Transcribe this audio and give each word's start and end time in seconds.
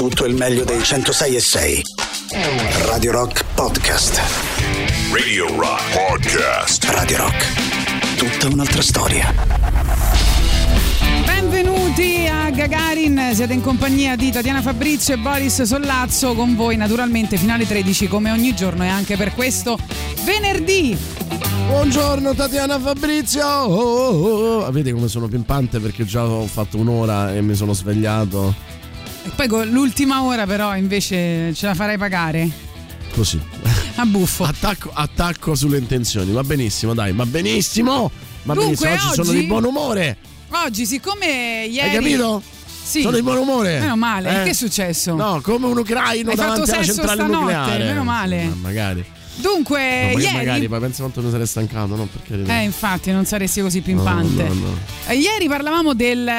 tutto 0.00 0.24
il 0.24 0.34
meglio 0.34 0.64
dei 0.64 0.82
106 0.82 1.36
e 1.36 1.40
6. 1.40 1.82
Radio 2.86 3.12
Rock 3.12 3.44
Podcast. 3.54 4.18
Radio 5.12 5.54
Rock 5.54 5.92
Podcast. 5.92 6.84
Radio 6.84 7.18
Rock. 7.18 8.16
Tutta 8.16 8.46
un'altra 8.50 8.80
storia. 8.80 9.30
Benvenuti 11.26 12.26
a 12.26 12.48
Gagarin, 12.48 13.32
siete 13.34 13.52
in 13.52 13.60
compagnia 13.60 14.16
di 14.16 14.30
Tatiana 14.30 14.62
Fabrizio 14.62 15.12
e 15.12 15.18
Boris 15.18 15.60
Sollazzo 15.64 16.32
con 16.32 16.56
voi 16.56 16.76
naturalmente 16.76 17.36
finale 17.36 17.66
13 17.66 18.08
come 18.08 18.30
ogni 18.30 18.56
giorno 18.56 18.84
e 18.84 18.88
anche 18.88 19.18
per 19.18 19.34
questo 19.34 19.78
venerdì. 20.24 20.96
Buongiorno 21.66 22.32
Tatiana 22.34 22.80
Fabrizio! 22.80 23.46
Oh, 23.46 24.08
oh, 24.08 24.64
oh. 24.64 24.70
Vedi 24.70 24.92
come 24.92 25.08
sono 25.08 25.28
pimpante 25.28 25.78
perché 25.78 26.06
già 26.06 26.24
ho 26.24 26.46
fatto 26.46 26.78
un'ora 26.78 27.34
e 27.34 27.42
mi 27.42 27.54
sono 27.54 27.74
svegliato. 27.74 28.79
E 29.22 29.30
poi 29.34 29.48
con 29.48 29.68
l'ultima 29.68 30.22
ora 30.22 30.46
però 30.46 30.74
invece 30.76 31.52
ce 31.54 31.66
la 31.66 31.74
farai 31.74 31.98
pagare. 31.98 32.48
Così. 33.14 33.40
A 33.96 34.06
buffo. 34.06 34.44
Attacco, 34.44 34.90
attacco 34.92 35.54
sulle 35.54 35.78
intenzioni, 35.78 36.32
va 36.32 36.42
benissimo, 36.42 36.94
dai, 36.94 37.12
va 37.12 37.26
benissimo! 37.26 38.10
Va 38.44 38.54
Dunque, 38.54 38.74
benissimo, 38.74 38.90
oggi, 38.92 39.04
oggi- 39.06 39.14
sono 39.14 39.38
di 39.38 39.46
buon 39.46 39.64
umore! 39.64 40.16
Oggi 40.64 40.86
siccome 40.86 41.66
ieri... 41.70 41.88
Hai 41.88 41.94
capito? 41.94 42.42
Sì. 42.82 43.02
Sono 43.02 43.16
di 43.16 43.22
buon 43.22 43.38
umore! 43.38 43.78
Meno 43.78 43.96
male, 43.96 44.40
Eh? 44.40 44.44
che 44.44 44.50
è 44.50 44.54
successo? 44.54 45.14
No, 45.14 45.40
come 45.42 45.66
un 45.66 45.76
ucraino 45.76 46.30
Hai 46.30 46.36
davanti 46.36 46.70
alla 46.70 46.82
centrale 46.84 47.12
stanotte? 47.22 47.36
nucleare. 47.36 47.84
Meno 47.84 48.04
male. 48.04 48.44
Ma 48.44 48.54
magari. 48.60 49.04
Dunque, 49.40 50.12
No, 50.14 50.20
ieri... 50.20 50.36
magari, 50.36 50.68
ma 50.68 50.78
pensa 50.78 51.02
quanto 51.02 51.22
mi 51.22 51.30
sarei 51.30 51.46
stancato, 51.46 51.96
no? 51.96 52.06
Perché 52.06 52.50
Eh, 52.52 52.62
infatti, 52.64 53.10
non 53.10 53.24
saresti 53.24 53.60
così 53.60 53.80
pimpante. 53.80 54.42
No, 54.44 54.54
no. 54.54 54.76
Eh, 55.08 55.14
Ieri 55.16 55.48
parlavamo 55.48 55.94
del, 55.94 56.30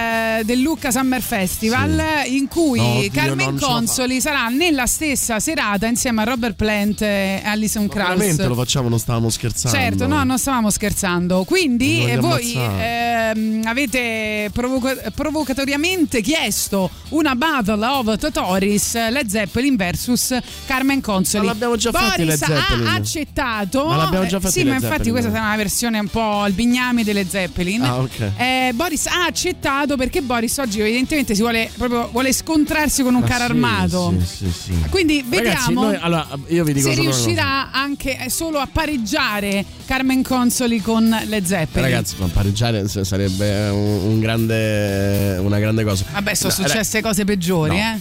del 0.44 0.60
Lucca 0.62 0.92
Summer 0.92 1.22
Festival 1.22 2.02
in 2.28 2.48
cui 2.48 2.80
oddio, 2.80 3.10
Carmen 3.12 3.58
Consoli 3.60 4.22
sarà 4.22 4.48
nella 4.50 4.86
stessa 4.86 5.40
serata 5.40 5.88
insieme 5.88 6.22
a 6.22 6.26
Robert 6.26 6.56
Plant 6.56 7.02
e 7.02 7.42
Alison 7.44 7.86
Ma 7.86 7.94
Veramente 7.94 8.44
lo 8.44 8.54
Krauss. 8.54 8.58
facciamo, 8.58 8.90
non 8.90 9.00
stavamo 9.00 9.30
scherzando. 9.30 9.78
Certo, 9.78 10.08
no, 10.08 10.24
non 10.24 10.38
stavamo 10.40 10.70
scherzando. 10.70 11.44
Quindi 11.44 12.06
eh, 12.06 12.18
voi 12.18 12.54
ehm, 12.56 13.62
avete 13.66 14.50
provoca- 14.54 15.12
provocatoriamente 15.14 16.22
chiesto 16.22 16.90
una 17.10 17.36
battle 17.36 17.86
of 17.86 18.18
Totoris 18.18 18.94
Led 19.10 19.28
Zeppelin 19.28 19.76
versus 19.76 20.38
Carmen 20.66 21.02
Consoli. 21.02 21.46
Ma 21.46 21.52
l'abbiamo 21.52 21.76
già 21.76 21.92
Boris 21.92 22.18
Led 22.26 22.38
Zeppelin. 22.38 22.88
ha 22.88 22.91
accettato. 22.96 23.86
Ma 23.86 23.96
l'abbiamo 23.98 24.26
già 24.26 24.38
eh, 24.38 24.40
fatti 24.40 24.54
Sì, 24.54 24.64
ma 24.64 24.74
infatti 24.76 24.92
Zeppelin. 24.92 25.12
questa 25.12 25.32
sarà 25.32 25.44
una 25.46 25.56
versione 25.56 26.00
un 26.00 26.08
po' 26.08 26.40
al 26.42 26.52
bignami 26.54 27.04
delle 27.04 27.26
Zeppelin. 27.28 27.82
Ah, 27.84 27.98
ok. 28.00 28.32
Eh, 28.38 28.72
Boris 28.74 29.06
ha 29.08 29.26
accettato 29.26 29.98
perché 29.98 30.22
Boris 30.22 30.58
oggi 30.58 30.80
evidentemente 30.80 31.36
si 31.36 31.42
vuole 31.42 31.70
proprio 31.78 32.10
vuole 32.12 32.34
scontrarsi 32.34 33.04
con 33.04 33.14
un 33.16 33.22
Ma 33.22 33.28
carro 33.28 33.46
sì, 33.46 33.52
armato. 33.52 34.14
Sì, 34.20 34.26
sì, 34.26 34.52
sì. 34.52 34.74
Quindi 34.90 35.26
Ragazzi, 35.30 35.44
vediamo 35.68 35.82
noi- 35.84 35.98
allora, 36.00 36.28
io 36.48 36.64
vi 36.64 36.74
dico 36.74 36.90
se 36.92 37.00
riuscirà 37.00 37.72
anche 37.72 38.18
eh, 38.26 38.30
solo 38.30 38.60
a 38.60 38.68
pareggiare 38.72 39.64
Carmen 39.86 40.24
Consoli 40.24 40.82
con 40.82 41.08
le. 41.26 41.40
Zeppelin. 41.44 41.90
Ragazzi, 41.90 42.16
ma 42.20 42.28
pareggiare 42.28 42.88
sarebbe 42.88 43.70
un, 43.70 44.12
un 44.12 44.20
grande, 44.20 45.38
una 45.40 45.60
grande 45.60 45.84
cosa. 45.84 46.06
Vabbè, 46.12 46.34
sono 46.36 46.54
No, 46.58 46.68
successe 46.68 47.02
cose 47.02 47.24
peggiori, 47.26 47.76
no. 47.76 47.82
eh. 47.82 48.00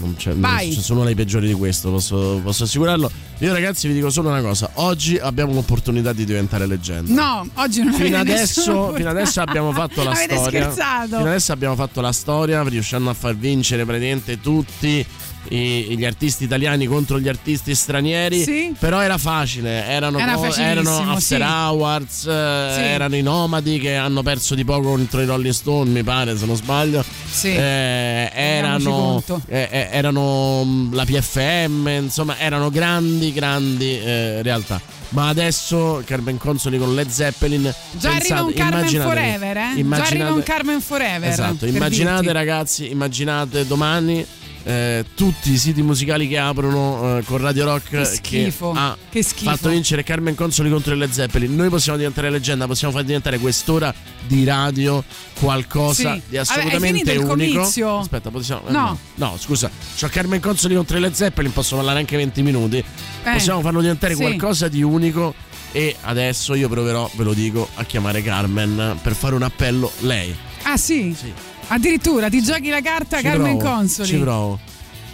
Non 0.00 0.16
c'è, 0.16 0.32
Vai. 0.34 0.72
non- 0.72 0.82
sono 0.82 1.04
dei 1.04 1.14
peggiori 1.14 1.46
di 1.46 1.52
questo, 1.54 1.90
posso, 1.90 2.40
posso 2.42 2.64
assicurarlo. 2.64 3.10
Io, 3.38 3.52
ragazzi, 3.52 3.86
vi 3.88 3.94
dico 3.94 4.10
solo 4.10 4.28
una 4.30 4.40
cosa: 4.40 4.70
oggi 4.74 5.18
abbiamo 5.18 5.52
l'opportunità 5.52 6.12
di 6.12 6.24
diventare 6.24 6.66
leggenda. 6.66 7.12
No, 7.12 7.48
oggi 7.54 7.82
non 7.82 7.92
Fino 7.92 8.18
adesso, 8.18 8.92
fino 8.94 9.08
adesso 9.10 9.40
abbiamo 9.40 9.72
fatto 9.72 10.02
la 10.02 10.10
Avete 10.12 10.36
storia. 10.36 10.62
scherzato. 10.62 11.16
Fino 11.16 11.28
adesso 11.28 11.52
abbiamo 11.52 11.74
fatto 11.74 12.00
la 12.00 12.12
storia, 12.12 12.62
riuscendo 12.62 13.10
a 13.10 13.14
far 13.14 13.36
vincere 13.36 13.84
praticamente 13.84 14.40
tutti 14.40 15.04
i- 15.48 15.96
gli 15.96 16.04
artisti 16.04 16.44
italiani 16.44 16.86
contro 16.86 17.18
gli 17.18 17.28
artisti 17.28 17.74
stranieri. 17.74 18.42
Sì. 18.42 18.74
Però 18.78 19.00
era 19.00 19.18
facile, 19.18 19.84
erano, 19.86 20.18
Era 20.18 20.34
co- 20.34 20.54
erano 20.54 20.96
After 21.12 21.40
sì. 21.40 21.42
Hours, 21.42 22.26
eh, 22.26 22.72
Sì. 22.74 22.80
erano 22.82 23.16
i 23.16 23.22
Nomadi 23.22 23.78
che 23.78 23.96
hanno 23.96 24.22
perso 24.22 24.54
di 24.54 24.64
poco 24.64 24.88
contro 24.90 25.20
i 25.22 25.26
Rolling 25.26 25.52
Stone, 25.54 25.90
mi 25.90 26.02
pare, 26.02 26.36
se 26.36 26.46
non 26.46 26.56
sbaglio. 26.56 27.04
Sì. 27.30 27.54
Eh, 27.54 28.30
erano, 28.32 29.22
eh, 29.48 29.68
eh, 29.70 29.88
erano 29.90 30.64
mh, 30.64 30.94
la 30.94 31.04
PFM, 31.04 31.88
insomma, 31.88 32.38
erano 32.38 32.70
grandi, 32.70 33.32
grandi 33.32 33.98
eh, 33.98 34.42
realtà. 34.42 34.80
Ma 35.10 35.26
adesso 35.28 36.02
Carmen 36.06 36.38
Consoli 36.38 36.78
con 36.78 36.94
Led 36.94 37.08
Zeppelin. 37.08 37.72
Già 37.98 38.14
arriva 38.14 38.42
un 38.42 38.52
Carmen 38.52 38.86
Forever, 38.88 39.56
eh? 39.56 39.84
Già 39.84 39.96
arriva 40.04 40.32
un 40.32 40.42
Carmen 40.44 40.80
Forever. 40.80 41.28
Esatto, 41.28 41.66
immaginate 41.66 42.20
dirti. 42.20 42.36
ragazzi, 42.36 42.90
immaginate 42.90 43.66
domani 43.66 44.24
eh, 44.64 45.04
tutti 45.14 45.50
i 45.52 45.56
siti 45.56 45.82
musicali 45.82 46.28
che 46.28 46.38
aprono 46.38 47.18
eh, 47.18 47.24
con 47.24 47.38
Radio 47.38 47.64
Rock 47.64 47.88
Che 47.90 48.04
schifo, 48.04 48.72
ha 48.76 48.96
che 49.08 49.22
schifo. 49.22 49.50
fatto 49.50 49.68
vincere 49.70 50.02
Carmen 50.02 50.34
Consoli 50.34 50.70
contro 50.70 50.94
le 50.94 51.08
Zeppelin. 51.10 51.54
Noi 51.54 51.68
possiamo 51.68 51.96
diventare 51.96 52.30
leggenda, 52.30 52.66
possiamo 52.66 52.92
far 52.92 53.04
diventare 53.04 53.38
quest'ora 53.38 53.92
di 54.26 54.44
radio 54.44 55.02
qualcosa 55.38 56.14
Sì. 56.14 56.22
di 56.28 56.36
Vabbè, 56.36 56.38
assolutamente 56.38 57.12
il 57.12 57.18
unico. 57.18 57.28
comizio? 57.60 57.98
Aspetta, 57.98 58.30
possiamo 58.30 58.66
eh, 58.68 58.72
No. 58.72 58.98
no, 59.16 59.36
scusa, 59.38 59.70
c'ho 59.98 60.08
Carmen 60.08 60.40
Consoli 60.40 60.74
contro 60.74 60.98
le 60.98 61.12
Zeppelin, 61.14 61.52
posso 61.52 61.76
parlare 61.76 61.98
anche 61.98 62.16
20 62.16 62.42
minuti. 62.42 62.76
Eh, 62.78 62.84
Possiamo 63.32 63.60
farlo 63.60 63.80
diventare 63.80 64.14
sì. 64.14 64.20
qualcosa 64.20 64.68
di 64.68 64.82
unico 64.82 65.34
e 65.72 65.94
adesso 66.02 66.54
io 66.54 66.68
proverò, 66.68 67.08
ve 67.14 67.24
lo 67.24 67.32
dico, 67.32 67.68
a 67.74 67.84
chiamare 67.84 68.22
Carmen 68.22 68.98
per 69.02 69.14
fare 69.14 69.34
un 69.34 69.42
appello 69.42 69.90
lei. 70.00 70.34
Ah 70.62 70.76
sì? 70.76 71.14
Sì. 71.18 71.32
Addirittura 71.72 72.28
ti 72.28 72.42
giochi 72.42 72.68
la 72.68 72.80
carta 72.80 73.18
Ci 73.18 73.22
Carmen 73.22 73.56
provo, 73.56 73.74
Consoli. 73.74 74.08
Ci 74.08 74.16
provo. 74.18 74.58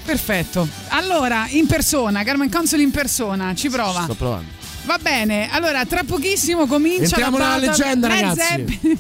Perfetto. 0.05 0.67
Allora, 0.89 1.47
in 1.51 1.67
persona, 1.67 2.23
Carmen 2.23 2.51
Consoli 2.51 2.83
in 2.83 2.91
persona, 2.91 3.55
ci 3.55 3.69
prova. 3.69 4.05
Sto 4.05 4.15
provando. 4.15 4.51
Va 4.85 4.99
bene, 4.99 5.51
allora 5.51 5.85
tra 5.85 6.05
pochissimo 6.05 6.67
comincia 6.67 7.03
Entriamo 7.03 7.39
la 7.39 7.57
nella 7.57 7.67
battle 7.67 7.85
leggenda, 7.85 8.09
Led 8.09 8.21
ragazzi. 8.21 8.91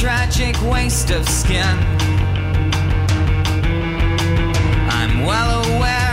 tragic 0.04 0.62
waste 0.64 1.12
of 1.12 1.26
skin. 1.30 1.78
I'm 4.90 5.24
well 5.24 5.64
aware 5.64 6.13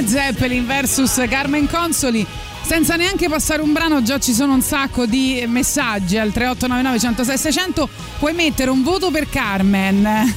Led 0.00 0.08
Zeppelin 0.08 0.66
vs 0.66 1.26
Carmen 1.28 1.68
Consoli. 1.68 2.26
Senza 2.62 2.96
neanche 2.96 3.28
passare 3.28 3.60
un 3.60 3.74
brano, 3.74 4.02
già 4.02 4.18
ci 4.18 4.32
sono 4.32 4.54
un 4.54 4.62
sacco 4.62 5.04
di 5.04 5.44
messaggi 5.46 6.16
al 6.16 6.32
3899 6.32 6.98
106 6.98 7.36
600. 7.36 7.88
Puoi 8.18 8.32
mettere 8.32 8.70
un 8.70 8.82
voto 8.82 9.10
per 9.10 9.28
Carmen. 9.28 10.02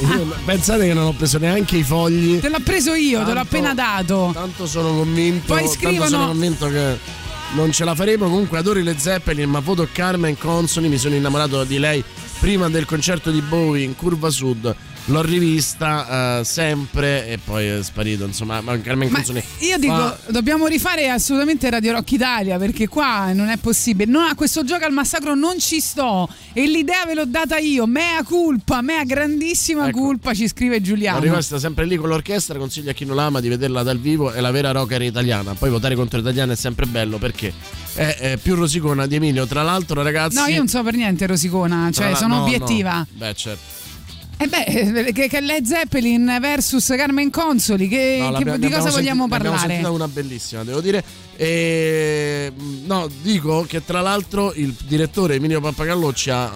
Io- 0.00 0.34
pensate 0.44 0.88
che 0.88 0.92
non 0.94 1.04
ho 1.06 1.12
preso 1.12 1.38
neanche 1.38 1.76
i 1.76 1.84
fogli. 1.84 2.40
Te 2.40 2.48
l'ho 2.48 2.58
preso 2.64 2.94
io, 2.94 3.20
te 3.20 3.26
l'ho 3.26 3.34
Tanto- 3.34 3.40
appena 3.56 3.74
dato. 3.74 4.30
Tanto 4.34 4.66
sono 4.66 4.88
convinto. 4.92 5.46
Poi 5.46 5.58
Tanto 5.62 5.72
scrivono- 5.72 6.08
sono 6.08 6.26
convinto 6.26 6.68
che 6.68 6.98
non 7.54 7.70
ce 7.70 7.84
la 7.84 7.94
faremo. 7.94 8.24
Comunque 8.24 8.58
adoro 8.58 8.80
le 8.80 8.96
Zeppelin, 8.98 9.48
ma 9.48 9.60
voto 9.60 9.86
Carmen 9.92 10.36
Consoli. 10.36 10.88
Mi 10.88 10.98
sono 10.98 11.14
innamorato 11.14 11.62
di 11.62 11.78
lei 11.78 12.02
prima 12.40 12.68
del 12.68 12.86
concerto 12.86 13.30
di 13.30 13.40
Bowie 13.40 13.84
in 13.84 13.94
Curva 13.94 14.30
Sud. 14.30 14.74
L'ho 15.10 15.22
rivista 15.22 16.38
eh, 16.38 16.44
sempre 16.44 17.26
e 17.26 17.38
poi 17.38 17.66
è 17.66 17.82
sparito. 17.82 18.24
Insomma, 18.24 18.60
ma 18.60 18.78
Carmen 18.80 19.08
Ma 19.08 19.16
Consoli. 19.16 19.42
io 19.58 19.76
dico, 19.78 20.16
dobbiamo 20.28 20.68
rifare 20.68 21.08
assolutamente 21.10 21.68
Radio 21.68 21.92
Rock 21.92 22.12
Italia 22.12 22.58
perché 22.58 22.86
qua 22.86 23.32
non 23.32 23.48
è 23.48 23.56
possibile. 23.56 24.08
No, 24.10 24.20
a 24.20 24.36
questo 24.36 24.62
gioco 24.62 24.84
al 24.84 24.92
massacro 24.92 25.34
non 25.34 25.58
ci 25.58 25.80
sto 25.80 26.28
e 26.52 26.64
l'idea 26.66 27.04
ve 27.06 27.14
l'ho 27.14 27.24
data 27.26 27.58
io. 27.58 27.86
Mea 27.86 28.22
culpa, 28.22 28.82
mea 28.82 29.02
grandissima 29.02 29.88
Ecco. 29.88 29.98
culpa, 29.98 30.32
ci 30.32 30.46
scrive 30.46 30.80
Giuliano. 30.80 31.18
È 31.18 31.22
rimasta 31.22 31.58
sempre 31.58 31.86
lì 31.86 31.96
con 31.96 32.08
l'orchestra. 32.08 32.56
Consiglio 32.58 32.90
a 32.90 32.92
chi 32.92 33.04
non 33.04 33.16
l'ama 33.16 33.40
di 33.40 33.48
vederla 33.48 33.82
dal 33.82 33.98
vivo. 33.98 34.30
È 34.30 34.40
la 34.40 34.52
vera 34.52 34.70
rocker 34.70 35.02
italiana. 35.02 35.54
Poi 35.54 35.70
votare 35.70 35.96
contro 35.96 36.18
l'italiana 36.18 36.52
è 36.52 36.56
sempre 36.56 36.86
bello 36.86 37.18
perché 37.18 37.52
è, 37.94 38.16
è 38.16 38.36
più 38.36 38.54
rosicona 38.54 39.06
di 39.06 39.16
Emilio. 39.16 39.44
Tra 39.46 39.62
l'altro, 39.64 40.02
ragazzi. 40.04 40.36
No, 40.36 40.46
io 40.46 40.58
non 40.58 40.68
so 40.68 40.84
per 40.84 40.94
niente 40.94 41.26
Rosicona, 41.26 41.90
cioè 41.92 42.10
la- 42.10 42.16
sono 42.16 42.36
no, 42.36 42.42
obiettiva. 42.42 42.98
no. 42.98 43.06
Beh, 43.10 43.34
certo. 43.34 43.78
E 44.42 44.46
beh, 44.48 45.12
che, 45.12 45.28
che 45.28 45.40
Led 45.40 45.66
Zeppelin 45.66 46.38
versus 46.40 46.86
Carmen 46.96 47.28
Consoli, 47.28 47.88
che, 47.88 48.16
No, 48.20 48.32
che- 48.38 48.58
di 48.58 48.70
cosa 48.70 48.88
vogliamo 48.90 49.26
sentita- 49.28 49.42
ne 49.42 49.48
Abbiamo 49.48 49.56
parlare? 49.56 49.88
una 49.94 50.08
bellissima, 50.08 50.64
devo 50.64 50.80
dire. 50.80 51.04
E, 51.36 52.50
no, 52.86 53.06
dico 53.20 53.66
che 53.68 53.84
tra 53.84 54.00
l'altro 54.00 54.54
il 54.54 54.74
direttore 54.86 55.34
Emilio 55.34 55.60
Pappagallo 55.60 56.14
ci 56.14 56.30
ha 56.30 56.50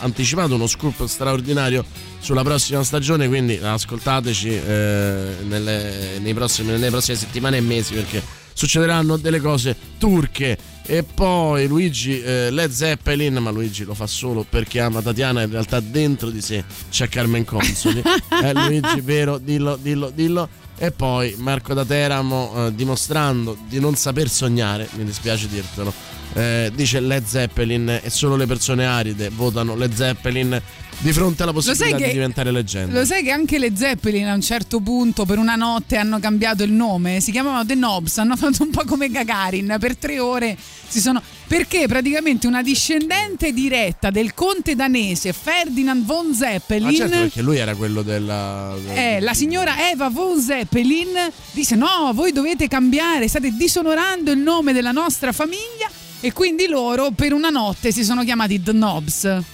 eh, 0.00 0.04
anticipato 0.04 0.56
uno 0.56 0.66
scoop 0.66 1.04
straordinario 1.06 1.84
sulla 2.18 2.42
prossima 2.42 2.82
stagione, 2.82 3.28
quindi 3.28 3.60
ascoltateci 3.62 4.48
eh, 4.48 5.26
nelle, 5.46 6.32
prossimi- 6.34 6.70
nelle 6.70 6.90
prossime 6.90 7.16
settimane 7.16 7.58
e 7.58 7.60
mesi 7.60 7.94
perché 7.94 8.22
succederanno 8.54 9.18
delle 9.18 9.40
cose 9.40 9.76
turche. 9.98 10.56
E 10.86 11.02
poi 11.02 11.66
Luigi 11.66 12.20
eh, 12.20 12.50
Led 12.50 12.70
Zeppelin, 12.70 13.34
ma 13.36 13.50
Luigi 13.50 13.84
lo 13.84 13.94
fa 13.94 14.06
solo 14.06 14.44
perché 14.46 14.80
ama 14.80 15.00
Tatiana, 15.00 15.42
in 15.42 15.50
realtà 15.50 15.80
dentro 15.80 16.30
di 16.30 16.40
sé 16.40 16.64
c'è 16.90 17.08
Carmen 17.08 17.44
Consoli. 17.44 18.02
eh, 18.42 18.52
Luigi, 18.52 19.00
vero, 19.00 19.38
dillo, 19.38 19.76
dillo, 19.76 20.10
dillo. 20.10 20.48
E 20.76 20.90
poi 20.90 21.34
Marco 21.38 21.72
da 21.72 21.84
Teramo 21.84 22.66
eh, 22.66 22.74
dimostrando 22.74 23.56
di 23.68 23.78
non 23.80 23.94
saper 23.94 24.28
sognare, 24.28 24.88
mi 24.94 25.04
dispiace 25.04 25.48
dirtelo. 25.48 25.92
eh, 26.36 26.72
dice 26.74 26.98
Led 26.98 27.24
Zeppelin 27.24 28.00
e 28.02 28.10
solo 28.10 28.34
le 28.34 28.46
persone 28.46 28.84
aride 28.84 29.28
votano 29.28 29.76
Led 29.76 29.94
Zeppelin 29.94 30.60
di 30.98 31.12
fronte 31.12 31.44
alla 31.44 31.52
possibilità 31.52 31.96
che- 31.96 32.06
di 32.06 32.12
diventare 32.12 32.50
leggenda. 32.50 32.98
Lo 32.98 33.04
sai 33.04 33.22
che 33.22 33.30
anche 33.30 33.56
le 33.58 33.70
Zeppelin 33.76 34.26
a 34.26 34.34
un 34.34 34.40
certo 34.40 34.80
punto 34.80 35.24
per 35.24 35.38
una 35.38 35.54
notte 35.54 35.96
hanno 35.96 36.18
cambiato 36.18 36.64
il 36.64 36.72
nome? 36.72 37.20
Si 37.20 37.30
chiamavano 37.30 37.64
The 37.64 37.74
Knobs, 37.74 38.18
hanno 38.18 38.36
fatto 38.36 38.64
un 38.64 38.70
po' 38.70 38.82
come 38.84 39.08
Gagarin, 39.10 39.76
per 39.78 39.96
tre 39.96 40.18
ore 40.18 40.56
si 40.88 41.00
sono... 41.00 41.22
Perché 41.46 41.86
praticamente 41.86 42.46
una 42.46 42.62
discendente 42.62 43.52
diretta 43.52 44.10
del 44.10 44.34
conte 44.34 44.74
danese 44.74 45.32
Ferdinand 45.32 46.04
von 46.04 46.34
Zeppelin... 46.34 46.86
Ma 46.86 46.92
certo 46.92 47.18
perché 47.18 47.42
lui 47.42 47.58
era 47.58 47.74
quello 47.74 48.02
della... 48.02 48.74
Eh, 48.94 49.20
la 49.20 49.34
signora 49.34 49.90
Eva 49.90 50.08
von 50.08 50.40
Zeppelin 50.40 51.12
disse 51.52 51.74
no, 51.76 52.10
voi 52.14 52.32
dovete 52.32 52.66
cambiare, 52.66 53.28
state 53.28 53.52
disonorando 53.52 54.32
il 54.32 54.38
nome 54.38 54.72
della 54.72 54.92
nostra 54.92 55.32
famiglia 55.32 55.90
e 56.20 56.32
quindi 56.32 56.66
loro 56.66 57.10
per 57.10 57.32
una 57.32 57.50
notte 57.50 57.92
si 57.92 58.02
sono 58.02 58.24
chiamati 58.24 58.62
The 58.62 58.72
Knobs. 58.72 59.53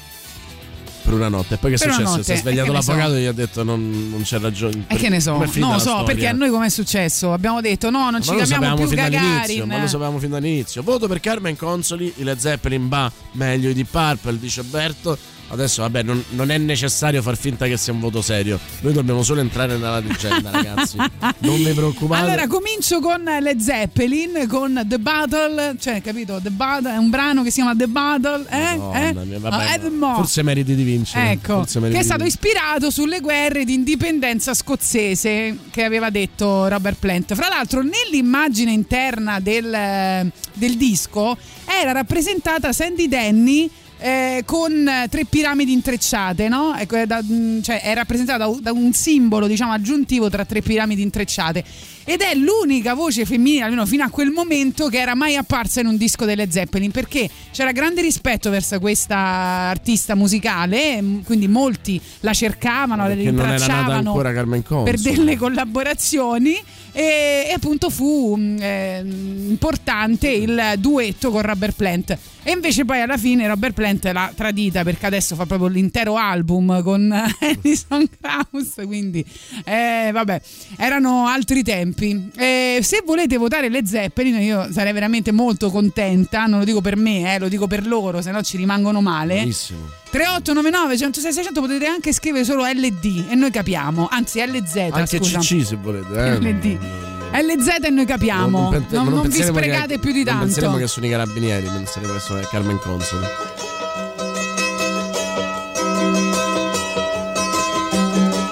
Per 1.11 1.15
una 1.15 1.29
notte. 1.29 1.55
E 1.55 1.57
poi 1.59 1.71
che 1.71 1.77
è 1.77 1.87
Per 1.87 1.95
successo? 1.95 2.23
Si 2.23 2.33
è 2.33 2.37
svegliato 2.37 2.73
ne 2.73 2.81
so. 2.83 2.91
l'avvocato 2.93 3.17
e 3.17 3.21
gli 3.23 3.27
ha 3.27 3.33
detto 3.33 3.63
non, 3.63 4.09
non 4.11 4.23
c'è 4.23 4.39
ragione. 4.39 4.85
E 4.87 4.97
che 4.97 5.09
ne 5.09 5.21
so, 5.21 5.37
non 5.37 5.73
lo 5.73 5.79
so, 5.79 6.03
perché 6.05 6.27
a 6.29 6.33
noi 6.33 6.51
com'è 6.51 6.69
successo? 6.69 7.33
Abbiamo 7.33 7.61
detto 7.61 7.91
no, 7.91 8.11
non 8.11 8.23
ci 8.23 8.31
Ma 8.31 8.37
lo 8.37 8.45
chiamiamo 8.45 8.77
più 8.77 8.87
fin 8.87 8.97
dall'inizio, 8.97 9.31
Gagarin. 9.31 9.69
ma 9.69 9.81
lo 9.81 9.87
sapevamo 9.87 10.19
fin 10.19 10.31
dall'inizio. 10.31 10.83
Voto 10.83 11.09
per 11.09 11.21
Carmen 11.21 11.57
Consoli, 11.57 12.13
i 12.17 12.23
Led 12.23 12.39
Zeppelin 12.39 12.89
va 12.89 13.11
meglio 13.33 13.73
di 13.73 13.85
Purple, 13.85 14.39
dice 14.39 14.61
Alberto. 14.61 15.19
Adesso, 15.53 15.83
vabbè, 15.83 16.03
non, 16.03 16.23
non 16.31 16.51
è 16.51 16.59
necessario 16.59 17.23
far 17.23 17.37
finta 17.37 17.67
che 17.67 17.77
sia 17.77 17.93
un 17.93 17.99
voto 18.01 18.23
serio. 18.23 18.59
Noi 18.81 18.93
dobbiamo 18.93 19.23
solo 19.25 19.41
entrare 19.41 19.77
nella 19.77 19.99
leggenda, 19.99 20.51
ragazzi. 20.53 20.97
Non 20.97 21.57
vi 21.57 21.73
preoccupate. 21.73 22.23
Allora 22.25 22.47
comincio 22.47 23.01
con 23.01 23.23
le 23.25 23.57
Zeppelin, 23.61 24.47
con 24.49 24.85
The 24.87 24.99
Battle, 24.99 25.77
cioè 25.81 26.01
capito? 26.03 26.39
The 26.41 26.51
Battle 26.51 26.93
è 26.93 26.97
un 26.97 27.11
brano 27.11 27.43
che 27.43 27.51
si 27.51 27.57
chiama 27.57 27.75
The 27.75 27.89
Battle, 27.89 28.47
eh? 28.49 28.77
Madonna 28.77 29.23
eh? 29.23 29.25
mia, 29.25 29.37
Ah, 29.43 29.51
vabbè, 29.51 29.85
eh, 29.87 29.91
mo. 29.91 30.15
forse 30.15 30.43
meriti 30.43 30.75
di 30.77 30.83
vincere. 30.85 31.31
Ecco, 31.33 31.65
che 31.65 31.99
è 31.99 32.03
stato 32.03 32.25
ispirato 32.25 32.91
sulle 32.91 33.21
guerre 33.21 33.65
di 33.65 33.75
indipendenza 33.75 34.55
scozzese 34.55 35.59
che 35.71 35.83
aveva 35.85 36.11
detto 36.11 36.69
Robert 36.69 36.97
Plant. 36.99 37.35
Fra 37.35 37.49
l'altro, 37.49 37.83
nell'immagine 37.83 38.71
interna 38.71 39.41
del, 39.41 40.31
del 40.55 40.77
disco 40.77 41.37
era 41.65 41.93
rappresentata 41.93 42.73
Sandy 42.73 43.09
Denny. 43.09 43.71
Eh, 44.01 44.43
con 44.47 44.89
tre 45.09 45.25
piramidi 45.27 45.73
intrecciate, 45.73 46.49
no? 46.49 46.75
Ecco, 46.77 46.97
è 46.97 47.07
da- 47.07 47.23
mh, 47.23 47.63
cioè 47.63 47.81
è 47.83 47.95
rappresentata 47.95 48.39
da 48.39 48.47
un- 48.49 48.61
da 48.61 48.73
un 48.73 48.93
simbolo, 48.93 49.47
diciamo, 49.47 49.73
aggiuntivo 49.73 50.29
tra 50.31 50.45
tre 50.45 50.63
piramidi 50.63 51.03
intrecciate. 51.03 51.65
Ed 52.05 52.23
è 52.23 52.35
l'unica 52.35 52.95
voce 52.95 53.25
femminile, 53.25 53.63
almeno 53.65 53.87
fino 53.87 54.03
a 54.03 54.09
quel 54.09 54.31
momento, 54.31 54.89
che 54.89 54.99
era 54.99 55.15
mai 55.15 55.37
apparsa 55.37 55.81
in 55.81 55.87
un 55.87 55.97
disco 55.97 56.25
delle 56.25 56.51
Zeppelin, 56.51 56.91
perché 56.91 57.29
c'era 57.53 57.71
grande 57.73 58.01
rispetto 58.01 58.51
verso 58.51 58.81
questa 58.81 59.17
artista 59.17 60.15
musicale, 60.17 61.01
mh, 61.01 61.23
quindi 61.25 61.47
molti 61.47 62.01
la 62.21 62.33
cercavano, 62.33 63.03
la 63.07 63.15
rintracciavano 63.59 64.13
per 64.85 64.99
delle 64.99 65.37
collaborazioni 65.37 66.55
e, 66.93 67.47
e 67.49 67.53
appunto 67.55 67.91
fu 67.91 68.35
mh, 68.35 68.57
eh, 68.61 69.03
importante 69.49 70.29
il 70.29 70.73
duetto 70.79 71.31
con 71.31 71.43
Robert 71.43 71.77
Plant 71.77 72.19
e 72.43 72.53
invece 72.53 72.85
poi 72.85 73.01
alla 73.01 73.17
fine 73.17 73.47
Robert 73.47 73.75
Plant 73.75 74.05
l'ha 74.13 74.33
tradita 74.35 74.83
perché 74.83 75.07
adesso 75.07 75.35
fa 75.35 75.47
proprio 75.47 75.69
l'intero 75.69 76.17
album 76.17 76.83
con 76.83 77.11
Alison 77.41 78.09
Krauss 78.21 78.85
quindi 78.87 79.25
eh, 79.65 80.11
vabbè 80.13 80.41
erano 80.77 81.27
altri 81.27 81.63
tempi 81.63 82.31
Eh, 82.37 82.81
se 82.83 83.03
volete 83.05 83.37
votare 83.37 83.69
le 83.69 83.87
Zeppelin 83.87 84.41
io 84.41 84.73
sarei 84.73 84.93
veramente 84.93 85.33
molto 85.33 85.71
contenta 85.71 86.47
non 86.47 86.61
lo 86.61 86.65
dico 86.65 86.81
per 86.81 86.97
me 86.97 87.35
eh, 87.35 87.39
lo 87.39 87.49
dico 87.49 87.67
per 87.67 87.87
loro 87.87 88.21
se 88.23 88.31
no 88.31 88.43
ci 88.43 88.57
rimangono 88.57 89.01
male 89.01 89.35
Benissimo. 89.37 89.81
3899 90.11 90.97
106 90.99 91.33
600 91.33 91.61
potete 91.61 91.87
anche 91.87 92.13
scrivere 92.13 92.45
solo 92.45 92.65
LD 92.65 93.27
e 93.31 93.35
noi 93.37 93.51
capiamo 93.51 94.09
anzi 94.11 94.41
LZ 94.45 94.77
Anche 94.91 95.19
scusa 95.19 95.39
CC 95.39 95.65
se 95.65 95.77
volete. 95.77 96.15
Eh. 96.15 96.41
LD 96.41 96.79
LZ 97.33 97.85
e 97.85 97.91
noi 97.91 98.05
capiamo 98.07 98.71
Non- 98.71 98.87
non, 98.89 99.05
non 99.05 99.05
non 99.15 99.23
vi 99.23 99.29
penseremo 99.29 99.59
che- 99.59 99.65
sprecate 99.65 99.99
più 99.99 100.13
di 100.13 100.25
Non 100.25 100.39
penseremo 100.41 100.73
tanto 100.73 100.85
che 100.85 100.91
sono 100.91 101.07
i 101.07 101.11
carabinieri, 101.11 101.67
penseremo 101.67 102.13
che 102.13 102.19
sono 102.21 102.41
Carmen 102.51 102.79
Consoli. 102.79 103.27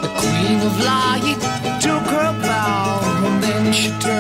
The 0.03 0.09
queen 0.21 0.61
of 0.63 0.79
light 0.85 1.39
took 1.81 2.05
her 2.17 2.33
bow 2.41 3.01
and 3.27 3.43
then 3.43 3.73
she 3.73 3.91
turned 3.99 4.18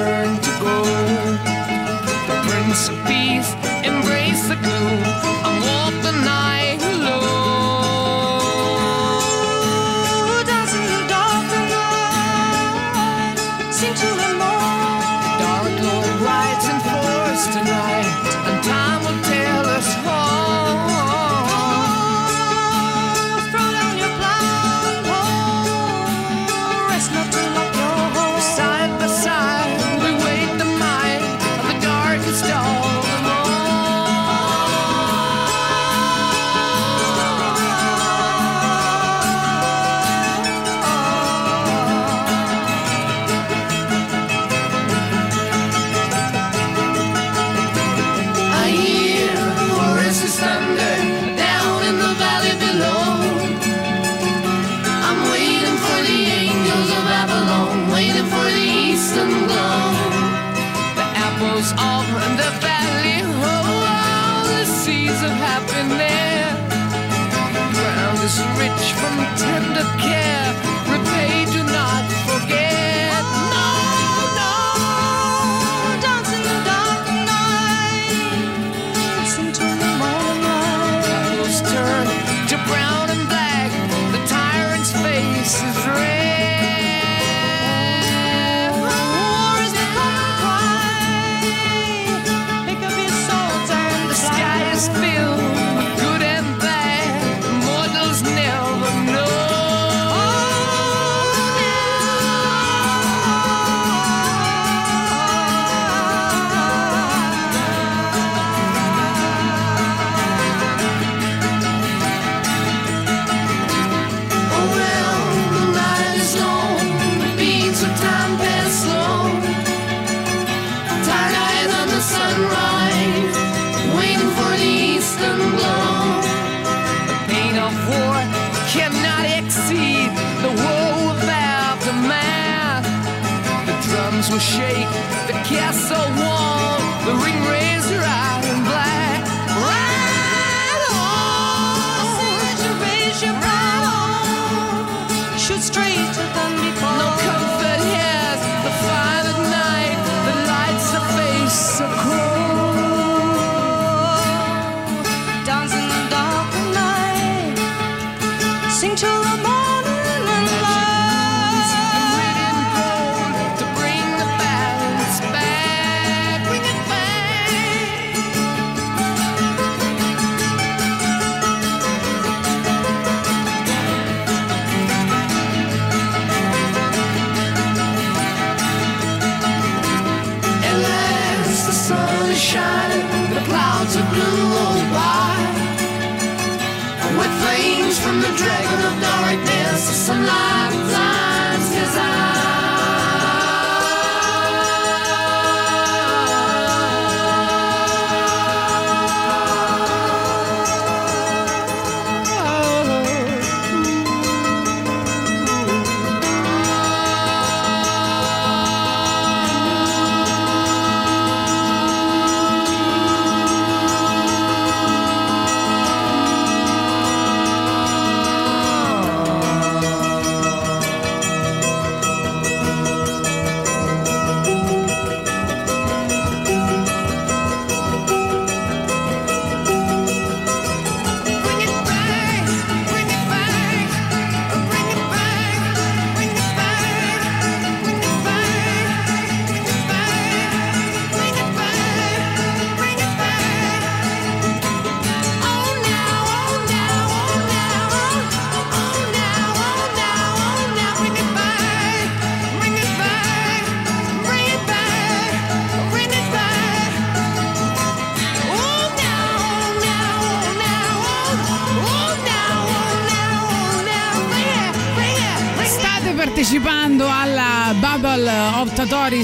kiss 135.49 135.91
a 135.91 135.95
wall. 136.21 137.38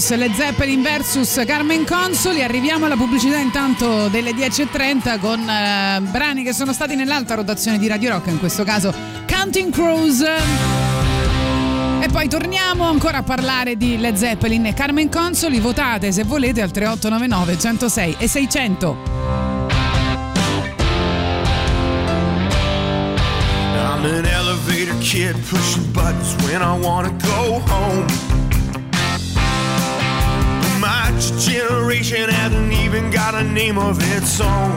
Davis, 0.04 0.16
Led 0.16 0.34
Zeppelin 0.34 0.82
versus 0.82 1.42
Carmen 1.46 1.87
Consoli. 1.87 2.42
Arriviamo 2.42 2.84
alla 2.84 2.96
pubblicità 2.96 3.38
intanto 3.38 4.08
delle 4.08 4.32
10.30 4.32 5.18
con 5.18 5.40
eh, 5.49 6.00
brani 6.00 6.42
che 6.42 6.52
sono 6.52 6.73
stati 6.73 6.94
nell'alta 6.94 7.34
rotazione 7.34 7.78
di 7.78 7.87
Radio 7.87 8.11
Rock, 8.11 8.26
in 8.26 8.38
questo 8.38 8.64
caso 8.64 8.92
Counting 9.26 9.73
Crows. 9.73 10.20
E 12.00 12.08
poi 12.11 12.28
torniamo 12.28 12.84
ancora 12.84 13.18
a 13.18 13.23
parlare 13.23 13.76
di 13.76 13.96
Led 13.96 14.16
Zeppelin 14.16 14.66
e 14.66 14.75
Carmen 14.75 15.08
Consoli. 15.08 15.58
Votate 15.58 16.12
se 16.12 16.25
volete 16.25 16.61
al 16.61 16.70
3899 16.70 17.58
106 17.58 18.16
e 18.18 18.28
600. 18.28 18.96
I'm 23.76 24.04
an 24.04 24.26
elevator 24.26 24.94
kid 25.00 25.34
pushing 25.49 25.90
buttons 25.92 26.34
when 26.44 26.61
I 26.61 26.78
wanna 26.78 27.11
go 27.23 27.62
home. 27.66 28.34
this 31.35 31.47
generation 31.47 32.29
hasn't 32.29 32.73
even 32.73 33.11
got 33.11 33.35
a 33.35 33.43
name 33.43 33.79
of 33.79 33.99
its 34.14 34.41
own. 34.41 34.71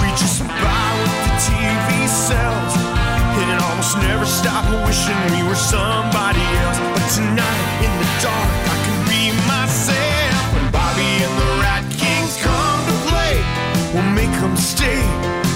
We 0.00 0.08
just 0.18 0.42
buy 0.42 0.88
what 0.98 1.12
the 1.26 1.34
TV 1.46 2.08
sells 2.08 2.74
and 3.38 3.62
almost 3.62 3.96
never 3.98 4.26
stop 4.26 4.64
wishing 4.86 5.18
we 5.34 5.46
were 5.48 5.54
somebody 5.54 6.42
else. 6.64 6.78
But 6.94 7.06
tonight 7.14 7.66
in 7.84 7.92
the 8.02 8.08
dark, 8.22 8.50
I 8.66 8.76
can 8.86 8.98
be 9.06 9.22
myself. 9.46 10.42
When 10.54 10.66
Bobby 10.72 11.10
and 11.22 11.34
the 11.38 11.50
Rat 11.62 11.84
Kings 11.94 12.36
come 12.42 12.80
to 12.90 12.96
play, 13.10 13.34
we'll 13.94 14.12
make 14.14 14.34
them 14.40 14.56
stay, 14.56 15.02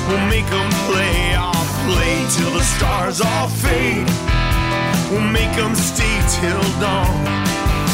we'll 0.09 0.27
make 0.29 0.47
them 0.51 0.71
play. 0.87 1.35
I'll 1.35 1.67
play 1.89 2.27
till 2.31 2.53
the 2.53 2.63
stars 2.63 3.21
all 3.21 3.49
fade. 3.49 4.07
We'll 5.11 5.21
make 5.21 5.55
them 5.57 5.75
stay 5.75 6.15
till 6.39 6.63
dawn. 6.81 7.62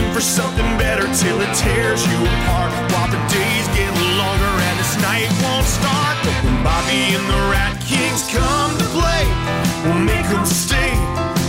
hoping 0.00 0.14
for 0.14 0.20
something 0.20 0.66
better 0.78 1.04
till 1.14 1.40
it 1.40 1.52
tears 1.54 2.06
you 2.06 2.16
apart. 2.16 2.72
While 2.92 3.10
the 3.10 3.20
days 3.28 3.66
get 3.76 3.92
longer 4.16 4.54
and 4.68 4.78
this 4.78 4.96
night 5.02 5.28
won't 5.42 5.66
start. 5.66 6.16
But 6.24 6.36
when 6.44 6.62
Bobby 6.64 7.16
and 7.16 7.26
the 7.28 7.40
Rat 7.52 7.76
Kings 7.84 8.28
come 8.28 8.72
to 8.78 8.86
play, 8.96 9.24
we'll 9.84 10.04
make 10.04 10.26
them 10.28 10.44
stay. 10.46 10.92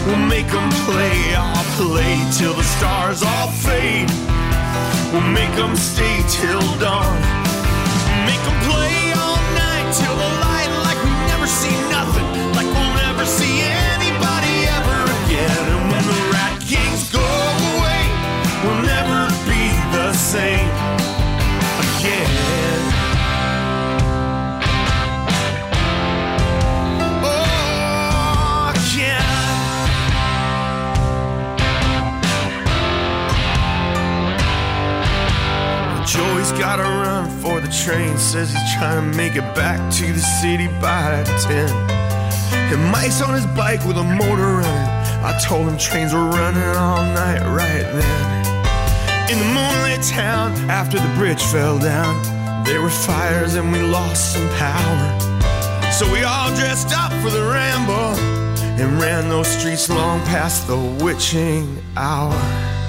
We'll 0.06 0.26
make 0.28 0.48
them 0.48 0.70
play. 0.88 1.36
I'll 1.36 1.70
play 1.78 2.18
till 2.38 2.54
the 2.54 2.64
stars 2.64 3.24
all 3.24 3.50
fade. 3.52 4.10
We'll 5.12 5.32
make 5.32 5.54
them 5.56 5.76
stay 5.76 6.24
till 6.28 6.64
dawn. 6.80 7.20
Make 8.26 8.42
them 8.48 8.60
play 8.70 9.14
all 9.16 9.40
night 9.56 9.88
till 9.94 10.16
the 10.16 10.31
train. 37.84 38.18
Says 38.18 38.52
he's 38.52 38.74
trying 38.76 39.12
to 39.12 39.18
make 39.18 39.36
it 39.36 39.48
back 39.56 39.80
to 39.94 40.14
the 40.14 40.20
city 40.42 40.68
by 40.80 41.24
10. 41.42 41.70
And 42.72 42.92
Mike's 42.92 43.22
on 43.22 43.34
his 43.34 43.46
bike 43.48 43.84
with 43.86 43.98
a 43.98 44.04
motor 44.04 44.62
running. 44.62 44.90
I 45.24 45.38
told 45.44 45.68
him 45.68 45.78
trains 45.78 46.14
were 46.14 46.30
running 46.30 46.64
all 46.78 47.04
night 47.14 47.42
right 47.42 47.88
then. 47.98 49.32
In 49.32 49.40
the 49.40 49.46
moonlit 49.46 50.04
town, 50.04 50.52
after 50.70 51.00
the 51.00 51.14
bridge 51.16 51.42
fell 51.42 51.80
down, 51.80 52.14
there 52.66 52.82
were 52.82 52.90
fires 52.90 53.56
and 53.56 53.72
we 53.72 53.82
lost 53.82 54.34
some 54.34 54.48
power. 54.58 55.20
So 55.92 56.12
we 56.12 56.24
all 56.24 56.50
dressed 56.56 56.94
up 56.96 57.12
for 57.22 57.30
the 57.30 57.44
ramble 57.44 58.16
and 58.80 59.00
ran 59.00 59.30
those 59.30 59.48
streets 59.48 59.90
long 59.90 60.20
past 60.22 60.68
the 60.68 60.78
witching 61.04 61.82
hour. 61.96 62.81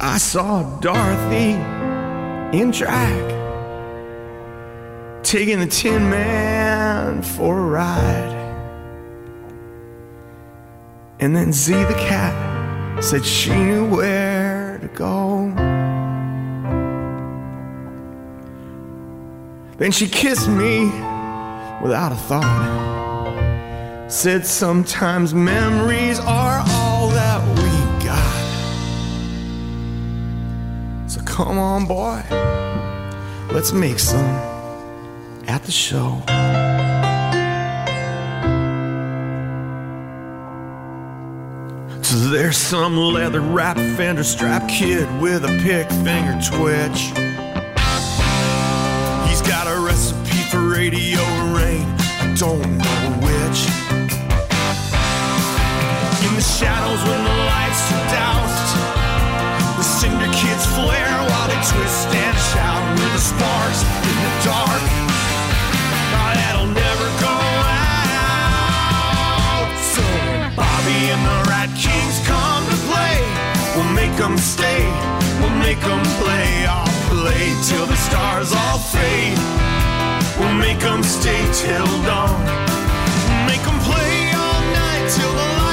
I 0.00 0.18
saw 0.18 0.78
Dorothy 0.80 1.54
in 2.58 2.70
drag, 2.70 3.24
taking 5.22 5.60
the 5.60 5.66
Tin 5.66 6.10
Man 6.10 7.22
for 7.22 7.58
a 7.58 7.62
ride. 7.62 8.34
And 11.20 11.34
then 11.34 11.52
Z 11.52 11.72
the 11.72 11.94
cat 11.94 13.02
said 13.02 13.24
she 13.24 13.50
knew 13.50 13.88
where 13.88 14.78
to 14.78 14.88
go. 14.88 15.52
Then 19.78 19.90
she 19.90 20.08
kissed 20.08 20.48
me 20.48 20.86
without 21.82 22.12
a 22.12 22.16
thought. 22.16 24.10
Said 24.10 24.46
sometimes 24.46 25.34
memories 25.34 26.18
are 26.20 26.62
all 26.66 26.83
come 31.34 31.58
on, 31.58 31.84
boy, 31.84 32.22
let's 33.52 33.72
make 33.72 33.98
some 33.98 34.24
at 35.48 35.64
the 35.64 35.72
show. 35.72 36.22
So 42.04 42.16
there's 42.30 42.56
some 42.56 42.96
leather 42.96 43.40
wrapped 43.40 43.80
fender 43.96 44.22
strap 44.22 44.68
kid 44.68 45.08
with 45.20 45.44
a 45.44 45.48
pick 45.64 45.90
finger 46.04 46.38
twitch. 46.40 47.10
He's 49.28 49.42
got 49.42 49.66
a 49.66 49.76
recipe 49.80 50.38
for 50.52 50.60
radio 50.60 51.18
rain, 51.52 51.84
I 52.22 52.32
don't 52.38 52.78
know 52.78 53.10
which. 53.26 53.60
In 56.28 56.34
the 56.36 56.40
shadows 56.40 57.02
when 57.08 57.24
the 57.24 57.43
twist 61.74 62.06
and 62.14 62.36
shout 62.54 62.82
with 62.98 63.12
the 63.12 63.18
sparks 63.18 63.82
in 63.82 64.16
the 64.22 64.32
dark. 64.46 64.84
Oh, 66.14 66.30
that'll 66.38 66.70
never 66.70 67.08
go 67.18 67.34
out. 67.74 68.94
So 69.82 70.04
Bobby 70.54 71.00
and 71.10 71.22
the 71.26 71.38
Rat 71.50 71.70
Kings 71.74 72.22
come 72.30 72.62
to 72.70 72.78
play, 72.86 73.18
we'll 73.74 73.92
make 73.92 74.14
them 74.16 74.38
stay, 74.38 74.86
we'll 75.40 75.58
make 75.58 75.80
them 75.82 76.02
play. 76.22 76.46
I'll 76.66 76.86
play 77.10 77.44
till 77.66 77.86
the 77.86 77.98
stars 78.06 78.52
all 78.52 78.78
fade. 78.78 79.38
We'll 80.38 80.54
make 80.54 80.80
them 80.80 81.02
stay 81.02 81.42
till 81.52 81.90
dawn. 82.06 82.38
Make 83.50 83.62
them 83.66 83.78
play 83.82 84.30
all 84.34 84.62
night 84.78 85.06
till 85.10 85.32
the 85.32 85.63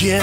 Again. 0.00 0.22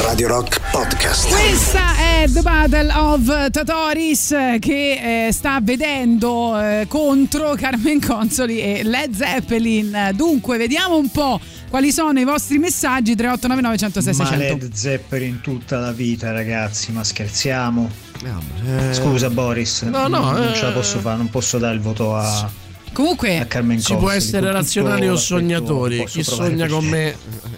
Radio 0.09 0.29
Rock 0.29 0.49
Podcast. 0.73 1.29
Questa 1.29 1.94
è 2.25 2.31
The 2.31 2.41
Battle 2.41 2.91
of 2.95 3.51
Tatoris 3.51 4.31
eh, 4.31 4.57
che 4.59 5.27
eh, 5.27 5.33
sta 5.33 5.59
vedendo 5.61 6.59
eh, 6.59 6.87
contro 6.89 7.55
Carmen 7.55 8.01
Consoli 8.01 8.61
e 8.61 8.83
Led 8.83 9.15
Zeppelin. 9.15 10.11
Dunque, 10.15 10.57
vediamo 10.57 10.97
un 10.97 11.11
po' 11.11 11.39
quali 11.69 11.93
sono 11.93 12.19
i 12.19 12.25
vostri 12.25 12.57
messaggi 12.57 13.15
3899 13.15 13.77
106 13.77 14.17
Ma 14.17 14.25
600. 14.27 14.65
Led 14.65 14.73
Zeppelin 14.73 15.41
tutta 15.43 15.79
la 15.79 15.93
vita, 15.93 16.33
ragazzi, 16.33 16.93
ma 16.93 17.05
scherziamo? 17.05 17.91
Eh, 18.23 18.95
Scusa 18.95 19.29
Boris, 19.29 19.83
No, 19.83 20.09
no, 20.09 20.31
non 20.31 20.49
eh. 20.49 20.55
ce 20.55 20.63
la 20.63 20.73
posso 20.73 21.01
fare, 21.01 21.19
non 21.19 21.29
posso 21.29 21.59
dare 21.59 21.75
il 21.75 21.81
voto 21.81 22.17
a, 22.17 22.41
a 22.41 22.51
Comunque, 22.95 23.47
Ci 23.81 23.97
può 23.97 24.11
essere 24.11 24.51
razionali 24.53 25.09
o 25.09 25.17
sognatori. 25.17 26.05
Chi 26.07 26.23
sogna 26.23 26.67
con 26.69 26.85
me. 26.87 27.09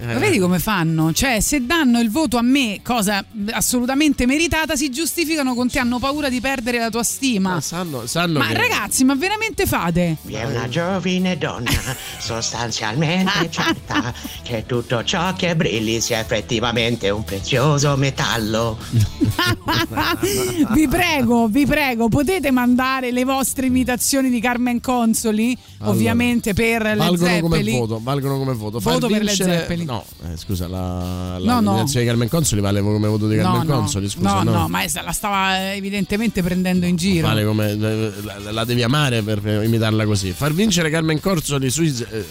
eh, 0.01 0.07
ma 0.07 0.19
vedi 0.19 0.39
come 0.39 0.59
fanno? 0.59 1.13
Cioè, 1.13 1.41
se 1.41 1.65
danno 1.67 2.01
il 2.01 2.11
voto 2.11 2.39
a 2.39 2.43
me, 2.43 2.81
cosa 2.83 3.23
assolutamente 3.51 4.25
meritata, 4.27 4.77
si 4.77 4.91
giustificano 4.91 5.55
con 5.55 5.69
te, 5.71 5.79
hanno 5.79 5.99
paura 5.99 6.29
di 6.31 6.41
perdere 6.41 6.79
la 6.79 6.89
tua 6.91 7.03
stima. 7.03 7.51
ma 7.55 7.61
sanno, 7.61 8.07
sanno 8.07 8.39
Ma 8.39 8.47
che- 8.49 8.55
ragazzi, 8.55 9.05
ma 9.05 9.15
veramente 9.15 9.67
fate? 9.67 10.17
Vi 10.23 10.35
è 10.35 10.45
una 10.45 10.69
giovine 10.69 11.37
donna 11.37 11.71
sostanzialmente 12.19 13.49
certa 13.51 14.13
che 14.43 14.65
tutto 14.67 15.05
ciò 15.05 15.35
che 15.35 15.55
brilli 15.55 16.01
sia 16.01 16.19
effettivamente 16.19 17.11
un 17.11 17.25
prezioso 17.25 17.95
metallo. 17.97 18.79
vi 20.73 20.89
prego, 20.89 21.47
vi 21.49 21.67
prego, 21.67 22.09
potete 22.09 22.51
mandare 22.51 23.11
le 23.13 23.25
vostre 23.25 23.67
imitazioni 23.67 24.31
di 24.31 24.41
Carmen 24.41 24.81
Consoli 25.27 25.35
Consoli, 25.37 25.59
Allora, 25.79 25.95
ovviamente 25.97 26.55
per 26.55 26.83
le 26.83 26.95
valgono 26.97 27.41
come 27.41 27.57
Zeppeli. 27.57 27.79
voto, 27.79 28.01
valgono 28.03 28.39
come 28.39 28.55
voto. 28.55 28.81
Far 28.81 28.93
Voto 28.95 29.07
per 29.09 29.17
Led 29.19 29.27
vincere- 29.27 29.59
Zeppelin. 29.59 29.87
No, 29.87 30.05
eh, 30.25 30.37
scusa, 30.37 30.69
la, 30.69 31.39
la 31.39 31.61
No, 31.61 31.61
no. 31.61 31.85
di 31.85 32.05
Carmen 32.05 32.29
Consoli 32.29 32.61
vale 32.61 32.81
come 32.81 33.09
voto 33.09 33.29
di 33.29 33.37
Carmen 33.37 33.67
no, 33.67 33.75
Consoli, 33.79 34.09
scusa, 34.09 34.43
no, 34.43 34.51
no, 34.53 34.69
ma 34.69 34.83
la 35.03 35.13
stava 35.13 35.75
evidentemente 35.75 36.43
prendendo 36.43 36.87
in 36.87 36.97
giro. 36.97 37.27
Vale 37.27 37.45
come 37.45 37.75
la, 37.75 38.51
la 38.53 38.65
devi 38.65 38.83
amare 38.83 39.23
per 39.23 39.45
imitarla 39.65 40.05
così. 40.07 40.31
Far 40.33 40.53
vincere 40.53 40.91
Carmen 40.91 41.21
Consoli 41.21 41.71
sui 41.71 41.89
eh, 42.11 42.25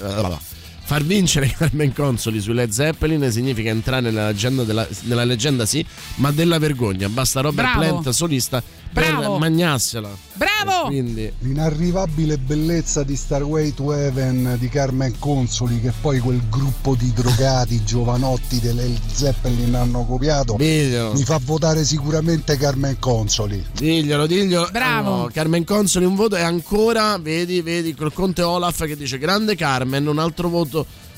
Far 0.86 1.04
vincere 1.04 1.48
Carmen 1.58 1.94
Consoli 1.94 2.40
su 2.40 2.52
Led 2.52 2.70
Zeppelin 2.70 3.32
significa 3.32 3.70
entrare 3.70 4.02
nella 4.02 4.28
leggenda, 4.28 4.64
della, 4.64 4.88
nella 5.02 5.24
leggenda 5.24 5.66
sì, 5.66 5.84
ma 6.16 6.32
della 6.32 6.60
vergogna. 6.60 7.10
Basta 7.10 7.42
Robert 7.42 7.68
Bravo. 7.76 8.00
Plant 8.00 8.10
solista 8.10 8.62
per 8.94 9.18
Bravo. 9.18 9.38
magnarsela. 9.40 10.10
Bravo! 10.36 10.88
Quindi 10.88 11.32
L'inarrivabile 11.40 12.38
bellezza 12.38 13.04
di 13.04 13.16
Starway 13.16 13.74
to 13.74 13.94
Heaven 13.94 14.58
di 14.60 14.70
Carmen 14.70 15.18
Consoli, 15.18 15.82
che 15.82 15.92
poi 16.02 16.20
quel 16.20 16.42
gruppo 16.50 16.96
di 16.96 17.12
drogati 17.14 17.82
giovanotti 17.86 18.60
delle 18.60 18.90
Zeppelin 19.12 19.76
hanno 19.76 20.06
copiato, 20.06 20.56
Diglielo. 20.58 21.14
mi 21.14 21.24
fa 21.24 21.40
votare 21.44 21.84
sicuramente 21.84 22.58
Carmen 22.58 22.98
Consoli. 23.00 23.64
Diglielo, 23.74 24.28
diglielo. 24.28 24.70
Bravo. 24.72 25.14
Allora, 25.14 25.32
Carmen 25.32 25.64
Consoli 25.64 26.06
un 26.06 26.16
voto 26.16 26.36
e 26.36 26.42
ancora, 26.42 27.18
vedi, 27.18 27.62
vedi, 27.62 27.96
col 27.96 28.14
conte 28.14 28.44
Olaf 28.44 28.86
che 28.86 28.96
dice 28.96 29.18
grande 29.18 29.56
Carmen, 29.56 30.06
un 30.08 30.20
altro 30.20 30.48
voto 30.50 30.75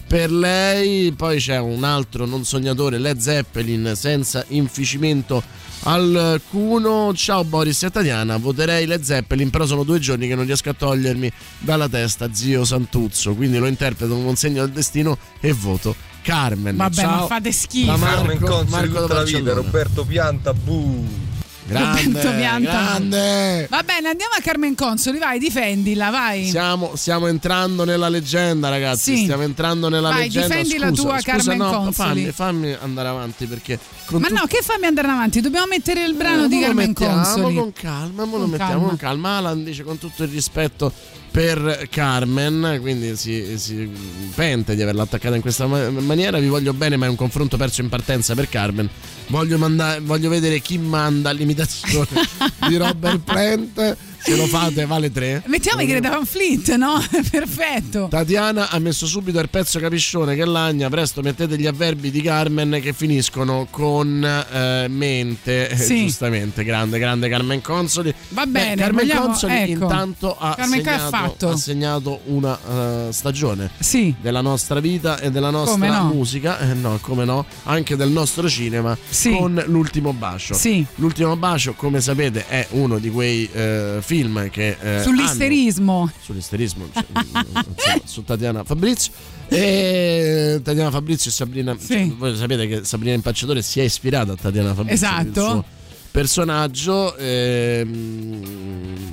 per 0.08 0.32
lei. 0.32 1.14
Poi 1.14 1.40
c'è 1.40 1.58
un 1.60 1.84
altro 1.84 2.26
non 2.26 2.44
sognatore, 2.44 2.98
Led 2.98 3.20
Zeppelin, 3.20 3.94
senza 3.96 4.44
inficimento 4.50 5.42
alcuno. 5.84 7.14
Ciao 7.16 7.44
Boris 7.44 7.84
e 7.84 7.90
Tatiana, 7.90 8.38
voterei 8.38 8.86
Led 8.86 9.02
Zeppelin, 9.02 9.50
però 9.50 9.66
sono 9.66 9.84
due 9.84 10.00
giorni 10.00 10.28
che 10.28 10.36
non 10.36 10.46
riesco 10.46 10.70
a 10.70 10.74
togliermi 10.74 11.32
dalla 11.60 11.88
testa 11.88 12.34
zio 12.34 12.66
Santuzzo, 12.66 13.34
quindi 13.36 13.58
lo 13.58 13.68
interpreto 13.68 14.14
come 14.14 14.28
un 14.28 14.36
segno 14.36 14.64
del 14.64 14.74
destino 14.74 15.18
e 15.40 15.54
voto 15.54 15.96
Carmen. 16.22 16.76
Vabbè, 16.76 16.94
Ciao. 16.94 17.22
ma 17.22 17.26
fate 17.28 17.52
schifo. 17.54 17.92
Da 17.92 17.98
Marco, 17.98 18.46
Consoli 18.46 18.90
Marco 18.92 19.06
da. 19.06 19.54
Roberto 19.54 20.04
Pianta, 20.04 20.54
buh. 20.54 21.27
Grande, 21.68 22.62
grande. 22.62 23.68
Va 23.70 23.84
bene, 23.84 24.10
andiamo 24.10 24.34
a 24.38 24.42
Carmen 24.42 24.74
Consoli, 24.74 25.18
vai, 25.18 25.38
difendila, 25.38 26.10
vai. 26.10 26.48
Stiamo, 26.48 26.96
stiamo 26.96 27.28
entrando 27.28 27.84
nella 27.84 28.08
leggenda, 28.08 28.70
ragazzi. 28.70 29.16
Sì. 29.18 29.24
Stiamo 29.24 29.44
entrando 29.44 29.90
nella 29.90 30.10
Vai, 30.10 30.22
leggenda. 30.24 30.48
difendi 30.48 30.78
la 30.78 30.92
tua 30.92 31.20
scusa, 31.20 31.32
Carmen 31.38 31.58
no, 31.58 31.70
Consoli. 31.72 32.32
Fammi, 32.32 32.32
fammi 32.32 32.78
andare 32.82 33.08
avanti 33.10 33.46
perché. 33.48 33.78
Ma 34.10 34.28
tut- 34.28 34.40
no, 34.40 34.46
che 34.48 34.60
fammi 34.62 34.86
andare 34.86 35.08
avanti? 35.10 35.42
Dobbiamo 35.42 35.68
mettere 35.68 36.04
il 36.06 36.14
brano 36.14 36.46
Eh, 36.46 36.48
di 36.48 36.60
Carmen 36.62 36.88
mettiamo 36.88 37.22
Consoli. 37.22 37.56
con 37.56 37.74
calma, 37.74 38.24
lo 38.26 38.38
mettiamo 38.48 38.72
calma. 38.72 38.88
con 38.88 38.98
calma. 38.98 39.38
Alan 39.38 39.64
dice 39.64 39.84
con 39.84 39.98
tutto 39.98 40.24
il 40.24 40.30
rispetto 40.30 40.92
per 41.38 41.88
Carmen, 41.92 42.80
quindi 42.82 43.16
si, 43.16 43.60
si 43.60 43.88
pente 44.34 44.74
di 44.74 44.82
averla 44.82 45.04
attaccata 45.04 45.36
in 45.36 45.42
questa 45.42 45.68
ma- 45.68 45.88
maniera. 45.92 46.40
Vi 46.40 46.48
voglio 46.48 46.74
bene, 46.74 46.98
ma 46.98 47.06
è 47.06 47.10
un 47.10 47.16
confronto 47.16 47.58
perso 47.58 47.82
in 47.82 47.90
partenza 47.90 48.34
per 48.34 48.50
Carmen. 48.50 48.90
Voglio, 49.28 49.60
manda- 49.60 50.00
voglio 50.02 50.30
vedere 50.30 50.60
chi 50.62 50.80
manda 50.80 51.30
l'imitazione 51.30 52.08
di 52.68 52.76
Robert 52.78 53.20
Plant. 53.20 53.98
Se 54.28 54.36
lo 54.36 54.46
fate, 54.46 54.86
vale 54.86 55.10
3. 55.10 55.44
Mettiamo 55.46 55.82
i 55.82 55.86
Greta 55.86 56.10
Van 56.10 56.26
Fleet, 56.26 56.76
no? 56.76 56.96
Perfetto. 57.32 58.08
Tatiana 58.10 58.70
ha 58.72 58.78
messo 58.80 59.06
subito 59.06 59.40
il 59.40 59.48
pezzo 59.48 59.80
capiscione 59.80 60.36
che 60.36 60.44
lagna. 60.44 60.90
Presto 60.90 61.22
mettete 61.22 61.58
gli 61.58 61.66
avverbi 61.66 62.12
di 62.12 62.20
Carmen 62.22 62.78
che 62.82 62.92
finiscono 62.92 63.68
con 63.72 64.22
eh, 64.52 64.88
mente. 64.90 65.70
Eh, 65.70 65.78
Sì. 65.78 66.02
giustamente, 66.02 66.66
grande, 66.66 67.00
grande 67.00 67.30
Carmen 67.30 67.62
Consoli. 67.62 68.14
Va 68.30 68.46
Beh, 68.46 68.52
bene, 68.52 68.76
Carmen 68.76 69.06
vogliamo- 69.08 69.28
Consoli 69.28 69.54
ecco. 69.54 69.84
intanto 69.84 70.38
ha 70.38 70.58
segnato, 70.62 71.10
fatto? 71.10 71.50
ha 71.50 71.56
segnato 71.56 72.20
una 72.26 72.60
eh, 72.70 73.08
stagione 73.14 73.70
Sì. 73.80 74.14
della 74.20 74.42
nostra 74.42 74.82
vita 74.82 75.20
e 75.22 75.32
della 75.32 75.52
nostra 75.52 76.02
no? 76.02 76.14
musica, 76.14 76.60
eh, 76.60 76.74
no, 76.74 76.98
come 77.00 77.24
no, 77.24 77.46
anche 77.64 77.96
del 77.96 78.10
nostro 78.10 78.50
cinema 78.50 78.98
Sì. 79.08 79.32
con 79.38 79.64
L'ultimo 79.68 80.12
bacio. 80.12 80.54
Sì. 80.54 80.86
L'ultimo 80.96 81.38
bacio, 81.38 81.76
come 81.76 82.02
sapete, 82.02 82.46
è 82.48 82.68
uno 82.72 82.98
di 83.00 83.10
quei 83.10 83.48
eh, 83.54 84.00
film 84.02 84.16
che 84.50 84.78
eh, 84.80 84.90
hanno- 84.96 85.04
Sull'isterismo. 85.04 86.12
sull'isterismo 86.24 86.90
cioè, 86.94 87.04
insomma, 87.14 88.02
su 88.04 88.24
Tatiana 88.24 88.64
Fabrizio 88.64 89.12
e 89.48 90.60
Tatiana 90.64 90.92
Fabrizio 90.92 91.30
e 91.30 91.34
Sabrina 91.34 91.76
Sì. 91.80 91.88
cioè, 91.88 92.08
voi 92.18 92.36
sapete 92.36 92.68
che 92.68 92.84
Sabrina 92.84 93.14
Impacciatore 93.16 93.62
si 93.62 93.80
è 93.80 93.84
ispirata 93.84 94.34
a 94.34 94.36
Tatiana 94.36 94.74
Fabrizio 94.74 95.08
Esatto. 95.08 95.66
personaggio 96.12 97.16
ehm, 97.18 99.06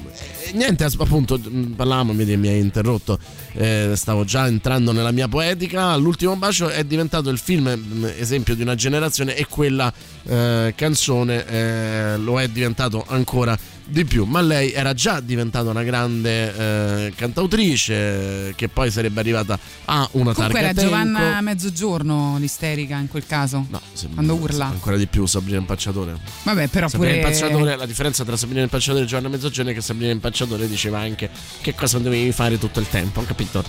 niente 0.55 0.85
appunto 0.85 1.39
mh, 1.39 1.73
parlavamo 1.77 2.13
mi, 2.13 2.25
mi 2.37 2.49
hai 2.49 2.61
interrotto 2.61 3.19
eh, 3.55 3.93
stavo 3.95 4.25
già 4.25 4.47
entrando 4.47 4.93
nella 4.93 5.11
mia 5.11 5.29
poetica 5.29 5.95
l'ultimo 5.97 6.37
bacio 6.37 6.69
è 6.69 6.85
diventato 6.85 7.31
il 7.31 7.39
film 7.39 7.67
mh, 7.69 8.13
esempio 8.19 8.55
di 8.55 8.63
una 8.63 8.75
generazione 8.75 9.37
e 9.37 9.47
quella 9.47 9.93
eh, 10.27 10.73
canzone 10.77 11.47
eh, 11.47 12.17
lo 12.19 12.41
è 12.41 12.49
diventato 12.49 13.05
ancora 13.09 13.57
di 13.87 14.05
più, 14.05 14.25
ma 14.25 14.41
lei 14.41 14.73
era 14.73 14.95
già 14.95 15.21
diventata 15.21 15.69
una 15.71 15.83
grande 15.83 17.07
eh, 17.07 17.13
cantautrice 17.15 18.49
eh, 18.49 18.53
che 18.57 18.69
poi 18.69 18.91
sarebbe 18.91 19.21
arrivata 19.21 19.59
a 19.87 20.09
una 20.13 20.33
Comunque 20.33 20.35
targa 20.35 20.59
era 20.61 20.73
Giovanna 20.73 21.41
Mezzogiorno 21.41 22.37
l'isterica 22.39 22.97
in 22.97 23.09
quel 23.09 23.27
caso. 23.27 23.67
No, 23.69 23.81
se- 23.93 24.09
Quando 24.13 24.35
urla. 24.35 24.67
Ancora 24.67 24.97
di 24.97 25.07
più 25.07 25.27
Sabrina 25.27 25.59
Impacciatore. 25.59 26.17
Vabbè, 26.45 26.69
però 26.69 26.89
Sabrina 26.89 27.13
pure 27.15 27.25
Impacciatore, 27.27 27.77
la 27.77 27.87
differenza 27.87 28.25
tra 28.25 28.37
Sabrina 28.37 28.63
Impacciatore 28.63 29.05
e 29.05 29.07
Giovanna 29.07 29.29
Mezzogiorno 29.29 29.71
è 29.71 29.75
che 29.75 29.81
Sabrina 29.81 30.13
Impacciatore 30.13 30.69
diceva 30.69 30.99
anche 31.01 31.31
che 31.61 31.75
cosa 31.75 31.99
dovevi 31.99 32.33
fare 32.33 32.59
tutto 32.59 32.81
il 32.81 32.89
tempo, 32.89 33.21
ho 33.21 33.25
capito? 33.25 33.63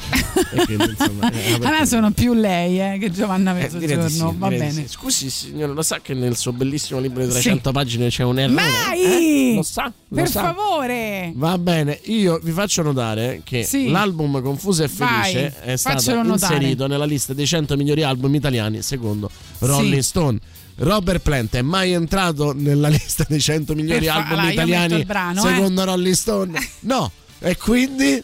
Quindi, 0.65 0.95
insomma, 0.97 1.29
Allora 1.61 1.85
sono 1.85 2.11
più 2.11 2.33
lei 2.33 2.79
eh, 2.79 2.97
che 2.99 3.11
Giovanna 3.11 3.51
Eh, 3.51 3.63
Mezzogiorno. 3.63 4.05
di 4.07 4.13
sì, 4.13 4.23
Va 4.37 4.47
bene. 4.47 4.71
sì. 4.71 4.85
Scusi, 4.87 5.29
signore, 5.29 5.73
lo 5.73 5.81
sa 5.81 5.99
che 6.01 6.13
nel 6.13 6.35
suo 6.37 6.51
bellissimo 6.53 6.99
libro 6.99 7.21
di 7.23 7.27
Sì. 7.31 7.41
300 7.41 7.71
pagine 7.71 8.07
c'è 8.09 8.23
un 8.23 8.39
errore? 8.39 8.61
Mai! 8.61 9.03
Eh? 9.03 9.55
Lo 9.55 9.63
sa? 9.63 9.91
Lo 10.09 10.17
Per 10.21 10.29
sa? 10.29 10.53
favore! 10.53 11.31
Va 11.35 11.57
bene, 11.57 11.99
io 12.03 12.39
vi 12.43 12.51
faccio 12.51 12.83
notare 12.83 13.41
che 13.43 13.63
Sì. 13.63 13.89
l'album 13.89 14.39
Confusa 14.41 14.83
e 14.83 14.87
Felice 14.87 15.53
Vai, 15.61 15.71
è 15.73 15.75
stato 15.77 16.11
inserito 16.11 16.85
nella 16.87 17.05
lista 17.05 17.33
dei 17.33 17.47
100 17.47 17.75
migliori 17.75 18.03
album 18.03 18.33
italiani 18.35 18.81
secondo 18.83 19.29
Rolling 19.59 19.95
Sì. 19.95 20.01
Stone. 20.03 20.39
Robert 20.77 21.21
Plant 21.21 21.55
è 21.55 21.61
mai 21.63 21.93
entrato 21.93 22.53
nella 22.53 22.87
lista 22.93 23.25
dei 23.27 23.39
100 23.41 23.73
migliori 23.73 24.05
fa- 24.05 24.15
album 24.15 24.31
allora, 24.39 24.51
italiani 24.51 25.05
brano, 25.05 25.43
eh. 25.43 25.53
secondo 25.53 25.83
Rolling 25.85 26.13
Stone? 26.15 26.59
No, 26.81 27.11
e 27.39 27.57
quindi 27.57 28.23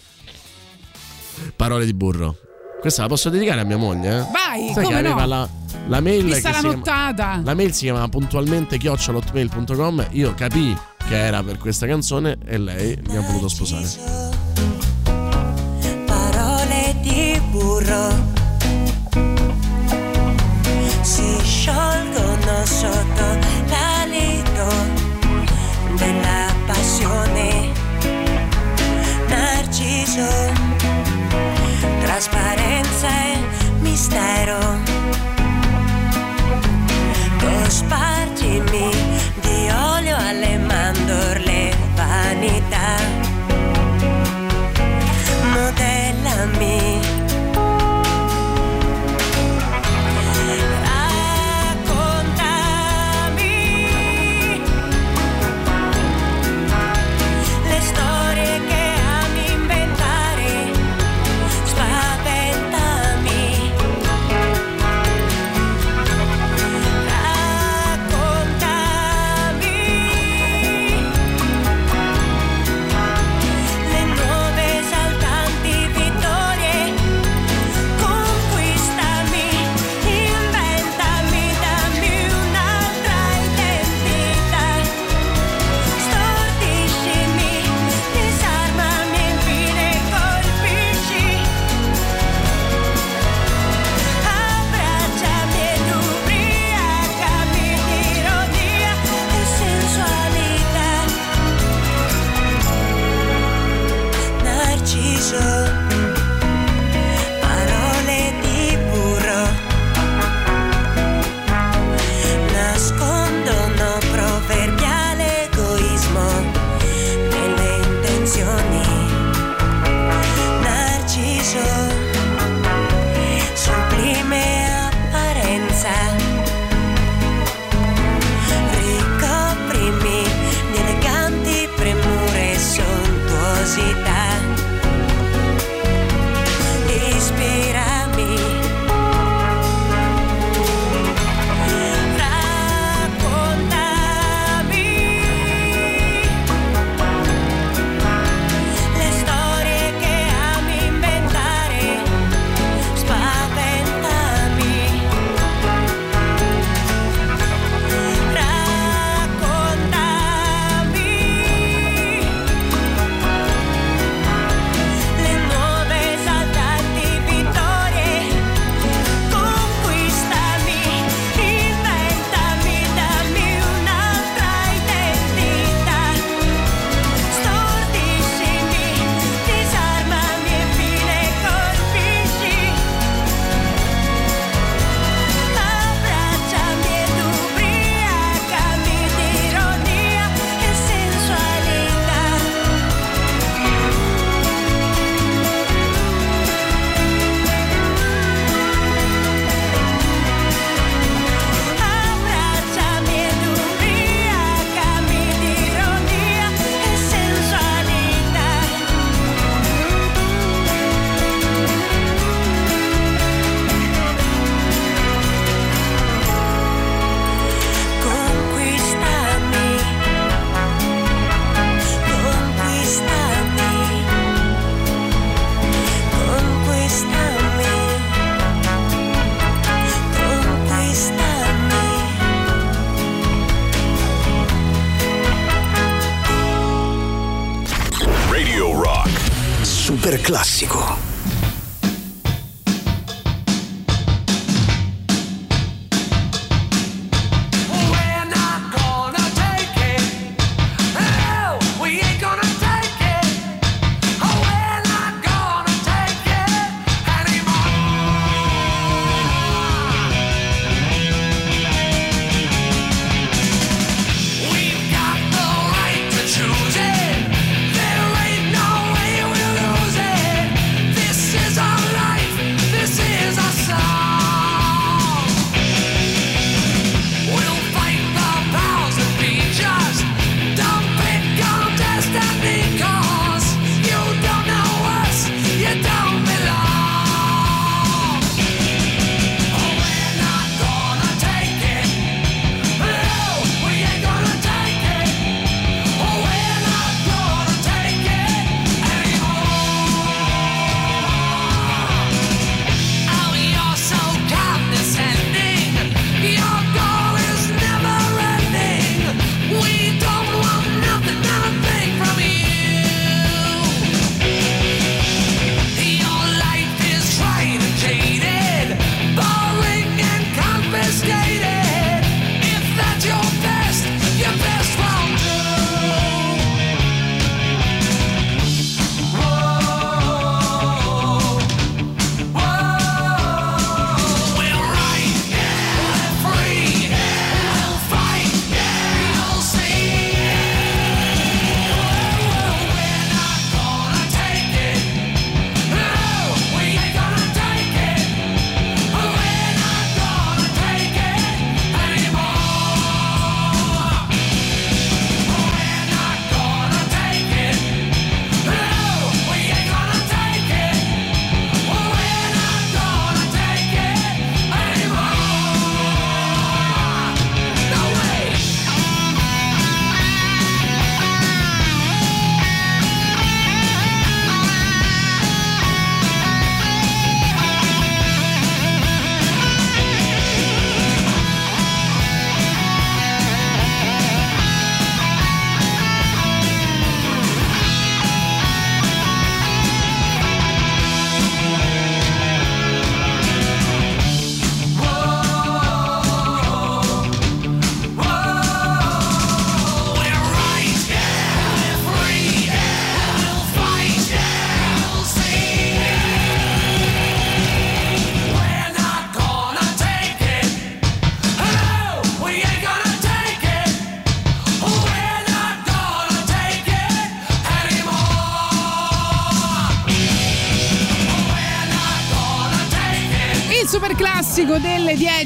parole 1.55 1.85
di 1.85 1.93
burro. 1.93 2.35
Questa 2.79 3.03
la 3.03 3.07
posso 3.07 3.29
dedicare 3.29 3.61
a 3.61 3.63
mia 3.63 3.77
moglie, 3.77 4.19
eh? 4.19 4.25
Vai, 4.31 4.71
Sai 4.73 4.83
come 4.85 5.01
no? 5.01 5.25
la, 5.25 5.47
la 5.87 5.99
mail 5.99 6.23
che 6.23 6.29
la 6.29 6.35
si 6.35 6.41
chiama- 6.41 6.61
nottata. 6.75 7.41
la 7.43 7.53
mail 7.53 7.73
si 7.73 7.83
chiamava 7.83 8.07
puntualmente 8.07 8.77
chiocciolotmail.com. 8.77 10.07
Io 10.11 10.33
capii 10.33 10.75
che 11.07 11.17
era 11.17 11.43
per 11.43 11.57
questa 11.57 11.85
canzone 11.87 12.37
e 12.45 12.57
lei 12.57 12.97
mi 13.07 13.17
ha 13.17 13.21
voluto 13.21 13.47
sposare. 13.47 13.87
parole 16.05 16.95
di 17.01 17.41
burro 17.51 18.39
si 21.01 21.37
sciolgono 21.43 22.65
sotto 22.65 23.10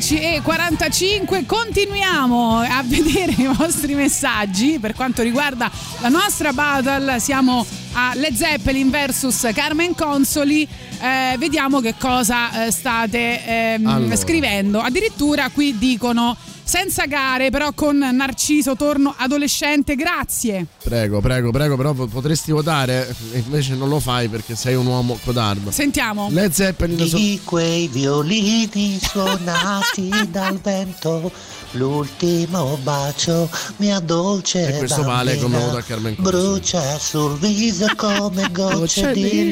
11.45 0.06 1.48
continuiamo 1.48 2.60
a 2.60 2.84
vedere 2.86 3.32
i 3.38 3.50
vostri 3.58 3.96
messaggi. 3.96 4.78
Per 4.78 4.94
quanto 4.94 5.24
riguarda 5.24 5.72
la 6.00 6.10
nostra 6.10 6.54
battle 6.54 7.20
siamo 7.20 7.66
a 7.94 8.12
Le 8.14 8.32
Zeppelin 8.32 8.92
versus 8.92 9.50
Carmen 9.52 9.96
Consoli. 9.96 10.62
Eh, 11.02 11.36
vediamo 11.40 11.80
che 11.80 11.96
cosa 11.98 12.68
eh, 12.68 12.72
state 12.72 13.46
ehm, 13.48 13.88
allora. 13.88 14.16
scrivendo. 14.16 14.80
Addirittura 14.80 15.50
qui 15.50 15.76
dicono 15.76 16.38
senza 16.68 17.06
gare 17.06 17.52
però 17.52 17.72
con 17.74 17.98
Narciso 17.98 18.76
torno 18.76 19.14
adolescente 19.16 19.96
grazie 19.96 20.66
Prego, 20.84 21.20
prego, 21.22 21.52
prego, 21.52 21.78
però 21.78 21.94
po- 21.94 22.08
potresti 22.08 22.52
votare 22.52 23.08
e 23.32 23.40
invece 23.40 23.76
non 23.76 23.88
lo 23.90 24.00
fai 24.00 24.28
perché 24.28 24.56
sei 24.56 24.74
un 24.76 24.86
uomo 24.88 25.18
codardo. 25.24 25.70
sentiamo 25.72 26.28
Led 26.32 26.52
Zeppelin 26.52 27.08
so- 27.08 27.16
Di 27.18 27.40
quei 27.44 27.88
violini 27.88 29.00
suonati 29.02 30.10
dal 30.30 30.60
vento, 30.60 31.32
l'ultimo 31.72 32.78
bacio 32.82 33.50
mi 33.78 33.94
addolce 33.94 34.68
E 34.76 34.78
questo 34.80 35.04
vale 35.04 35.38
come 35.38 35.58
voto 35.60 35.78
a 35.78 35.82
Carmen 35.82 36.16
Consoli. 36.16 36.38
Brucia 36.48 36.98
sul 37.00 37.38
viso 37.38 37.88
come 37.96 38.50
gocce 38.52 39.12
di 39.14 39.22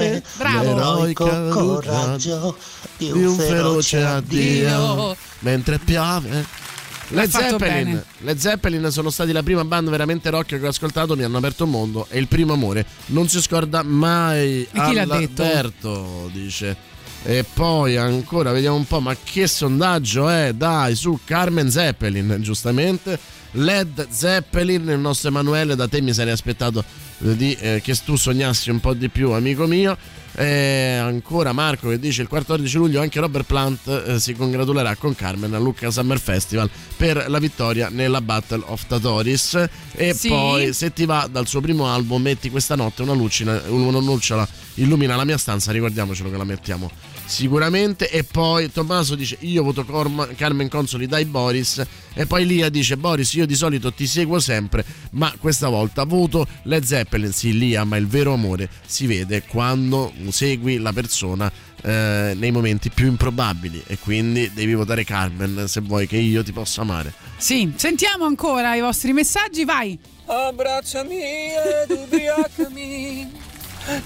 limone. 0.00 0.22
Bravo. 0.36 0.62
L'eroico 0.62 1.24
L'eroica 1.24 1.54
coraggio 1.60 2.56
di 2.96 3.12
di 3.12 3.24
un 3.24 3.36
feroce 3.36 4.02
addio 4.02 5.16
mentre 5.40 5.78
piove. 5.78 6.64
Led 7.08 7.30
fatto 7.30 7.58
Zeppelin. 7.58 8.02
Led 8.18 8.38
Zeppelin 8.38 8.90
sono 8.90 9.10
stati 9.10 9.32
la 9.32 9.42
prima 9.42 9.64
band 9.64 9.88
veramente 9.88 10.28
rock 10.30 10.58
che 10.58 10.66
ho 10.66 10.68
ascoltato, 10.68 11.14
mi 11.14 11.22
hanno 11.22 11.38
aperto 11.38 11.64
un 11.64 11.70
mondo 11.70 12.06
e 12.10 12.18
il 12.18 12.26
primo 12.26 12.54
amore 12.54 12.84
non 13.06 13.28
si 13.28 13.40
scorda 13.40 13.82
mai. 13.82 14.62
E 14.62 14.68
chi 14.72 14.92
l'ha 14.94 15.02
Alberto, 15.02 15.42
detto? 15.42 16.30
dice. 16.32 16.94
E 17.22 17.44
poi 17.44 17.96
ancora 17.96 18.52
vediamo 18.52 18.76
un 18.76 18.86
po', 18.86 19.00
ma 19.00 19.16
che 19.20 19.48
sondaggio 19.48 20.28
è? 20.28 20.52
Dai, 20.54 20.94
su 20.94 21.18
Carmen 21.24 21.70
Zeppelin, 21.70 22.36
giustamente. 22.40 23.18
Led 23.52 24.08
Zeppelin, 24.10 24.88
il 24.88 24.98
nostro 24.98 25.28
Emanuele, 25.28 25.74
da 25.74 25.88
te 25.88 26.00
mi 26.00 26.12
sarei 26.12 26.32
aspettato 26.32 26.84
eh, 27.24 27.36
di, 27.36 27.56
eh, 27.58 27.80
che 27.82 27.96
tu 28.04 28.16
sognassi 28.16 28.70
un 28.70 28.80
po' 28.80 28.94
di 28.94 29.08
più, 29.08 29.32
amico 29.32 29.66
mio. 29.66 29.96
E 30.38 30.96
ancora 31.00 31.52
Marco 31.52 31.88
che 31.88 31.98
dice 31.98 32.20
il 32.20 32.28
14 32.28 32.76
luglio 32.76 33.00
anche 33.00 33.20
Robert 33.20 33.46
Plant 33.46 33.86
eh, 34.06 34.20
si 34.20 34.34
congratulerà 34.34 34.94
con 34.96 35.14
Carmen 35.14 35.54
al 35.54 35.62
Lucca 35.62 35.90
Summer 35.90 36.20
Festival 36.20 36.68
per 36.96 37.24
la 37.28 37.38
vittoria 37.38 37.88
nella 37.90 38.20
Battle 38.20 38.62
of 38.66 38.86
Tatoris 38.86 39.66
e 39.92 40.12
Sì. 40.12 40.28
poi 40.28 40.74
se 40.74 40.92
ti 40.92 41.06
va 41.06 41.26
dal 41.30 41.46
suo 41.46 41.62
primo 41.62 41.86
album 41.90 42.20
metti 42.20 42.50
questa 42.50 42.74
notte 42.74 43.00
una 43.00 43.14
lucina 43.14 43.58
una 43.68 43.98
lucciola 43.98 44.46
illumina 44.74 45.16
la 45.16 45.24
mia 45.24 45.38
stanza 45.38 45.72
ricordiamocelo 45.72 46.30
che 46.30 46.36
la 46.36 46.44
mettiamo 46.44 46.90
sicuramente 47.26 48.08
e 48.10 48.24
poi 48.24 48.70
Tommaso 48.72 49.14
dice 49.14 49.36
io 49.40 49.62
voto 49.62 49.84
Corma- 49.84 50.28
Carmen 50.28 50.68
Consoli 50.68 51.06
dai 51.06 51.24
Boris. 51.24 51.84
E 52.14 52.26
poi 52.26 52.46
Lia 52.46 52.68
dice 52.68 52.96
Boris 52.96 53.34
io 53.34 53.46
di 53.46 53.54
solito 53.54 53.92
ti 53.92 54.06
seguo 54.06 54.38
sempre 54.40 54.84
ma 55.10 55.32
questa 55.38 55.68
volta 55.68 56.04
voto 56.04 56.46
Led 56.62 56.84
Zeppelin. 56.84 57.32
Sì 57.32 57.56
Lia 57.56 57.84
ma 57.84 57.96
il 57.96 58.06
vero 58.06 58.32
amore 58.32 58.68
si 58.86 59.06
vede 59.06 59.42
quando 59.42 60.12
segui 60.28 60.78
la 60.78 60.92
persona 60.92 61.52
eh, 61.82 62.32
nei 62.36 62.50
momenti 62.50 62.90
più 62.90 63.06
improbabili 63.06 63.82
e 63.86 63.98
quindi 63.98 64.50
devi 64.52 64.74
votare 64.74 65.04
Carmen 65.04 65.66
se 65.68 65.80
vuoi 65.80 66.06
che 66.06 66.16
io 66.16 66.42
ti 66.42 66.52
possa 66.52 66.80
amare. 66.80 67.12
Sì, 67.36 67.72
sentiamo 67.76 68.24
ancora 68.24 68.74
i 68.74 68.80
vostri 68.80 69.12
messaggi, 69.12 69.64
vai. 69.64 69.98
Abbracciami 70.26 71.18
ed 71.18 71.90
ubriacami. 71.90 73.30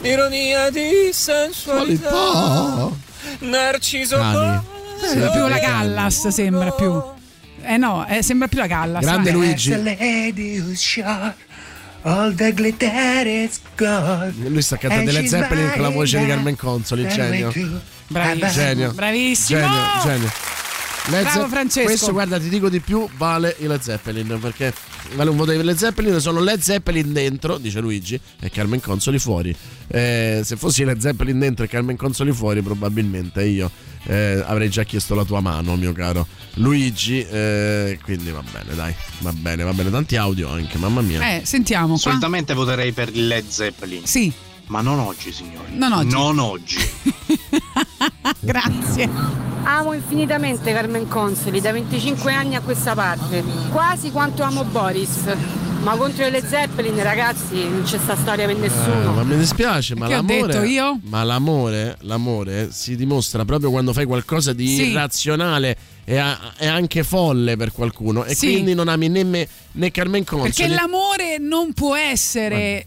Ironia 0.03 0.69
di 0.69 1.11
sensualità. 1.13 3.09
Narciso 3.41 4.17
Cani. 4.17 4.61
È 5.13 5.19
proprio 5.19 5.49
la 5.49 5.59
Callas 5.59 6.29
sembra 6.29 6.71
più. 6.73 7.03
Eh 7.63 7.77
no, 7.77 8.07
eh, 8.07 8.23
sembra 8.23 8.49
più 8.49 8.59
la 8.59 8.67
Callas. 8.67 9.03
Grande. 9.03 9.31
Luigi. 9.31 9.73
All 12.03 12.35
the 12.35 12.53
glitter 12.55 13.27
is 13.27 13.61
gone. 13.77 14.33
Lui 14.49 14.63
sta 14.63 14.79
cantando 14.79 15.11
And 15.11 15.19
le 15.19 15.21
she's 15.21 15.31
Zeppelin 15.31 15.71
con 15.73 15.83
la 15.83 15.91
voce 15.91 16.19
di 16.19 16.27
Carmen 16.27 16.57
Consoli, 16.57 17.07
genio. 17.09 17.53
Bravissimo. 18.07 18.51
Genio. 18.51 18.93
Bravissimo. 18.93 19.61
Genio, 19.61 19.81
genio. 20.03 20.33
Led 21.09 21.23
Bravo, 21.23 21.49
Francesco. 21.49 21.87
Questo, 21.87 22.13
guarda, 22.13 22.39
ti 22.39 22.49
dico 22.49 22.69
di 22.69 22.81
più, 22.81 23.09
vale 23.17 23.57
i 23.61 23.67
Led 23.67 23.81
Zeppelin 23.81 24.39
perché 24.41 24.73
vale 25.15 25.31
un 25.31 25.37
voto 25.37 25.51
di 25.51 25.63
Led 25.63 25.77
Zeppelin, 25.77 26.21
sono 26.21 26.41
Led 26.41 26.61
Zeppelin 26.61 27.13
dentro, 27.13 27.59
dice 27.59 27.81
Luigi, 27.81 28.21
e 28.39 28.51
Carmen 28.51 28.81
Consoli 28.81 29.19
fuori. 29.19 29.55
Eh, 29.89 30.43
se 30.45 30.57
fossi 30.57 30.85
Led 30.85 31.01
Zeppelin 31.01 31.39
dentro 31.39 31.65
e 31.65 31.69
Carmen 31.69 31.97
Consoli 31.97 32.33
fuori, 32.33 32.63
probabilmente 32.63 33.45
io 33.45 33.71
eh, 34.05 34.43
avrei 34.47 34.71
già 34.71 34.85
chiesto 34.85 35.15
la 35.15 35.25
tua 35.25 35.41
mano, 35.41 35.75
mio 35.75 35.93
caro 35.93 36.27
Luigi. 36.55 37.27
eh, 37.27 37.99
quindi 38.05 38.31
va 38.31 38.43
bene, 38.49 38.75
dai, 38.75 38.95
va 39.21 39.33
bene, 39.33 39.65
va 39.65 39.73
bene. 39.73 39.91
Tanti 39.91 40.15
audio 40.17 40.49
anche, 40.51 40.79
mamma 40.79 41.01
mia. 41.01 41.37
Eh, 41.37 41.43
sentiamo. 41.45 41.89
Qua. 41.95 41.99
Solitamente 41.99 42.55
voterei 42.55 42.93
per 42.93 43.09
il 43.13 43.27
Led 43.27 43.49
Zeppelin. 43.49 44.07
Sì, 44.07 44.33
Ma 44.67 44.81
non 44.81 45.01
oggi, 45.01 45.33
signori. 45.33 45.77
Non 45.77 45.93
oggi. 45.93 46.11
Non 46.15 46.39
oggi. 46.39 46.77
grazie. 48.41 49.09
Amo 49.63 49.93
infinitamente 49.93 50.73
Carmen 50.73 51.07
Consoli 51.07 51.61
da 51.61 51.71
25 51.73 52.33
anni 52.33 52.55
a 52.55 52.61
questa 52.61 52.95
parte, 52.95 53.45
quasi 53.71 54.11
quanto 54.11 54.43
amo 54.43 54.65
Boris. 54.65 55.37
Ma 55.83 55.97
contro 55.97 56.29
le 56.29 56.43
Zeppelin, 56.47 57.03
ragazzi, 57.03 57.67
non 57.67 57.83
c'è 57.85 57.97
sta 57.99 58.15
storia 58.15 58.45
per 58.47 58.55
Eh, 58.57 58.59
nessuno. 58.59 59.13
ma 59.13 59.23
mi 59.23 59.37
dispiace, 59.39 59.95
ma 59.95 60.07
Che 60.09 60.13
ho 60.13 60.17
l'amore. 60.17 60.47
detto 60.53 60.63
io? 60.65 60.99
Ma 61.05 61.23
l'amore, 61.23 61.97
l'amore 62.01 62.69
si 62.71 62.97
dimostra 62.97 63.47
proprio 63.47 63.71
quando 63.71 63.95
fai 63.95 64.05
qualcosa 64.05 64.53
di 64.53 64.67
Sì. 64.69 64.89
irrazionale 64.89 65.75
e, 66.05 66.19
a- 66.19 66.39
e 66.59 66.67
anche 66.67 67.03
folle 67.03 67.57
per 67.57 67.73
qualcuno. 67.73 68.25
E 68.25 68.35
Sì. 68.35 68.51
quindi 68.53 68.75
non 68.75 68.89
ami 68.89 69.09
né 69.09 69.25
me 69.25 69.49
né 69.73 69.91
Carmen 69.91 70.23
Consoli. 70.25 70.53
Perché 70.53 70.69
l'amore 70.69 71.39
non 71.39 71.73
può 71.73 71.97
essere. 71.97 72.87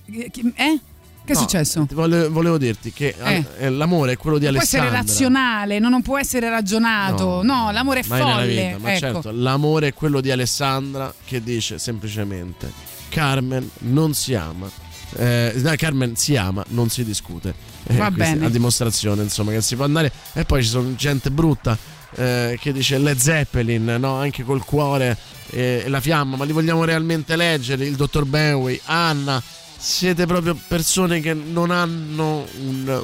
Eh? 0.55 0.79
Che 1.26 1.32
è 1.32 1.36
No, 1.36 1.41
successo? 1.41 1.86
ti 1.88 1.93
volevo, 1.93 2.30
volevo 2.32 2.57
dirti 2.57 2.91
che 2.91 3.15
Eh. 3.17 3.45
eh, 3.59 3.69
l'amore 3.69 4.13
è 4.13 4.17
quello 4.17 4.38
di 4.38 4.43
Non 4.45 4.55
può 4.55 4.63
essere 4.63 4.82
Alessandra. 4.88 5.11
razionale, 5.11 5.80
no, 5.80 5.89
non 5.89 6.01
può 6.01 6.17
essere 6.19 6.49
ragionato. 6.49 7.41
No, 7.43 7.71
l'amore 7.71 8.01
è 8.01 8.03
folle. 8.03 8.45
vita, 8.47 8.78
ma 8.80 8.89
ecco. 8.91 8.99
certo, 8.99 9.32
l'amore 9.32 9.88
è 9.88 9.93
quello 9.93 10.19
di 10.19 10.32
Alessandra 10.32 11.13
che 11.26 11.41
dice 11.41 11.78
semplicemente 11.80 12.69
Carmen 13.09 13.69
non 13.80 14.13
si 14.13 14.34
ama. 14.36 14.69
Eh, 15.15 15.53
no, 15.55 15.74
Carmen 15.78 16.15
si 16.17 16.36
ama, 16.36 16.63
non 16.69 16.89
si 16.89 17.05
discute. 17.05 17.53
Eh, 17.88 17.95
Va 17.95 18.07
è 18.07 18.11
bene. 18.11 18.45
A 18.47 18.49
dimostrazione, 18.49 19.21
insomma, 19.24 19.51
che 19.51 19.61
si 19.61 19.76
può 19.76 19.86
andare. 19.86 20.11
E 20.34 20.43
poi 20.43 20.61
ci 20.63 20.69
sono 20.69 20.93
gente 20.95 21.30
brutta 21.32 21.78
eh, 22.15 22.57
che 22.59 22.74
dice 22.74 22.97
Led 22.97 23.17
Zeppelin, 23.17 23.95
no? 23.99 24.15
anche 24.15 24.43
col 24.43 24.63
cuore 24.65 25.17
e 25.51 25.86
la 25.88 26.01
fiamma, 26.01 26.36
ma 26.36 26.43
li 26.45 26.51
vogliamo 26.51 26.84
realmente 26.84 27.36
leggere? 27.36 27.86
Il 27.86 27.95
dottor 27.95 28.26
Benway, 28.26 28.80
Anna. 28.86 29.41
Siete 29.86 30.25
proprio 30.25 30.57
persone 30.67 31.19
che 31.19 31.34
non 31.34 31.69
hanno 31.69 32.47
un, 32.61 33.03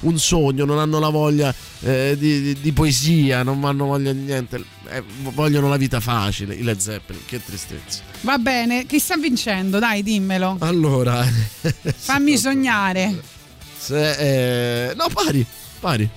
un 0.00 0.18
sogno, 0.18 0.66
non 0.66 0.78
hanno 0.78 0.98
la 0.98 1.08
voglia 1.08 1.52
eh, 1.80 2.14
di, 2.18 2.42
di- 2.42 2.60
di 2.60 2.72
poesia, 2.72 3.42
non 3.42 3.64
hanno 3.64 3.86
voglia 3.86 4.12
di 4.12 4.20
niente, 4.20 4.62
eh, 4.90 5.02
vogliono 5.32 5.66
la 5.70 5.78
vita 5.78 5.98
facile. 6.00 6.54
I 6.54 6.62
Led 6.62 6.76
Zeppelin, 6.78 7.22
che 7.24 7.42
tristezza. 7.42 8.02
Va 8.20 8.36
bene, 8.36 8.84
chi 8.84 8.98
sta 8.98 9.16
vincendo? 9.16 9.78
Dai, 9.78 10.02
dimmelo. 10.02 10.56
Allora, 10.60 11.24
Fammi 11.96 12.36
sognare. 12.36 13.22
se, 13.78 14.88
eh, 14.90 14.94
no, 14.94 15.06
pari, 15.10 15.44
pari. 15.80 16.08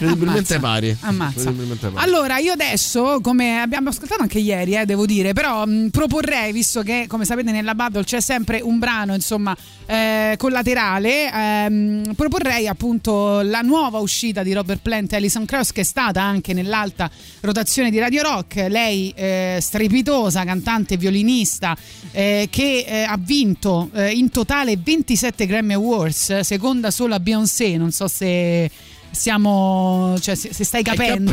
Credibilmente 0.00 0.54
Ammazza. 0.54 0.58
pari. 0.58 0.96
Ammazza. 1.00 1.40
Credibilmente 1.42 1.88
pari. 1.88 2.04
Allora, 2.06 2.38
io 2.38 2.52
adesso, 2.52 3.20
come 3.20 3.60
abbiamo 3.60 3.90
ascoltato 3.90 4.22
anche 4.22 4.38
ieri, 4.38 4.74
eh, 4.74 4.86
devo 4.86 5.04
dire, 5.04 5.34
però 5.34 5.66
mh, 5.66 5.90
proporrei, 5.90 6.52
visto 6.52 6.80
che 6.82 7.04
come 7.06 7.26
sapete 7.26 7.50
nella 7.50 7.74
Battle 7.74 8.04
c'è 8.04 8.20
sempre 8.20 8.60
un 8.62 8.78
brano, 8.78 9.12
insomma, 9.12 9.54
eh, 9.84 10.36
collaterale, 10.38 11.30
ehm, 11.30 12.14
proporrei 12.14 12.66
appunto 12.66 13.42
la 13.42 13.60
nuova 13.60 13.98
uscita 13.98 14.42
di 14.42 14.54
Robert 14.54 14.80
Plant 14.80 15.12
e 15.12 15.16
Alison 15.16 15.44
Krauss, 15.44 15.70
che 15.72 15.82
è 15.82 15.84
stata 15.84 16.22
anche 16.22 16.54
nell'alta 16.54 17.10
rotazione 17.40 17.90
di 17.90 17.98
Radio 17.98 18.22
Rock. 18.22 18.66
Lei, 18.68 19.12
eh, 19.14 19.58
strepitosa, 19.60 20.44
cantante, 20.44 20.96
violinista, 20.96 21.76
eh, 22.12 22.48
che 22.50 22.84
eh, 22.86 23.02
ha 23.02 23.18
vinto 23.20 23.90
eh, 23.92 24.12
in 24.12 24.30
totale 24.30 24.78
27 24.78 25.44
Grammy 25.44 25.74
Awards, 25.74 26.40
seconda 26.40 26.90
solo 26.90 27.14
a 27.14 27.20
Beyoncé, 27.20 27.76
non 27.76 27.92
so 27.92 28.08
se 28.08 28.70
siamo 29.10 30.16
cioè 30.20 30.34
se, 30.34 30.52
se 30.52 30.64
stai 30.64 30.82
capendo. 30.82 31.30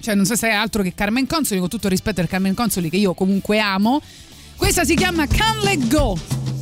cioè 0.00 0.14
non 0.14 0.24
so 0.26 0.36
se 0.36 0.48
è 0.48 0.52
altro 0.52 0.82
che 0.82 0.94
Carmen 0.94 1.26
Consoli 1.26 1.60
con 1.60 1.68
tutto 1.68 1.86
il 1.86 1.92
rispetto 1.92 2.20
per 2.20 2.28
Carmen 2.28 2.54
Consoli 2.54 2.90
che 2.90 2.96
io 2.96 3.14
comunque 3.14 3.58
amo. 3.58 4.00
Questa 4.56 4.84
si 4.84 4.94
chiama 4.94 5.26
Can't 5.26 5.62
Let 5.62 5.88
Go 5.88 6.59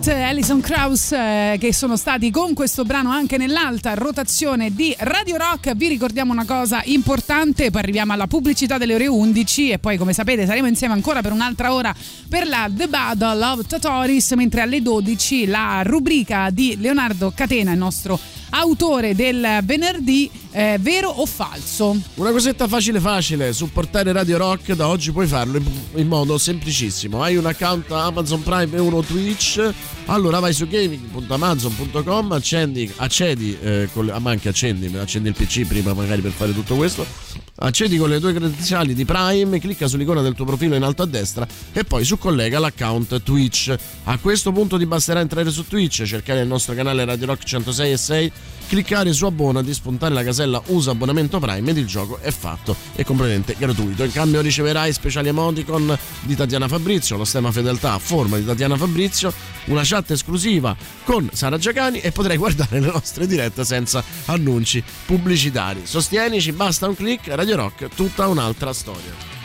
Rubber 0.00 0.08
Plant, 0.08 0.08
Alison 0.08 0.60
Krauss, 0.60 1.12
eh, 1.12 1.56
che 1.60 1.74
sono 1.74 1.96
stati 1.96 2.30
con 2.30 2.54
questo 2.54 2.84
brano 2.84 3.10
anche 3.10 3.36
nell'alta 3.36 3.94
rotazione 3.94 4.74
di 4.74 4.94
Radio 4.98 5.36
Rock. 5.36 5.74
Vi 5.74 5.88
ricordiamo 5.88 6.32
una 6.32 6.46
cosa 6.46 6.80
importante, 6.84 7.70
poi 7.70 7.82
arriviamo 7.82 8.12
alla 8.12 8.26
pubblicità 8.26 8.78
delle 8.78 8.94
ore 8.94 9.06
11 9.06 9.70
e 9.70 9.78
poi 9.78 9.98
come 9.98 10.12
sapete 10.12 10.46
saremo 10.46 10.66
insieme 10.66 10.94
ancora 10.94 11.20
per 11.20 11.32
un'altra 11.32 11.74
ora 11.74 11.94
per 12.28 12.46
la 12.46 12.68
The 12.70 12.88
Battle 12.88 13.44
of 13.44 13.66
Totoris, 13.66 14.32
mentre 14.32 14.62
alle 14.62 14.80
12 14.80 15.46
la 15.46 15.82
rubrica 15.84 16.48
di 16.50 16.76
Leonardo 16.78 17.32
Catena, 17.34 17.72
il 17.72 17.78
nostro 17.78 18.18
autore 18.50 19.14
del 19.14 19.60
venerdì, 19.64 20.30
eh, 20.52 20.76
vero 20.80 21.08
o 21.08 21.26
falso? 21.26 21.96
Una 22.14 22.30
cosetta 22.30 22.68
facile 22.68 23.00
facile, 23.00 23.52
supportare 23.52 24.12
Radio 24.12 24.38
Rock 24.38 24.72
da 24.72 24.88
oggi 24.88 25.12
puoi 25.12 25.26
farlo 25.26 25.58
in, 25.58 25.64
in 25.94 26.06
modo 26.06 26.38
semplicissimo. 26.38 27.22
Hai 27.22 27.36
un 27.36 27.46
account 27.46 27.90
Amazon 27.90 28.42
Prime 28.42 28.76
e 28.76 28.80
uno 28.80 29.02
Twitch, 29.02 29.72
allora 30.06 30.38
vai 30.40 30.52
su 30.52 30.66
gaming.amazon.com, 30.66 32.32
accendi, 32.32 32.90
accedi, 32.96 33.58
eh, 33.60 33.88
con 33.92 34.08
ah, 34.10 34.18
ma 34.18 34.30
anche 34.30 34.48
accendi, 34.48 34.94
accendi 34.96 35.28
il 35.28 35.34
PC 35.34 35.66
prima 35.66 35.94
magari 35.94 36.20
per 36.20 36.32
fare 36.32 36.52
tutto 36.52 36.76
questo. 36.76 37.49
Accedi 37.62 37.98
con 37.98 38.08
le 38.08 38.20
tue 38.20 38.32
credenziali 38.32 38.94
di 38.94 39.04
Prime, 39.04 39.60
clicca 39.60 39.86
sull'icona 39.86 40.22
del 40.22 40.32
tuo 40.32 40.46
profilo 40.46 40.76
in 40.76 40.82
alto 40.82 41.02
a 41.02 41.06
destra 41.06 41.46
e 41.72 41.84
poi 41.84 42.04
su 42.04 42.16
collega 42.16 42.58
l'account 42.58 43.22
Twitch. 43.22 43.76
A 44.04 44.16
questo 44.16 44.50
punto 44.50 44.78
ti 44.78 44.86
basterà 44.86 45.20
entrare 45.20 45.50
su 45.50 45.66
Twitch, 45.66 46.04
cercare 46.04 46.40
il 46.40 46.46
nostro 46.46 46.72
canale 46.74 47.04
Radio 47.04 47.26
Rock 47.26 47.44
106 47.44 47.92
e 47.92 47.96
6, 47.98 48.32
cliccare 48.70 49.12
su 49.12 49.24
abbonati, 49.24 49.74
spuntare 49.74 50.14
la 50.14 50.22
casella 50.22 50.62
usa 50.66 50.92
abbonamento 50.92 51.40
Prime 51.40 51.70
ed 51.72 51.76
il 51.76 51.86
gioco 51.88 52.20
è 52.20 52.30
fatto 52.30 52.76
e 52.94 53.02
completamente 53.02 53.56
gratuito. 53.58 54.04
In 54.04 54.12
cambio 54.12 54.40
riceverai 54.40 54.92
speciali 54.92 55.26
emoticon 55.26 55.98
di 56.20 56.36
Tatiana 56.36 56.68
Fabrizio, 56.68 57.16
lo 57.16 57.24
stemma 57.24 57.50
fedeltà 57.50 57.94
a 57.94 57.98
forma 57.98 58.36
di 58.36 58.44
Tatiana 58.44 58.76
Fabrizio, 58.76 59.32
una 59.64 59.82
chat 59.82 60.12
esclusiva 60.12 60.76
con 61.02 61.28
Sara 61.32 61.58
Giacani 61.58 61.98
e 61.98 62.12
potrai 62.12 62.36
guardare 62.36 62.78
le 62.78 62.92
nostre 62.92 63.26
dirette 63.26 63.64
senza 63.64 64.04
annunci 64.26 64.80
pubblicitari. 65.04 65.80
Sostienici, 65.82 66.52
basta 66.52 66.86
un 66.86 66.94
click, 66.94 67.26
Radio 67.26 67.56
Rock, 67.56 67.88
tutta 67.88 68.28
un'altra 68.28 68.72
storia. 68.72 69.39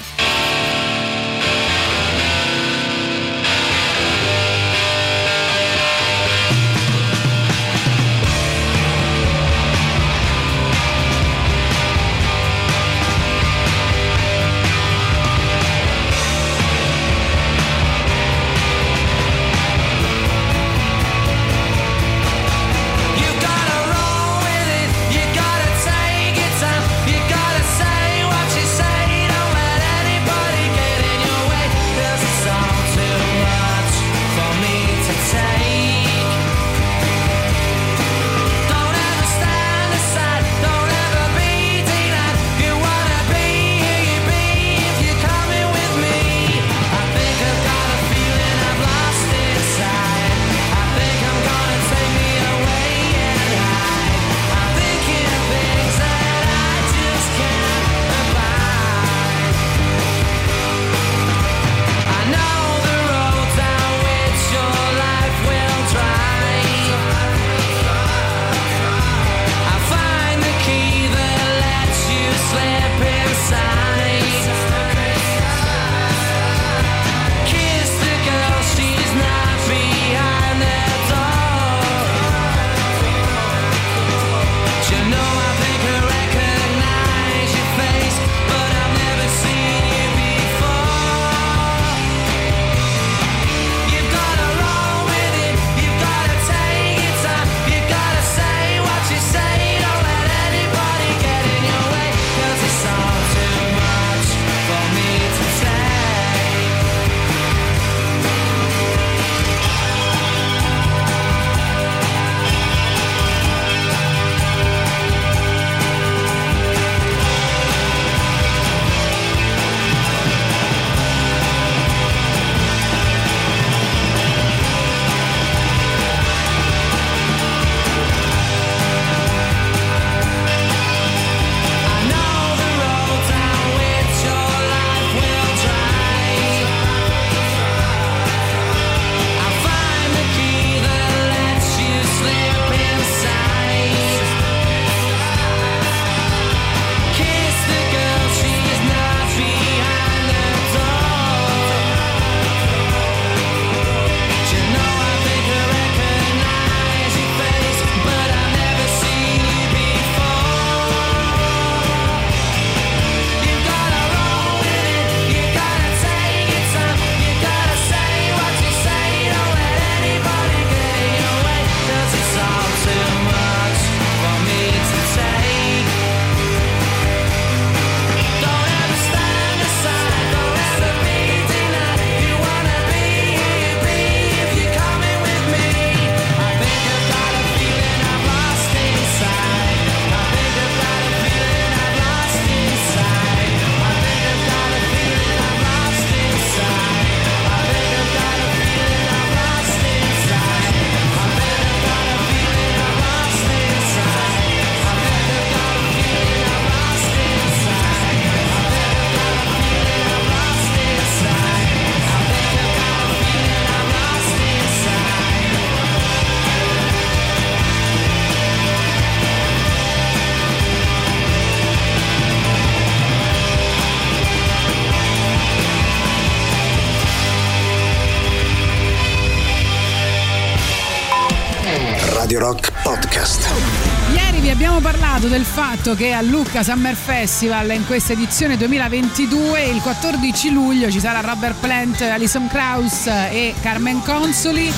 Del 235.85 235.93
fatto 235.93 235.95
che 235.95 236.13
a 236.13 236.21
Lucca 236.21 236.63
Summer 236.63 236.95
Festival 236.95 237.71
in 237.71 237.85
questa 237.85 238.13
edizione 238.13 238.57
2022 238.57 239.65
il 239.65 239.81
14 239.81 240.49
luglio 240.49 240.89
ci 240.89 240.99
sarà 240.99 241.19
Robert 241.19 241.59
Plant, 241.59 242.01
Alison 242.01 242.47
Krauss 242.47 243.05
e 243.05 243.53
Carmen 243.61 244.01
Consoli 244.01 244.71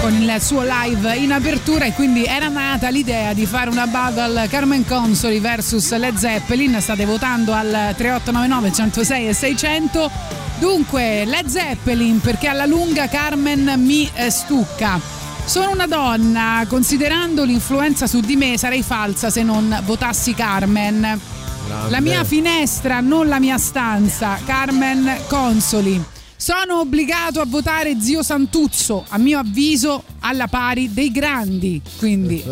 con 0.00 0.12
il 0.12 0.36
suo 0.40 0.64
live 0.64 1.16
in 1.16 1.30
apertura 1.30 1.84
e 1.84 1.92
quindi 1.92 2.24
era 2.24 2.48
nata 2.48 2.88
l'idea 2.88 3.32
di 3.34 3.46
fare 3.46 3.70
una 3.70 3.86
battle 3.86 4.48
Carmen 4.48 4.84
Consoli 4.84 5.38
versus 5.38 5.94
Led 5.96 6.16
Zeppelin. 6.16 6.80
State 6.80 7.04
votando 7.04 7.52
al 7.52 7.94
3899 7.96 8.72
106 8.72 9.28
e 9.28 9.32
600 9.32 10.10
dunque 10.58 11.24
Led 11.24 11.46
Zeppelin 11.46 12.20
perché 12.20 12.48
alla 12.48 12.66
lunga 12.66 13.08
Carmen 13.08 13.74
mi 13.76 14.10
eh, 14.14 14.30
stucca 14.30 15.09
sono 15.50 15.72
una 15.72 15.88
donna, 15.88 16.64
considerando 16.68 17.42
l'influenza 17.42 18.06
su 18.06 18.20
di 18.20 18.36
me 18.36 18.56
sarei 18.56 18.84
falsa 18.84 19.30
se 19.30 19.42
non 19.42 19.80
votassi 19.84 20.32
Carmen. 20.32 21.20
La 21.88 22.00
mia 22.00 22.22
finestra, 22.22 23.00
non 23.00 23.26
la 23.26 23.40
mia 23.40 23.58
stanza. 23.58 24.38
Carmen 24.44 25.22
Consoli. 25.26 26.00
Sono 26.36 26.78
obbligato 26.78 27.40
a 27.40 27.46
votare 27.46 28.00
zio 28.00 28.22
Santuzzo, 28.22 29.04
a 29.08 29.18
mio 29.18 29.40
avviso 29.40 30.04
alla 30.30 30.46
pari 30.46 30.92
dei 30.92 31.10
grandi. 31.10 31.80
Quindi 31.98 32.42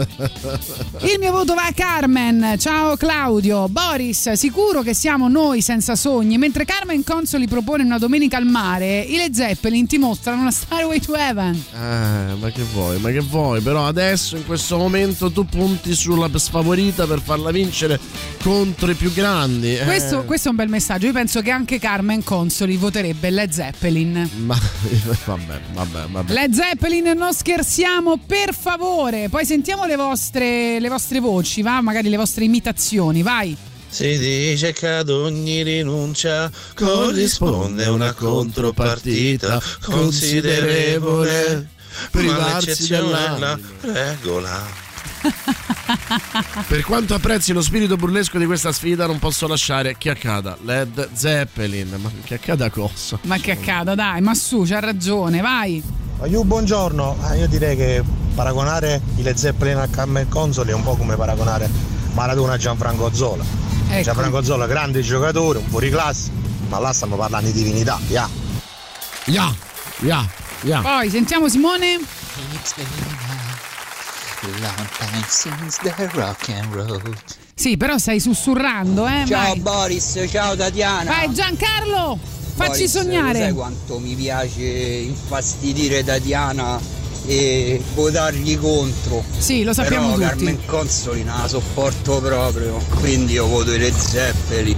il 1.02 1.16
mio 1.18 1.30
voto 1.30 1.54
va 1.54 1.66
a 1.66 1.72
Carmen. 1.72 2.56
Ciao 2.58 2.96
Claudio. 2.96 3.68
Boris, 3.68 4.32
sicuro 4.32 4.82
che 4.82 4.94
siamo 4.94 5.28
noi 5.28 5.62
senza 5.62 5.94
sogni. 5.94 6.38
Mentre 6.38 6.64
Carmen 6.64 7.04
Consoli 7.04 7.46
propone 7.46 7.84
una 7.84 7.98
domenica 7.98 8.36
al 8.36 8.46
mare, 8.46 9.00
i 9.00 9.16
Led 9.16 9.32
Zeppelin 9.34 9.86
ti 9.86 9.96
mostrano 9.98 10.40
una 10.42 10.50
Starway 10.50 11.00
to 11.00 11.14
Heaven. 11.14 11.54
Eh, 11.72 12.34
ma 12.34 12.50
che 12.50 12.62
vuoi, 12.72 12.98
ma 12.98 13.10
che 13.10 13.20
vuoi? 13.20 13.60
Però 13.60 13.86
adesso 13.86 14.36
in 14.36 14.44
questo 14.44 14.76
momento 14.76 15.30
tu 15.30 15.44
punti 15.46 15.94
sulla 15.94 16.28
sfavorita 16.34 17.06
per 17.06 17.20
farla 17.22 17.50
vincere 17.52 17.98
contro 18.42 18.90
i 18.90 18.94
più 18.94 19.12
grandi. 19.12 19.76
eh. 19.76 19.84
Questo, 19.84 20.24
questo 20.24 20.48
è 20.48 20.50
un 20.50 20.56
bel 20.56 20.68
messaggio. 20.68 21.06
Io 21.06 21.12
penso 21.12 21.40
che 21.42 21.50
anche 21.52 21.78
Carmen 21.78 22.24
Consoli 22.24 22.76
voterebbe 22.76 23.30
Led 23.30 23.50
Zeppelin. 23.50 24.28
Ma 24.44 24.56
vabbè, 25.24 25.60
vabbè, 25.72 26.06
vabbè. 26.10 26.32
Led 26.32 26.52
Zeppelin, 26.52 27.12
non 27.16 27.32
scherziamo, 27.68 28.18
per 28.24 28.54
favore. 28.54 29.28
Poi 29.28 29.44
sentiamo 29.44 29.84
le 29.84 29.96
vostre, 29.96 30.80
le 30.80 30.88
vostre 30.88 31.20
voci, 31.20 31.60
va? 31.60 31.82
Magari 31.82 32.08
le 32.08 32.16
vostre 32.16 32.44
imitazioni, 32.44 33.22
vai. 33.22 33.54
Si 33.90 34.18
dice 34.18 34.72
che 34.72 34.88
ad 34.88 35.10
ogni 35.10 35.62
rinuncia 35.62 36.50
corrisponde 36.74 37.86
una 37.86 38.12
contropartita 38.14 39.60
considerevole, 39.82 41.68
Privarsi 42.10 42.66
l'eccezione 42.68 42.96
è 42.96 43.10
la 43.10 43.34
dell'anima. 43.34 43.60
regola. 43.80 44.66
Per 46.68 46.82
quanto 46.82 47.14
apprezzi 47.14 47.52
lo 47.52 47.60
spirito 47.60 47.96
burlesco 47.96 48.38
di 48.38 48.46
questa 48.46 48.72
sfida, 48.72 49.06
non 49.06 49.18
posso 49.18 49.46
lasciare 49.46 49.96
che 49.98 50.10
accada 50.10 50.56
Led 50.62 51.08
Zeppelin. 51.12 51.96
Ma 52.00 52.10
che 52.24 52.34
accada 52.34 52.70
cosa? 52.70 53.18
Ma 53.22 53.36
che 53.38 53.50
accada, 53.52 53.94
dai, 53.94 54.20
ma 54.22 54.34
su, 54.34 54.64
c'ha 54.66 54.80
ragione, 54.80 55.40
vai. 55.40 55.82
Aiu, 56.20 56.42
buongiorno. 56.42 57.16
Ah, 57.22 57.34
io 57.36 57.46
direi 57.46 57.76
che 57.76 58.02
paragonare 58.34 59.00
i 59.16 59.22
Led 59.22 59.36
Zeppelin 59.36 59.76
a 59.76 59.86
Carmen 59.86 60.28
Consoli 60.28 60.72
è 60.72 60.74
un 60.74 60.82
po' 60.82 60.96
come 60.96 61.14
paragonare 61.14 61.70
Maradona 62.14 62.54
a 62.54 62.56
Gianfranco 62.56 63.14
Zola. 63.14 63.44
Ecco. 63.88 64.02
Gianfranco 64.02 64.42
Zola, 64.42 64.66
grande 64.66 65.00
giocatore, 65.00 65.58
un 65.58 65.68
fuoriclasse, 65.68 66.30
ma 66.68 66.80
là 66.80 66.92
stiamo 66.92 67.14
parlando 67.14 67.46
di 67.46 67.52
divinità, 67.52 68.00
ya. 68.08 68.28
Ya, 69.26 69.54
ya, 70.00 70.26
ya. 70.62 70.80
Poi 70.80 71.08
sentiamo 71.08 71.48
Simone. 71.48 72.00
It's 72.52 72.74
been 72.74 72.86
a 74.42 74.58
long 74.60 74.88
time 74.98 75.24
since 75.28 75.78
the 75.82 76.10
rock 76.14 76.48
and 76.48 76.74
roll. 76.74 77.16
Sì, 77.54 77.76
però 77.76 77.96
stai 77.96 78.18
sussurrando, 78.18 79.06
eh. 79.06 79.24
Ciao 79.24 79.40
vai. 79.40 79.60
Boris, 79.60 80.20
ciao 80.28 80.56
Tatiana. 80.56 81.10
Vai 81.10 81.32
Giancarlo, 81.32 82.18
facci 82.58 82.84
Boris, 82.84 82.90
sognare. 82.90 83.38
sai 83.38 83.52
quanto 83.52 83.98
mi 83.98 84.14
piace 84.14 84.62
infastidire 84.62 86.04
Tatiana 86.04 86.80
e 87.26 87.80
votargli 87.94 88.58
contro. 88.58 89.22
Sì, 89.36 89.62
lo 89.62 89.72
sappiamo 89.72 90.14
Però 90.14 90.30
tutti. 90.30 90.44
Carmen 90.44 90.66
Consoli 90.66 91.22
non 91.22 91.40
la 91.40 91.48
sopporto 91.48 92.20
proprio. 92.20 92.78
Quindi 93.00 93.34
io 93.34 93.46
voto 93.46 93.72
i 93.72 93.78
Led 93.78 93.94
Zeppelin. 93.94 94.76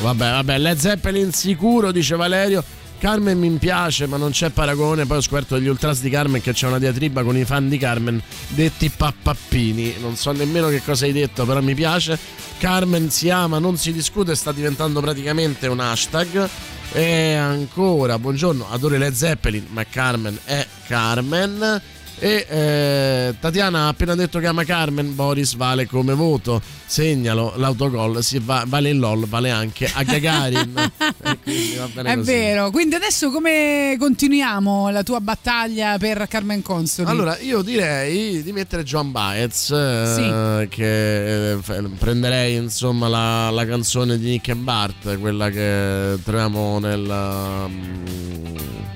Vabbè, 0.00 0.30
vabbè, 0.30 0.58
Led 0.58 0.78
Zeppelin 0.78 1.32
sicuro, 1.32 1.92
dice 1.92 2.16
Valerio. 2.16 2.64
Carmen 3.02 3.36
mi 3.36 3.50
piace, 3.58 4.06
ma 4.06 4.16
non 4.16 4.30
c'è 4.30 4.50
paragone. 4.50 5.06
Poi 5.06 5.16
ho 5.16 5.20
scoperto 5.20 5.56
degli 5.56 5.66
ultras 5.66 6.00
di 6.00 6.08
Carmen 6.08 6.40
che 6.40 6.52
c'è 6.52 6.68
una 6.68 6.78
diatriba 6.78 7.24
con 7.24 7.36
i 7.36 7.44
fan 7.44 7.68
di 7.68 7.76
Carmen, 7.76 8.22
detti 8.50 8.88
pappappini. 8.96 9.96
Non 9.98 10.14
so 10.14 10.30
nemmeno 10.30 10.68
che 10.68 10.82
cosa 10.84 11.04
hai 11.04 11.10
detto, 11.10 11.44
però 11.44 11.60
mi 11.60 11.74
piace. 11.74 12.16
Carmen 12.58 13.10
si 13.10 13.28
ama, 13.28 13.58
non 13.58 13.76
si 13.76 13.92
discute, 13.92 14.36
sta 14.36 14.52
diventando 14.52 15.00
praticamente 15.00 15.66
un 15.66 15.80
hashtag. 15.80 16.48
E 16.92 17.34
ancora, 17.34 18.20
buongiorno, 18.20 18.68
adoro 18.70 18.96
Led 18.96 19.14
Zeppelin, 19.14 19.66
ma 19.70 19.84
Carmen 19.84 20.38
è 20.44 20.64
Carmen. 20.86 21.82
E 22.22 22.46
eh, 22.48 23.34
Tatiana 23.40 23.86
ha 23.86 23.88
appena 23.88 24.14
detto 24.14 24.38
che 24.38 24.46
ama 24.46 24.62
Carmen, 24.62 25.12
Boris 25.12 25.56
vale 25.56 25.88
come 25.88 26.14
voto. 26.14 26.62
Segnalo, 26.86 27.54
l'autogol 27.56 28.22
si 28.22 28.38
va- 28.38 28.62
vale 28.64 28.90
in 28.90 29.00
LOL, 29.00 29.26
vale 29.26 29.50
anche 29.50 29.90
a 29.92 30.04
Gagarin. 30.04 30.92
È 31.42 32.14
così. 32.14 32.22
vero, 32.22 32.70
quindi 32.70 32.94
adesso 32.94 33.32
come 33.32 33.96
continuiamo 33.98 34.90
la 34.90 35.02
tua 35.02 35.18
battaglia 35.18 35.98
per 35.98 36.28
Carmen 36.28 36.62
Consoli? 36.62 37.08
Allora, 37.08 37.36
io 37.40 37.60
direi 37.62 38.40
di 38.44 38.52
mettere 38.52 38.84
John 38.84 39.10
Baez, 39.10 39.70
eh, 39.70 40.68
che 40.70 41.54
eh, 41.54 41.58
prenderei 41.98 42.54
insomma 42.54 43.08
la, 43.08 43.50
la 43.50 43.66
canzone 43.66 44.16
di 44.16 44.30
Nick 44.30 44.46
e 44.46 44.54
Bart, 44.54 45.18
quella 45.18 45.50
che 45.50 46.18
troviamo 46.22 46.78
nel... 46.78 47.04
um, 47.04 48.91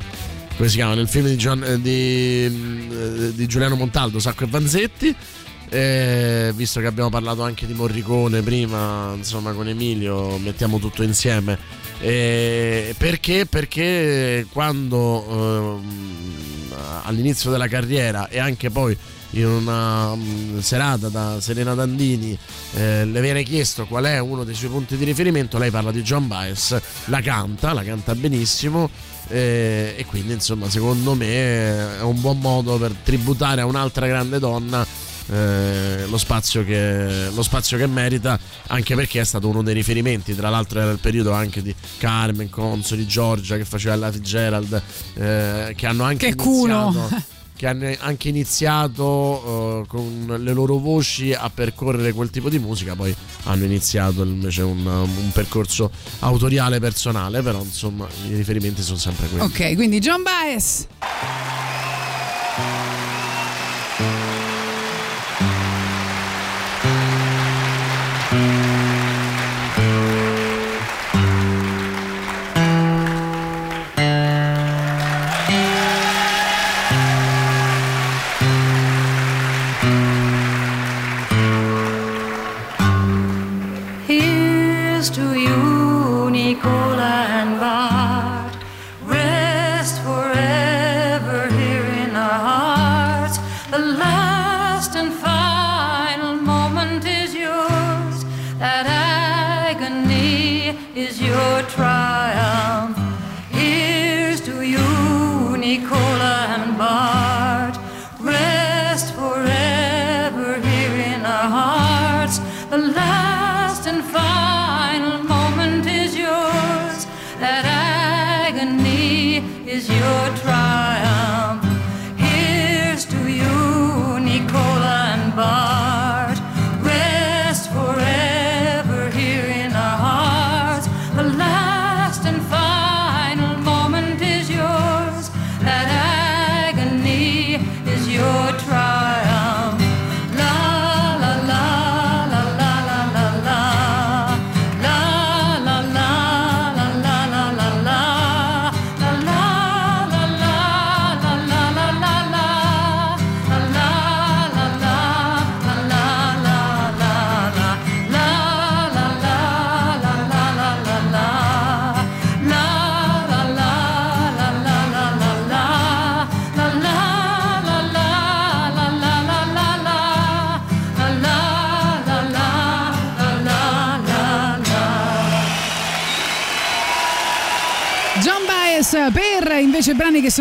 come 0.57 0.69
si 0.69 0.77
chiama? 0.77 0.95
Nel 0.95 1.09
film 1.09 1.27
di, 1.27 1.37
Gian- 1.37 1.63
eh, 1.63 1.81
di, 1.81 2.47
mm, 2.49 3.29
di 3.31 3.47
Giuliano 3.47 3.77
Montaldo, 3.77 4.19
Sacco 4.19 4.45
e 4.45 4.47
Vanzetti. 4.49 5.15
Eh, 5.69 6.53
visto 6.55 6.81
che 6.81 6.87
abbiamo 6.87 7.11
parlato 7.11 7.43
anche 7.43 7.67
di 7.67 7.75
Morricone 7.75 8.41
prima, 8.43 9.13
insomma, 9.15 9.53
con 9.53 9.69
Emilio, 9.69 10.39
mettiamo 10.39 10.79
tutto 10.79 11.03
insieme. 11.03 11.59
Eh, 12.01 12.95
perché? 12.97 13.47
Perché 13.47 14.47
quando 14.53 15.27
ehm, 15.29 16.73
all'inizio 17.03 17.51
della 17.51 17.69
carriera 17.69 18.29
e 18.29 18.39
anche 18.39 18.71
poi 18.71 18.97
in 19.31 19.47
una 19.47 20.15
mm, 20.15 20.59
serata 20.59 21.09
da 21.09 21.41
Serena 21.41 21.75
Dandini 21.75 22.39
eh, 22.75 23.05
le 23.05 23.21
viene 23.21 23.43
chiesto 23.43 23.87
qual 23.87 24.05
è 24.05 24.19
uno 24.19 24.45
dei 24.45 24.55
suoi 24.55 24.71
punti 24.71 24.97
di 24.97 25.05
riferimento, 25.05 25.59
lei 25.59 25.71
parla 25.71 25.91
di 25.91 26.03
John 26.03 26.27
Baez, 26.27 26.81
la 27.07 27.21
canta, 27.21 27.73
la 27.73 27.83
canta 27.83 28.15
benissimo 28.15 28.89
eh, 29.29 29.95
e 29.97 30.05
quindi 30.07 30.33
insomma 30.33 30.69
secondo 30.71 31.15
me 31.15 31.99
è 31.99 32.03
un 32.03 32.21
buon 32.21 32.39
modo 32.39 32.77
per 32.79 32.93
tributare 33.03 33.61
a 33.61 33.67
un'altra 33.67 34.07
grande 34.07 34.39
donna 34.39 34.87
eh, 35.29 36.07
lo, 36.07 36.19
spazio 36.19 36.65
che, 36.65 37.29
lo 37.35 37.43
spazio 37.43 37.77
che 37.77 37.87
merita 37.87 38.39
anche 38.69 38.95
perché 38.95 39.21
è 39.21 39.25
stato 39.25 39.49
uno 39.49 39.63
dei 39.63 39.75
riferimenti 39.75 40.35
tra 40.35 40.49
l'altro 40.49 40.81
era 40.81 40.91
il 40.91 40.99
periodo 40.99 41.33
anche 41.33 41.63
di 41.63 41.75
Carmen 41.99 42.49
Consoli, 42.49 43.07
Giorgia 43.07 43.57
che 43.57 43.65
faceva 43.65 43.97
la 43.97 44.13
Fitzgerald 44.13 44.83
eh, 45.15 45.75
che 45.77 45.87
hanno 45.87 46.05
anche 46.05 46.29
Che 46.29 46.35
culo. 46.37 47.09
che 47.57 47.67
hanno 47.67 47.93
anche 47.99 48.29
iniziato 48.29 49.83
eh, 49.83 49.87
con 49.89 50.37
le 50.39 50.53
loro 50.53 50.77
voci 50.77 51.33
a 51.33 51.51
percorrere 51.53 52.13
quel 52.13 52.31
tipo 52.31 52.49
di 52.49 52.59
musica, 52.59 52.95
poi 52.95 53.15
hanno 53.45 53.65
iniziato 53.65 54.23
invece 54.23 54.63
un, 54.63 54.85
un 54.87 55.31
percorso 55.33 55.91
autoriale 56.21 56.79
personale, 56.79 57.43
però 57.43 57.63
insomma 57.63 58.07
i 58.29 58.35
riferimenti 58.35 58.83
sono 58.83 58.99
sempre 58.99 59.27
quelli. 59.29 59.45
Ok, 59.45 59.75
quindi 59.75 59.99
John 59.99 60.23
Baez. 60.23 60.87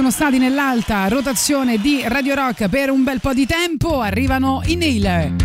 sono 0.06 0.18
stati 0.18 0.38
nell'alta 0.38 1.08
rotazione 1.08 1.80
di 1.80 2.04
Radio 2.06 2.36
Rock 2.36 2.70
per 2.70 2.92
un 2.92 3.04
bel 3.04 3.20
po' 3.20 3.34
di 3.34 3.48
tempo, 3.48 4.02
arrivano 4.02 4.62
i 4.66 4.76
Nail. 4.76 5.45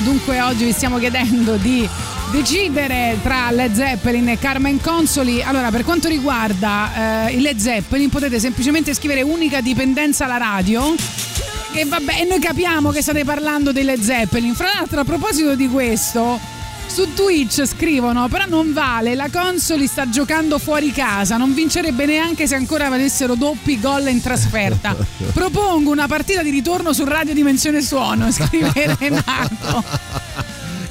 Dunque 0.00 0.40
oggi 0.40 0.64
vi 0.64 0.72
stiamo 0.72 0.98
chiedendo 0.98 1.56
di 1.56 1.88
decidere 2.30 3.18
tra 3.22 3.50
Led 3.50 3.74
Zeppelin 3.74 4.30
e 4.30 4.38
Carmen 4.38 4.80
Consoli. 4.80 5.42
Allora, 5.42 5.70
per 5.70 5.84
quanto 5.84 6.08
riguarda 6.08 7.26
eh, 7.26 7.34
il 7.34 7.42
Led 7.42 7.58
Zeppelin, 7.58 8.08
potete 8.08 8.40
semplicemente 8.40 8.94
scrivere 8.94 9.22
unica 9.22 9.60
dipendenza 9.60 10.24
alla 10.24 10.38
radio. 10.38 10.94
E 11.72 11.84
vabbè, 11.84 12.24
noi 12.24 12.38
capiamo 12.38 12.90
che 12.90 13.02
state 13.02 13.24
parlando 13.24 13.72
dei 13.72 13.84
Led 13.84 14.00
Zeppelin. 14.00 14.54
Fra 14.54 14.68
l'altro, 14.74 15.00
a 15.00 15.04
proposito 15.04 15.54
di 15.54 15.68
questo, 15.68 16.40
su 16.92 17.14
Twitch 17.14 17.64
scrivono: 17.66 18.28
però 18.28 18.44
non 18.46 18.72
vale, 18.72 19.14
la 19.14 19.28
consoli 19.30 19.86
sta 19.86 20.08
giocando 20.08 20.58
fuori 20.58 20.92
casa, 20.92 21.36
non 21.36 21.54
vincerebbe 21.54 22.04
neanche 22.06 22.46
se 22.46 22.54
ancora 22.54 22.86
avessero 22.86 23.34
doppi 23.34 23.80
gol 23.80 24.08
in 24.08 24.20
trasferta. 24.20 24.94
Propongo 25.32 25.90
una 25.90 26.06
partita 26.06 26.42
di 26.42 26.50
ritorno 26.50 26.92
su 26.92 27.04
Radio 27.04 27.32
Dimensione 27.34 27.80
Suono, 27.80 28.30
scrive 28.32 28.72
Renato. 28.98 29.84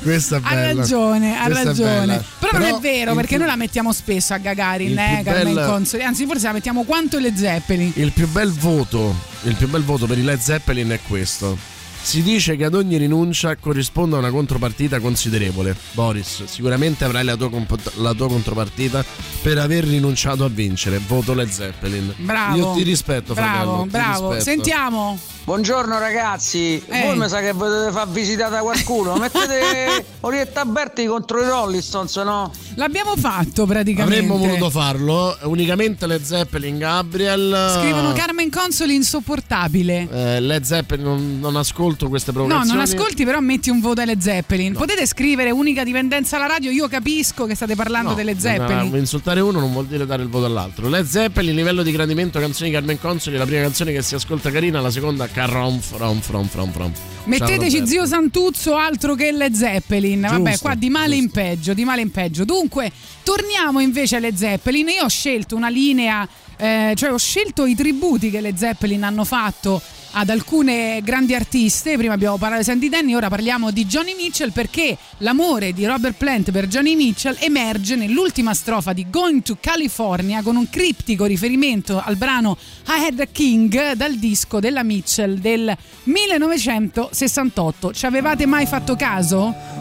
Questa 0.02 0.38
è 0.38 0.40
Ha 0.42 0.50
bella. 0.56 0.82
ragione, 0.82 1.38
ha 1.40 1.44
Questa 1.44 1.62
è 1.62 1.66
ragione. 1.66 1.90
bella. 2.00 2.24
Però, 2.40 2.58
non 2.58 2.68
è 2.68 2.80
vero, 2.80 3.14
perché 3.14 3.28
più- 3.30 3.38
noi 3.38 3.48
la 3.48 3.56
mettiamo 3.56 3.94
spesso 3.94 4.34
a 4.34 4.38
Gagarin, 4.40 4.98
eh, 4.98 5.22
Carmen 5.24 5.54
bel- 5.54 5.66
Consoli. 5.68 6.02
Anzi, 6.02 6.26
forse 6.26 6.48
la 6.48 6.54
mettiamo 6.54 6.82
quanto 6.84 7.20
le 7.20 7.34
Zeppelin. 7.36 7.92
Il 7.96 8.12
più 8.12 8.28
bel 8.28 8.52
voto, 8.52 9.14
il 9.44 9.54
più 9.56 9.68
bel 9.70 9.84
voto 9.84 10.08
per 10.08 10.18
i 10.18 10.24
Led 10.24 10.40
Zeppelin 10.40 10.90
è 10.90 11.00
questo. 11.08 11.56
Si 12.04 12.24
dice 12.24 12.56
che 12.58 12.66
ad 12.66 12.74
ogni 12.74 12.98
rinuncia 12.98 13.56
corrisponda 13.56 14.18
una 14.18 14.32
contropartita 14.32 15.00
considerevole. 15.00 15.76
Boris, 15.94 16.44
sicuramente 16.46 17.06
avrai 17.06 17.24
la 17.24 17.36
tua, 17.38 17.50
comp- 17.50 17.94
la 17.98 18.14
tua 18.14 18.28
contropartita 18.28 19.06
per 19.42 19.58
aver 19.60 19.86
rinunciato 19.86 20.44
a 20.44 20.50
vincere. 20.50 21.00
Voto 21.08 21.34
Led 21.34 21.50
Zeppelin. 21.50 22.14
Bravo. 22.18 22.58
Io 22.58 22.72
ti 22.74 22.84
rispetto, 22.84 23.34
Bravo, 23.34 23.50
fratello. 23.54 23.86
bravo. 23.86 24.34
rispetto. 24.34 24.44
Sentiamo. 24.44 25.20
Buongiorno 25.44 25.98
ragazzi, 25.98 26.82
Eh. 26.88 27.02
voi 27.06 27.18
mi 27.18 27.28
sa 27.28 27.40
che 27.40 27.56
potete 27.56 27.92
far 27.92 28.08
visita 28.10 28.48
da 28.50 28.60
qualcuno. 28.60 29.16
Mettete 29.18 30.06
Orietta 30.20 30.66
Berti 30.66 31.06
contro 31.08 31.42
i 31.42 31.48
Rolling 31.48 31.82
Stones, 31.82 32.16
no? 32.18 32.52
L'abbiamo 32.76 33.16
fatto 33.16 33.66
praticamente. 33.66 34.18
Avremmo 34.20 34.38
voluto 34.38 34.70
farlo, 34.70 35.36
unicamente 35.44 36.06
Led 36.06 36.24
Zeppelin, 36.24 36.78
Gabriel. 36.78 37.78
Scrivono 37.80 38.14
Carmen 38.14 38.52
Consoli 38.52 38.94
insopportabile. 38.94 40.08
Eh, 40.12 40.40
Led 40.42 40.64
Zeppelin, 40.64 41.04
non, 41.06 41.40
non 41.40 41.56
ascolto 41.92 42.10
queste 42.10 42.32
No, 42.32 42.38
provocazioni. 42.46 42.72
non 42.78 42.80
ascolti, 42.82 43.26
però 43.26 43.40
metti 43.40 43.70
un 43.70 43.80
voto 43.80 44.02
alle 44.02 44.16
Zeppelin. 44.20 44.74
Potete 44.74 45.06
scrivere 45.06 45.52
unica 45.52 45.84
dipendenza 45.84 46.38
alla 46.38 46.48
radio. 46.48 46.72
Io 46.72 46.88
capisco 46.88 47.46
che 47.46 47.56
state 47.56 47.76
parlando 47.76 48.10
No, 48.10 48.16
delle 48.16 48.34
no, 48.34 48.40
Zeppelin. 48.40 48.96
insultare 48.96 49.40
uno 49.42 49.60
non 49.60 49.72
vuol 49.72 49.88
dire 49.88 50.06
dare 50.06 50.24
il 50.24 50.30
voto 50.30 50.46
all'altro. 50.46 50.88
Led 50.88 51.06
Zeppelin, 51.06 51.56
livello 51.56 51.84
di 51.84 51.92
gradimento, 51.92 52.40
canzoni 52.40 52.70
di 52.70 52.76
Carmen 52.76 53.00
Consoli. 53.00 53.38
La 53.38 53.46
prima 53.46 53.62
canzone 53.62 53.92
che 53.92 54.02
si 54.02 54.16
ascolta 54.16 54.50
carina, 54.52 54.80
la 54.82 54.92
seconda 54.92 55.28
carrom 55.28 55.80
from 55.80 56.20
from 56.22 56.48
from 56.48 56.72
from. 56.72 56.92
Metteteci 57.26 57.86
zio 57.86 58.06
Santuzzo 58.06 58.76
altro 58.76 59.16
che 59.16 59.32
le 59.32 59.54
Zeppelin. 59.54 60.22
Vabbè, 60.22 60.50
Giusto, 60.52 60.66
qua 60.66 60.76
di 60.76 60.90
male 60.90 61.16
in 61.16 61.30
peggio, 61.30 61.74
di 61.74 61.84
male 61.84 62.02
in 62.02 62.12
peggio. 62.12 62.46
Dunque, 62.46 62.92
torniamo 63.24 63.80
invece 63.80 64.16
alle 64.16 64.36
Zeppelin. 64.36 64.88
Io 64.90 65.04
ho 65.04 65.10
scelto 65.10 65.56
una 65.56 65.70
linea, 65.70 66.28
eh, 66.62 66.94
cioè 66.96 67.12
ho 67.12 67.18
scelto 67.18 67.66
i 67.66 67.74
tributi 67.74 68.30
che 68.30 68.40
le 68.40 68.56
Zeppelin 68.56 69.04
hanno 69.04 69.26
fatto 69.26 69.82
ad 70.12 70.30
alcune 70.30 71.02
grandi 71.04 71.34
artiste. 71.34 71.98
Prima 71.98 72.14
abbiamo 72.14 72.38
parlato 72.38 72.62
di 72.62 72.68
Sandy 72.68 72.88
Denny, 72.88 73.16
ora 73.16 73.30
parliamo 73.30 73.72
di 73.72 73.86
Johnny 73.86 74.14
Mitchell 74.16 74.52
perché 74.52 74.96
l'amore 75.18 75.74
di 75.74 75.86
Robert 75.86 76.16
Plant 76.18 76.52
per 76.52 76.68
Johnny 76.68 76.96
Mitchell 76.96 77.36
emerge 77.40 77.96
nell'ultima 77.96 78.54
strofa 78.54 78.94
di 78.94 79.10
Going 79.10 79.42
to 79.42 79.58
California 79.60 80.44
con 80.44 80.56
un 80.56 80.70
criptico 80.70 81.26
riferimento 81.26 82.00
al 82.00 82.16
brano 82.16 82.56
I 82.88 83.08
Had 83.08 83.20
a 83.22 83.26
King 83.26 83.94
dal 83.94 84.18
disco 84.18 84.60
della 84.60 84.84
Mitchell 84.84 85.40
del 85.40 85.76
1968. 86.04 87.92
Ci 87.92 88.06
avevate 88.06 88.46
mai 88.46 88.68
fatto 88.68 88.96
caso? 88.96 89.81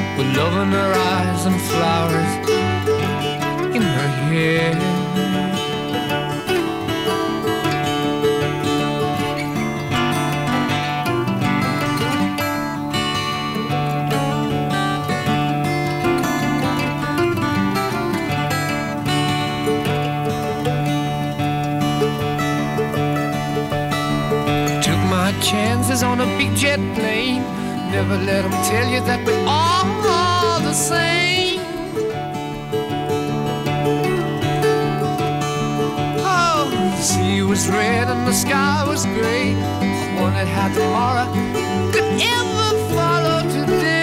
with 0.17 0.35
love 0.37 0.55
in 0.63 0.71
her 0.71 0.93
eyes 0.93 1.45
and 1.45 1.59
flowers 1.61 2.31
in 3.75 3.81
her 3.81 4.09
hair. 4.29 4.71
Took 24.81 25.01
my 25.09 25.31
chances 25.41 26.03
on 26.03 26.21
a 26.21 26.25
big 26.37 26.55
jet 26.55 26.79
plane. 26.95 27.43
Never 27.91 28.17
let 28.17 28.43
them 28.43 28.51
tell 28.71 28.87
you 28.89 29.01
that 29.01 29.25
we're 29.25 29.45
all 29.47 29.60
same. 30.91 31.59
Oh, 36.33 36.69
the 36.97 37.01
sea 37.01 37.41
was 37.41 37.67
red 37.69 38.07
and 38.13 38.27
the 38.27 38.33
sky 38.33 38.83
was 38.87 39.05
gray. 39.17 39.55
Wondered 40.19 40.49
how 40.57 40.69
tomorrow 40.79 41.27
could 41.93 42.09
ever 42.37 42.69
follow 42.95 43.39
today. 43.57 44.01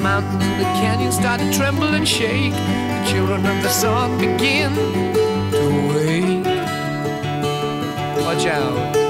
Mountains 0.00 0.44
and 0.44 0.58
the 0.60 0.68
canyons 0.80 1.16
started 1.16 1.52
to 1.52 1.58
tremble 1.58 1.94
and 1.98 2.06
shake. 2.06 2.52
The 2.52 3.02
children 3.10 3.40
of 3.46 3.58
the 3.62 3.72
sun 3.82 4.18
begin 4.18 4.70
to 5.54 5.64
wake. 5.88 6.46
Watch 8.24 8.46
out. 8.46 9.03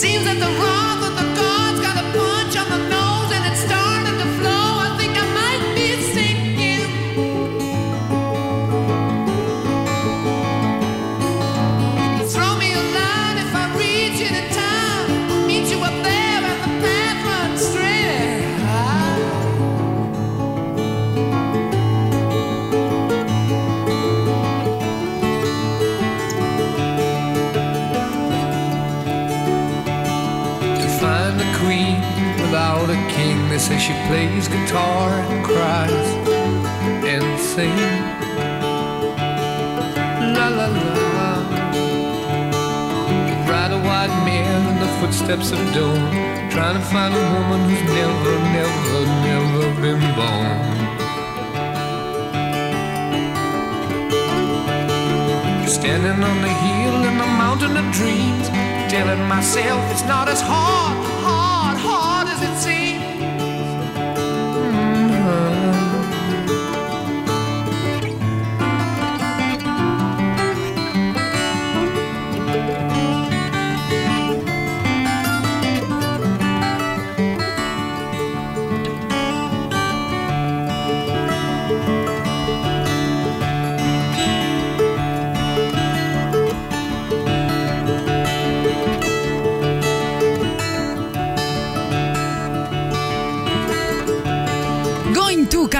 Seems 0.00 0.24
that 0.24 0.38
the 0.40 0.46
wrath 0.46 0.89
they 33.60 33.76
say 33.76 33.78
she 33.78 33.92
plays 34.08 34.48
guitar 34.48 35.10
and 35.10 35.44
cries 35.44 36.08
and 37.04 37.38
sings. 37.38 37.80
La 40.36 40.48
la 40.48 40.66
la. 40.66 41.30
Ride 43.50 43.72
a 43.72 43.80
white 43.88 44.14
mare 44.24 44.60
in 44.70 44.78
the 44.80 44.90
footsteps 44.98 45.52
of 45.52 45.58
dawn, 45.74 46.10
trying 46.50 46.76
to 46.80 46.84
find 46.92 47.14
a 47.14 47.24
woman 47.34 47.60
who's 47.68 47.82
never, 47.98 48.34
never, 48.56 49.00
never 49.28 49.64
been 49.82 50.02
born. 50.16 50.58
Standing 55.68 56.24
on 56.24 56.36
the 56.40 56.54
hill 56.64 56.96
in 57.10 57.18
the 57.18 57.30
mountain 57.42 57.76
of 57.76 57.84
dreams, 57.92 58.48
telling 58.88 59.22
myself 59.28 59.80
it's 59.92 60.04
not 60.04 60.28
as 60.28 60.40
hard, 60.40 61.09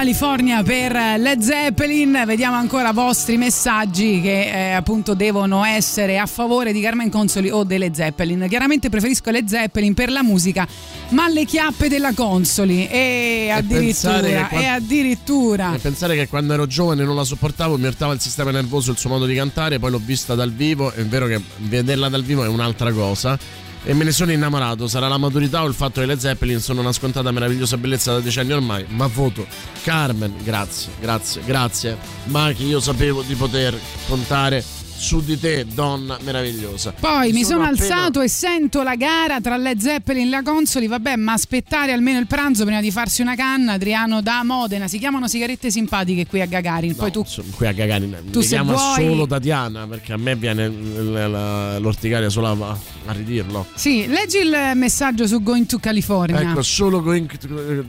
California 0.01 0.63
per 0.63 0.93
Led 1.19 1.41
Zeppelin, 1.41 2.23
vediamo 2.25 2.55
ancora 2.55 2.91
vostri 2.91 3.37
messaggi 3.37 4.19
che 4.19 4.49
eh, 4.49 4.71
appunto 4.71 5.13
devono 5.13 5.63
essere 5.63 6.17
a 6.17 6.25
favore 6.25 6.73
di 6.73 6.81
Carmen 6.81 7.11
Consoli 7.11 7.51
o 7.51 7.63
delle 7.63 7.91
Zeppelin. 7.93 8.47
Chiaramente 8.49 8.89
preferisco 8.89 9.29
le 9.29 9.43
Zeppelin 9.45 9.93
per 9.93 10.09
la 10.09 10.23
musica, 10.23 10.67
ma 11.09 11.27
le 11.27 11.45
chiappe 11.45 11.87
della 11.87 12.13
Consoli 12.15 12.87
e 12.87 13.51
addirittura, 13.53 14.13
pensare 14.13 14.27
che 14.27 14.39
e 14.39 14.47
quando- 14.47 14.69
addirittura. 14.69 15.75
E 15.75 15.77
pensare 15.77 16.15
che 16.15 16.27
quando 16.27 16.53
ero 16.53 16.65
giovane 16.65 17.03
non 17.03 17.15
la 17.15 17.23
sopportavo, 17.23 17.77
mi 17.77 17.85
urtava 17.85 18.13
il 18.13 18.19
sistema 18.19 18.49
nervoso, 18.49 18.89
il 18.89 18.97
suo 18.97 19.11
modo 19.11 19.27
di 19.27 19.35
cantare, 19.35 19.77
poi 19.77 19.91
l'ho 19.91 20.01
vista 20.03 20.33
dal 20.33 20.51
vivo, 20.51 20.91
è 20.91 21.05
vero 21.05 21.27
che 21.27 21.39
vederla 21.57 22.09
dal 22.09 22.23
vivo 22.23 22.43
è 22.43 22.47
un'altra 22.47 22.91
cosa. 22.91 23.37
E 23.83 23.93
me 23.93 24.03
ne 24.03 24.11
sono 24.11 24.31
innamorato, 24.31 24.87
sarà 24.87 25.07
la 25.07 25.17
maturità 25.17 25.63
o 25.63 25.67
il 25.67 25.73
fatto 25.73 26.01
che 26.01 26.05
le 26.05 26.19
Zeppelin 26.19 26.59
sono 26.59 26.81
una 26.81 26.91
scontata 26.93 27.31
meravigliosa 27.31 27.77
bellezza 27.77 28.13
da 28.13 28.19
decenni 28.19 28.53
ormai, 28.53 28.85
ma 28.89 29.07
voto 29.07 29.45
Carmen, 29.83 30.35
grazie, 30.43 30.91
grazie, 30.99 31.41
grazie. 31.43 31.97
Ma 32.25 32.51
che 32.53 32.63
io 32.63 32.79
sapevo 32.79 33.23
di 33.23 33.33
poter 33.33 33.75
contare 34.07 34.63
su 35.01 35.19
di 35.23 35.39
te, 35.39 35.65
donna 35.65 36.17
meravigliosa. 36.21 36.93
Poi 36.99 37.31
mi 37.31 37.43
sono, 37.43 37.63
appena- 37.63 37.81
alzato 37.95 38.21
e 38.21 38.27
sento 38.29 38.83
la 38.83 38.95
gara 38.95 39.41
tra 39.41 39.57
Led 39.57 39.79
Zeppelin 39.79 40.27
e 40.27 40.29
la 40.29 40.43
Consoli. 40.43 40.85
Vabbè, 40.87 41.15
ma 41.15 41.33
aspettare 41.33 41.91
almeno 41.91 42.19
il 42.19 42.27
pranzo 42.27 42.65
prima 42.65 42.81
di 42.81 42.91
farsi 42.91 43.21
una 43.23 43.35
canna. 43.35 43.73
Adriano 43.73 44.21
da 44.21 44.43
Modena. 44.43 44.87
Si 44.87 44.99
chiamano 44.99 45.27
sigarette 45.27 45.71
simpatiche 45.71 46.27
qui 46.27 46.41
a 46.41 46.45
Gagarin. 46.45 46.95
Poi 46.95 47.11
tu. 47.11 47.25
Qui 47.55 47.65
a 47.65 47.71
Gagarin 47.71 48.15
Tu 48.31 48.39
mi 48.39 48.45
chiama 48.45 48.73
vuoi- 48.73 49.07
solo 49.07 49.25
Tatiana 49.25 49.87
perché 49.87 50.13
a 50.13 50.17
me 50.17 50.35
viene 50.35 50.67
l'orticaria 51.79 52.29
solo 52.29 52.47
a, 52.63 52.77
a 53.05 53.11
ridirlo. 53.11 53.65
Sì, 53.73 54.05
leggi 54.07 54.37
il 54.37 54.71
messaggio 54.75 55.25
su 55.25 55.41
Going 55.41 55.65
to 55.65 55.79
California. 55.79 56.39
Ecco, 56.41 56.61
solo 56.61 57.01
Going 57.01 57.27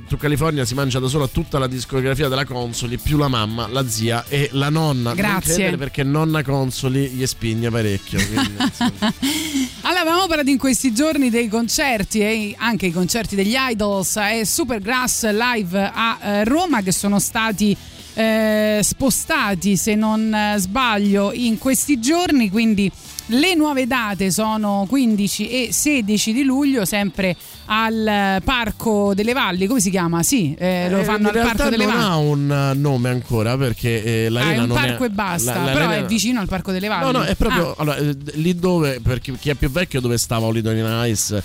to 0.09 0.17
California 0.17 0.65
si 0.65 0.75
mangia 0.75 0.99
da 0.99 1.09
sola 1.09 1.27
tutta 1.29 1.59
la 1.59 1.67
discografia 1.67 2.29
della 2.29 2.45
Consoli, 2.45 2.97
più 2.99 3.17
la 3.19 3.29
mamma, 3.29 3.69
la 3.69 3.87
zia 3.87 4.25
e 4.29 4.49
la 4.53 4.71
nonna. 4.71 5.11
Non 5.11 5.17
Grazie. 5.17 5.77
perché 5.77 6.03
nonna 6.03 6.43
Consoli 6.43 7.02
gli 7.09 7.27
spigna 7.27 7.71
parecchio. 7.71 8.21
quindi. 8.27 8.57
Allora, 9.85 10.03
avevamo 10.03 10.27
parlato 10.29 10.49
in 10.49 10.59
questi 10.59 10.95
giorni 10.95 11.29
dei 11.29 11.49
concerti 11.49 12.21
e 12.21 12.55
anche 12.57 12.87
i 12.87 12.93
concerti 12.93 13.35
degli 13.35 13.55
Idols 13.57 14.17
e 14.17 14.45
Supergrass 14.45 15.29
live 15.31 15.91
a 15.93 16.19
eh, 16.23 16.45
Roma 16.45 16.83
che 16.83 16.93
sono 16.93 17.19
stati 17.19 17.77
eh, 18.15 18.81
spostati, 18.83 19.77
se 19.77 19.95
non 19.95 20.33
eh, 20.33 20.55
sbaglio, 20.59 21.33
in 21.33 21.59
questi 21.59 21.99
giorni. 21.99 22.49
Quindi 22.49 22.91
le 23.27 23.55
nuove 23.55 23.87
date 23.87 24.31
sono 24.31 24.85
15 24.89 25.49
e 25.49 25.73
16 25.73 26.33
di 26.33 26.43
luglio, 26.43 26.85
sempre 26.85 27.35
al 27.67 28.07
eh, 28.07 28.41
Parco 28.45 29.15
delle 29.15 29.33
Valli. 29.33 29.67
Come 29.67 29.81
si 29.81 29.91
chiama? 29.91 30.23
Sì, 30.23 30.55
eh, 30.59 30.89
lo 30.91 30.99
Eh, 30.99 31.05
fanno 31.05 31.31
in 31.31 31.37
al 31.39 31.43
Parco 31.47 31.69
delle 31.71 31.85
non 31.87 31.95
Valli. 31.95 32.07
ha 32.07 32.17
un 32.17 32.51
eh, 32.51 32.75
nome 32.79 33.09
ancora 33.09 33.57
perché 33.57 34.03
eh, 34.05 34.27
Ah, 34.27 34.31
l'arena 34.31 34.55
è 34.55 34.59
un 34.61 34.67
non 34.69 34.77
parco 34.77 35.05
è 35.05 35.07
e 35.07 35.11
basta, 35.11 35.63
la- 35.65 35.73
però 35.73 35.89
è 35.91 36.05
vicino 36.05 36.41
al 36.41 36.49
Parco 36.49 36.73
delle 36.73 36.89
Valli. 36.89 37.05
No, 37.13 37.19
no, 37.19 37.23
è 37.25 37.35
proprio 37.37 37.71
Ah. 37.71 37.75
allora, 37.79 37.97
eh, 37.97 38.17
lì 38.35 38.55
dove, 38.55 39.01
per 39.03 39.21
chi, 39.21 39.33
chi 39.39 39.51
è 39.51 39.55
più 39.55 39.71
vecchio, 39.71 40.01
dove 40.01 40.19
stava 40.19 40.47
Holiday 40.47 40.79
in 40.79 41.11
Ice 41.11 41.43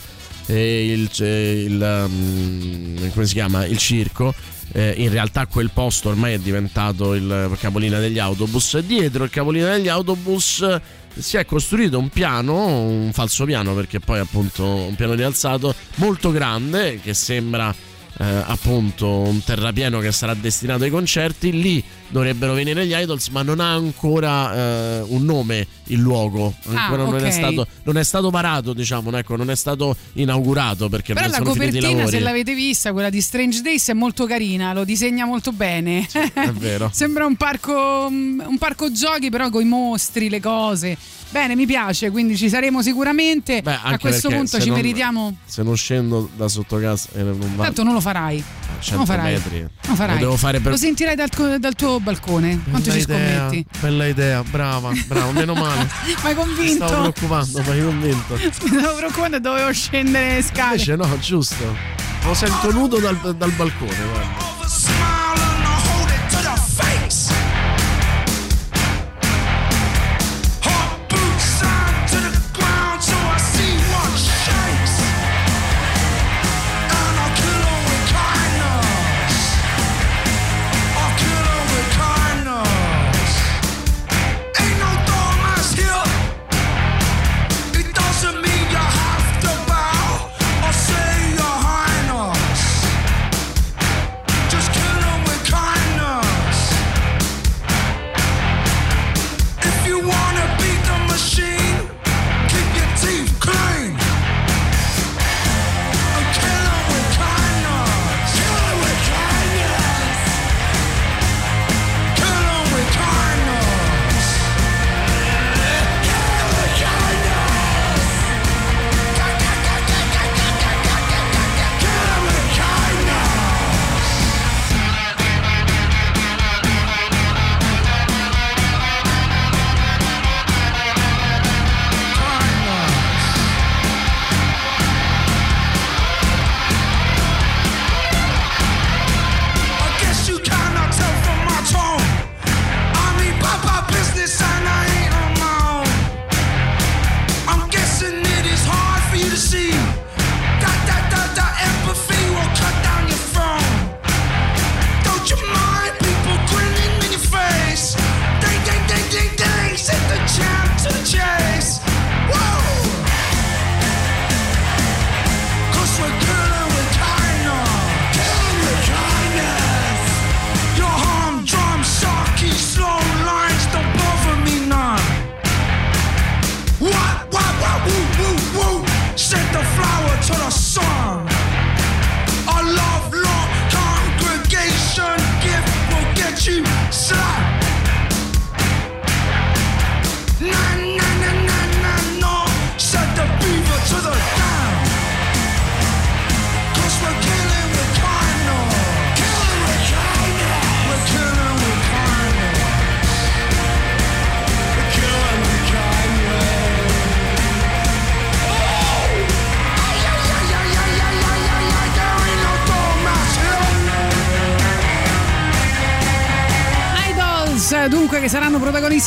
e 0.48 0.92
il, 0.92 1.10
eh, 1.20 1.64
il, 1.64 2.06
um, 2.10 3.12
come 3.14 3.26
si 3.26 3.34
chiama? 3.34 3.66
Il 3.66 3.78
circo. 3.78 4.34
eh, 4.74 4.94
in 4.98 5.10
realtà 5.10 5.46
quel 5.48 5.70
posto 5.74 6.10
ormai 6.10 6.34
è 6.34 6.40
diventato 6.40 7.14
il 7.14 7.56
capolinea 7.60 8.00
degli 8.00 8.20
autobus. 8.20 8.78
Dietro 8.80 9.24
il 9.24 9.30
capolinea 9.30 9.72
degli 9.76 9.88
autobus 9.88 10.60
eh, 10.62 10.82
si 11.20 11.38
è 11.38 11.46
costruito 11.46 11.98
un 12.00 12.10
piano, 12.10 12.78
un 12.78 13.12
falso 13.14 13.46
piano 13.46 13.74
perché 13.74 14.00
poi 14.00 14.20
appunto 14.20 14.66
un 14.66 14.96
piano 14.96 15.14
rialzato 15.14 15.74
molto 15.96 16.32
grande 16.32 17.00
che 17.02 17.14
sembra 17.14 17.74
eh, 18.20 18.26
appunto 18.46 19.08
un 19.08 19.44
terrapieno 19.44 20.00
che 20.00 20.12
sarà 20.12 20.34
destinato 20.34 20.84
ai 20.84 20.90
concerti. 20.90 21.52
Lì 21.52 21.84
dovrebbero 22.10 22.54
venire 22.54 22.86
gli 22.86 22.94
Idols, 22.94 23.28
ma 23.30 23.44
non 23.44 23.60
ha 23.60 23.74
ancora 23.74 24.54
eh, 24.54 25.02
un 25.08 25.24
nome 25.24 25.68
il 25.86 26.00
luogo. 26.00 26.54
Ancora 26.66 27.04
non, 27.04 27.14
ok. 27.14 27.22
è 27.22 27.32
stato, 27.32 27.68
non 27.84 27.98
è 27.98 28.04
stato 28.04 28.30
varato, 28.30 28.74
diciamo, 28.74 29.16
ecco, 29.18 29.36
non 29.36 29.50
è 29.50 29.56
stato 29.56 29.96
inaugurato 30.14 30.90
perché 30.90 31.14
Però 31.14 31.26
non 31.28 31.32
la 31.32 31.38
sono 31.38 31.54
finiti 31.54 31.78
i 31.78 31.82
copertina, 31.82 32.08
se 32.08 32.20
l'avete 32.20 32.54
vista, 32.56 32.92
quella 32.92 33.10
di 33.10 33.22
Strange 33.22 33.62
Days, 33.62 33.90
è 33.90 33.94
molto 33.94 34.26
carina, 34.26 34.74
lo 34.74 34.84
disegna 34.84 35.26
molto 35.26 35.52
bene. 35.52 36.08
È 36.08 36.52
vero. 36.52 36.90
Sembra 36.94 37.26
un 37.26 37.36
parco, 37.36 38.08
un 38.08 38.56
parco 38.58 38.92
giochi, 38.92 39.30
però 39.30 39.50
con 39.50 39.62
i 39.62 39.66
mostri, 39.66 40.30
le 40.30 40.40
cose. 40.40 40.98
Bene, 41.30 41.56
mi 41.56 41.66
piace, 41.66 42.10
quindi 42.10 42.38
ci 42.38 42.48
saremo 42.50 42.82
sicuramente. 42.82 43.62
Beh, 43.62 43.74
A 43.74 43.82
anche 43.84 43.98
questo 44.00 44.30
punto 44.30 44.60
ci 44.60 44.68
non- 44.68 44.78
meritiamo. 44.78 45.36
Se 45.46 45.62
non 45.62 45.76
scendo 45.76 46.30
da 46.36 46.48
sotto 46.48 46.80
casa 46.80 47.10
e 47.16 47.22
non 47.24 47.54
va 47.56 47.66
Tanto 47.66 47.84
non 47.84 47.94
lo 47.94 48.00
farai. 48.00 48.42
100 48.80 48.92
non 48.92 49.00
lo 49.00 49.06
farai. 49.06 49.34
metri. 49.34 49.68
Non 49.88 49.96
farai. 49.96 50.14
Lo 50.16 50.20
devo 50.22 50.38
fare 50.38 50.60
per 50.60 50.72
Lo 50.72 50.78
sentirai 50.78 51.16
dal, 51.16 51.30
dal 51.60 51.76
tuo 51.76 52.00
balcone. 52.00 52.62
Quanto 52.70 52.92
ci 52.92 53.04
Bella 53.06 53.24
idea, 53.24 53.38
scommetti? 53.48 53.66
Bella 53.80 54.06
idea, 54.08 54.44
brava, 54.44 54.92
brava, 55.06 55.32
meno 55.32 55.54
male. 55.54 55.84
Mi 56.06 56.16
hai 56.24 56.36
convinto. 56.36 56.64
Mi 56.64 56.88
stavo 56.88 57.12
preoccupando, 57.12 57.62
ma 57.62 57.72
hai 57.72 57.84
convinto. 57.84 58.34
Mi 58.40 58.52
stavo 58.80 58.96
preoccupando 58.98 59.36
e 59.38 59.40
dovevo 59.42 59.74
scendere 59.74 60.36
le 60.36 60.42
scale. 60.44 60.72
Invece 60.72 60.96
no, 60.96 61.20
giusto. 61.20 61.76
Lo 62.24 62.34
sento 62.34 62.72
nudo 62.72 63.00
dal, 63.00 63.18
dal 63.36 63.52
balcone, 63.52 63.96
guarda. 64.12 64.47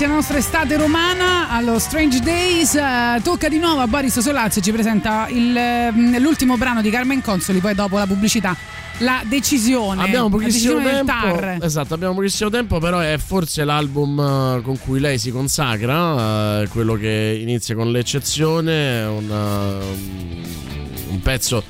Protagonisti 0.01 0.05
della 0.05 0.15
nostra 0.15 0.39
estate 0.39 0.77
romana 0.77 1.51
allo 1.51 1.79
Strange 1.79 2.21
Days. 2.21 2.75
Eh, 2.75 3.21
tocca 3.23 3.49
di 3.49 3.59
nuovo 3.59 3.81
a 3.81 3.87
Boris 3.87 4.19
Solazzo, 4.21 4.61
ci 4.61 4.73
presenta 4.73 5.29
il, 5.29 5.57
ehm, 5.57 6.19
l'ultimo 6.21 6.57
brano 6.57 6.81
di 6.81 6.91
Carmen 6.91 7.21
Consoli, 7.21 7.61
poi 7.61 7.75
dopo 7.75 7.99
la 7.99 8.07
pubblicità. 8.07 8.57
La 8.99 9.23
decisione. 9.25 10.03
Abbiamo 10.03 10.29
la 10.29 10.37
pochissimo 10.37 10.83
tempo. 10.83 11.65
Esatto, 11.65 11.95
abbiamo 11.95 12.15
pochissimo 12.15 12.51
tempo, 12.51 12.79
però 12.79 12.99
è 12.99 13.17
forse 13.19 13.65
l'album 13.65 14.19
eh, 14.19 14.63
con 14.63 14.79
cui 14.79 15.01
lei 15.01 15.19
si 15.19 15.31
consacra, 15.31 16.63
eh, 16.63 16.69
quello 16.69 16.95
che 16.95 17.39
inizia 17.41 17.75
con 17.75 17.91
l'eccezione, 17.91 19.03
un, 19.05 19.31
eh, 19.31 21.11
un 21.11 21.21
pezzo 21.21 21.63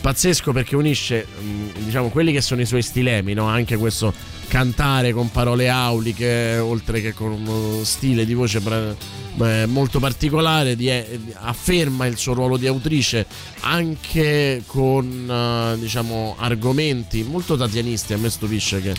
pazzesco 0.00 0.52
perché 0.52 0.76
unisce 0.76 1.26
mm, 1.42 1.68
diciamo 1.84 2.08
quelli 2.08 2.32
che 2.32 2.40
sono 2.40 2.60
i 2.60 2.66
suoi 2.66 2.82
stilemi, 2.82 3.34
no? 3.34 3.46
anche 3.46 3.76
questo 3.76 4.14
cantare 4.48 5.12
con 5.12 5.30
parole 5.30 5.68
auliche, 5.68 6.58
oltre 6.58 7.00
che 7.00 7.12
con 7.12 7.32
uno 7.32 7.84
stile 7.84 8.24
di 8.24 8.34
voce 8.34 8.60
eh, 9.40 9.66
molto 9.66 10.00
particolare, 10.00 10.74
di- 10.74 10.88
eh, 10.88 11.18
afferma 11.34 12.06
il 12.06 12.16
suo 12.16 12.32
ruolo 12.32 12.56
di 12.56 12.66
autrice 12.66 13.26
anche 13.60 14.62
con 14.66 15.28
eh, 15.30 15.78
diciamo 15.78 16.34
argomenti 16.38 17.22
molto 17.22 17.56
tatianisti. 17.56 18.14
A 18.14 18.18
me 18.18 18.30
stupisce 18.30 18.80
che 18.80 18.94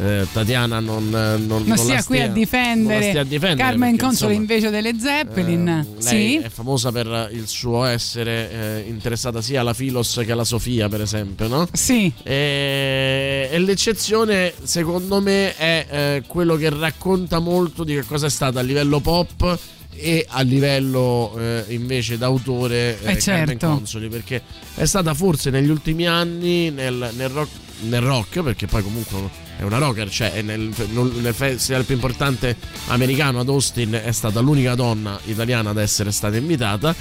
eh, 0.00 0.26
Tatiana 0.32 0.80
non, 0.80 1.08
non, 1.10 1.44
Non 1.46 1.64
non 1.66 1.76
sia 1.78 2.02
qui 2.04 2.18
a 2.18 2.22
stia- 2.22 2.24
non 2.26 2.34
difendere, 2.34 3.08
stia 3.08 3.20
a 3.20 3.24
difendere 3.24 3.68
Carmen 3.68 3.96
Consoli 3.96 4.34
invece 4.34 4.70
delle 4.70 4.98
Zeppelin. 4.98 5.68
eh, 5.68 5.86
sì. 6.02 6.36
è 6.36 6.48
famosa 6.48 6.92
per 6.92 7.28
il 7.32 7.46
suo 7.48 7.84
essere 7.84 8.50
eh, 8.50 8.84
interessata 8.88 9.42
sia 9.42 9.60
alla 9.60 9.74
Filos 9.74 10.20
che 10.24 10.32
alla 10.32 10.44
Sofia, 10.44 10.88
per 10.88 11.00
esempio, 11.02 11.48
no? 11.48 11.68
Sì. 11.72 12.10
E, 12.22 13.48
e 13.50 13.58
l'eccezione, 13.58 14.52
secondo 14.62 14.91
me, 14.98 15.56
è 15.56 15.86
eh, 15.88 16.22
quello 16.26 16.56
che 16.56 16.70
racconta 16.70 17.38
molto 17.38 17.84
di 17.84 17.94
che 17.94 18.04
cosa 18.04 18.26
è 18.26 18.30
stata 18.30 18.60
a 18.60 18.62
livello 18.62 19.00
pop 19.00 19.58
e 19.94 20.26
a 20.28 20.40
livello 20.40 21.34
eh, 21.38 21.64
invece 21.68 22.16
d'autore 22.16 22.98
eh, 23.02 23.12
Eh, 23.12 23.18
certo. 23.18 23.68
Consoli 23.68 24.08
perché 24.08 24.42
è 24.74 24.84
stata 24.84 25.12
forse 25.14 25.50
negli 25.50 25.68
ultimi 25.68 26.06
anni 26.06 26.70
nel, 26.70 27.10
nel 27.14 27.28
rock, 27.28 27.50
nel 27.82 28.00
rock, 28.00 28.42
perché 28.42 28.66
poi 28.66 28.82
comunque 28.82 29.50
è 29.58 29.62
una 29.62 29.78
rocker 29.78 30.10
cioè 30.10 30.42
nel, 30.42 30.72
nel 30.90 31.34
festival 31.34 31.84
più 31.84 31.94
importante 31.94 32.56
americano 32.88 33.40
ad 33.40 33.48
Austin 33.48 34.00
è 34.02 34.10
stata 34.10 34.40
l'unica 34.40 34.74
donna 34.74 35.18
italiana 35.24 35.70
ad 35.70 35.78
essere 35.78 36.10
stata 36.10 36.36
invitata 36.36 36.94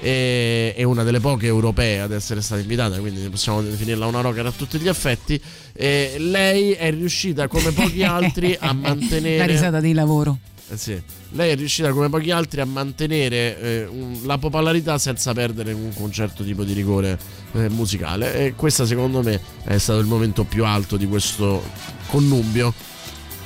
e 0.00 0.74
è 0.74 0.82
una 0.82 1.02
delle 1.04 1.20
poche 1.20 1.46
europee 1.46 2.00
ad 2.00 2.12
essere 2.12 2.40
stata 2.40 2.60
invitata 2.60 2.98
quindi 2.98 3.28
possiamo 3.28 3.62
definirla 3.62 4.06
una 4.06 4.20
rocker 4.20 4.46
a 4.46 4.52
tutti 4.52 4.78
gli 4.78 4.88
effetti 4.88 5.40
e 5.72 6.16
lei 6.18 6.72
è 6.72 6.90
riuscita 6.90 7.46
come 7.46 7.70
pochi 7.70 8.02
altri 8.04 8.56
a 8.58 8.72
mantenere 8.72 9.38
La 9.38 9.44
risata 9.44 9.80
di 9.80 9.92
lavoro. 9.92 10.38
Eh 10.70 10.76
sì. 10.76 11.00
Lei 11.32 11.50
è 11.50 11.56
riuscita 11.56 11.92
come 11.92 12.08
pochi 12.08 12.30
altri 12.30 12.60
a 12.60 12.64
mantenere 12.64 13.60
eh, 13.60 13.86
un- 13.86 14.20
la 14.24 14.38
popolarità 14.38 14.98
senza 14.98 15.32
perdere 15.32 15.72
comunque 15.72 16.04
un 16.04 16.12
certo 16.12 16.44
tipo 16.44 16.64
di 16.64 16.72
rigore 16.72 17.18
eh, 17.52 17.68
musicale 17.68 18.34
e 18.34 18.54
questo 18.54 18.84
secondo 18.86 19.22
me 19.22 19.40
è 19.64 19.78
stato 19.78 19.98
il 20.00 20.06
momento 20.06 20.44
più 20.44 20.64
alto 20.64 20.96
di 20.96 21.06
questo 21.06 21.62
connubio. 22.08 22.72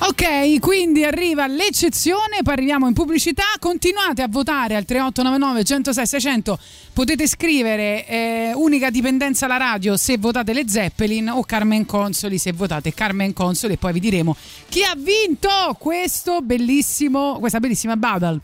Ok, 0.05 0.59
quindi 0.59 1.05
arriva 1.05 1.47
l'eccezione, 1.47 2.41
poi 2.43 2.53
arriviamo 2.53 2.87
in 2.87 2.93
pubblicità, 2.93 3.43
continuate 3.57 4.21
a 4.21 4.27
votare 4.27 4.75
al 4.75 4.83
3899 4.83 5.63
106 5.63 6.05
600, 6.05 6.59
potete 6.91 7.25
scrivere 7.25 8.05
eh, 8.05 8.51
unica 8.53 8.89
dipendenza 8.89 9.45
alla 9.45 9.57
radio 9.57 9.95
se 9.95 10.17
votate 10.17 10.51
le 10.51 10.67
Zeppelin 10.67 11.29
o 11.29 11.43
Carmen 11.43 11.85
Consoli 11.85 12.37
se 12.37 12.51
votate 12.51 12.93
Carmen 12.93 13.31
Consoli 13.31 13.73
e 13.73 13.77
poi 13.77 13.93
vi 13.93 14.01
diremo 14.01 14.35
chi 14.67 14.83
ha 14.83 14.93
vinto 14.97 15.49
questo 15.79 16.41
bellissimo, 16.41 17.39
questa 17.39 17.59
bellissima 17.59 17.95
Battle. 17.95 18.39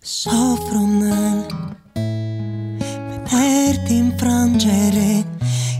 Soffro 0.00 0.86
nel 0.86 1.46
vederti 3.76 3.96
infrangere 3.96 5.24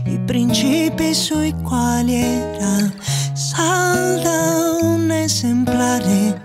i 0.05 0.19
principi 0.25 1.13
sui 1.13 1.53
quali 1.63 2.15
era 2.15 2.93
salda 3.37 4.79
un 4.81 5.11
esemplare 5.11 6.41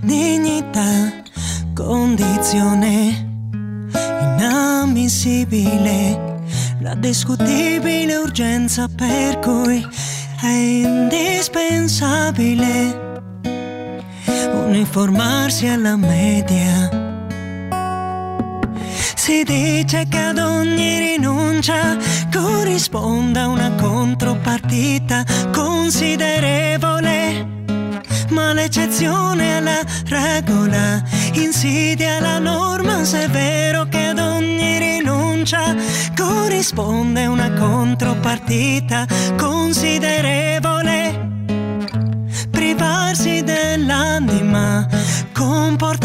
dignità, 0.00 1.12
condizione 1.74 3.26
inammissibile, 4.20 6.38
la 6.82 6.94
discutibile 6.94 8.16
urgenza 8.18 8.86
per 8.86 9.40
cui 9.40 9.84
è 10.40 10.46
indispensabile 10.46 13.24
uniformarsi 14.68 15.66
alla 15.66 15.96
media. 15.96 17.15
Si 19.26 19.42
dice 19.42 20.06
che 20.08 20.18
ad 20.18 20.38
ogni 20.38 21.00
rinuncia 21.00 21.96
corrisponda 22.32 23.48
una 23.48 23.72
contropartita 23.72 25.24
considerevole. 25.50 27.44
Ma 28.28 28.52
l'eccezione 28.52 29.56
alla 29.56 29.80
regola 30.06 31.02
insidia 31.32 32.20
la 32.20 32.38
norma 32.38 33.02
se 33.02 33.24
è 33.24 33.28
vero 33.28 33.88
che 33.88 34.06
ad 34.06 34.20
ogni 34.20 34.78
rinuncia 34.78 35.74
corrisponde 36.16 37.26
una 37.26 37.50
contropartita 37.50 39.06
considerevole 39.36 41.30
privarsi 42.48 43.42
dell'anima 43.42 44.86
comporterebbe 45.32 45.95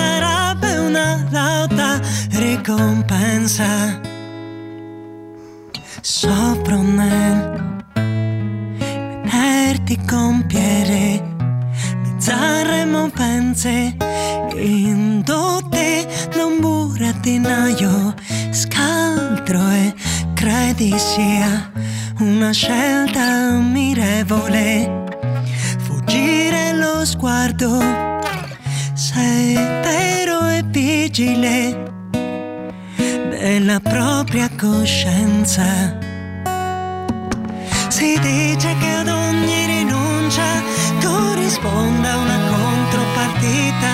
una 0.92 1.26
lauta 1.32 2.00
ricompensa. 2.32 4.00
Sopra 6.02 6.76
nel 6.82 7.80
vederti 9.24 9.98
compiere 10.06 11.24
bizzarre 12.04 12.86
movenze 12.86 13.96
indotte 14.56 16.08
da 16.36 16.46
un 16.46 16.60
burattinaio 16.60 18.14
scaltro 18.52 19.62
e 19.70 19.94
credi 20.34 20.94
sia 20.98 21.72
una 22.20 22.52
scelta 22.52 23.22
ammirevole 23.22 25.06
fuggire 25.80 26.74
lo 26.74 27.06
sguardo 27.06 27.80
severo 29.02 30.48
e 30.48 30.62
vigile 30.64 31.92
della 33.32 33.80
propria 33.80 34.48
coscienza. 34.56 35.98
Si 37.88 38.20
dice 38.20 38.76
che 38.80 38.92
ad 38.92 39.08
ogni 39.08 39.66
rinuncia 39.66 40.62
corrisponda 41.02 42.16
una 42.16 42.40
contropartita 42.48 43.90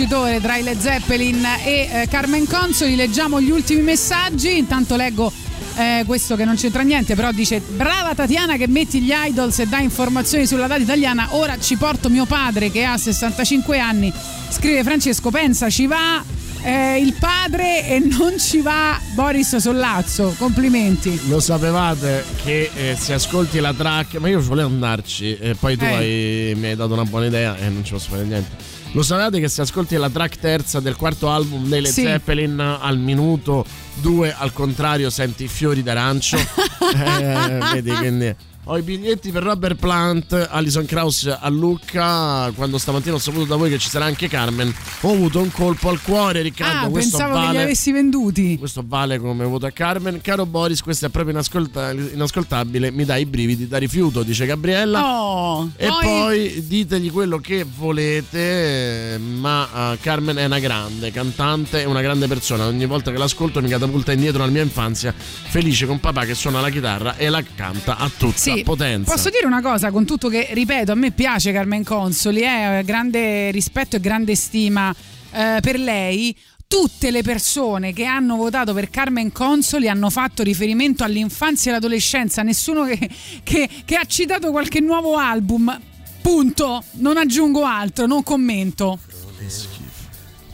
vincitore 0.00 0.40
tra 0.40 0.56
i 0.56 0.62
Led 0.62 0.78
Zeppelin 0.78 1.44
e 1.62 1.88
eh, 1.92 2.08
Carmen 2.08 2.46
Consoli, 2.46 2.96
leggiamo 2.96 3.38
gli 3.38 3.50
ultimi 3.50 3.82
messaggi, 3.82 4.56
intanto 4.56 4.96
leggo 4.96 5.30
eh, 5.76 6.04
questo 6.06 6.36
che 6.36 6.46
non 6.46 6.56
c'entra 6.56 6.80
niente, 6.80 7.14
però 7.14 7.32
dice 7.32 7.60
brava 7.60 8.14
Tatiana 8.14 8.56
che 8.56 8.66
metti 8.66 9.02
gli 9.02 9.12
idols 9.12 9.58
e 9.58 9.66
dai 9.66 9.84
informazioni 9.84 10.46
sulla 10.46 10.66
data 10.66 10.80
italiana, 10.80 11.28
ora 11.32 11.58
ci 11.60 11.76
porto 11.76 12.08
mio 12.08 12.24
padre 12.24 12.70
che 12.70 12.82
ha 12.82 12.96
65 12.96 13.78
anni, 13.78 14.10
scrive 14.48 14.82
Francesco, 14.84 15.30
pensa 15.30 15.68
ci 15.68 15.86
va 15.86 16.24
eh, 16.62 16.98
il 16.98 17.12
padre 17.18 17.86
e 17.86 17.98
non 17.98 18.38
ci 18.38 18.62
va 18.62 18.98
Boris 19.12 19.56
Sollazzo, 19.56 20.34
complimenti. 20.38 21.20
Lo 21.28 21.40
sapevate 21.40 22.24
che 22.42 22.70
eh, 22.74 22.96
se 22.98 23.12
ascolti 23.12 23.60
la 23.60 23.74
track, 23.74 24.14
ma 24.14 24.30
io 24.30 24.40
volevo 24.40 24.68
andarci 24.70 25.36
e 25.36 25.54
poi 25.56 25.76
tu 25.76 25.84
Eh. 25.84 25.94
hai- 25.94 26.54
mi 26.56 26.68
hai 26.68 26.76
dato 26.76 26.94
una 26.94 27.04
buona 27.04 27.26
idea 27.26 27.54
e 27.58 27.68
non 27.68 27.84
ci 27.84 27.92
posso 27.92 28.08
fare 28.08 28.24
niente. 28.24 28.78
Lo 28.92 29.02
sapevate 29.02 29.38
che 29.38 29.48
se 29.48 29.62
ascolti 29.62 29.94
la 29.96 30.10
track 30.10 30.38
terza 30.38 30.80
del 30.80 30.96
quarto 30.96 31.30
album 31.30 31.68
dei 31.68 31.80
Led 31.80 31.92
Sì. 31.92 32.02
Zeppelin 32.02 32.58
al 32.58 32.98
minuto 32.98 33.64
2 34.00 34.34
al 34.36 34.52
contrario 34.52 35.10
senti 35.10 35.44
i 35.44 35.48
fiori 35.48 35.82
d'arancio? 35.82 36.38
Eh, 36.92 37.58
vedi, 37.72 37.90
quindi 37.92 38.34
ho 38.70 38.78
i 38.78 38.82
biglietti 38.82 39.32
per 39.32 39.42
Robert 39.42 39.74
Plant, 39.74 40.48
Alison 40.48 40.86
Krauss 40.86 41.26
a 41.26 41.48
Lucca. 41.48 42.52
Quando 42.54 42.78
stamattina 42.78 43.16
ho 43.16 43.18
saputo 43.18 43.44
da 43.44 43.56
voi 43.56 43.68
che 43.68 43.78
ci 43.78 43.88
sarà 43.88 44.04
anche 44.04 44.28
Carmen, 44.28 44.72
ho 45.00 45.10
avuto 45.10 45.40
un 45.40 45.50
colpo 45.50 45.88
al 45.88 46.00
cuore, 46.00 46.40
Riccardo. 46.40 46.86
Ah, 46.86 46.88
questo 46.88 47.16
pensavo 47.16 47.34
che 47.34 47.40
li 47.40 47.46
vale 47.46 47.62
avessi 47.64 47.90
venduti. 47.90 48.56
questo 48.58 48.84
vale 48.86 49.18
come 49.18 49.44
voto 49.44 49.66
a 49.66 49.72
Carmen. 49.72 50.20
Caro 50.20 50.46
Boris, 50.46 50.82
questo 50.82 51.06
è 51.06 51.08
proprio 51.08 51.32
inascolta- 51.32 51.90
inascoltabile. 51.90 52.92
Mi 52.92 53.04
dai 53.04 53.22
i 53.22 53.26
brividi 53.26 53.66
da 53.66 53.76
rifiuto, 53.78 54.22
dice 54.22 54.46
Gabriella. 54.46 55.04
Oh, 55.04 55.70
E 55.76 55.88
poi 56.00 56.64
ditegli 56.64 57.10
quello 57.10 57.38
che 57.38 57.66
volete, 57.76 59.18
ma 59.18 59.94
eh, 59.94 59.98
Carmen 60.00 60.36
è 60.36 60.44
una 60.44 60.60
grande 60.60 61.10
cantante 61.10 61.82
e 61.82 61.86
una 61.86 62.02
grande 62.02 62.28
persona. 62.28 62.66
Ogni 62.66 62.86
volta 62.86 63.10
che 63.10 63.18
l'ascolto 63.18 63.60
mi 63.60 63.68
catapulta 63.68 64.12
indietro 64.12 64.44
alla 64.44 64.52
mia 64.52 64.62
infanzia, 64.62 65.12
felice 65.12 65.86
con 65.86 65.98
papà 65.98 66.24
che 66.24 66.34
suona 66.34 66.60
la 66.60 66.70
chitarra 66.70 67.16
e 67.16 67.28
la 67.28 67.42
canta 67.42 67.96
a 67.96 68.08
tutta 68.16 68.38
Sì, 68.38 68.59
potenza. 68.64 69.12
Posso 69.12 69.30
dire 69.30 69.46
una 69.46 69.60
cosa, 69.62 69.90
con 69.90 70.04
tutto 70.04 70.28
che, 70.28 70.48
ripeto, 70.52 70.92
a 70.92 70.94
me 70.94 71.10
piace 71.10 71.52
Carmen 71.52 71.84
Consoli, 71.84 72.42
eh, 72.42 72.82
grande 72.84 73.50
rispetto 73.50 73.96
e 73.96 74.00
grande 74.00 74.34
stima 74.34 74.94
eh, 75.32 75.58
per 75.60 75.78
lei. 75.78 76.36
Tutte 76.66 77.10
le 77.10 77.22
persone 77.22 77.92
che 77.92 78.04
hanno 78.04 78.36
votato 78.36 78.72
per 78.72 78.90
Carmen 78.90 79.32
Consoli 79.32 79.88
hanno 79.88 80.08
fatto 80.08 80.44
riferimento 80.44 81.02
all'infanzia 81.02 81.72
e 81.72 81.74
all'adolescenza, 81.74 82.42
nessuno 82.42 82.84
che, 82.84 83.10
che- 83.42 83.68
che 83.84 83.96
ha 83.96 84.04
citato 84.04 84.52
qualche 84.52 84.78
nuovo 84.78 85.16
album. 85.16 85.76
Punto, 86.22 86.84
non 86.92 87.16
aggiungo 87.16 87.64
altro, 87.64 88.06
non 88.06 88.22
commento. 88.22 89.00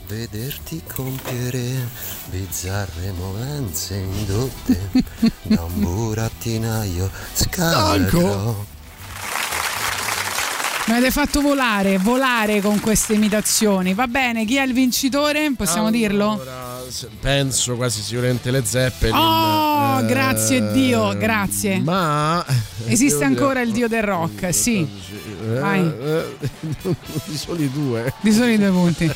Vederti 0.07 0.81
compiere 0.91 1.87
bizzarre 2.29 3.11
movenze 3.17 3.95
indotte 3.95 4.89
da 5.43 5.63
un 5.63 5.79
burattinaio 5.81 7.09
scaltro. 7.33 8.65
Mi 10.87 10.93
avete 10.93 11.11
fatto 11.11 11.41
volare, 11.41 11.97
volare 11.97 12.61
con 12.61 12.79
queste 12.79 13.13
imitazioni. 13.13 13.93
Va 13.93 14.07
bene, 14.07 14.45
chi 14.45 14.55
è 14.55 14.63
il 14.63 14.71
vincitore? 14.71 15.51
Possiamo 15.53 15.91
dirlo? 15.91 16.31
Allora, 16.31 16.81
se- 16.87 17.09
Penso 17.19 17.75
quasi 17.75 18.01
sicuramente 18.01 18.51
le 18.51 18.63
Zeppelin. 18.63 19.13
Oh, 19.13 19.99
eh, 19.99 20.05
grazie 20.05 20.71
Dio, 20.71 21.17
grazie. 21.17 21.79
Ma 21.81 22.45
Esiste 22.85 23.25
ancora 23.25 23.59
il 23.59 23.73
dio 23.73 23.89
del 23.89 24.03
rock, 24.03 24.53
sì. 24.53 24.87
Eh, 25.47 25.59
Vai. 25.59 25.79
eh, 25.81 26.25
di 27.25 27.37
soli 27.37 27.71
due. 27.71 28.13
Di 28.21 28.31
soli 28.31 28.57
due 28.57 28.69
punti. 28.69 29.11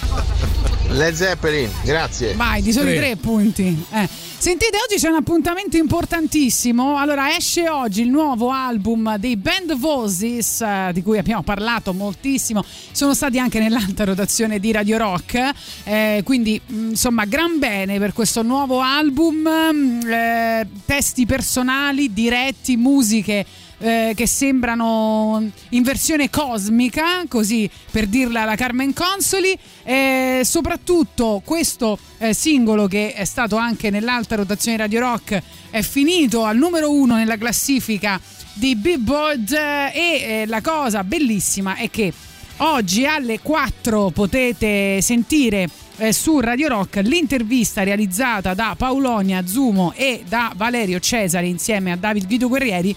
Led 0.90 1.14
Zeppelin, 1.14 1.70
grazie. 1.84 2.34
Vai, 2.36 2.62
di 2.62 2.72
soli 2.74 2.96
Tre. 2.96 2.98
tre 2.98 3.16
punti. 3.16 3.86
Eh. 3.92 4.10
Sentite, 4.38 4.78
oggi 4.86 5.00
c'è 5.00 5.08
un 5.08 5.16
appuntamento 5.16 5.78
importantissimo. 5.78 6.98
Allora, 6.98 7.34
esce 7.36 7.70
oggi 7.70 8.02
il 8.02 8.10
nuovo 8.10 8.50
album 8.50 9.16
dei 9.18 9.38
Band 9.38 9.78
Voices, 9.78 10.60
eh, 10.62 10.90
di 10.94 11.02
cui 11.02 11.18
abbiamo 11.18 11.44
parlato 11.44 11.94
moltissimo. 11.94 12.64
Sono 12.92 13.14
stati 13.14 13.40
anche 13.40 13.60
nell'alta 13.60 14.04
rotazione 14.04 14.60
di 14.60 14.72
Radio 14.72 14.98
Rock. 14.98 15.52
eh, 15.86 16.22
quindi, 16.26 16.60
mh, 16.66 16.90
insomma, 16.90 17.26
gran 17.26 17.58
bene 17.60 17.98
per 18.00 18.12
questo 18.14 18.42
nuovo 18.42 18.82
album. 18.82 19.48
mh, 19.48 20.10
eh, 20.12 20.68
testi 20.86 21.26
personali, 21.26 22.12
diretti, 22.12 22.76
musiche 22.76 23.46
eh, 23.82 24.14
che 24.16 24.28
sembrano 24.28 25.50
in 25.70 25.84
versione 25.84 26.30
cosmica, 26.30 27.24
così 27.28 27.70
per 27.90 28.08
dirla 28.08 28.44
alla 28.44 28.56
Carmen 28.56 28.94
Consoli. 28.94 29.58
E 29.84 30.42
soprattutto 30.44 31.42
questo 31.44 31.98
eh, 32.20 32.34
singolo 32.34 32.88
che 32.88 33.14
è 33.14 33.26
stato 33.26 33.56
anche 33.56 33.90
nell'alta 33.90 34.36
rotazione 34.36 34.78
Radio 34.78 35.00
Rock 35.00 35.42
è 35.70 35.82
finito 35.82 36.44
al 36.44 36.58
numero 36.58 36.92
uno 36.92 37.16
nella 37.16 37.38
classifica 37.38 38.20
di 38.54 38.76
Billboard 38.76 39.52
eh, 39.52 39.92
e 39.94 40.42
eh, 40.42 40.46
la 40.46 40.62
cosa 40.62 41.04
bellissima 41.04 41.76
è 41.76 41.90
che 41.90 42.14
oggi 42.58 43.06
alle 43.06 43.40
4 43.40 44.12
potete 44.12 45.02
sentire 45.02 45.68
eh, 45.98 46.14
su 46.14 46.40
Radio 46.40 46.68
Rock 46.68 47.00
l'intervista 47.04 47.84
realizzata 47.84 48.54
da 48.54 48.76
Paolonia 48.78 49.46
Zumo 49.46 49.94
e 49.96 50.24
da 50.28 50.52
Valerio 50.56 51.00
Cesare 51.00 51.48
insieme 51.48 51.92
a 51.92 51.96
David 51.96 52.28
Guido 52.28 52.48
Guerrieri 52.48 52.96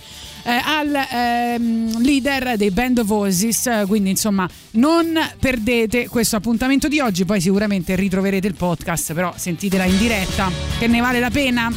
al 0.50 0.94
ehm, 0.94 2.00
leader 2.02 2.56
dei 2.56 2.70
Band 2.70 2.98
of 2.98 3.06
Voices 3.06 3.66
eh, 3.66 3.84
quindi 3.86 4.10
insomma 4.10 4.48
non 4.72 5.18
perdete 5.38 6.08
questo 6.08 6.36
appuntamento 6.36 6.88
di 6.88 7.00
oggi 7.00 7.24
poi 7.24 7.40
sicuramente 7.40 7.96
ritroverete 7.96 8.46
il 8.46 8.54
podcast 8.54 9.12
però 9.14 9.32
sentitela 9.36 9.84
in 9.84 9.98
diretta 9.98 10.50
che 10.78 10.86
ne 10.86 11.00
vale 11.00 11.20
la 11.20 11.30
pena. 11.30 11.72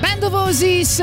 Band 0.00 0.22
of 0.24 0.30
Voices 0.30 1.02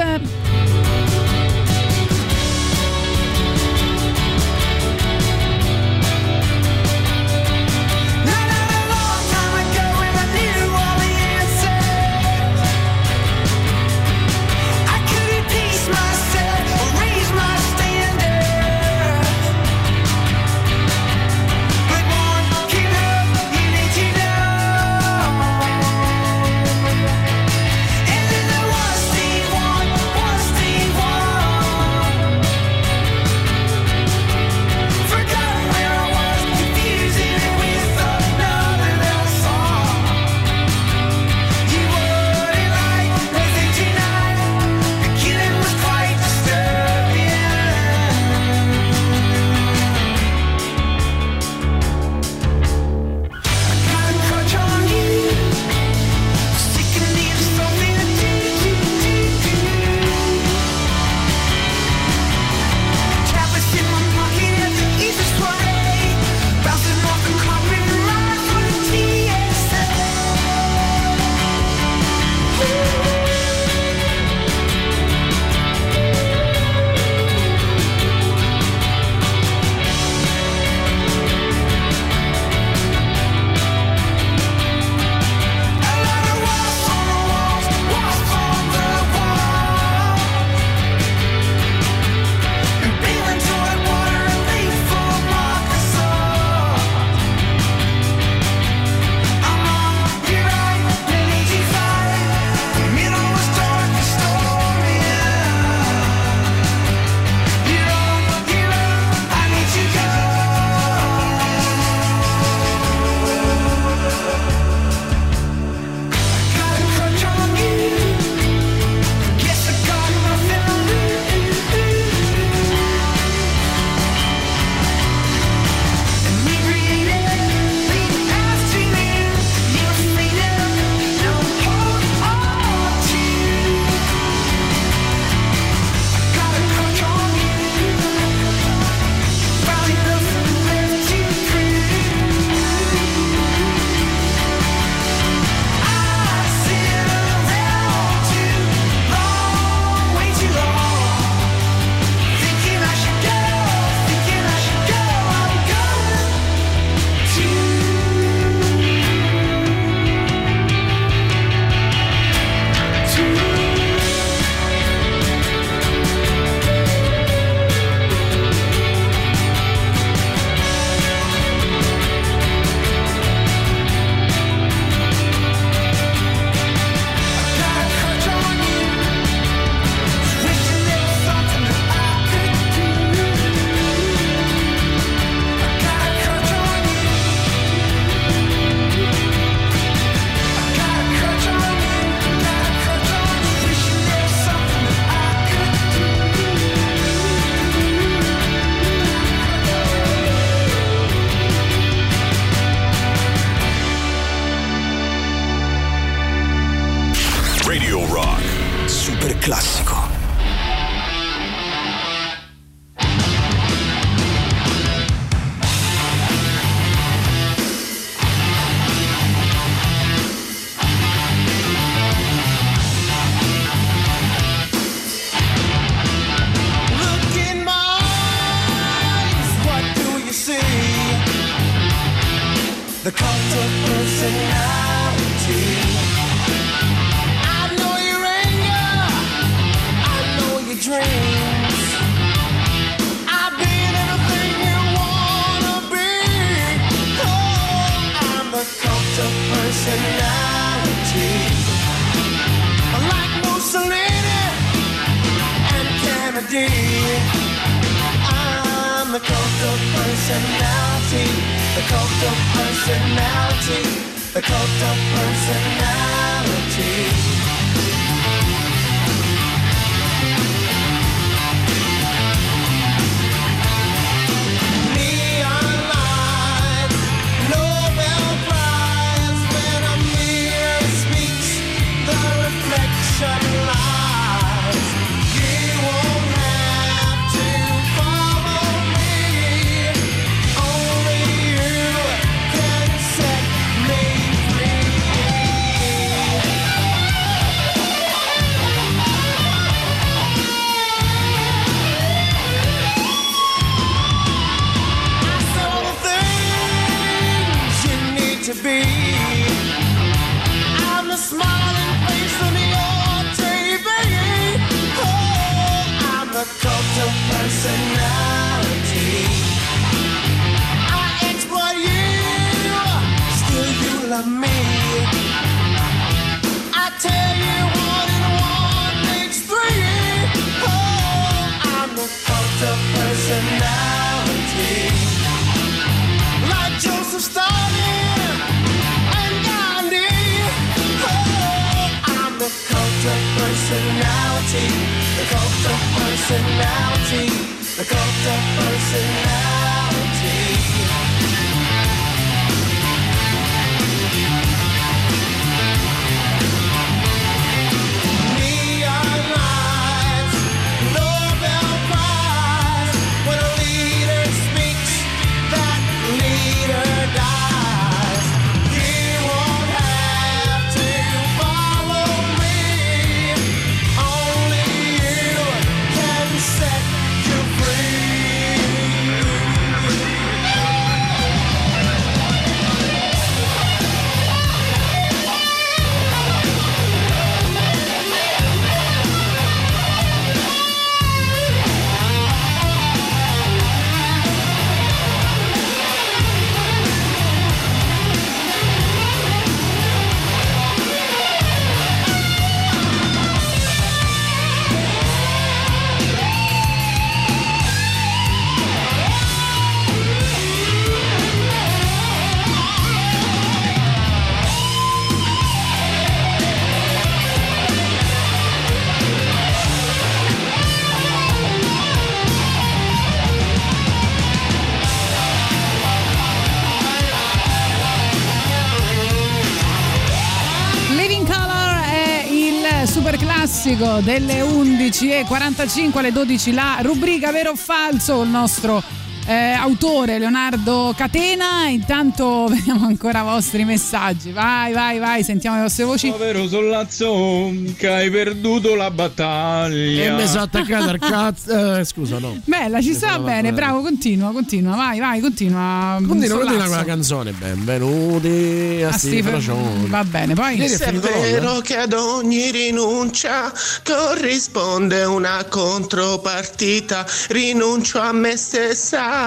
classico 433.80 434.02
delle 434.02 434.42
11.45 434.42 435.98
alle 435.98 436.12
12 436.12 436.52
la 436.52 436.80
rubrica 436.82 437.32
vero 437.32 437.52
o 437.52 437.56
falso 437.56 438.22
il 438.22 438.30
nostro 438.30 438.99
eh, 439.30 439.52
autore 439.54 440.18
Leonardo 440.18 440.92
Catena 440.98 441.68
intanto 441.68 442.48
vediamo 442.50 442.88
ancora 442.88 443.20
i 443.20 443.24
vostri 443.24 443.64
messaggi 443.64 444.32
vai 444.32 444.74
vai 444.74 444.98
vai 444.98 445.24
sentiamo 445.24 445.58
le 445.58 445.62
vostre 445.64 445.84
voci 445.84 446.10
Povero 446.10 446.48
Sollazzo 446.48 447.54
che 447.78 447.88
hai 447.88 448.10
perduto 448.10 448.74
la 448.74 448.90
battaglia. 448.90 450.06
E 450.06 450.12
mi 450.12 450.28
sono 450.28 450.42
attaccato 450.44 450.90
al 450.90 451.00
cazzo. 451.00 451.48
Eh, 451.70 451.84
scusa, 451.84 452.20
no. 452.20 452.40
bella 452.46 452.82
ci 452.82 452.94
sta 452.94 453.20
bene 453.20 453.52
bravo 453.52 453.82
continua 453.82 454.32
continua 454.32 454.76
vai 454.76 455.00
vai 455.00 455.20
continua 455.20 455.96
Continua, 455.98 456.08
continua 456.08 456.38
Sollazzo. 456.38 456.68
quella 456.68 456.84
canzone. 456.86 457.32
Benvenuti 457.32 458.82
a 458.84 458.88
a 458.90 458.92
Steve 458.94 459.40
Steve 459.42 459.88
va 459.88 460.04
bene 460.04 460.34
poi 460.34 460.58
Ieri 460.58 460.74
è 460.74 460.92
vero 460.94 461.60
che 461.60 461.78
ad 461.78 461.94
ogni 461.94 462.50
rinuncia 462.52 463.52
corrisponde 463.84 465.04
una 465.04 465.44
contropartita, 465.48 467.06
rinuncio 467.30 468.00
a 468.00 468.12
me 468.12 468.36
stessa 468.38 469.19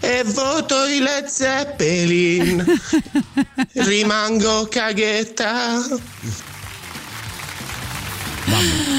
e 0.00 0.22
voto 0.24 0.86
i 0.86 1.00
Led 1.00 1.26
Zeppelin. 1.26 2.64
Rimango 3.74 4.68
caghetta. 4.68 5.80
Ah, 8.48 8.95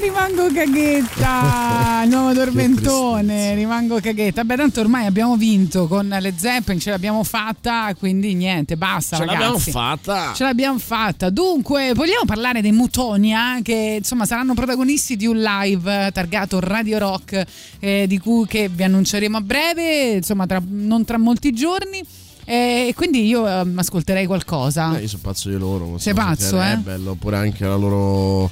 rimango 0.00 0.48
caghetta! 0.52 2.04
Nuovo 2.08 2.32
tormentone, 2.32 3.54
rimango 3.54 4.00
caghetta. 4.00 4.44
Beh, 4.44 4.56
tanto 4.56 4.80
ormai 4.80 5.06
abbiamo 5.06 5.36
vinto 5.36 5.86
con 5.86 6.08
le 6.20 6.34
Zeppelin, 6.36 6.80
ce 6.80 6.90
l'abbiamo 6.90 7.24
fatta, 7.24 7.94
quindi 7.98 8.34
niente, 8.34 8.76
basta. 8.76 9.16
Ce 9.16 9.24
ragazzi. 9.24 9.40
l'abbiamo 9.42 9.58
fatta. 9.58 10.32
Ce 10.34 10.44
l'abbiamo 10.44 10.78
fatta. 10.78 11.30
Dunque, 11.30 11.92
vogliamo 11.94 12.24
parlare 12.26 12.60
dei 12.60 12.72
Mutonia, 12.72 13.58
che 13.62 13.96
insomma 13.98 14.24
saranno 14.26 14.54
protagonisti 14.54 15.16
di 15.16 15.26
un 15.26 15.38
live 15.40 16.10
targato 16.12 16.60
Radio 16.60 16.98
Rock, 16.98 17.44
eh, 17.80 18.06
di 18.06 18.18
cui 18.18 18.46
che 18.46 18.68
vi 18.68 18.84
annunceremo 18.84 19.36
a 19.36 19.40
breve, 19.40 20.12
insomma, 20.12 20.46
tra- 20.46 20.62
non 20.66 21.04
tra 21.04 21.18
molti 21.18 21.52
giorni. 21.52 22.02
Eh, 22.44 22.86
E 22.88 22.94
quindi 22.94 23.26
io 23.26 23.46
ehm, 23.46 23.78
ascolterei 23.78 24.24
qualcosa. 24.24 24.96
Eh, 24.96 25.02
io 25.02 25.08
sono 25.08 25.22
pazzo 25.22 25.50
di 25.50 25.58
loro. 25.58 25.98
Sei 25.98 26.14
pazzo, 26.14 26.60
eh? 26.62 26.76
Rebel, 26.76 27.06
oppure 27.08 27.36
anche 27.36 27.66
la 27.66 27.76
loro. 27.76 28.50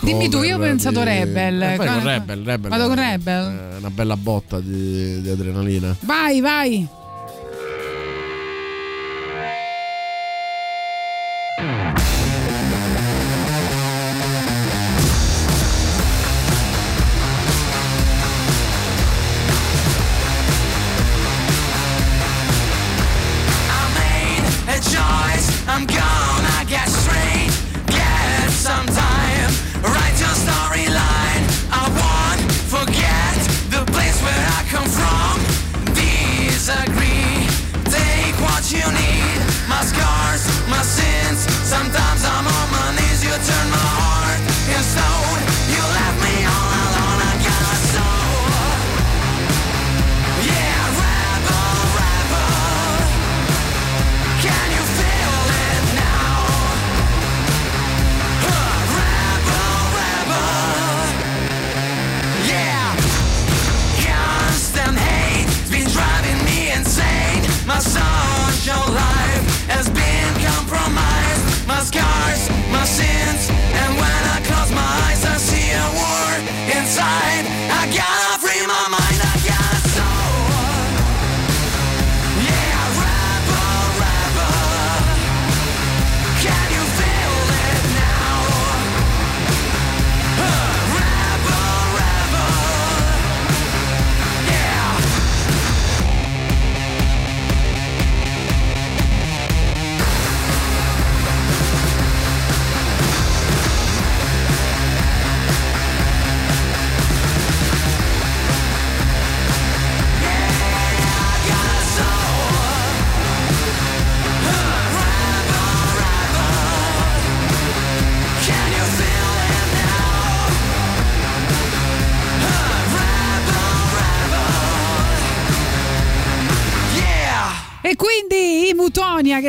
Dimmi 0.00 0.28
tu, 0.28 0.42
io 0.42 0.56
ho 0.56 0.60
pensato 0.60 1.00
di- 1.00 1.04
Rebel. 1.04 1.62
Eh, 1.62 1.76
con 1.76 2.02
Rebel, 2.04 2.44
Rebel. 2.44 2.70
Vado 2.70 2.86
con 2.86 2.96
Rebel? 2.96 3.74
Una 3.78 3.90
bella 3.90 4.16
botta 4.16 4.60
di, 4.60 5.20
di 5.20 5.28
adrenalina. 5.28 5.94
Vai, 6.00 6.40
vai. 6.40 6.86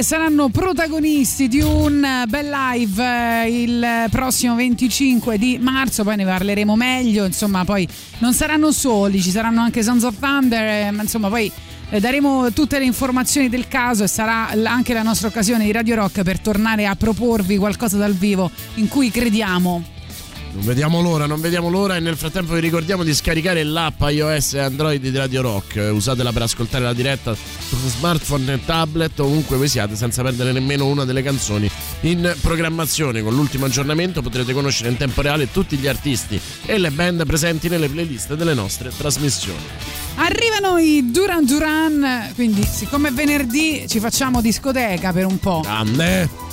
Saranno 0.10 0.49
protagonisti 0.49 1.48
di 1.48 1.61
un 1.61 2.03
bel 2.27 2.49
live 2.49 3.03
eh, 3.44 3.61
il 3.61 4.07
prossimo 4.10 4.56
25 4.56 5.38
di 5.38 5.60
marzo, 5.61 6.03
poi 6.03 6.15
ne 6.15 6.26
parleremo 6.26 6.76
meglio, 6.76 7.26
insomma 7.26 7.64
poi 7.64 7.88
non 8.18 8.34
saranno 8.34 8.72
soli, 8.72 9.22
ci 9.22 9.30
saranno 9.30 9.61
anche 9.61 9.84
Sons 9.84 10.02
of 10.02 10.18
Thunder, 10.18 10.88
eh, 10.88 10.90
ma 10.90 11.03
insomma 11.03 11.30
poi 11.30 11.52
eh, 11.91 11.99
daremo 11.99 12.52
tutte 12.53 12.80
le 12.80 12.86
informazioni 12.86 13.49
del 13.49 13.68
caso 13.68 14.03
e 14.03 14.07
sarà 14.07 14.48
anche 14.49 14.95
la 14.95 15.03
nostra 15.03 15.27
occasione 15.27 15.65
di 15.65 15.72
Radio 15.72 15.94
Rock 15.94 16.23
per 16.23 16.40
tornare 16.40 16.88
a 16.88 16.95
proporvi 16.95 17.57
qualcosa 17.57 17.98
dal 17.98 18.14
vivo 18.14 18.49
in 18.77 18.88
cui 18.88 19.11
crediamo. 19.11 19.98
Non 20.51 20.65
vediamo 20.65 21.01
l'ora, 21.01 21.26
non 21.27 21.39
vediamo 21.39 21.69
l'ora 21.69 21.95
e 21.95 21.99
nel 21.99 22.17
frattempo 22.17 22.53
vi 22.53 22.59
ricordiamo 22.59 23.03
di 23.03 23.13
scaricare 23.13 23.63
l'app 23.63 24.01
iOS 24.01 24.55
e 24.55 24.59
Android 24.59 24.99
di 24.99 25.15
Radio 25.15 25.41
Rock. 25.41 25.89
Usatela 25.93 26.31
per 26.31 26.41
ascoltare 26.41 26.84
la 26.84 26.93
diretta 26.93 27.35
su 27.35 27.77
smartphone 27.88 28.53
e 28.53 28.65
tablet 28.65 29.19
ovunque 29.19 29.57
voi 29.57 29.67
siate 29.67 29.95
senza 29.95 30.23
perdere 30.23 30.51
nemmeno 30.51 30.88
una 30.88 31.05
delle 31.05 31.21
canzoni 31.21 31.69
in 32.01 32.35
programmazione. 32.41 33.21
Con 33.21 33.35
l'ultimo 33.35 33.65
aggiornamento 33.65 34.21
potrete 34.21 34.51
conoscere 34.51 34.89
in 34.89 34.97
tempo 34.97 35.21
reale 35.21 35.51
tutti 35.51 35.77
gli 35.77 35.88
artisti 35.88 36.39
e 36.65 36.77
le 36.80 36.89
band 36.89 37.26
presenti 37.26 37.69
nelle 37.69 37.88
playlist 37.88 38.34
delle 38.34 38.55
nostre 38.55 38.91
trasmissioni. 38.95 39.59
Arrivano 40.15 40.77
i 40.80 41.11
Duran 41.11 41.45
Duran, 41.45 42.31
quindi 42.34 42.63
siccome 42.63 43.09
è 43.09 43.11
venerdì 43.13 43.85
ci 43.88 43.99
facciamo 43.99 44.41
discoteca 44.41 45.13
per 45.13 45.26
un 45.26 45.39
po'. 45.39 45.61
Grande! 45.61 46.48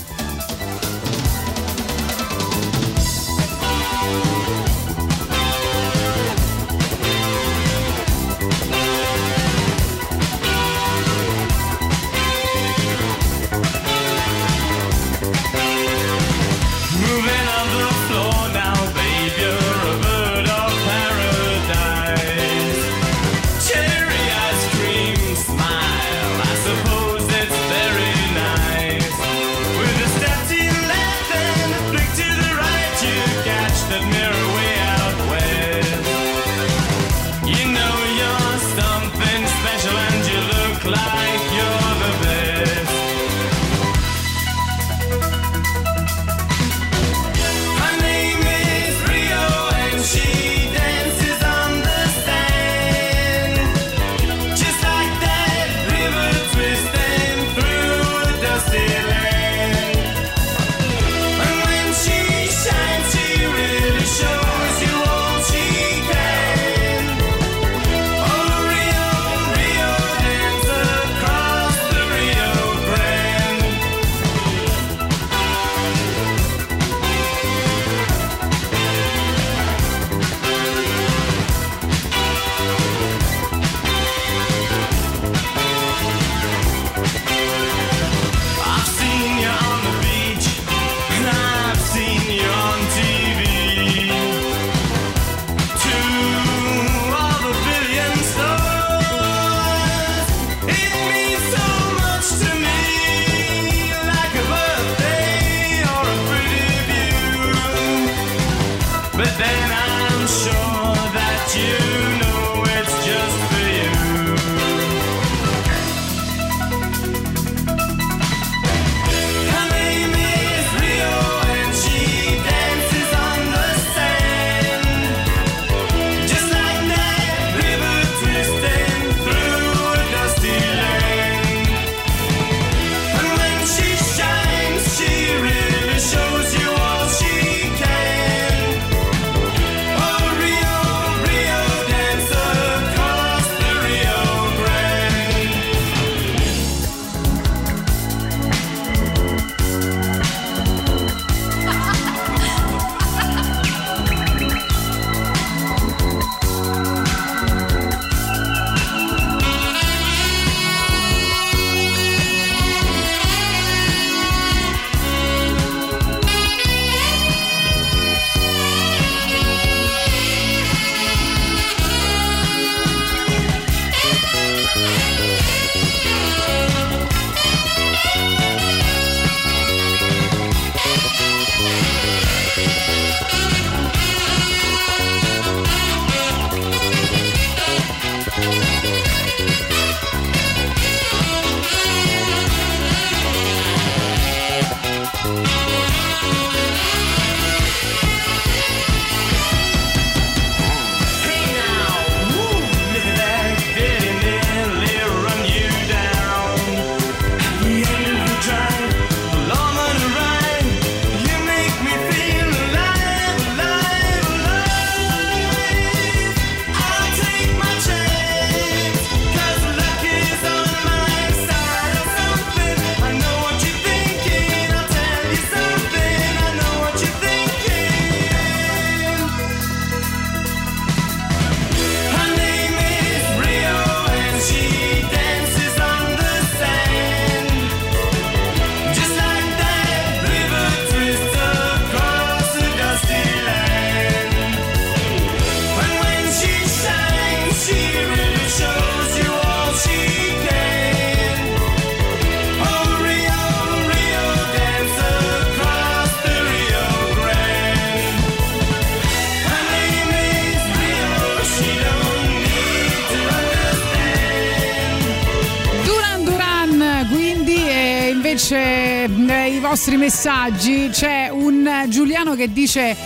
I 269.96 269.98
vostri 269.98 269.98
messaggi. 269.98 270.88
C'è 270.90 271.28
un 271.30 271.86
Giuliano 271.88 272.34
che 272.34 272.52
dice 272.52 272.96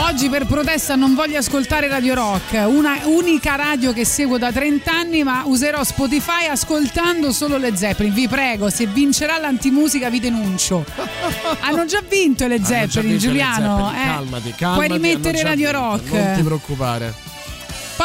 oggi 0.00 0.28
per 0.28 0.46
protesta 0.46 0.94
non 0.94 1.14
voglio 1.14 1.38
ascoltare 1.38 1.88
Radio 1.88 2.14
Rock, 2.14 2.62
una 2.66 2.98
unica 3.04 3.56
radio 3.56 3.92
che 3.92 4.04
seguo 4.04 4.38
da 4.38 4.52
30 4.52 4.90
anni, 4.92 5.22
ma 5.22 5.42
userò 5.46 5.82
Spotify 5.82 6.46
ascoltando 6.46 7.32
solo 7.32 7.56
le 7.56 7.76
Zeppelin. 7.76 8.12
Vi 8.12 8.28
prego, 8.28 8.70
se 8.70 8.86
vincerà 8.86 9.38
l'antimusica 9.38 10.08
vi 10.10 10.20
denuncio. 10.20 10.84
Hanno 11.60 11.84
già 11.86 12.02
vinto 12.06 12.46
le 12.46 12.62
Zeppelin, 12.62 13.10
vinto 13.10 13.12
le 13.12 13.18
Giuliano. 13.18 13.76
Zeppelin, 13.76 14.00
eh. 14.00 14.12
Calmati, 14.14 14.54
calmati. 14.56 14.86
Puoi 14.86 15.00
rimettere 15.00 15.42
Radio 15.42 15.70
vinto, 15.70 15.80
Rock. 15.80 16.12
Non 16.12 16.32
ti 16.36 16.42
preoccupare. 16.42 17.29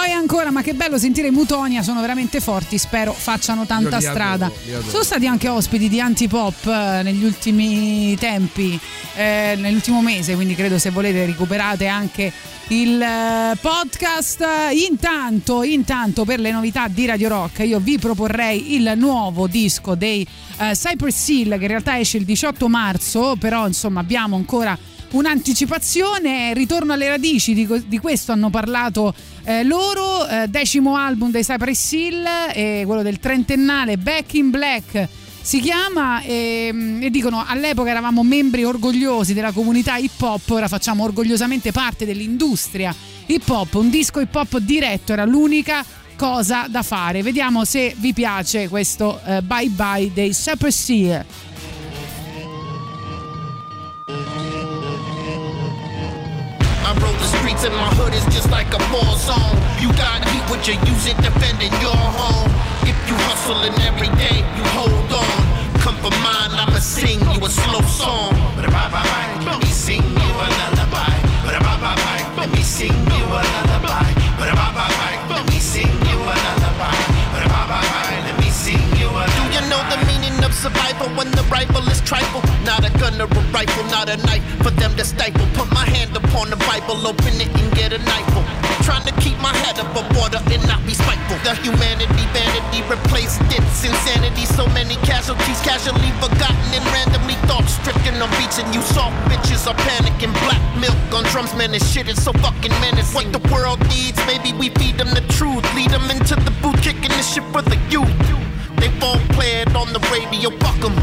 Poi 0.06 0.14
ancora, 0.14 0.52
ma 0.52 0.62
che 0.62 0.76
bello 0.76 1.00
sentire 1.00 1.30
i 1.30 1.32
Mutonia, 1.32 1.82
sono 1.82 2.00
veramente 2.00 2.40
forti, 2.40 2.78
spero 2.78 3.12
facciano 3.12 3.66
tanta 3.66 3.98
adoro, 3.98 4.12
strada. 4.12 4.52
Sono 4.88 5.02
stati 5.02 5.26
anche 5.26 5.50
ospiti 5.50 5.90
di 5.90 6.00
Antipop 6.00 6.68
eh, 6.68 7.02
negli 7.02 7.24
ultimi 7.24 8.16
tempi, 8.20 8.80
eh, 9.16 9.56
nell'ultimo 9.58 10.04
mese, 10.04 10.36
quindi 10.36 10.54
credo 10.54 10.78
se 10.78 10.92
volete 10.92 11.26
recuperate 11.26 11.88
anche 11.88 12.32
il 12.68 13.02
eh, 13.02 13.58
podcast. 13.60 14.46
Intanto, 14.88 15.64
intanto 15.64 16.24
per 16.24 16.40
le 16.40 16.52
novità 16.52 16.88
di 16.88 17.08
Radio 17.08 17.28
Rock 17.28 17.64
io 17.66 17.80
vi 17.80 17.98
proporrei 17.98 18.76
il 18.76 18.94
nuovo 18.98 19.48
disco 19.48 19.96
dei 19.96 20.22
eh, 20.60 20.74
Cypress 20.74 21.28
Hill 21.30 21.58
che 21.58 21.64
in 21.64 21.68
realtà 21.68 21.98
esce 21.98 22.18
il 22.18 22.26
18 22.26 22.68
marzo, 22.68 23.38
però 23.40 23.66
insomma 23.66 24.02
abbiamo 24.02 24.36
ancora 24.36 24.78
un'anticipazione, 25.12 26.54
ritorno 26.54 26.94
alle 26.94 27.08
radici, 27.08 27.54
di, 27.54 27.68
di 27.88 27.98
questo 27.98 28.32
hanno 28.32 28.50
parlato 28.50 29.14
eh, 29.46 29.64
loro, 29.64 30.28
eh, 30.28 30.48
decimo 30.48 30.98
album 30.98 31.32
dei 31.32 31.44
Cypress 31.44 31.92
Hill, 31.92 32.26
eh, 32.54 32.84
quello 32.86 33.02
del 33.02 33.20
trentennale 33.20 33.98
Back 33.98 34.34
in 34.34 34.50
Black 34.50 35.08
si 35.42 35.60
chiama 35.60 36.22
e, 36.22 36.98
e 37.02 37.10
dicono 37.12 37.46
all'epoca 37.48 37.92
eravamo 37.92 38.24
membri 38.24 38.64
orgogliosi 38.64 39.36
della 39.36 39.52
comunità 39.52 39.96
hip 39.98 40.20
hop, 40.20 40.50
ora 40.50 40.68
facciamo 40.68 41.04
orgogliosamente 41.04 41.72
parte 41.72 42.04
dell'industria 42.04 42.94
hip 43.28 43.48
hop, 43.48 43.76
un 43.76 43.92
disco 43.92 44.20
hip 44.20 44.34
hop 44.34 44.58
diretto 44.58 45.14
era 45.14 45.26
l'unica 45.26 45.86
cosa 46.16 46.68
da 46.68 46.82
fare. 46.82 47.22
Vediamo 47.22 47.66
se 47.66 47.94
vi 47.98 48.14
piace 48.14 48.68
questo 48.68 49.20
eh, 49.26 49.42
bye 49.42 49.70
bye 49.70 50.12
dei 50.14 50.32
Cypress 50.32 50.90
Hill. 50.90 51.26
Streets 57.56 57.66
and 57.66 57.76
my 57.76 57.90
hood 57.96 58.14
is 58.14 58.26
just 58.34 58.50
like 58.52 58.68
a 58.74 58.82
war 58.92 59.16
zone. 59.18 59.56
You 59.80 59.92
gotta 59.94 60.28
heat, 60.30 60.44
would 60.50 60.66
you 60.68 60.76
use 60.92 61.08
it 61.08 61.18
defending 61.18 61.72
your 61.82 61.96
home? 61.96 62.50
If 62.84 62.98
you 63.08 63.16
hustling 63.28 63.74
every 63.82 64.10
day, 64.18 64.44
you 64.58 64.64
hold 64.76 65.12
on. 65.12 65.38
Come 65.80 65.96
for 65.98 66.12
mine, 66.24 66.52
I'ma 66.52 66.80
sing 66.80 67.20
you 67.20 67.40
a 67.46 67.50
slow 67.50 67.82
song. 67.82 68.34
Ba-da-ba-ba-ba, 68.56 69.46
Let 69.46 69.60
me 69.62 69.70
sing 69.70 70.04
you 70.04 70.32
a 70.44 70.48
lullaby. 70.60 71.14
Ba-da-ba-ba-ba, 71.46 72.40
Let 72.40 72.50
me 72.52 72.64
sing 72.64 72.94
you 72.94 73.26
a 73.26 73.42
lullaby. 73.54 74.08
Ba-da-ba-ba-ba, 74.40 74.86
Let 74.90 75.00
me 75.00 75.05
survival 80.56 81.12
when 81.20 81.30
the 81.32 81.44
rifle 81.52 81.84
is 81.92 82.02
trifle? 82.02 82.42
Not 82.64 82.88
a 82.88 82.92
gun 82.98 83.20
or 83.20 83.28
a 83.28 83.44
rifle, 83.52 83.84
not 83.92 84.10
a 84.10 84.18
knife 84.26 84.44
for 84.64 84.72
them 84.72 84.96
to 84.96 85.04
stifle. 85.04 85.46
Put 85.54 85.70
my 85.76 85.86
hand 85.86 86.16
upon 86.16 86.50
the 86.50 86.56
Bible, 86.66 86.96
open 87.06 87.36
it 87.38 87.52
and 87.52 87.70
get 87.76 87.92
a 87.92 88.00
knife. 88.00 88.26
Trying 88.88 89.06
to 89.10 89.14
keep 89.20 89.38
my 89.42 89.54
head 89.66 89.78
above 89.80 90.06
water 90.16 90.40
and 90.54 90.62
not 90.68 90.80
be 90.86 90.94
spiteful. 90.94 91.38
The 91.44 91.58
humanity, 91.66 92.26
vanity 92.32 92.82
replaced 92.86 93.42
its 93.50 93.84
insanity. 93.84 94.46
So 94.46 94.68
many 94.78 94.96
casualties, 95.02 95.60
casually 95.62 96.14
forgotten 96.22 96.70
and 96.70 96.86
randomly 96.94 97.36
thought 97.50 97.66
stricken. 97.68 98.22
I'm 98.22 98.32
reaching 98.38 98.70
you 98.74 98.82
soft 98.82 99.16
bitches 99.26 99.68
are 99.68 99.78
panicking. 99.90 100.34
Black 100.46 100.62
milk 100.78 100.98
on 101.14 101.24
drums, 101.34 101.54
man, 101.56 101.72
this 101.72 101.86
shit 101.92 102.08
is 102.08 102.22
so 102.24 102.32
fucking 102.34 102.74
menacing. 102.80 103.16
What 103.16 103.34
the 103.34 103.44
world 103.52 103.80
needs, 103.90 104.20
maybe 104.26 104.54
we 104.54 104.70
feed 104.78 104.98
them 104.98 105.10
the 105.18 105.26
truth. 105.34 105.66
Lead 105.74 105.90
them 105.90 106.06
into 106.12 106.36
the 106.36 106.54
boot, 106.62 106.78
kicking 106.82 107.14
this 107.18 107.34
shit 107.34 107.44
for 107.52 107.62
the 107.62 107.78
youth. 107.90 108.45
They 108.82 108.92
won't 109.02 109.28
play 109.36 109.62
it 109.62 109.76
on 109.76 109.94
the 109.94 110.00
radio, 110.12 110.50
fuck 110.60 110.84
'em. 110.84 110.96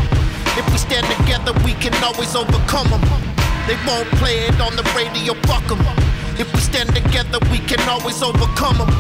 If 0.57 0.67
we 0.73 0.79
stand 0.79 1.07
together, 1.17 1.53
we 1.65 1.73
can 1.75 1.95
always 2.05 2.35
overcome 2.35 2.89
them. 2.91 3.03
They 3.67 3.77
won't 3.87 4.11
play 4.21 4.37
it 4.49 4.61
on 4.61 4.77
the 4.77 4.85
radio, 4.97 5.35
fuck 5.49 5.71
'em. 5.71 5.81
If 6.39 6.53
we 6.55 6.61
stand 6.61 6.95
together, 6.95 7.39
we 7.51 7.59
can 7.71 7.81
always 7.89 8.23
overcome 8.23 8.79
them. 8.79 8.93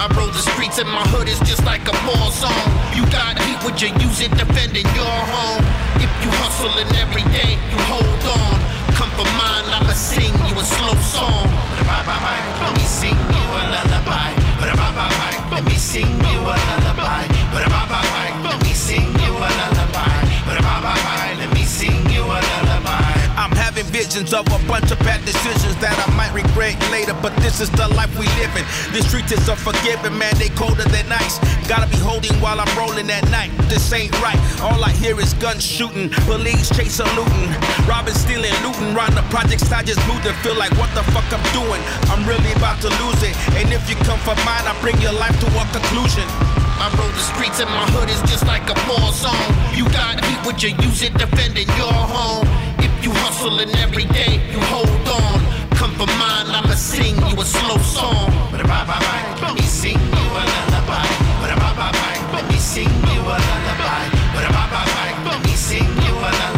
I 0.00 0.06
roll 0.16 0.28
the 0.28 0.42
streets 0.52 0.78
and 0.78 0.88
my 0.88 1.04
hood 1.12 1.28
is 1.28 1.40
just 1.40 1.64
like 1.64 1.82
a 1.88 1.96
war 2.06 2.30
zone. 2.30 2.70
You 2.94 3.04
got 3.06 3.38
heat, 3.42 3.58
would 3.64 3.82
you 3.82 3.90
use 3.98 4.20
it 4.20 4.30
defending 4.36 4.86
your 4.94 5.18
home? 5.34 5.64
If 5.96 6.10
you 6.22 6.30
hustling 6.38 6.90
every 7.02 7.24
day, 7.38 7.58
you 7.70 7.78
hold 7.90 8.22
on. 8.38 8.54
Come 8.94 9.10
for 9.18 9.28
mine, 9.40 9.66
I'ma 9.74 9.94
sing 9.94 10.34
you 10.46 10.54
a 10.54 10.64
slow 10.64 10.94
song. 11.02 11.48
Let 12.62 12.72
me 12.78 12.84
sing 12.84 13.18
you 13.34 13.44
a 13.58 13.62
lullaby. 13.74 14.30
Let 15.50 15.64
me 15.64 15.74
sing 15.74 16.14
you 16.30 16.40
a 16.40 16.56
lullaby. 16.68 17.37
Let 17.54 18.62
me 18.62 18.72
sing 18.74 19.08
you 19.20 19.32
a 19.32 19.48
lullaby. 19.60 20.28
Let 21.38 21.52
me 21.54 21.62
sing 21.64 22.10
you 22.10 22.22
a 22.22 22.38
lullaby. 22.40 23.18
I'm 23.38 23.54
having 23.54 23.86
visions 23.86 24.34
of 24.34 24.46
a 24.48 24.58
bunch 24.66 24.90
of 24.90 24.98
bad 25.00 25.24
decisions 25.24 25.76
that 25.78 25.94
I 25.94 26.10
might 26.18 26.34
regret 26.34 26.74
later, 26.90 27.14
but 27.22 27.34
this 27.38 27.60
is 27.60 27.70
the 27.70 27.86
life 27.94 28.10
we 28.18 28.26
live 28.42 28.50
in. 28.58 28.66
The 28.92 29.00
streets 29.06 29.30
is 29.32 29.48
unforgiving, 29.48 30.18
man, 30.18 30.34
they 30.36 30.50
colder 30.58 30.84
than 30.84 31.06
ice. 31.12 31.38
Gotta 31.68 31.86
be 31.86 31.96
holding 31.98 32.34
while 32.42 32.60
I'm 32.60 32.68
rolling 32.76 33.08
at 33.10 33.22
night. 33.30 33.54
This 33.70 33.92
ain't 33.92 34.12
right. 34.20 34.38
All 34.60 34.82
I 34.82 34.90
hear 34.90 35.18
is 35.20 35.34
guns 35.34 35.64
shooting, 35.64 36.10
police 36.26 36.68
chasing, 36.74 37.06
looting, 37.14 37.48
robbing, 37.86 38.14
stealing, 38.14 38.52
looting. 38.66 38.92
Round 38.92 39.14
the 39.14 39.22
projects, 39.30 39.70
I 39.70 39.82
just 39.84 40.02
moved 40.10 40.26
and 40.26 40.36
feel 40.42 40.58
like 40.58 40.72
what 40.76 40.90
the 40.98 41.06
fuck 41.14 41.28
I'm 41.30 41.44
doing. 41.54 41.80
I'm 42.10 42.26
really 42.26 42.52
about 42.58 42.82
to 42.82 42.90
lose 43.00 43.22
it, 43.22 43.32
and 43.54 43.72
if 43.72 43.88
you 43.88 43.96
come 44.02 44.18
for 44.26 44.34
mine, 44.42 44.66
I 44.66 44.74
bring 44.82 44.98
your 45.00 45.14
life 45.14 45.38
to 45.40 45.46
a 45.46 45.64
conclusion. 45.70 46.26
I 46.80 46.86
roll 46.96 47.10
the 47.10 47.24
streets 47.34 47.60
and 47.60 47.70
my 47.70 47.84
hood 47.94 48.08
is 48.08 48.22
just 48.30 48.46
like 48.46 48.64
a 48.70 48.76
war 48.86 49.10
zone. 49.12 49.50
You 49.74 49.84
got 49.90 50.24
heat, 50.24 50.38
would 50.46 50.62
you 50.62 50.70
use 50.86 51.02
it 51.02 51.14
defending 51.14 51.68
your 51.76 51.92
home? 51.92 52.46
If 52.78 52.92
you 53.04 53.10
hustling 53.22 53.70
every 53.82 54.04
day, 54.06 54.38
you 54.52 54.60
hold 54.70 54.88
on. 55.08 55.38
Come 55.78 55.92
for 55.98 56.06
mine, 56.18 56.46
I'ma 56.50 56.74
sing 56.74 57.16
you 57.28 57.36
a 57.40 57.44
slow 57.44 57.78
song. 57.78 58.30
But 58.50 58.62
bye 58.66 58.84
bye 58.86 58.98
bye, 58.98 59.24
let 59.42 59.54
me 59.54 59.62
sing 59.62 59.98
you 59.98 60.26
a 60.40 60.42
lullaby. 60.52 61.06
But 61.42 61.50
a 61.50 61.56
bye 61.58 61.74
bye, 61.78 62.18
let 62.34 62.44
me 62.50 62.58
sing 62.58 62.90
you 63.10 63.20
a 63.22 63.36
lullaby. 63.42 64.04
But 64.34 64.44
a 64.46 64.50
bye 64.54 64.70
bye, 64.70 65.14
let 65.30 65.40
me 65.44 65.54
sing 65.54 65.86
you 66.06 66.14
a 66.14 66.30
lullaby. 66.30 66.57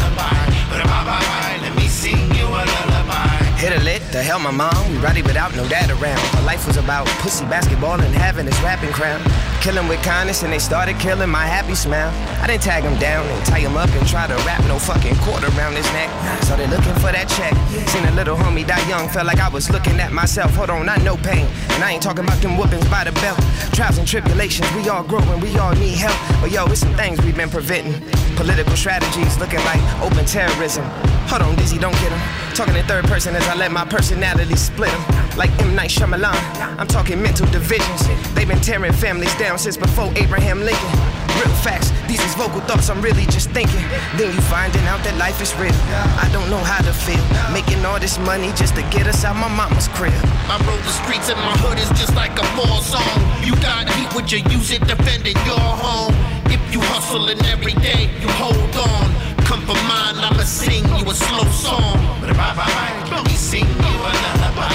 The 4.11 4.21
hell 4.21 4.41
my 4.41 4.51
mom, 4.51 4.75
we 4.91 4.99
rowdy 4.99 5.23
without 5.23 5.55
no 5.55 5.63
dad 5.69 5.89
around. 5.89 6.19
My 6.35 6.43
life 6.43 6.67
was 6.67 6.77
about 6.77 7.07
pussy, 7.23 7.45
basketball, 7.45 8.01
and 8.01 8.13
having 8.13 8.45
this 8.45 8.61
rapping 8.61 8.91
crown. 8.91 9.23
Killing 9.63 9.87
with 9.87 10.03
kindness, 10.03 10.43
and 10.43 10.53
they 10.53 10.59
started 10.59 10.99
killing 10.99 11.31
my 11.31 11.47
happy 11.47 11.77
smile. 11.77 12.11
I 12.43 12.49
didn't 12.49 12.63
tag 12.63 12.83
him 12.83 12.99
down 12.99 13.25
and 13.25 13.47
tie 13.47 13.61
him 13.61 13.77
up 13.77 13.89
and 13.91 14.05
try 14.09 14.27
to 14.27 14.35
wrap 14.43 14.67
no 14.67 14.81
fucking 14.81 15.15
cord 15.23 15.45
around 15.45 15.77
his 15.77 15.87
neck. 15.93 16.11
So 16.43 16.57
they 16.57 16.67
looking 16.67 16.95
for 16.99 17.15
that 17.15 17.31
check. 17.31 17.55
Seen 17.87 18.05
a 18.07 18.11
little 18.19 18.35
homie 18.35 18.67
die 18.67 18.83
young, 18.89 19.09
felt 19.09 19.27
like 19.27 19.39
I 19.39 19.49
was 19.49 19.71
looking 19.71 20.01
at 20.01 20.11
myself. 20.11 20.57
Hold 20.57 20.71
on, 20.71 20.89
I 20.89 20.97
know 20.97 21.17
pain. 21.17 21.47
And 21.79 21.85
I 21.85 21.93
ain't 21.93 22.03
talking 22.03 22.25
about 22.25 22.43
them 22.43 22.57
whoopings 22.57 22.89
by 22.91 23.05
the 23.05 23.13
belt. 23.23 23.39
Trials 23.79 23.99
and 23.99 24.09
tribulations, 24.09 24.67
we 24.75 24.89
all 24.89 25.05
grow 25.05 25.23
and 25.23 25.41
we 25.41 25.57
all 25.57 25.75
need 25.77 25.95
help. 25.95 26.19
But 26.43 26.51
yo, 26.51 26.67
it's 26.67 26.81
some 26.81 26.95
things 26.95 27.23
we've 27.23 27.37
been 27.37 27.51
preventing. 27.51 27.95
Political 28.35 28.75
strategies 28.75 29.39
looking 29.39 29.63
like 29.63 29.79
open 30.03 30.27
terrorism. 30.27 30.83
Hold 31.31 31.43
on, 31.43 31.55
Dizzy, 31.55 31.79
don't 31.79 31.95
get 32.03 32.11
him. 32.11 32.50
Talking 32.61 32.77
in 32.77 32.85
third 32.85 33.07
person 33.07 33.35
as 33.35 33.49
I 33.49 33.55
let 33.55 33.73
my 33.73 33.87
personality 33.87 34.55
split 34.55 34.91
him. 34.91 35.39
Like 35.39 35.49
M. 35.63 35.75
Night 35.75 35.89
Shyamalan, 35.89 36.37
I'm 36.77 36.87
talking 36.87 37.17
mental 37.23 37.47
divisions. 37.47 38.07
They've 38.35 38.47
been 38.47 38.61
tearing 38.61 38.93
families 38.93 39.35
down 39.37 39.57
since 39.57 39.79
before 39.79 40.13
Abraham 40.17 40.61
Lincoln. 40.61 40.93
Real 41.41 41.49
facts, 41.65 41.89
these 42.07 42.21
is 42.21 42.35
vocal 42.35 42.61
thoughts 42.69 42.91
I'm 42.91 43.01
really 43.01 43.25
just 43.33 43.49
thinking. 43.57 43.81
Then 44.21 44.35
you 44.35 44.41
finding 44.53 44.85
out 44.93 45.03
that 45.05 45.17
life 45.17 45.41
is 45.41 45.57
real. 45.57 45.73
I 46.21 46.29
don't 46.37 46.51
know 46.51 46.61
how 46.61 46.85
to 46.85 46.93
feel. 46.93 47.25
Making 47.51 47.83
all 47.87 47.99
this 47.99 48.19
money 48.29 48.53
just 48.53 48.77
to 48.77 48.83
get 48.93 49.07
us 49.07 49.25
out 49.25 49.37
my 49.37 49.49
mama's 49.49 49.89
crib. 49.97 50.13
I 50.53 50.61
roll 50.69 50.77
the 50.85 50.93
streets 51.01 51.33
and 51.33 51.41
my 51.41 51.57
hood 51.65 51.79
is 51.81 51.89
just 51.97 52.15
like 52.15 52.37
a 52.37 52.45
war 52.61 52.77
zone. 52.85 53.25
You 53.41 53.57
got 53.65 53.89
heat, 53.89 54.13
would 54.13 54.31
you 54.31 54.45
use 54.53 54.71
it 54.71 54.85
defending 54.85 55.41
your 55.49 55.65
home? 55.81 56.13
If 56.53 56.61
you 56.69 56.81
hustling 56.93 57.41
every 57.47 57.73
day, 57.81 58.13
you 58.21 58.29
hold 58.37 58.77
on. 58.77 59.30
Come 59.51 59.67
for 59.67 59.75
mine, 59.91 60.15
I'ma 60.15 60.45
sing 60.45 60.87
you 60.87 61.11
a 61.11 61.13
slow 61.13 61.43
song. 61.51 61.99
Let 62.23 63.25
me 63.27 63.35
sing 63.35 63.67
you 63.67 63.97
a 63.99 64.13
lullaby. 64.23 64.71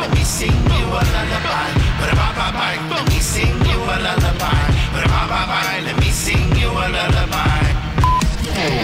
Let 0.00 0.10
me 0.10 0.24
sing 0.24 0.50
you 0.50 0.86
a 0.90 1.02
lullaby. 1.14 1.70
Let 2.90 3.06
me 3.08 3.20
sing 3.20 3.54
you 3.62 3.78
a 3.78 3.96
lullaby. 4.02 4.56
Let 5.84 5.96
me 6.00 6.10
sing 6.10 6.56
you 6.56 6.70
a 6.70 6.90
lullaby. 6.90 7.62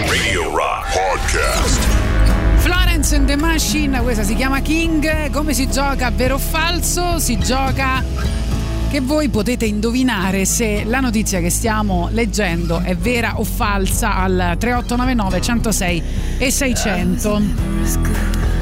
Radio 0.09 0.55
Rock 0.55 0.85
Podcast. 0.95 1.83
Florence 2.63 3.11
and 3.11 3.27
the 3.27 3.35
Machine, 3.35 3.99
questa 4.01 4.23
si 4.23 4.33
chiama 4.33 4.61
King. 4.61 5.29
Come 5.29 5.53
si 5.53 5.67
gioca, 5.67 6.09
vero 6.09 6.35
o 6.35 6.39
falso? 6.39 7.19
Si 7.19 7.37
gioca 7.37 8.01
che 8.93 9.01
voi 9.01 9.29
potete 9.29 9.65
indovinare 9.65 10.45
se 10.45 10.83
la 10.85 10.99
notizia 10.99 11.39
che 11.39 11.49
stiamo 11.49 12.09
leggendo 12.11 12.79
è 12.79 12.95
vera 12.95 13.39
o 13.39 13.43
falsa 13.43 14.17
al 14.17 14.55
3899 14.59 15.41
106 15.41 16.03
e 16.37 16.51
600. 16.51 17.41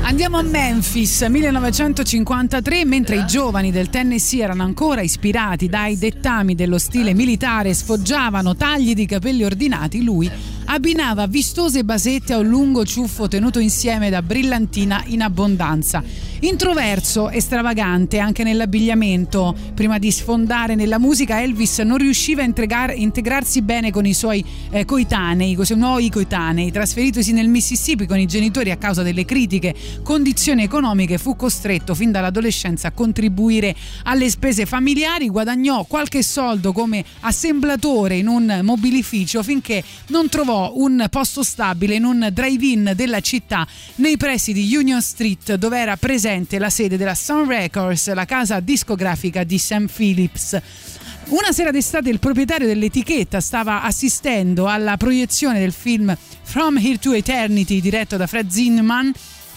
Andiamo 0.03 0.37
a 0.37 0.41
Memphis 0.41 1.23
1953, 1.23 2.85
mentre 2.85 3.17
i 3.17 3.25
giovani 3.25 3.71
del 3.71 3.89
Tennessee 3.89 4.41
erano 4.41 4.63
ancora 4.63 5.01
ispirati 5.01 5.67
dai 5.67 5.97
dettami 5.97 6.55
dello 6.55 6.77
stile 6.77 7.13
militare 7.13 7.73
sfoggiavano 7.73 8.55
tagli 8.55 8.93
di 8.93 9.05
capelli 9.05 9.43
ordinati, 9.43 10.01
lui 10.01 10.31
abbinava 10.73 11.27
vistose 11.27 11.83
basette 11.83 12.31
a 12.31 12.37
un 12.37 12.47
lungo 12.47 12.85
ciuffo 12.85 13.27
tenuto 13.27 13.59
insieme 13.59 14.09
da 14.09 14.21
brillantina 14.21 15.03
in 15.07 15.21
abbondanza. 15.21 16.01
Introverso 16.43 17.29
e 17.29 17.39
stravagante 17.39 18.17
anche 18.17 18.43
nell'abbigliamento, 18.43 19.53
prima 19.75 19.99
di 19.99 20.09
sfondare 20.09 20.73
nella 20.73 20.97
musica 20.97 21.41
Elvis 21.41 21.79
non 21.79 21.97
riusciva 21.97 22.41
a 22.41 22.45
integar- 22.45 22.97
integrarsi 22.97 23.61
bene 23.61 23.91
con 23.91 24.05
i 24.05 24.13
suoi 24.13 24.43
eh, 24.71 24.85
coetanei, 24.85 25.53
con 25.53 25.63
i 25.63 25.65
suoi 25.67 25.77
nuovi 25.77 26.09
coetanei. 26.09 26.71
Trasferitosi 26.71 27.33
nel 27.33 27.49
Mississippi 27.49 28.07
con 28.07 28.17
i 28.17 28.25
genitori 28.25 28.71
a 28.71 28.77
causa 28.77 29.03
delle 29.03 29.25
critiche 29.25 29.75
condizioni 30.01 30.63
economiche, 30.63 31.17
fu 31.17 31.35
costretto 31.35 31.93
fin 31.93 32.11
dall'adolescenza 32.11 32.87
a 32.87 32.91
contribuire 32.91 33.75
alle 34.03 34.29
spese 34.29 34.65
familiari, 34.65 35.27
guadagnò 35.27 35.83
qualche 35.83 36.23
soldo 36.23 36.71
come 36.71 37.03
assemblatore 37.19 38.15
in 38.15 38.27
un 38.27 38.61
mobilificio 38.63 39.43
finché 39.43 39.83
non 40.07 40.27
trovò 40.29 40.60
un 40.69 41.07
posto 41.09 41.43
stabile 41.43 41.95
in 41.95 42.03
un 42.03 42.29
drive-in 42.31 42.93
della 42.95 43.19
città 43.19 43.67
nei 43.95 44.17
pressi 44.17 44.53
di 44.53 44.75
Union 44.75 45.01
Street 45.01 45.55
dove 45.55 45.77
era 45.77 45.97
presente 45.97 46.59
la 46.59 46.69
sede 46.69 46.97
della 46.97 47.15
Sun 47.15 47.47
Records, 47.47 48.13
la 48.13 48.25
casa 48.25 48.59
discografica 48.59 49.43
di 49.43 49.57
Sam 49.57 49.87
Phillips. 49.87 50.59
Una 51.27 51.51
sera 51.51 51.71
d'estate 51.71 52.09
il 52.09 52.19
proprietario 52.19 52.67
dell'etichetta 52.67 53.39
stava 53.39 53.83
assistendo 53.83 54.67
alla 54.67 54.97
proiezione 54.97 55.59
del 55.59 55.71
film 55.71 56.15
From 56.43 56.77
Here 56.77 56.97
to 56.97 57.13
Eternity 57.13 57.79
diretto 57.79 58.17
da 58.17 58.27
Fred 58.27 58.49
Zinman. 58.49 59.13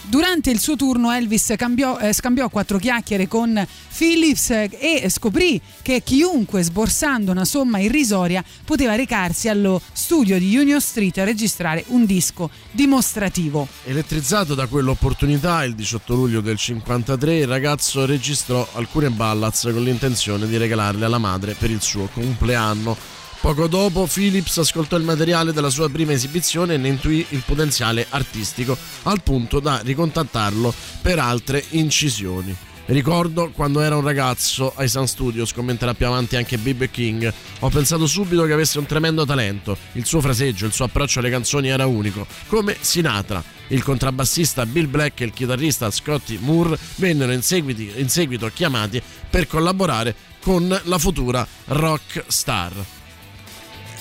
Durante 0.07 0.51
il 0.51 0.59
suo 0.59 0.75
turno 0.75 1.11
Elvis 1.11 1.53
cambiò, 1.57 1.97
eh, 1.97 2.13
scambiò 2.13 2.47
quattro 2.49 2.77
chiacchiere 2.77 3.27
con 3.27 3.65
Phillips 3.97 4.51
eh, 4.51 4.69
e 5.01 5.09
scoprì 5.09 5.59
che 5.81 6.03
chiunque 6.03 6.61
sborsando 6.61 7.31
una 7.31 7.43
somma 7.43 7.79
irrisoria 7.79 8.43
poteva 8.63 8.95
recarsi 8.95 9.49
allo 9.49 9.81
studio 9.93 10.37
di 10.37 10.55
Union 10.55 10.79
Street 10.79 11.17
a 11.17 11.23
registrare 11.23 11.83
un 11.87 12.05
disco 12.05 12.51
dimostrativo. 12.71 13.67
Elettrizzato 13.85 14.53
da 14.53 14.67
quell'opportunità, 14.67 15.63
il 15.63 15.73
18 15.73 16.13
luglio 16.13 16.41
del 16.41 16.57
53 16.57 17.37
il 17.37 17.47
ragazzo 17.47 18.05
registrò 18.05 18.67
alcune 18.73 19.09
ballads 19.09 19.69
con 19.71 19.83
l'intenzione 19.83 20.47
di 20.47 20.57
regalarle 20.57 21.03
alla 21.03 21.17
madre 21.17 21.55
per 21.55 21.71
il 21.71 21.81
suo 21.81 22.07
compleanno. 22.13 23.23
Poco 23.45 23.67
dopo 23.67 24.07
Phillips 24.11 24.57
ascoltò 24.57 24.97
il 24.97 25.03
materiale 25.03 25.53
della 25.53 25.69
sua 25.69 25.87
prima 25.87 26.13
esibizione 26.13 26.73
e 26.73 26.77
ne 26.77 26.87
intuì 26.87 27.23
il 27.29 27.43
potenziale 27.45 28.07
artistico, 28.09 28.75
al 29.03 29.21
punto 29.21 29.59
da 29.59 29.81
ricontattarlo 29.83 30.73
per 30.99 31.19
altre 31.19 31.63
incisioni. 31.69 32.55
Ricordo 32.85 33.51
quando 33.51 33.81
era 33.81 33.97
un 33.97 34.03
ragazzo 34.03 34.73
ai 34.75 34.89
Sun 34.89 35.07
Studios, 35.07 35.53
commenterà 35.53 35.93
più 35.93 36.07
avanti 36.07 36.35
anche 36.35 36.57
B.B. 36.57 36.89
King. 36.89 37.31
Ho 37.59 37.69
pensato 37.69 38.07
subito 38.07 38.45
che 38.45 38.53
avesse 38.53 38.79
un 38.79 38.87
tremendo 38.87 39.27
talento. 39.27 39.77
Il 39.91 40.05
suo 40.07 40.21
fraseggio, 40.21 40.65
il 40.65 40.73
suo 40.73 40.85
approccio 40.85 41.19
alle 41.19 41.29
canzoni 41.29 41.67
era 41.67 41.85
unico, 41.85 42.25
come 42.47 42.75
Sinatra. 42.79 43.43
Il 43.67 43.83
contrabbassista 43.83 44.65
Bill 44.65 44.89
Black 44.89 45.21
e 45.21 45.25
il 45.25 45.33
chitarrista 45.33 45.91
Scotty 45.91 46.39
Moore 46.41 46.79
vennero 46.95 47.31
in, 47.31 47.43
seguiti- 47.43 47.91
in 47.97 48.09
seguito 48.09 48.49
chiamati 48.51 48.99
per 49.29 49.45
collaborare 49.45 50.15
con 50.41 50.67
la 50.85 50.97
futura 50.97 51.47
rock 51.65 52.23
star. 52.25 52.94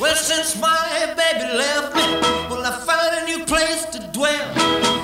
Well, 0.00 0.16
since 0.16 0.60
my 0.60 1.14
baby 1.16 1.56
left 1.56 1.94
me, 1.94 2.02
well, 2.50 2.66
I 2.66 2.72
found 2.84 3.14
a 3.14 3.24
new 3.26 3.44
place 3.44 3.84
to 3.86 4.00
dwell. 4.12 4.54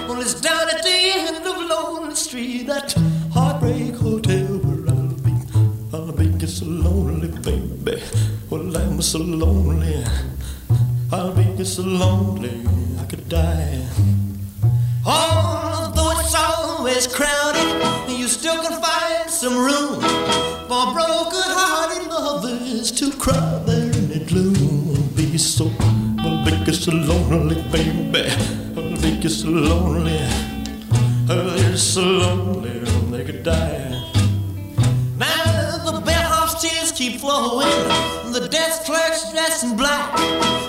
Well, 0.09 0.21
it's 0.21 0.41
down 0.41 0.69
at 0.69 0.83
the 0.83 0.91
end 0.91 1.47
of 1.47 1.57
Lonely 1.57 2.17
Street, 2.17 2.67
that 2.67 2.93
heartbreak 3.33 3.95
hotel 3.95 4.59
where 4.59 4.93
I'll 4.93 5.15
be. 5.23 5.33
I'll 5.93 6.13
be 6.13 6.37
just 6.39 6.59
so 6.59 6.67
lonely, 6.67 7.29
baby. 7.29 8.03
Well, 8.51 8.77
I'm 8.77 9.01
so 9.01 9.21
lonely. 9.21 10.05
I'll 11.13 11.35
be 11.35 11.45
just 11.57 11.77
so 11.77 11.83
lonely, 11.83 12.67
I 12.99 13.05
could 13.05 13.29
die. 13.29 13.87
Although 15.07 16.19
it's 16.19 16.35
always 16.35 17.07
crowded, 17.07 18.11
you 18.11 18.27
still 18.27 18.61
can 18.61 18.83
find 18.83 19.31
some 19.31 19.57
room 19.57 20.01
for 20.67 20.93
broken-hearted 20.93 22.09
lovers 22.09 22.91
to 22.93 23.13
cry 23.13 23.70
so, 25.41 25.71
I'll 26.19 26.45
be 26.45 26.53
just 26.65 26.85
so 26.85 26.93
lonely, 26.93 27.63
baby. 27.71 28.31
I'll 28.77 29.01
be 29.01 29.19
just 29.21 29.41
so 29.43 29.49
lonely. 29.49 30.19
Oh, 31.33 31.55
they're 31.57 31.77
so 31.77 32.03
lonely, 32.03 32.81
they 33.11 33.25
could 33.25 33.43
die. 33.43 33.89
Now 35.17 35.79
the 35.85 36.01
bellhop's 36.05 36.61
tears 36.61 36.93
keep 36.93 37.21
flowing, 37.21 37.69
the 38.33 38.49
desk 38.51 38.85
clerk's 38.85 39.31
dressed 39.31 39.65
in 39.65 39.77
black. 39.77 40.13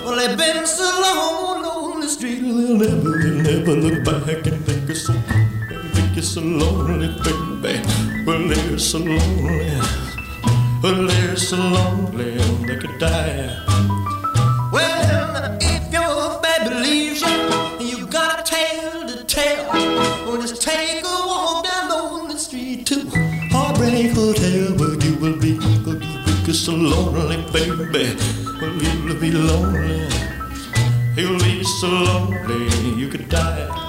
Well, 0.04 0.16
they've 0.16 0.38
been 0.38 0.66
so 0.66 0.84
long 0.84 1.64
on 1.64 2.00
the 2.00 2.08
street, 2.08 2.40
they'll 2.40 2.76
never, 2.76 3.18
they'll 3.18 3.42
never 3.42 3.74
look 3.74 4.04
back 4.04 4.46
and 4.46 4.64
think 4.64 4.88
it's 4.88 5.06
so, 5.06 5.12
think 5.94 6.16
it's 6.16 6.28
so 6.28 6.40
lonely, 6.40 7.08
baby. 7.24 7.82
Well, 8.24 8.46
they're 8.46 8.78
so 8.78 8.98
lonely, 8.98 9.80
well, 10.82 11.06
they're 11.06 11.36
so 11.36 11.56
lonely, 11.56 12.38
they 12.66 12.76
could 12.76 12.98
die. 12.98 14.01
Well, 14.72 15.58
if 15.60 15.92
your 15.92 16.40
baby 16.40 16.74
leaves 16.74 17.20
you, 17.20 17.98
you 17.98 18.06
got 18.06 18.40
a 18.40 18.42
tale 18.42 19.06
to 19.06 19.22
tell, 19.24 19.66
well, 20.24 20.40
just 20.40 20.62
take 20.62 21.04
a 21.04 21.26
walk 21.26 21.64
down 21.64 21.90
lonely 21.90 22.38
street 22.38 22.86
to 22.86 23.06
Heartbreak 23.50 24.12
Hotel, 24.12 24.74
where 24.78 24.94
you 25.04 25.16
will 25.16 25.38
be, 25.38 25.58
where 25.58 26.02
you 26.02 26.18
will 26.24 26.46
be 26.46 26.52
so 26.54 26.72
lonely, 26.72 27.36
baby. 27.52 28.16
Well, 28.62 28.72
you'll 28.82 29.20
be 29.20 29.30
lonely, 29.30 30.08
you'll 31.16 31.38
be 31.38 31.62
so 31.64 31.88
lonely, 31.88 32.98
you 32.98 33.08
could 33.08 33.28
die. 33.28 33.81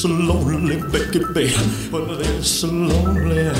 So 0.00 0.08
lonely, 0.08 0.80
baby. 0.90 1.52
Well, 1.92 2.06
they're 2.16 2.42
so 2.42 2.68
lonely. 2.68 3.52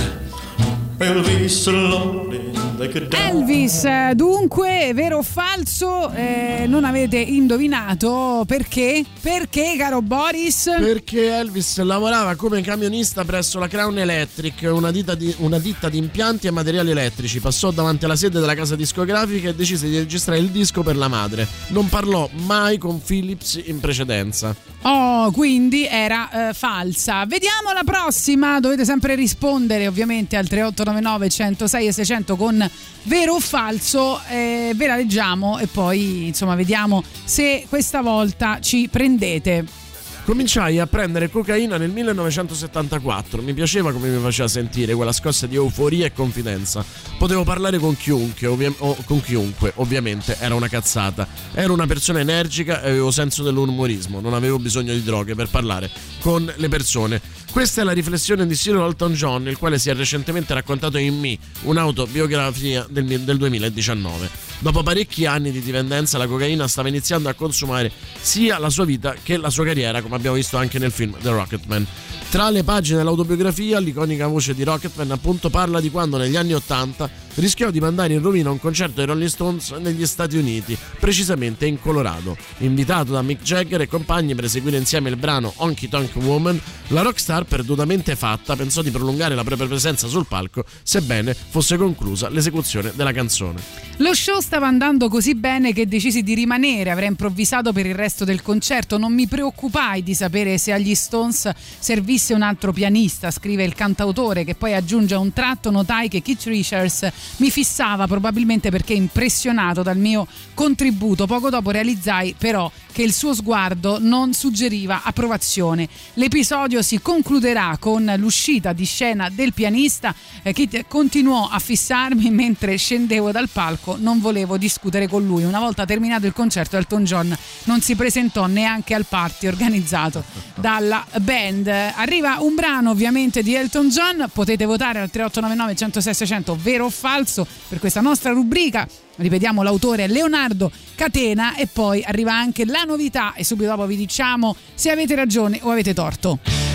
They'll 0.97 1.23
be 1.23 1.49
so 1.49 1.73
lonely. 1.73 2.40
Elvis, 2.83 3.85
eh, 3.85 4.13
dunque, 4.15 4.93
vero 4.95 5.19
o 5.19 5.23
falso? 5.23 6.11
Eh, 6.13 6.65
non 6.67 6.85
avete 6.85 7.19
indovinato 7.19 8.45
perché? 8.47 9.05
Perché, 9.21 9.75
caro 9.77 10.01
Boris? 10.01 10.71
Perché 10.79 11.37
Elvis 11.37 11.79
lavorava 11.81 12.35
come 12.37 12.63
camionista 12.63 13.25
presso 13.25 13.59
la 13.59 13.69
Crown 13.69 13.99
Electric, 13.99 14.69
una 14.73 14.91
ditta, 14.91 15.15
di, 15.15 15.35
una 15.39 15.59
ditta 15.59 15.89
di 15.89 15.99
impianti 15.99 16.47
e 16.47 16.51
materiali 16.51 16.91
elettrici. 16.91 17.41
Passò 17.41 17.71
davanti 17.71 18.07
alla 18.07 18.17
sede 18.17 18.41
della 18.41 18.55
casa 18.55 18.77
discografica 18.77 19.51
e 19.51 19.55
decise 19.55 19.89
di 19.89 19.99
registrare 19.99 20.41
il 20.41 20.49
disco 20.49 20.83
per 20.83 20.97
la 20.97 21.09
madre. 21.09 21.47
Non 21.69 21.89
parlò 21.89 22.29
mai 22.47 22.79
con 22.79 23.03
Philips 23.03 23.61
in 23.63 23.79
precedenza. 23.81 24.57
Oh, 24.83 25.31
quindi 25.31 25.87
era 25.87 26.49
eh, 26.49 26.55
falsa. 26.55 27.27
Vediamo 27.27 27.73
la 27.75 27.83
prossima. 27.85 28.61
Dovete 28.61 28.85
sempre 28.87 29.15
rispondere, 29.15 29.87
ovviamente, 29.87 30.37
al 30.37 30.49
3899 30.49 31.29
106 31.29 31.87
e 31.87 31.93
600 31.93 32.37
con 32.37 32.70
vero 33.05 33.35
o 33.35 33.41
falso. 33.41 34.21
Eh, 34.29 34.73
ve 34.75 34.87
la 34.87 34.97
leggiamo 34.97 35.59
e 35.59 35.67
poi, 35.67 36.27
insomma, 36.27 36.55
vediamo 36.55 37.03
se 37.25 37.67
questa 37.69 38.01
volta 38.01 38.59
ci 38.61 38.89
prendete. 38.91 39.89
Cominciai 40.25 40.79
a 40.79 40.87
prendere 40.87 41.31
cocaina 41.31 41.77
nel 41.77 41.91
1974. 41.91 43.43
Mi 43.43 43.53
piaceva 43.53 43.91
come 43.91 44.11
mi 44.11 44.23
faceva 44.23 44.47
sentire 44.47 44.95
quella 44.95 45.13
scossa 45.13 45.47
di 45.47 45.57
euforia 45.57 46.07
e 46.07 46.13
confidenza. 46.13 46.85
Potevo 47.19 47.43
parlare 47.43 47.79
con 47.79 47.97
chiunque, 47.97 48.47
ovvia- 48.47 48.73
con 49.05 49.21
chiunque, 49.23 49.73
ovviamente 49.77 50.37
era 50.39 50.55
una 50.55 50.69
cazzata. 50.69 51.27
Ero 51.53 51.73
una 51.73 51.87
persona 51.87 52.21
energica 52.21 52.81
e 52.83 52.91
avevo 52.91 53.11
senso 53.11 53.43
dell'umorismo, 53.43 54.21
non 54.21 54.35
avevo 54.35 54.59
bisogno 54.59 54.93
di 54.93 55.03
droghe 55.03 55.35
per 55.35 55.49
parlare 55.49 55.91
con 56.21 56.53
le 56.55 56.69
persone. 56.69 57.21
Questa 57.51 57.81
è 57.81 57.85
la 57.85 57.91
riflessione 57.91 58.47
di 58.47 58.55
Cyril 58.55 58.81
Elton 58.81 59.13
John, 59.13 59.49
il 59.49 59.59
quale 59.59 59.79
si 59.81 59.91
è 59.91 59.95
recentemente 59.95 60.55
raccontato 60.55 60.99
in 60.99 61.19
Me, 61.19 61.37
un'autobiografia 61.63 62.87
del, 62.89 63.05
del 63.05 63.37
2019. 63.37 64.31
Dopo 64.61 64.85
parecchi 64.85 65.27
anni 65.27 65.51
di 65.51 65.61
dipendenza, 65.61 66.17
la 66.17 66.29
cocaina 66.29 66.69
stava 66.69 66.89
iniziando 66.89 67.29
a 67.29 67.35
consumare 67.35 67.91
sia 68.21 68.59
la 68.59 68.71
sua 68.71 68.85
vita 68.85 69.17
che 69.21 69.37
la 69.37 69.51
sua 69.51 69.65
carriera, 69.65 70.01
come 70.01 70.15
abbiamo 70.15 70.37
visto 70.37 70.59
anche 70.59 70.79
nel 70.79 70.93
film 70.93 71.17
The 71.21 71.31
Rocketman. 71.31 71.87
Tra 72.31 72.51
le 72.51 72.63
pagine 72.63 72.99
dell'autobiografia, 72.99 73.81
l'iconica 73.81 74.29
voce 74.29 74.55
di 74.55 74.63
Rocketman 74.63 75.11
appunto 75.11 75.51
parla 75.51 75.81
di 75.81 75.91
quando 75.91 76.17
negli 76.19 76.37
anni 76.37 76.55
Ottanta 76.55 77.11
rischiò 77.35 77.71
di 77.71 77.81
mandare 77.81 78.15
in 78.15 78.23
rovina 78.23 78.51
un 78.51 78.59
concerto 78.59 78.95
dei 78.97 79.07
Rolling 79.07 79.29
Stones 79.29 79.71
negli 79.73 80.07
Stati 80.07 80.37
Uniti, 80.37 80.77
precisamente 80.99 81.67
in 81.67 81.81
Colorado. 81.81 82.37
Invitato 82.59 83.13
da 83.13 83.23
Mick 83.23 83.43
Jagger 83.43 83.81
e 83.81 83.89
compagni 83.89 84.35
per 84.35 84.45
eseguire 84.45 84.77
insieme 84.77 85.09
il 85.11 85.17
brano 85.17 85.53
Honky 85.57 85.89
Tonk 85.89 86.17
Woman, 86.17 86.61
la 86.89 87.03
rockstar 87.03 87.45
perdutamente 87.45 88.17
fatta 88.17 88.57
pensò 88.57 88.83
di 88.83 88.91
prolungare 88.91 89.35
la 89.35 89.45
propria 89.45 89.69
presenza 89.69 90.09
sul 90.09 90.27
palco, 90.27 90.65
sebbene 90.83 91.35
fosse 91.35 91.77
conclusa 91.77 92.29
l'esecuzione 92.29 92.93
della 92.95 93.13
canzone. 93.13 93.61
Lo 93.99 94.15
show 94.15 94.41
stava 94.41 94.67
andando 94.67 95.09
così 95.09 95.35
bene 95.35 95.73
che 95.73 95.87
decisi 95.87 96.23
di 96.23 96.35
rimanere, 96.35 96.91
avrei 96.91 97.09
improvvisato 97.09 97.73
per 97.73 97.87
il 97.87 97.95
resto 97.95 98.25
del 98.25 98.43
concerto, 98.43 98.99
non 98.99 99.13
mi 99.13 99.27
preoccupai 99.27 100.03
di 100.03 100.15
sapere 100.15 100.59
se 100.59 100.73
agli 100.73 100.95
Stones 100.95 101.51
servisse 101.79 102.35
un 102.35 102.43
altro 102.43 102.73
pianista, 102.73 103.31
scrive 103.31 103.65
il 103.65 103.75
cantautore 103.75 104.45
che 104.45 104.55
poi 104.55 104.75
aggiunge 104.75 105.15
a 105.15 105.19
un 105.19 105.33
tratto 105.33 105.71
notai 105.71 106.09
che 106.09 106.23
Keith 106.23 106.45
Richards 106.45 107.09
mi 107.37 107.51
fissava 107.51 108.07
probabilmente 108.07 108.71
perché 108.71 108.95
impressionato 108.95 109.83
dal 109.83 109.99
mio 109.99 110.27
contributo. 110.55 111.27
Poco 111.27 111.51
dopo 111.51 111.71
realizzai 111.71 112.35
però 112.37 112.71
che 112.93 113.03
il 113.03 113.13
suo 113.13 113.35
sguardo 113.35 113.99
non 114.01 114.33
suggeriva 114.33 115.03
approvazione. 115.05 115.89
L'episodio 116.15 116.83
si 116.83 117.01
concluderà 117.01 117.77
con 117.79 118.13
l'uscita 118.17 118.73
di 118.73 118.85
scena 118.85 119.29
del 119.31 119.53
pianista. 119.53 120.15
Eh, 120.43 120.53
Keith 120.53 120.87
continuò 120.89 121.49
a 121.51 121.59
fissarmi 121.59 122.31
mentre 122.31 122.77
scendevo 122.77 123.31
dal 123.31 123.49
palco, 123.49 123.97
non 123.99 124.21
volevo 124.21 124.57
discutere 124.57 125.09
con 125.09 125.25
lui. 125.25 125.45
Una 125.45 125.61
volta 125.61 125.85
terminato 125.85 126.27
il 126.27 126.33
concerto, 126.33 126.77
Elton 126.77 127.05
John 127.05 127.37
non 127.65 127.81
si 127.81 127.95
presentò 127.95 128.47
neanche 128.47 128.95
al 128.95 129.07
party 129.07 129.47
organizzato 129.47 130.25
dalla 130.61 131.05
band. 131.21 131.67
Arriva 131.67 132.39
un 132.41 132.55
brano 132.55 132.91
ovviamente 132.91 133.43
di 133.43 133.55
Elton 133.55 133.89
John, 133.89 134.31
potete 134.33 134.65
votare 134.65 135.01
al 135.01 135.11
3899 135.11 135.75
106 135.77 136.15
600 136.15 136.59
vero 136.61 136.85
o 136.85 136.91
falso 136.91 137.47
per 137.69 137.79
questa 137.79 138.01
nostra 138.01 138.33
rubrica. 138.33 138.87
Ripetiamo, 139.17 139.63
l'autore 139.63 140.07
Leonardo 140.07 140.71
Catena 140.95 141.57
e 141.57 141.67
poi 141.67 142.03
arriva 142.03 142.35
anche 142.35 142.65
la 142.65 142.85
novità 142.85 143.35
e 143.35 143.45
subito 143.45 143.71
dopo 143.71 143.87
vi 143.87 143.97
diciamo 143.97 144.55
se 144.75 144.91
avete 144.91 145.15
ragione 145.15 145.59
o 145.63 145.71
avete 145.71 145.95
torto. 145.95 146.70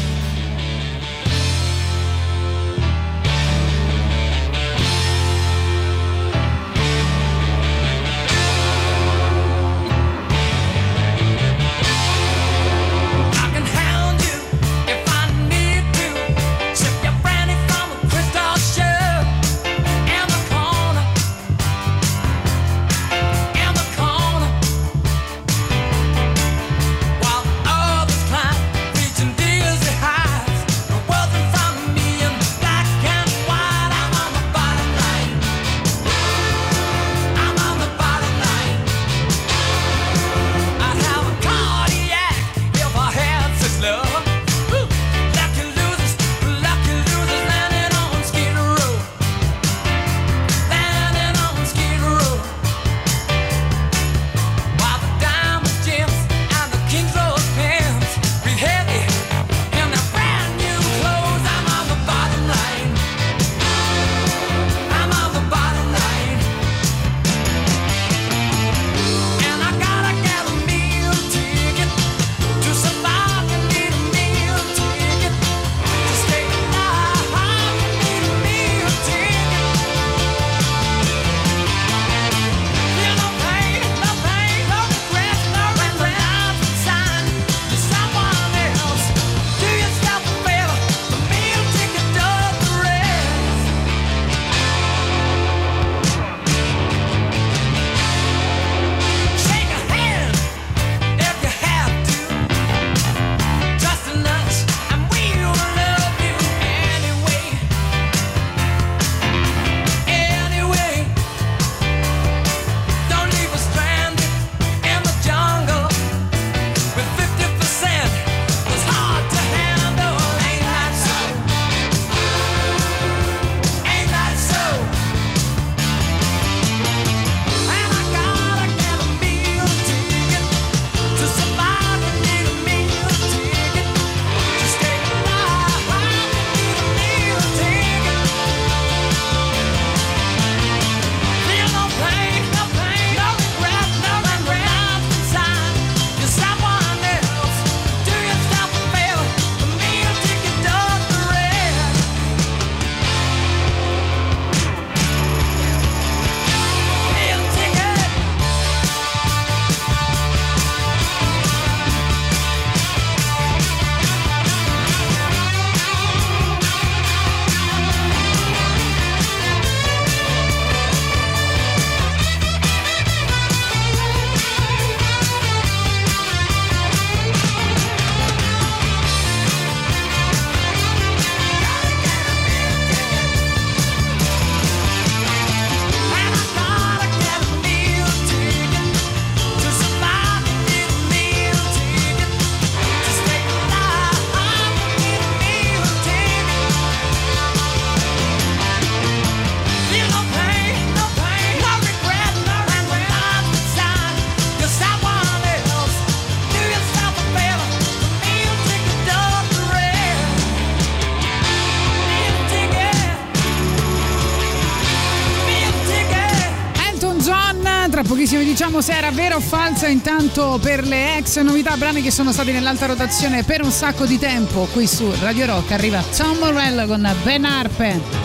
Diciamo 218.66 218.82
se 218.82 218.94
era 218.94 219.12
vera 219.12 219.36
o 219.36 219.40
falsa. 219.40 219.88
Intanto 219.88 220.60
per 220.62 220.86
le 220.88 221.18
ex 221.18 221.40
novità, 221.42 221.78
brani 221.78 222.02
che 222.02 222.10
sono 222.10 222.32
stati 222.32 222.52
nell'alta 222.52 222.88
rotazione 222.88 223.44
per 223.44 223.62
un 223.62 223.70
sacco 223.70 224.06
di 224.06 224.18
tempo 224.18 224.68
qui 224.74 224.88
su 224.88 225.12
Radio 225.22 225.46
Rock 225.46 225.72
arriva 225.72 226.04
Tom 226.16 226.38
Morello 226.38 226.88
con 226.88 227.08
Ben 227.24 227.46
Harper. 227.46 228.25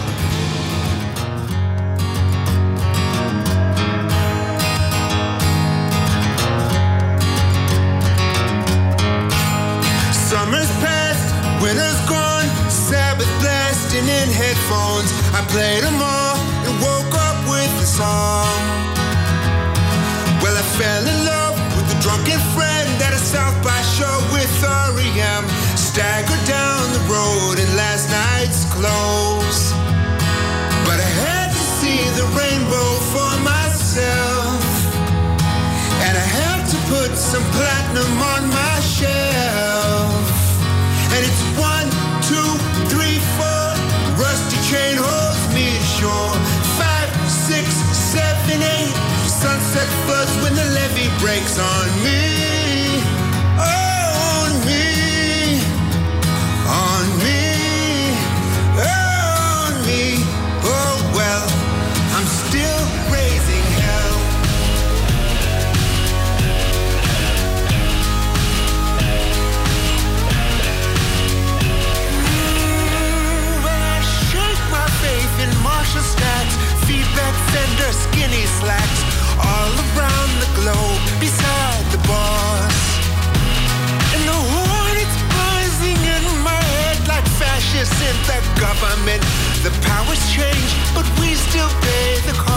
In 88.09 88.17
the 88.31 88.39
government. 88.61 89.23
The 89.63 89.73
powers 89.87 90.23
change, 90.33 90.71
but 90.95 91.07
we 91.19 91.35
still 91.35 91.69
pay 91.83 92.21
the 92.27 92.33
cost. 92.33 92.50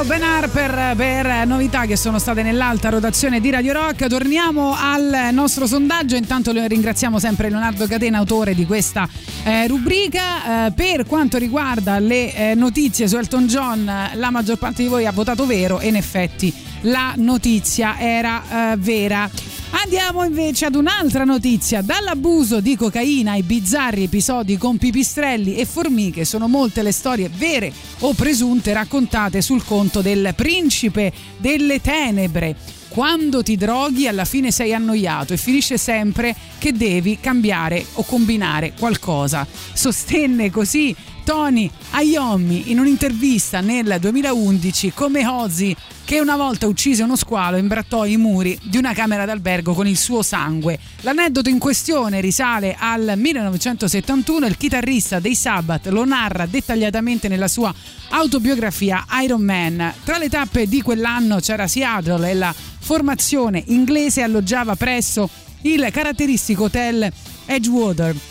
Tom 0.00 0.04
Morello, 0.04 0.04
Ben 0.04 0.22
Harper 0.22 0.96
per 0.96 1.46
novità 1.46 1.84
che 1.84 1.96
sono 1.96 2.18
state 2.18 2.42
nell'alta 2.42 2.88
rotazione 2.88 3.40
di 3.40 3.50
Radio 3.50 3.72
Rock. 3.72 4.06
Torniamo 4.06 4.74
al 4.76 5.28
nostro 5.32 5.66
sondaggio. 5.66 6.16
Intanto 6.16 6.52
ringraziamo 6.52 7.18
sempre 7.18 7.50
Leonardo 7.50 7.86
Catena, 7.86 8.18
autore 8.18 8.54
di 8.54 8.66
questa 8.66 9.08
eh, 9.44 9.66
rubrica. 9.66 10.66
Eh, 10.66 10.72
per 10.72 11.06
quanto 11.06 11.38
riguarda 11.38 11.98
le 11.98 12.34
eh, 12.34 12.54
notizie 12.54 13.08
su 13.08 13.16
Elton 13.16 13.46
John, 13.46 13.84
la 14.14 14.30
maggior 14.30 14.56
parte 14.58 14.82
di 14.82 14.88
voi 14.88 15.06
ha 15.06 15.12
votato 15.12 15.46
vero 15.46 15.80
e 15.80 15.88
in 15.88 15.96
effetti 15.96 16.52
la 16.82 17.12
notizia 17.16 17.98
era 17.98 18.72
eh, 18.72 18.76
vera. 18.76 19.28
Andiamo 19.72 20.24
invece 20.24 20.66
ad 20.66 20.74
un'altra 20.74 21.24
notizia. 21.24 21.80
Dall'abuso 21.80 22.60
di 22.60 22.76
cocaina 22.76 23.32
ai 23.32 23.42
bizzarri 23.42 24.02
episodi 24.02 24.58
con 24.58 24.78
pipistrelli 24.78 25.54
e 25.54 25.64
formiche 25.64 26.24
sono 26.24 26.48
molte 26.48 26.82
le 26.82 26.92
storie 26.92 27.30
vere 27.32 27.72
o 28.00 28.12
presunte 28.12 28.72
raccontate 28.72 29.40
sul 29.40 29.64
conto 29.64 30.02
del 30.02 30.32
principe 30.34 31.12
delle 31.36 31.80
tenebre. 31.80 32.56
Quando 32.88 33.44
ti 33.44 33.56
droghi 33.56 34.08
alla 34.08 34.24
fine 34.24 34.50
sei 34.50 34.74
annoiato 34.74 35.32
e 35.32 35.36
finisce 35.36 35.78
sempre 35.78 36.34
che 36.58 36.72
devi 36.72 37.18
cambiare 37.20 37.86
o 37.94 38.04
combinare 38.04 38.72
qualcosa. 38.76 39.46
Sostenne 39.72 40.50
così 40.50 40.94
Tony 41.24 41.70
Iommi 42.02 42.70
in 42.70 42.78
un'intervista 42.78 43.60
nel 43.60 43.96
2011 44.00 44.92
come 44.94 45.26
Ozzy 45.26 45.74
che 46.04 46.18
una 46.18 46.36
volta 46.36 46.66
uccise 46.66 47.02
uno 47.02 47.16
squalo 47.16 47.56
imbrattò 47.56 48.04
i 48.04 48.16
muri 48.16 48.58
di 48.62 48.76
una 48.76 48.92
camera 48.92 49.24
d'albergo 49.24 49.74
con 49.74 49.86
il 49.86 49.96
suo 49.96 50.22
sangue. 50.22 50.78
L'aneddoto 51.02 51.48
in 51.48 51.58
questione 51.58 52.20
risale 52.20 52.76
al 52.78 53.12
1971 53.16 54.46
il 54.46 54.56
chitarrista 54.56 55.20
dei 55.20 55.34
Sabbath 55.34 55.86
lo 55.86 56.04
narra 56.04 56.46
dettagliatamente 56.46 57.28
nella 57.28 57.48
sua 57.48 57.72
autobiografia 58.08 59.04
Iron 59.22 59.42
Man. 59.42 59.94
Tra 60.02 60.18
le 60.18 60.28
tappe 60.28 60.66
di 60.66 60.82
quell'anno 60.82 61.38
c'era 61.38 61.68
Seattle 61.68 62.28
e 62.28 62.34
la 62.34 62.52
formazione 62.52 63.62
inglese 63.66 64.22
alloggiava 64.22 64.74
presso 64.74 65.28
il 65.62 65.88
caratteristico 65.92 66.64
hotel 66.64 67.10
Edgewater. 67.46 68.29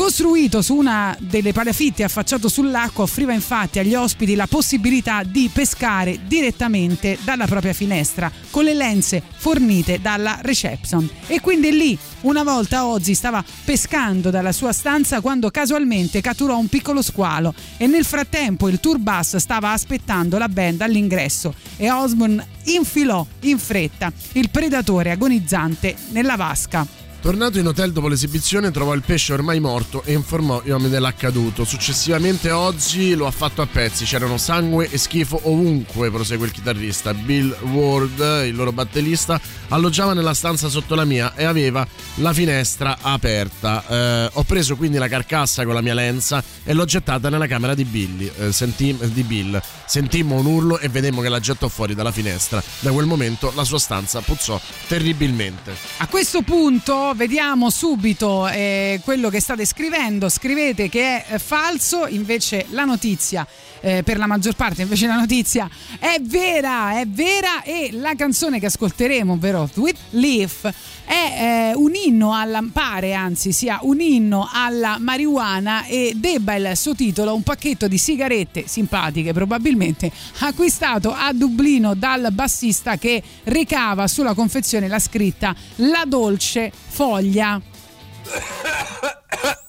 Costruito 0.00 0.62
su 0.62 0.76
una 0.76 1.14
delle 1.20 1.52
palafitte 1.52 2.04
affacciato 2.04 2.48
sull'acqua, 2.48 3.04
offriva 3.04 3.34
infatti 3.34 3.78
agli 3.78 3.94
ospiti 3.94 4.34
la 4.34 4.46
possibilità 4.46 5.22
di 5.24 5.50
pescare 5.52 6.20
direttamente 6.26 7.18
dalla 7.22 7.46
propria 7.46 7.74
finestra 7.74 8.32
con 8.48 8.64
le 8.64 8.72
lenze 8.72 9.22
fornite 9.36 10.00
dalla 10.00 10.38
reception. 10.40 11.06
E 11.26 11.40
quindi 11.40 11.70
lì, 11.76 11.98
una 12.22 12.42
volta 12.42 12.86
Ozzy 12.86 13.12
stava 13.12 13.44
pescando 13.62 14.30
dalla 14.30 14.52
sua 14.52 14.72
stanza 14.72 15.20
quando 15.20 15.50
casualmente 15.50 16.22
catturò 16.22 16.56
un 16.56 16.68
piccolo 16.68 17.02
squalo 17.02 17.52
e 17.76 17.86
nel 17.86 18.06
frattempo 18.06 18.70
il 18.70 18.80
tour 18.80 18.96
bus 18.96 19.36
stava 19.36 19.72
aspettando 19.72 20.38
la 20.38 20.48
band 20.48 20.80
all'ingresso 20.80 21.54
e 21.76 21.90
Osborne 21.90 22.46
infilò 22.64 23.24
in 23.40 23.58
fretta 23.58 24.10
il 24.32 24.48
predatore 24.48 25.10
agonizzante 25.10 25.94
nella 26.12 26.36
vasca. 26.36 27.00
Tornato 27.20 27.58
in 27.58 27.66
hotel 27.66 27.92
dopo 27.92 28.08
l'esibizione 28.08 28.70
trovò 28.70 28.94
il 28.94 29.02
pesce 29.02 29.34
ormai 29.34 29.60
morto 29.60 30.02
e 30.04 30.14
informò 30.14 30.62
gli 30.64 30.70
uomini 30.70 30.88
dell'accaduto. 30.88 31.66
Successivamente 31.66 32.50
Ozzy 32.50 33.12
lo 33.12 33.26
ha 33.26 33.30
fatto 33.30 33.60
a 33.60 33.66
pezzi, 33.66 34.06
c'erano 34.06 34.38
sangue 34.38 34.88
e 34.90 34.96
schifo 34.96 35.38
ovunque, 35.42 36.10
prosegue 36.10 36.46
il 36.46 36.52
chitarrista. 36.52 37.12
Bill 37.12 37.54
Ward, 37.72 38.46
il 38.46 38.54
loro 38.54 38.72
batterista, 38.72 39.38
alloggiava 39.68 40.14
nella 40.14 40.32
stanza 40.32 40.70
sotto 40.70 40.94
la 40.94 41.04
mia 41.04 41.34
e 41.34 41.44
aveva 41.44 41.86
la 42.16 42.32
finestra 42.32 42.96
aperta. 43.02 43.84
Eh, 43.86 44.30
ho 44.32 44.42
preso 44.44 44.76
quindi 44.76 44.96
la 44.96 45.08
carcassa 45.08 45.64
con 45.66 45.74
la 45.74 45.82
mia 45.82 45.94
lenza 45.94 46.42
e 46.64 46.72
l'ho 46.72 46.86
gettata 46.86 47.28
nella 47.28 47.46
camera 47.46 47.74
di, 47.74 47.84
Billy, 47.84 48.32
eh, 48.34 48.50
senti- 48.50 48.96
di 48.98 49.22
Bill. 49.24 49.60
Sentimmo 49.84 50.36
un 50.36 50.46
urlo 50.46 50.78
e 50.78 50.88
vedemmo 50.88 51.20
che 51.20 51.28
la 51.28 51.38
gettò 51.38 51.68
fuori 51.68 51.94
dalla 51.94 52.12
finestra. 52.12 52.62
Da 52.80 52.92
quel 52.92 53.04
momento 53.04 53.52
la 53.54 53.64
sua 53.64 53.78
stanza 53.78 54.22
puzzò 54.22 54.58
terribilmente. 54.88 55.76
A 55.98 56.06
questo 56.06 56.40
punto 56.40 57.09
vediamo 57.14 57.70
subito 57.70 58.48
eh, 58.48 59.00
quello 59.04 59.28
che 59.28 59.40
state 59.40 59.64
scrivendo. 59.64 60.28
Scrivete 60.28 60.88
che 60.88 61.24
è 61.24 61.34
eh, 61.34 61.38
falso, 61.38 62.06
invece 62.06 62.66
la 62.70 62.84
notizia, 62.84 63.46
eh, 63.80 64.02
per 64.02 64.18
la 64.18 64.26
maggior 64.26 64.54
parte, 64.54 64.82
invece 64.82 65.06
la 65.06 65.16
notizia 65.16 65.68
è 65.98 66.16
vera, 66.20 66.98
è 66.98 67.06
vera 67.06 67.62
e 67.62 67.90
la 67.92 68.14
canzone 68.14 68.60
che 68.60 68.66
ascolteremo, 68.66 69.32
ovvero 69.32 69.68
Sweet 69.72 69.96
Leaf, 70.10 70.72
è 71.10 71.72
eh, 71.72 71.74
un 71.74 71.96
inno 71.96 72.36
alla, 72.36 72.62
pare 72.72 73.14
anzi 73.14 73.50
sia 73.50 73.80
un 73.82 74.00
inno 74.00 74.48
alla 74.48 74.96
marijuana 75.00 75.84
e 75.86 76.12
debba 76.14 76.54
il 76.54 76.76
suo 76.76 76.94
titolo 76.94 77.34
un 77.34 77.42
pacchetto 77.42 77.88
di 77.88 77.98
sigarette 77.98 78.68
simpatiche 78.68 79.32
probabilmente 79.32 80.08
acquistato 80.38 81.12
a 81.12 81.32
Dublino 81.32 81.94
dal 81.94 82.28
bassista 82.30 82.96
che 82.96 83.20
recava 83.42 84.06
sulla 84.06 84.34
confezione 84.34 84.86
la 84.86 85.00
scritta 85.00 85.52
La 85.76 86.04
dolce 86.06 86.70
foglia. 86.72 87.60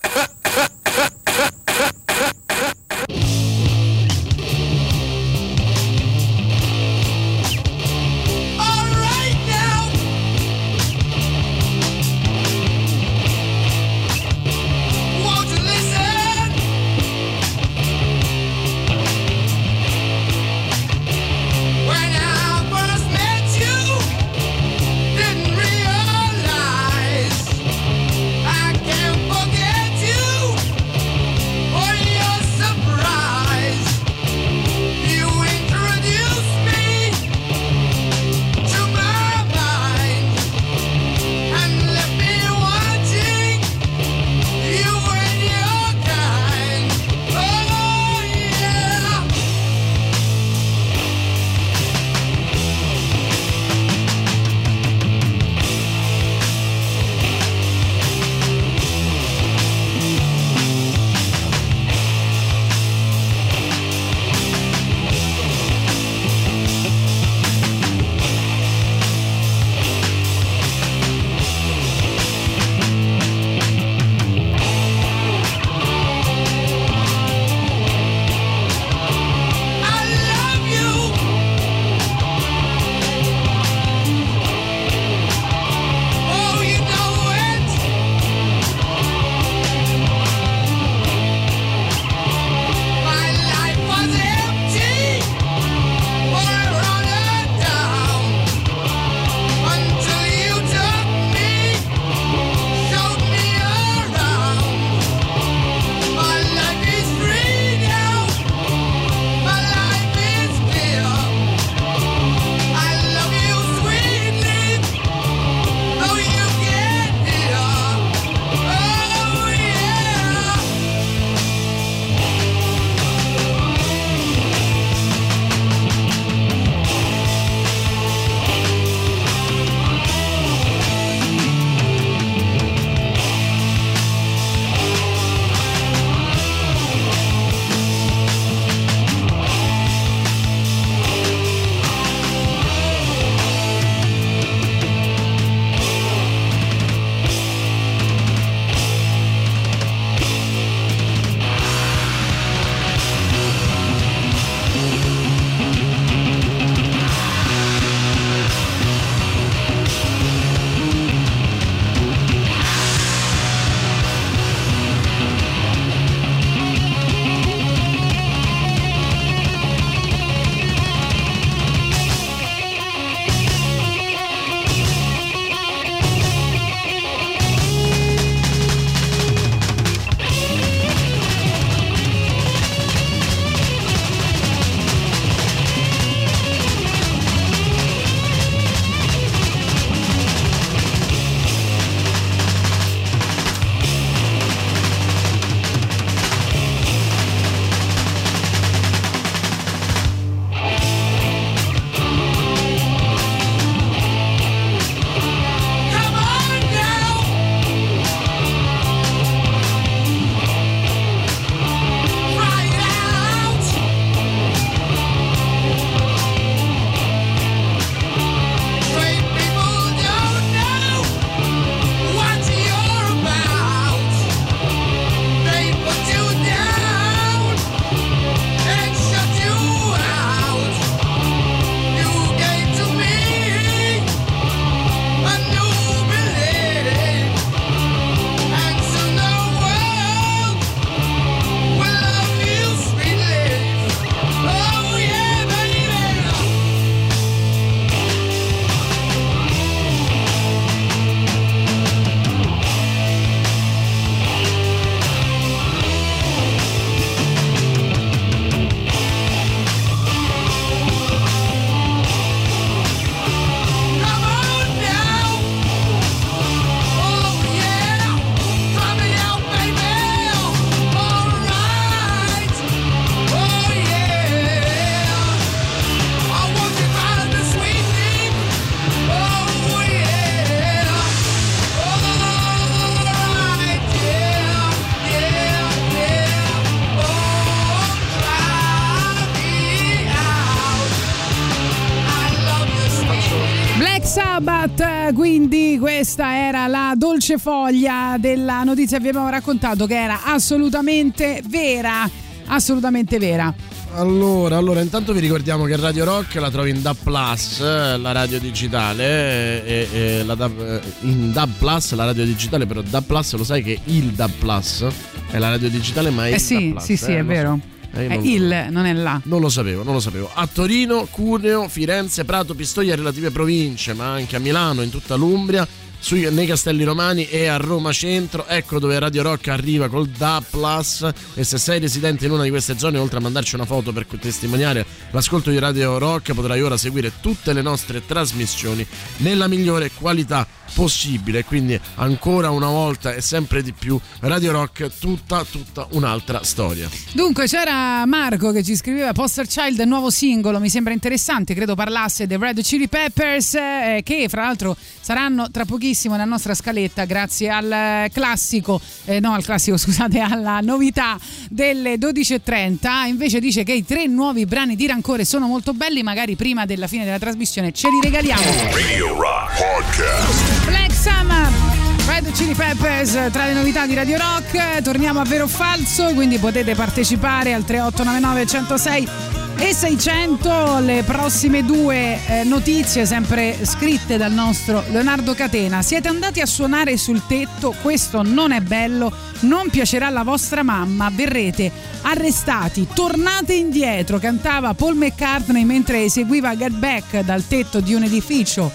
dolce 297.22 297.38
foglia 297.38 298.16
della 298.18 298.64
notizia 298.64 298.98
che 298.98 299.04
vi 299.04 299.10
abbiamo 299.10 299.30
raccontato 299.30 299.86
che 299.86 299.94
era 299.94 300.24
assolutamente 300.24 301.44
vera, 301.46 302.10
assolutamente 302.48 303.20
vera. 303.20 303.54
Allora, 303.94 304.58
allora, 304.58 304.82
intanto 304.82 305.14
vi 305.14 305.20
ricordiamo 305.20 305.66
che 305.66 305.76
Radio 305.76 306.04
Rock 306.04 306.34
la 306.36 306.50
trovi 306.50 306.72
in 306.72 306.82
DAB 306.82 306.96
Plus, 307.04 307.60
eh, 307.60 307.98
la 307.98 308.12
radio 308.12 308.40
digitale, 308.40 309.64
e, 309.64 309.88
e 309.92 310.24
la 310.24 310.34
DAB, 310.34 310.60
eh, 310.62 310.82
in 311.02 311.32
DAB 311.32 311.52
Plus, 311.60 311.94
la 311.94 312.06
radio 312.06 312.26
digitale, 312.26 312.66
però 312.66 312.82
DAB 312.82 313.04
Plus 313.04 313.36
lo 313.36 313.44
sai 313.44 313.62
che 313.62 313.80
il 313.84 314.06
DAB 314.14 314.32
Plus 314.40 314.86
è 315.30 315.38
la 315.38 315.50
radio 315.50 315.70
digitale, 315.70 316.10
ma 316.10 316.26
è 316.26 316.32
Eh 316.32 316.36
il 316.36 316.40
sì, 316.42 316.70
Plus, 316.72 316.84
sì, 316.84 316.98
sì, 316.98 317.12
eh, 317.12 317.20
è 317.20 317.24
vero. 317.24 317.60
so. 317.62 318.00
Eh, 318.00 318.08
non- 318.08 318.26
il, 318.26 318.68
non 318.72 318.86
è 318.86 318.94
là. 318.94 319.20
Non 319.26 319.42
lo 319.42 319.50
sapevo, 319.50 319.84
non 319.84 319.94
lo 319.94 320.00
sapevo. 320.00 320.32
A 320.34 320.48
Torino, 320.52 321.06
Cuneo, 321.12 321.68
Firenze, 321.68 322.24
Prato, 322.24 322.56
Pistoia 322.56 322.96
relative 322.96 323.30
province, 323.30 323.94
ma 323.94 324.12
anche 324.14 324.38
a 324.38 324.40
Milano, 324.40 324.82
in 324.82 324.90
tutta 324.90 325.16
l'Umbria, 325.16 325.68
sui- 326.02 326.30
nei 326.30 326.46
Castelli 326.48 326.84
Romani 326.84 327.30
e 327.30 327.48
a 327.48 327.56
Roma 327.56 327.94
Centro. 327.94 328.46
Ecco 328.48 328.80
dove 328.80 329.00
Radio 329.00 329.22
Rock 329.22 329.48
arriva 329.48 329.88
col 329.88 330.08
DA 330.10 330.44
Plus. 330.48 331.08
E 331.36 331.44
se 331.46 331.58
sei 331.58 331.80
residente 331.80 332.26
in 332.26 332.32
una 332.32 332.44
di 332.44 332.50
queste 332.50 332.78
zone, 332.78 332.98
oltre 332.98 333.20
a 333.20 333.22
mandarci 333.22 333.56
una 333.56 333.66
foto 333.66 333.94
per 333.94 334.06
testimoniare 334.20 334.86
l'ascolto 335.12 335.52
di 335.52 335.60
Radio 335.60 335.98
Rock, 335.98 336.34
potrai 336.34 336.62
ora 336.62 336.76
seguire 336.76 337.14
tutte 337.22 337.54
le 337.54 337.62
nostre 337.62 338.06
trasmissioni 338.06 338.86
nella 339.18 339.48
migliore 339.48 339.92
qualità 339.92 340.46
possibile. 340.74 341.46
Quindi 341.46 341.80
ancora 341.96 342.50
una 342.50 342.68
volta 342.68 343.14
e 343.14 343.22
sempre 343.22 343.62
di 343.62 343.72
più 343.72 344.00
Radio 344.22 344.52
Rock, 344.52 344.90
tutta, 345.00 345.46
tutta 345.50 345.88
un'altra 345.92 346.44
storia. 346.44 346.90
Dunque 347.14 347.46
c'era 347.46 348.06
Marco 348.06 348.52
che 348.52 348.64
ci 348.64 348.76
scriveva 348.76 349.12
Poster 349.14 349.46
Child, 349.46 349.80
nuovo 349.82 350.10
singolo, 350.10 350.60
mi 350.60 350.70
sembra 350.70 350.94
interessante, 350.94 351.54
credo 351.54 351.76
parlasse 351.76 352.26
dei 352.26 352.38
Red 352.38 352.62
Chili 352.62 352.88
Peppers 352.88 353.54
eh, 353.54 354.02
che 354.04 354.28
fra 354.28 354.44
l'altro 354.44 354.76
saranno 355.00 355.52
tra 355.52 355.66
pochissimo 355.66 355.90
nella 355.94 356.26
nostra 356.26 356.54
scaletta 356.54 357.06
grazie 357.06 357.50
al 357.50 357.72
eh, 357.72 358.10
classico, 358.14 358.80
eh, 359.06 359.20
no 359.20 359.34
al 359.34 359.44
classico 359.44 359.78
scusate, 359.78 360.20
alla 360.20 360.60
novità 360.62 361.18
delle 361.50 361.96
12.30, 361.96 363.08
invece 363.08 363.40
dice 363.40 363.64
che 363.64 363.74
i 363.74 363.86
tre 363.86 364.06
nuovi 364.08 364.46
brani 364.46 364.76
di 364.76 364.88
Rancore 364.88 365.26
sono 365.26 365.48
molto 365.48 365.74
belli, 365.74 366.04
magari 366.04 366.36
prima 366.36 366.66
della 366.66 366.88
fine 366.88 367.04
della 367.04 367.20
trasmissione 367.20 367.72
ce 367.72 367.90
li 367.90 368.00
regaliamo. 368.02 368.42
Radio 368.42 369.20
Rock 369.20 369.58
Podcast. 369.58 370.66
Black 370.66 370.94
Summer 370.94 371.80
Red 372.08 372.32
Chili 372.34 372.54
Peppers 372.54 373.12
tra 373.32 373.46
le 373.46 373.54
novità 373.54 373.86
di 373.86 373.94
Radio 373.94 374.18
Rock 374.18 374.82
torniamo 374.82 375.20
a 375.22 375.24
vero 375.24 375.46
o 375.46 375.48
falso 375.48 376.14
quindi 376.14 376.38
potete 376.38 376.76
partecipare 376.76 377.54
al 377.54 377.64
3899 377.64 378.46
106 378.46 379.41
e 379.62 379.76
600 379.76 380.80
le 380.80 381.04
prossime 381.04 381.64
due 381.64 382.18
eh, 382.26 382.44
notizie 382.44 383.06
sempre 383.06 383.64
scritte 383.64 384.18
dal 384.18 384.32
nostro 384.32 384.84
Leonardo 384.90 385.36
Catena. 385.36 385.84
Siete 385.84 386.08
andati 386.08 386.42
a 386.42 386.48
suonare 386.48 386.98
sul 386.98 387.22
tetto 387.28 387.76
questo 387.80 388.24
non 388.24 388.52
è 388.54 388.60
bello 388.62 389.14
non 389.42 389.70
piacerà 389.70 390.08
alla 390.08 390.24
vostra 390.24 390.64
mamma 390.64 391.12
verrete 391.14 391.72
arrestati 392.02 392.88
tornate 392.92 393.54
indietro 393.54 394.18
cantava 394.18 394.74
Paul 394.74 394.96
McCartney 394.96 395.64
mentre 395.64 396.06
eseguiva 396.06 396.56
Get 396.56 396.74
Back 396.74 397.20
dal 397.20 397.48
tetto 397.48 397.82
di 397.82 397.94
un 397.94 398.04
edificio 398.04 398.72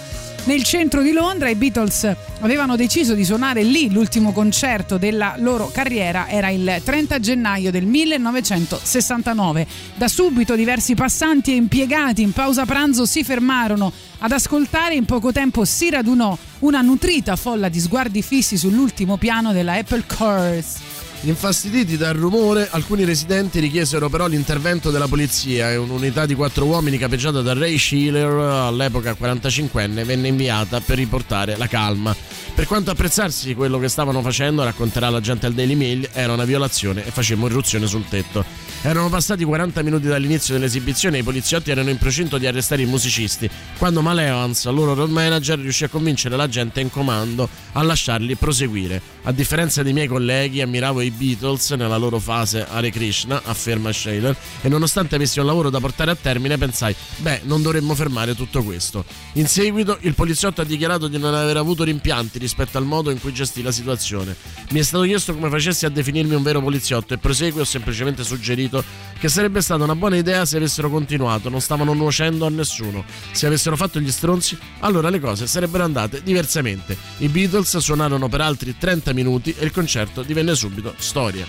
nel 0.47 0.62
centro 0.62 1.02
di 1.02 1.12
Londra 1.12 1.48
i 1.48 1.56
Beatles 1.56 2.09
avevano 2.40 2.77
deciso 2.77 3.14
di 3.14 3.24
suonare 3.24 3.62
lì 3.62 3.93
l'ultimo 3.93 4.32
concerto 4.32 4.97
della 4.97 5.35
loro 5.39 5.70
carriera, 5.73 6.28
era 6.28 6.51
il 6.51 6.81
30 6.85 7.18
gennaio 7.18 7.70
del 7.73 7.85
1969. 7.85 9.66
Da 9.97 10.06
subito 10.09 10.55
diversi 10.55 10.94
passanti 10.94 11.52
e 11.52 11.56
impiegati 11.56 12.23
in 12.23 12.32
pausa 12.32 12.64
pranzo 12.64 13.06
si 13.06 13.24
fermarono 13.24 13.93
ad 14.18 14.32
ascoltare, 14.32 14.94
in 14.94 15.05
poco 15.05 15.32
tempo 15.32 15.64
si 15.64 15.90
radunò 15.90 16.36
una 16.60 16.81
nutrita 16.81 17.35
folla 17.35 17.68
di 17.68 17.81
sguardi 17.81 18.23
fissi 18.23 18.56
sull'ultimo 18.56 19.16
piano 19.16 19.52
della 19.52 19.74
Apple 19.74 20.05
Course. 20.06 20.95
Infastiditi 21.27 21.97
dal 21.97 22.15
rumore, 22.15 22.69
alcuni 22.70 23.05
residenti 23.05 23.59
richiesero 23.59 24.09
però 24.09 24.28
l'intervento 24.28 24.93
della 24.93 25.09
polizia 25.09 25.73
e 25.73 25.77
un'unità 25.77 26.24
di 26.24 26.36
quattro 26.36 26.66
uomini 26.66 26.98
capeggiata 26.98 27.40
da 27.43 27.53
Ray 27.53 27.77
Schiller, 27.78 28.31
all'epoca 28.31 29.11
45enne, 29.11 30.05
venne 30.05 30.28
inviata 30.28 30.81
per 30.81 30.98
riportare 30.98 31.57
la 31.57 31.66
calma. 31.66 32.15
Per 32.55 32.66
quanto 32.66 32.93
apprezzarsi 32.93 33.55
quello 33.55 33.81
che 33.81 33.89
stavano 33.89 34.23
facendo, 34.23 34.62
racconterà 34.62 35.11
la 35.11 35.20
gente 35.20 35.47
al 35.47 35.53
Daily 35.53 35.74
Mail, 35.74 36.09
era 36.12 36.32
una 36.32 36.44
violazione 36.44 37.05
e 37.05 37.11
facemmo 37.11 37.47
irruzione 37.47 37.89
sul 37.89 38.09
tetto. 38.09 38.44
Erano 38.82 39.09
passati 39.09 39.43
40 39.43 39.82
minuti 39.82 40.07
dall'inizio 40.07 40.55
dell'esibizione 40.55 41.16
e 41.16 41.20
i 41.20 41.24
poliziotti 41.24 41.73
erano 41.73 41.90
in 41.90 41.98
procinto 41.98 42.39
di 42.39 42.47
arrestare 42.47 42.82
i 42.82 42.86
musicisti, 42.86 43.51
quando 43.78 44.01
Mal 44.01 44.20
Evans, 44.20 44.65
loro 44.66 44.94
road 44.94 45.11
manager, 45.11 45.59
riuscì 45.59 45.85
a 45.85 45.89
convincere 45.89 46.36
la 46.36 46.48
gente 46.48 46.81
in 46.81 46.89
comando 46.89 47.48
a 47.73 47.82
lasciarli 47.82 48.36
proseguire. 48.36 49.03
A 49.24 49.32
differenza 49.32 49.82
dei 49.82 49.93
miei 49.93 50.07
colleghi, 50.07 50.62
ammiravo 50.62 51.01
i 51.01 51.11
Beatles 51.17 51.71
nella 51.71 51.97
loro 51.97 52.19
fase 52.19 52.67
Hare 52.69 52.91
Krishna, 52.91 53.43
afferma 53.45 53.93
Shaler, 53.93 54.37
e 54.61 54.69
nonostante 54.69 55.15
avessi 55.15 55.41
un 55.41 55.47
lavoro 55.47 55.71
da 55.71 55.81
portare 55.81 56.11
a 56.11 56.17
termine, 56.17 56.59
pensai, 56.59 56.95
beh, 57.17 57.41
non 57.45 57.63
dovremmo 57.63 57.95
fermare 57.95 58.35
tutto 58.35 58.63
questo. 58.63 59.05
In 59.33 59.47
seguito, 59.47 59.99
il 60.03 60.15
poliziotto 60.15 60.61
ha 60.61 60.65
dichiarato 60.65 61.09
di 61.09 61.19
non 61.19 61.35
aver 61.35 61.57
avuto 61.57 61.85
rimpianti 61.85 62.39
rispetto 62.39 62.79
al 62.79 62.85
modo 62.85 63.11
in 63.11 63.21
cui 63.21 63.33
gestì 63.33 63.63
la 63.63 63.73
situazione. 63.73 64.37
Mi 64.71 64.81
è 64.81 64.83
stato 64.83 65.05
chiesto 65.05 65.35
come 65.35 65.49
facessi 65.49 65.87
a 65.87 65.89
definirmi 65.89 66.35
un 66.35 66.43
vero 66.43 66.61
poliziotto 66.61 67.15
e 67.15 67.19
proseguo 67.19 67.63
ho 67.63 67.65
semplicemente 67.65 68.23
suggerito 68.23 68.85
che 69.19 69.29
sarebbe 69.29 69.63
stata 69.63 69.85
una 69.85 69.95
buona 69.95 70.17
idea 70.17 70.45
se 70.45 70.57
avessero 70.59 70.91
continuato, 70.91 71.49
non 71.49 71.61
stavano 71.61 71.95
nuocendo 71.95 72.45
a 72.45 72.51
nessuno. 72.51 73.05
Se 73.33 73.47
avessero 73.47 73.77
fatto 73.77 73.99
gli 73.99 74.11
stronzi, 74.11 74.59
allora 74.81 75.09
le 75.09 75.21
cose 75.21 75.47
sarebbero 75.47 75.85
andate 75.85 76.23
diversamente. 76.23 76.97
I 77.19 77.29
Beatles 77.29 77.79
suonarono 77.79 78.29
per 78.29 78.41
altri 78.41 78.77
30 78.77 79.13
minuti 79.13 79.55
e 79.57 79.65
il 79.65 79.73
concerto 79.73 80.23
divenne 80.23 80.55
subito 80.55 80.95
storia. 80.98 81.47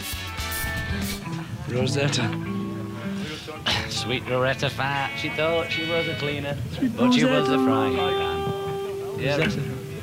Rosetta. 1.70 2.30
Sweet 3.90 4.26
Loretta 4.28 4.70
Fat, 4.70 5.12
she 5.18 5.30
thought 5.30 5.72
she 5.72 5.90
was 5.90 6.08
a 6.08 6.16
cleaner, 6.16 6.58
but 6.96 7.12
she 7.14 7.26
was 7.26 7.50
a 7.50 7.58
frying 7.58 7.96
pan. 7.96 9.20
Yeah, 9.20 9.38
the, 9.38 9.46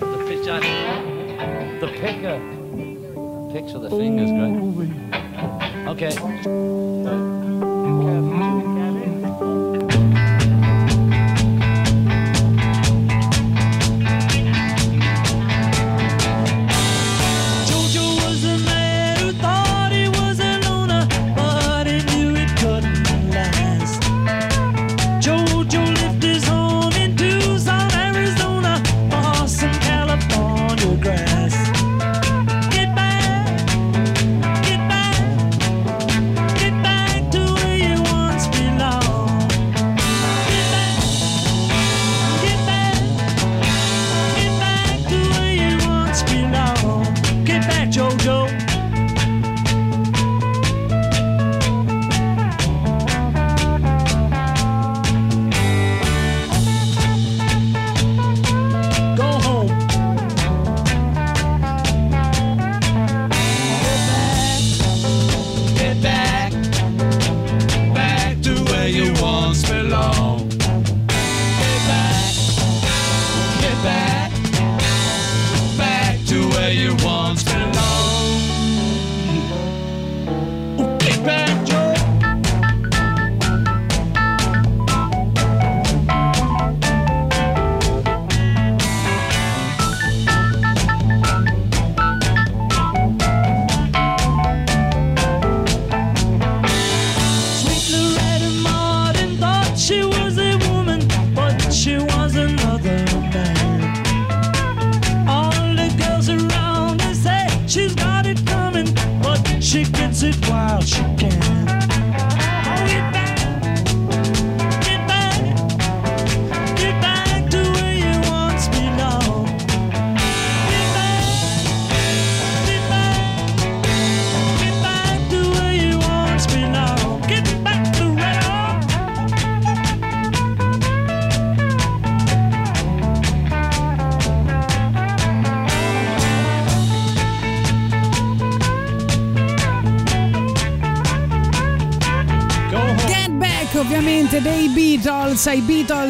the 0.01 0.25
pitch, 0.27 0.45
the 1.81 1.89
picker. 2.01 2.41
Picks 3.53 3.73
with 3.73 3.83
the 3.83 3.91
fingers, 3.91 4.31
great. 4.31 4.85
Okay. 5.87 7.44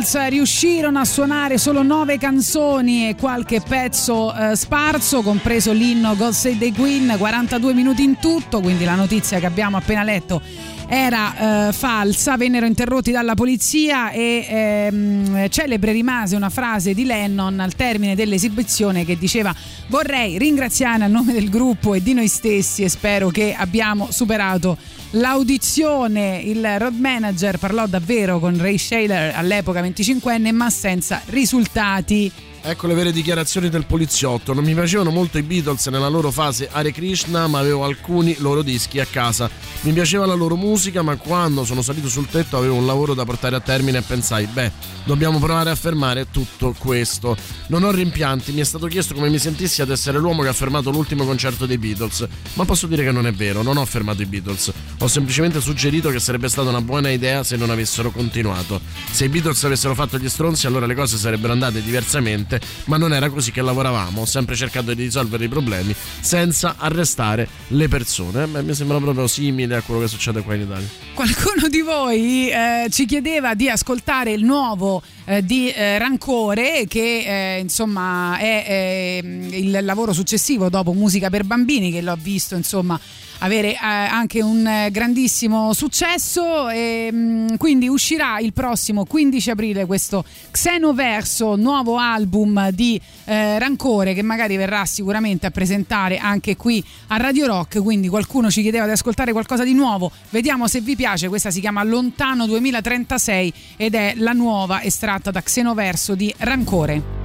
I 0.05 0.07
Beatles 0.07 0.29
riuscirono 0.29 0.99
a 0.99 1.05
suonare 1.05 1.57
solo 1.57 1.83
nove 1.83 2.19
canzoni 2.19 3.09
e 3.09 3.17
qualche 3.17 3.63
pezzo 3.67 4.35
eh, 4.35 4.55
sparso, 4.55 5.23
compreso 5.23 5.73
l'inno 5.73 6.15
God 6.15 6.33
Save 6.33 6.59
the 6.59 6.73
Queen, 6.73 7.15
42 7.17 7.73
minuti 7.73 8.03
in 8.03 8.19
tutto, 8.19 8.61
quindi 8.61 8.85
la 8.85 8.97
notizia 8.97 9.39
che 9.39 9.47
abbiamo 9.47 9.79
appena 9.79 10.03
letto 10.03 10.43
era 10.87 11.69
eh, 11.69 11.73
falsa, 11.73 12.37
vennero 12.37 12.67
interrotti 12.67 13.11
dalla 13.11 13.35
polizia 13.35 14.11
e 14.11 14.47
ehm, 14.47 15.49
celebre 15.49 15.93
rimase 15.93 16.37
una 16.37 16.51
frase 16.51 16.93
di 16.93 17.05
Lennon 17.05 17.59
al 17.61 17.75
termine 17.75 18.15
dell'esibizione 18.15 19.07
che 19.07 19.17
diceva 19.17 19.55
vorrei 19.89 20.37
ringraziare 20.37 21.05
a 21.05 21.07
nome 21.07 21.33
del 21.33 21.49
gruppo 21.49 21.95
e 21.95 22.03
di 22.03 22.13
noi 22.13 22.29
stessi 22.29 22.83
e 22.83 22.91
spero 22.91 23.29
che 23.29 23.55
abbiamo 23.57 24.09
superato 24.11 24.77
l'audizione. 25.15 26.41
Il 26.45 26.79
road 26.79 26.99
manager 26.99 27.59
parlò 27.59 27.87
davvero 27.87 28.39
con 28.39 28.57
Ray 28.59 28.79
Shaler 28.79 29.35
all'epoca 29.35 29.83
25enne 29.83 30.53
ma 30.53 30.71
senza 30.71 31.21
risultati. 31.27 32.31
Ecco 32.67 32.87
le 32.87 32.95
vere 32.95 33.13
dichiarazioni 33.13 33.69
del 33.69 33.85
poliziotto. 33.85 34.55
Non 34.55 34.65
mi 34.65 34.73
piacevano 34.73 35.11
molto 35.11 35.37
i 35.37 35.43
Beatles 35.43 35.87
nella 35.89 36.09
loro 36.09 36.31
fase 36.31 36.67
Hare 36.73 36.93
Krishna, 36.93 37.47
ma 37.47 37.59
avevo 37.59 37.85
alcuni 37.85 38.35
loro 38.39 38.63
dischi 38.63 39.01
a 39.01 39.05
casa. 39.05 39.51
Mi 39.83 39.93
piaceva 39.93 40.25
la 40.25 40.33
loro 40.33 40.57
musica, 40.57 41.03
ma 41.03 41.15
quando 41.17 41.67
sono 41.67 41.83
salito 41.83 42.09
sul 42.09 42.27
tetto 42.27 42.57
avevo 42.57 42.77
un 42.77 42.87
lavoro 42.87 43.13
da 43.13 43.27
portare 43.27 43.57
a 43.57 43.61
termine 43.61 43.99
e 43.99 44.01
pensai, 44.01 44.47
beh, 44.47 44.73
dobbiamo 45.05 45.39
provare 45.41 45.69
a 45.69 45.75
fermare 45.75 46.31
tutto 46.31 46.75
questo. 46.79 47.37
Non 47.67 47.83
ho 47.83 47.91
rimpianti, 47.91 48.53
mi 48.53 48.61
è 48.61 48.65
stato 48.65 48.87
chiesto 48.87 49.13
come 49.13 49.29
mi 49.29 49.39
sentissi 49.39 49.83
ad 49.83 49.91
essere 49.91 50.19
l'uomo 50.19 50.41
che 50.41 50.49
ha 50.49 50.55
fermato 50.55 50.91
l'ultimo 50.91 51.27
concerto 51.27 51.67
dei 51.67 51.77
Beatles, 51.77 52.27
ma 52.55 52.65
posso 52.65 52.87
dire 52.87 53.05
che 53.05 53.11
non 53.11 53.27
è 53.27 53.33
vero, 53.33 53.61
non 53.61 53.77
ho 53.77 53.85
fermato 53.85 54.23
i 54.23 54.27
Beatles. 54.27 54.73
Ho 55.01 55.07
semplicemente 55.07 55.61
suggerito 55.61 56.09
che 56.09 56.19
sarebbe 56.19 56.49
stata 56.49 56.71
una 56.71 56.81
buona 56.81 57.11
idea 57.11 57.45
se 57.45 57.57
non 57.57 57.69
avessero 57.69 58.11
continuato. 58.11 58.81
Se 59.11 59.27
i 59.27 59.29
Beatles 59.29 59.63
avessero 59.65 59.95
fatto 59.95 60.17
gli 60.17 60.31
stronzi, 60.31 60.67
allora 60.67 60.87
le 60.87 60.95
cose 60.95 61.19
sarebbero 61.19 61.53
andate 61.53 61.83
diversamente 61.83 62.53
ma 62.87 62.97
non 62.97 63.13
era 63.13 63.29
così 63.31 63.53
che 63.53 63.63
lavoravamo. 63.63 64.25
Sempre 64.25 64.57
cercato 64.57 64.95
di 64.95 65.03
risolvere 65.03 65.45
i 65.45 65.49
problemi 65.49 65.95
senza 66.21 66.77
arrestare 66.79 67.49
le 67.69 67.89
persone. 67.89 68.47
Beh, 68.47 68.63
mi 68.63 68.75
sembra 68.75 68.99
proprio 68.99 69.27
simile 69.27 69.77
a 69.77 69.83
quello 69.83 70.01
che 70.01 70.09
succede 70.09 70.43
qua 70.43 70.55
in 70.55 70.63
Italia. 70.63 70.89
Qualcuno 71.15 71.69
di 71.69 71.81
voi 71.81 72.51
eh, 72.51 72.89
ci 72.91 73.07
chiedeva 73.07 73.55
di 73.55 73.69
ascoltare 73.69 74.33
il 74.33 74.45
nuovo 74.45 75.03
eh, 75.25 75.45
di 75.45 75.71
eh, 75.71 75.99
Rancore, 75.99 76.87
che 76.89 77.57
eh, 77.57 77.61
insomma 77.61 78.39
è 78.39 78.65
eh, 78.67 79.49
il 79.53 79.79
lavoro 79.83 80.13
successivo 80.13 80.69
dopo 80.69 80.93
Musica 80.93 81.31
per 81.31 81.45
bambini, 81.45 81.91
che 81.91 82.03
l'ho 82.03 82.17
visto 82.21 82.55
insomma 82.55 82.99
avere 83.39 83.73
eh, 83.73 83.79
anche 83.81 84.43
un 84.43 84.67
eh, 84.67 84.91
grandissimo 84.91 85.73
successo. 85.73 86.69
E 86.69 87.11
mh, 87.13 87.57
quindi 87.57 87.89
uscirà 87.89 88.39
il 88.39 88.53
prossimo 88.53 89.05
15 89.05 89.51
aprile 89.51 89.87
questo 89.87 90.25
Xenoverso 90.51 91.57
nuovo 91.57 91.97
album 91.97 92.71
di 92.71 93.01
eh, 93.25 93.59
Rancore 93.59 94.15
che 94.15 94.23
magari 94.23 94.57
verrà 94.57 94.85
sicuramente 94.85 95.47
a 95.47 95.51
presentare 95.51 96.19
anche 96.19 96.57
qui 96.57 96.85
a 97.09 97.17
Radio 97.17 97.47
Rock. 97.47 97.83
Quindi 97.83 98.09
qualcuno 98.09 98.51
ci 98.51 98.63
chiedeva 98.63 98.87
di 98.87 98.93
ascoltare 98.93 99.33
qualcosa 99.33 99.65
di 99.65 99.75
nuovo. 99.75 100.11
Vediamo 100.31 100.69
se 100.69 100.81
vi 100.81 100.97
piace. 100.97 101.29
Questa 101.29 101.51
si 101.51 101.61
chiama 101.61 101.83
Lontano 101.83 102.47
2036 102.47 103.53
ed 103.77 103.95
è 103.95 104.15
la 104.17 104.33
nuova 104.33 104.83
estratta 104.83 105.31
da 105.31 105.43
Xenoverso 105.43 106.15
di 106.15 106.33
Rancore 106.39 107.24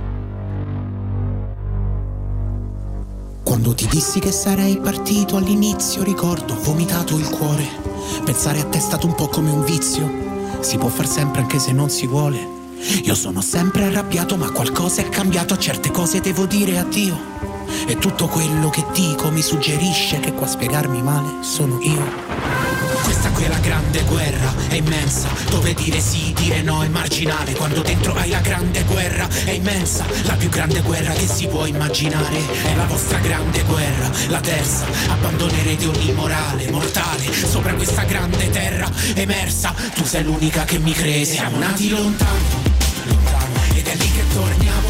Quando 3.49 3.73
ti 3.73 3.87
dissi 3.87 4.19
che 4.19 4.31
sarei 4.31 4.77
partito 4.77 5.35
all'inizio 5.35 6.03
ricordo 6.03 6.55
vomitato 6.61 7.17
il 7.17 7.27
cuore. 7.29 7.67
Pensare 8.23 8.59
a 8.59 8.65
te 8.65 8.77
è 8.77 8.79
stato 8.79 9.07
un 9.07 9.15
po' 9.15 9.27
come 9.27 9.49
un 9.49 9.63
vizio. 9.63 10.07
Si 10.59 10.77
può 10.77 10.87
far 10.87 11.07
sempre 11.07 11.41
anche 11.41 11.57
se 11.57 11.71
non 11.71 11.89
si 11.89 12.05
vuole. 12.05 12.47
Io 13.01 13.15
sono 13.15 13.41
sempre 13.41 13.85
arrabbiato 13.85 14.37
ma 14.37 14.51
qualcosa 14.51 15.01
è 15.01 15.09
cambiato, 15.09 15.55
a 15.55 15.57
certe 15.57 15.89
cose 15.89 16.21
devo 16.21 16.45
dire 16.45 16.77
addio. 16.77 17.17
E 17.87 17.97
tutto 17.97 18.27
quello 18.27 18.69
che 18.69 18.85
dico 18.93 19.31
mi 19.31 19.41
suggerisce 19.41 20.19
che 20.19 20.31
qua 20.31 20.45
a 20.45 20.49
spiegarmi 20.51 21.01
male 21.01 21.41
sono 21.41 21.79
io. 21.81 22.05
Questa 23.09 23.31
qui 23.31 23.43
è 23.45 23.47
la 23.47 23.57
grande 23.57 24.03
guerra, 24.03 24.53
è 24.67 24.75
immensa, 24.75 25.29
dove 25.49 25.73
dire 25.73 25.99
sì, 25.99 26.31
dire 26.37 26.61
no 26.61 26.83
è 26.83 26.87
marginale, 26.89 27.55
quando 27.55 27.81
dentro 27.81 28.13
hai 28.13 28.29
la 28.29 28.39
grande 28.39 28.83
guerra, 28.83 29.27
è 29.45 29.49
immensa, 29.49 30.05
la 30.25 30.35
più 30.35 30.47
grande 30.49 30.81
guerra 30.81 31.11
che 31.13 31.25
si 31.25 31.47
può 31.47 31.65
immaginare, 31.65 32.37
è 32.65 32.75
la 32.75 32.85
vostra 32.85 33.17
grande 33.17 33.63
guerra, 33.63 34.11
la 34.27 34.39
terza, 34.39 34.85
abbandonerete 35.09 35.87
ogni 35.87 36.13
morale 36.13 36.69
mortale, 36.69 37.33
sopra 37.33 37.73
questa 37.73 38.03
grande 38.03 38.47
terra 38.51 38.87
emersa, 39.15 39.73
tu 39.95 40.05
sei 40.05 40.23
l'unica 40.23 40.63
che 40.63 40.77
mi 40.77 40.91
crede, 40.91 41.25
siamo 41.25 41.57
nati 41.57 41.89
lontano, 41.89 42.61
lontano, 43.05 43.59
ed 43.73 43.87
è 43.87 43.95
lì 43.95 44.11
che 44.11 44.23
torniamo, 44.31 44.87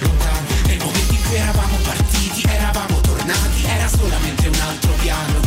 lontano, 0.00 0.46
nel 0.66 0.78
momento 0.78 1.12
in 1.14 1.22
cui 1.26 1.36
eravamo 1.36 1.76
partiti, 1.82 2.46
eravamo 2.46 3.00
tornati, 3.00 3.64
era 3.64 3.88
solamente 3.88 4.48
un 4.48 4.60
altro 4.60 4.92
piano, 5.00 5.43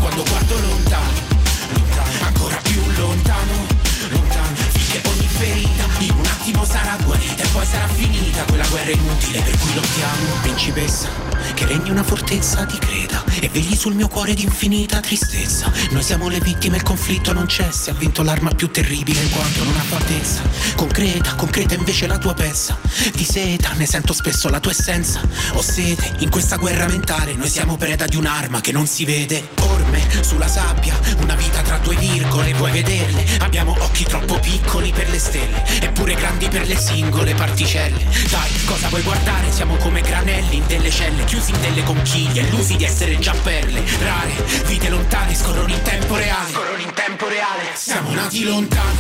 sarà 6.78 6.98
guarita 7.04 7.44
e 7.44 7.48
poi 7.48 7.66
sarà 7.66 7.88
finita 7.88 8.44
quella 8.44 8.66
guerra 8.70 8.92
inutile 8.92 9.42
per 9.42 9.58
cui 9.58 9.74
lottiamo. 9.74 10.42
Principessa, 10.42 11.10
che 11.58 11.66
regni 11.66 11.90
una 11.90 12.04
fortezza 12.04 12.66
ti 12.66 12.78
creda 12.78 13.24
e 13.40 13.50
vegli 13.50 13.76
sul 13.76 13.96
mio 13.96 14.08
cuore 14.08 14.36
di 14.36 14.44
infinita 14.44 15.00
tristezza. 15.00 15.72
Noi 15.90 16.04
siamo 16.04 16.30
le 16.30 16.40
vittime, 16.40 16.78
il 16.78 16.84
conflitto 16.84 17.34
non 17.34 17.48
cessa, 17.48 17.90
ha 17.90 17.94
vinto 17.96 18.22
l'arma 18.22 18.52
più 18.52 18.70
terribile 18.70 19.20
in 19.22 19.32
quanto 19.32 19.64
non 19.64 19.76
ha 19.76 19.82
fattezza. 19.82 20.42
Concreta, 20.76 21.34
concreta 21.34 21.74
invece 21.74 22.06
la 22.06 22.20
tua 22.20 22.36
pezza. 22.36 22.78
Di 23.12 23.24
seta, 23.24 23.74
ne 23.74 23.88
sento 23.88 24.14
spesso 24.14 24.50
la 24.50 24.60
tua 24.60 24.70
essenza. 24.70 25.20
Ho 25.54 25.62
sete, 25.64 26.18
in 26.20 26.30
questa 26.30 26.58
guerra 26.58 26.86
mentale 26.86 27.34
noi 27.34 27.50
siamo 27.50 27.76
preda 27.76 28.06
di 28.06 28.18
un'arma 28.18 28.62
che 28.62 28.72
non 28.72 28.86
si 28.86 29.04
vede. 29.04 29.50
Orme, 29.62 30.06
sulla 30.22 30.48
sabbia, 30.48 30.96
una 31.22 31.34
vita 31.34 31.64
tra 31.64 31.80
due 31.80 31.96
virgole, 31.96 32.54
vuoi 32.54 32.72
vederle? 32.72 33.26
Abbiamo 33.40 33.76
occhi 33.80 34.04
troppo 34.04 34.40
piccoli 34.40 34.92
per 34.92 35.10
le 35.10 35.20
stelle, 35.20 35.66
eppure 35.82 36.14
grandi 36.14 36.50
per 36.50 36.68
le 36.68 36.78
singole 36.78 37.34
particelle. 37.34 38.06
Dai, 38.30 38.52
cosa 38.66 38.90
vuoi 38.90 39.02
guardare? 39.02 39.52
Siamo 39.52 39.76
come 39.78 40.02
granelli 40.02 40.58
in 40.58 40.68
delle 40.68 40.92
celle, 40.92 41.24
chiusi 41.24 41.46
in 41.52 41.62
delle 41.62 41.84
conchiglie, 41.84 42.42
illusi 42.42 42.76
di 42.76 42.84
essere 42.84 43.18
già 43.20 43.34
perle. 43.44 43.84
Rare, 44.00 44.32
vite 44.66 44.90
lontane 44.90 45.36
scorrono 45.36 45.72
in 45.72 45.82
tempo 45.82 46.16
reale. 46.16 46.52
Scorrono 46.52 46.82
in 46.82 46.94
tempo 46.94 47.28
reale. 47.28 47.72
Siamo 47.74 48.12
nati 48.14 48.44
lontano, 48.44 49.00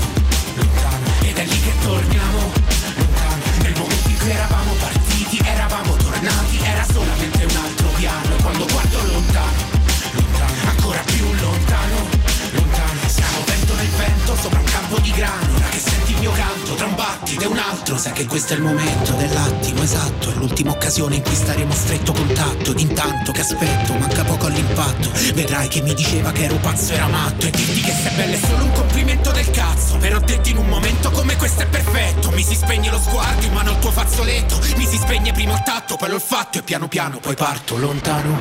lontano, 0.55 1.05
ed 1.21 1.37
è 1.37 1.45
lì 1.45 1.59
che 1.59 1.73
torniamo, 1.81 2.51
lontano. 2.95 3.43
Nel 3.61 3.73
momento 3.77 4.09
in 4.09 4.17
cui 4.17 4.29
eravamo 4.29 4.71
partiti, 4.73 5.41
eravamo 5.43 5.95
tornati, 5.95 6.59
era 6.63 6.85
solamente 6.91 7.43
un 7.43 7.55
altro 7.55 7.87
piano. 7.95 8.35
Quando 8.41 8.65
guardo 8.65 8.97
lontano, 9.05 9.63
lontano, 10.11 10.69
ancora 10.69 10.99
più 10.99 11.25
lontano, 11.25 12.07
lontano. 12.51 12.99
Siamo 13.07 13.43
vento 13.45 13.75
nel 13.75 13.89
vento 13.89 14.35
sopra 14.41 14.59
un 14.59 14.65
campo 14.65 14.99
di 14.99 15.11
grano. 15.11 15.55
Ora 15.55 15.67
che 15.69 15.77
il 15.77 15.96
mio 16.27 16.31
canto 16.31 16.75
tra 16.75 16.85
un 16.85 16.95
battito 16.95 17.43
e 17.43 17.47
un 17.47 17.57
altro, 17.57 17.97
sai 17.97 18.11
che 18.11 18.25
questo 18.25 18.53
è 18.53 18.57
il 18.57 18.63
momento 18.63 19.13
dell'attimo 19.13 19.81
esatto. 19.81 20.31
È 20.31 20.33
l'ultima 20.33 20.71
occasione 20.71 21.15
in 21.15 21.21
cui 21.21 21.35
staremo 21.35 21.71
a 21.71 21.75
stretto 21.75 22.11
contatto. 22.11 22.71
Ed 22.71 22.79
intanto 22.79 23.31
che 23.31 23.41
aspetto, 23.41 23.93
manca 23.93 24.23
poco 24.23 24.47
all'impatto. 24.47 25.09
Vedrai 25.33 25.67
che 25.69 25.81
mi 25.81 25.93
diceva 25.93 26.31
che 26.31 26.43
ero 26.43 26.55
pazzo, 26.55 26.93
era 26.93 27.07
matto. 27.07 27.45
E 27.45 27.51
dirti 27.51 27.81
che 27.81 27.93
sei 27.93 28.15
bella 28.15 28.35
è 28.35 28.39
solo 28.39 28.63
un 28.65 28.71
complimento 28.73 29.31
del 29.31 29.49
cazzo. 29.51 29.97
Però 29.97 30.19
detto 30.19 30.49
in 30.49 30.57
un 30.57 30.67
momento 30.67 31.11
come 31.11 31.35
questo 31.37 31.61
è 31.61 31.67
perfetto. 31.67 32.31
Mi 32.31 32.43
si 32.43 32.55
spegne 32.55 32.89
lo 32.89 32.99
sguardo 32.99 33.45
in 33.45 33.53
mano 33.53 33.69
al 33.69 33.79
tuo 33.79 33.91
fazzoletto. 33.91 34.59
Mi 34.75 34.85
si 34.85 34.97
spegne 34.97 35.31
prima 35.31 35.53
il 35.53 35.63
tatto, 35.63 35.95
poi 35.95 36.09
l'olfatto 36.09 36.57
e 36.57 36.61
piano 36.63 36.87
piano 36.87 37.19
poi 37.19 37.35
parto 37.35 37.77
lontano. 37.77 38.39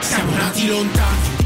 Siamo 0.00 0.34
nati 0.34 0.66
lontano. 0.66 1.41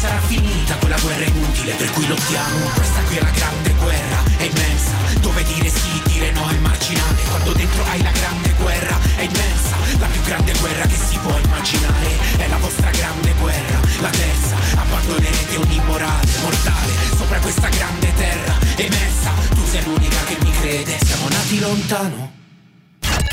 Sarà 0.00 0.18
finita 0.20 0.76
quella 0.76 0.96
guerra 0.98 1.24
inutile 1.24 1.74
per 1.74 1.90
cui 1.90 2.06
lottiamo. 2.06 2.70
Questa 2.74 3.00
qui 3.02 3.16
è 3.16 3.20
la 3.20 3.30
grande 3.30 3.74
guerra, 3.74 4.22
è 4.38 4.44
immensa, 4.44 4.96
dove 5.20 5.42
dire 5.44 5.68
sì, 5.68 6.00
dire 6.06 6.30
no 6.32 6.48
è 6.48 6.56
marginale. 6.56 7.22
Quando 7.28 7.52
dentro 7.52 7.84
hai 7.84 8.02
la 8.02 8.10
grande 8.10 8.54
guerra, 8.58 8.98
è 9.16 9.22
immensa, 9.22 9.76
la 9.98 10.06
più 10.06 10.22
grande 10.22 10.52
guerra 10.58 10.86
che 10.86 10.96
si 10.96 11.18
può 11.18 11.36
immaginare. 11.36 12.08
È 12.38 12.48
la 12.48 12.56
vostra 12.56 12.90
grande 12.90 13.34
guerra, 13.38 13.80
la 14.00 14.08
terza, 14.08 14.56
abbandonerete 14.76 15.56
ogni 15.56 15.82
morale 15.84 16.28
mortale 16.40 16.92
sopra 17.16 17.38
questa 17.40 17.68
grande 17.68 18.14
terra 18.14 18.56
emersa. 18.76 19.32
Tu 19.50 19.66
sei 19.66 19.84
l'unica 19.84 20.24
che 20.24 20.36
mi 20.40 20.50
crede, 20.50 20.98
siamo 21.04 21.28
nati 21.28 21.58
lontano. 21.58 22.32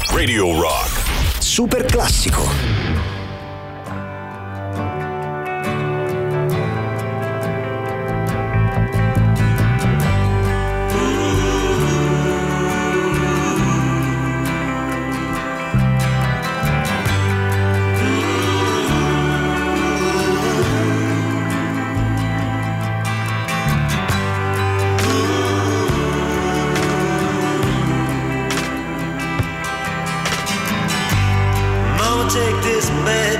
Radio 0.09 0.59
Rock. 0.59 0.99
Super 1.39 1.85
classico. 1.85 3.16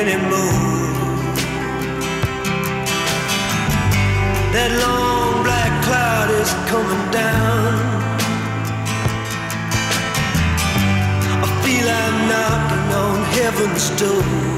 Anymore. 0.00 0.88
That 4.54 4.70
long 4.84 5.42
black 5.44 5.72
cloud 5.84 6.30
is 6.40 6.50
coming 6.72 7.04
down. 7.12 7.72
I 11.44 11.48
feel 11.62 11.86
I'm 12.02 12.16
knocking 12.30 12.86
on 13.04 13.16
heaven's 13.36 13.90
door. 14.00 14.49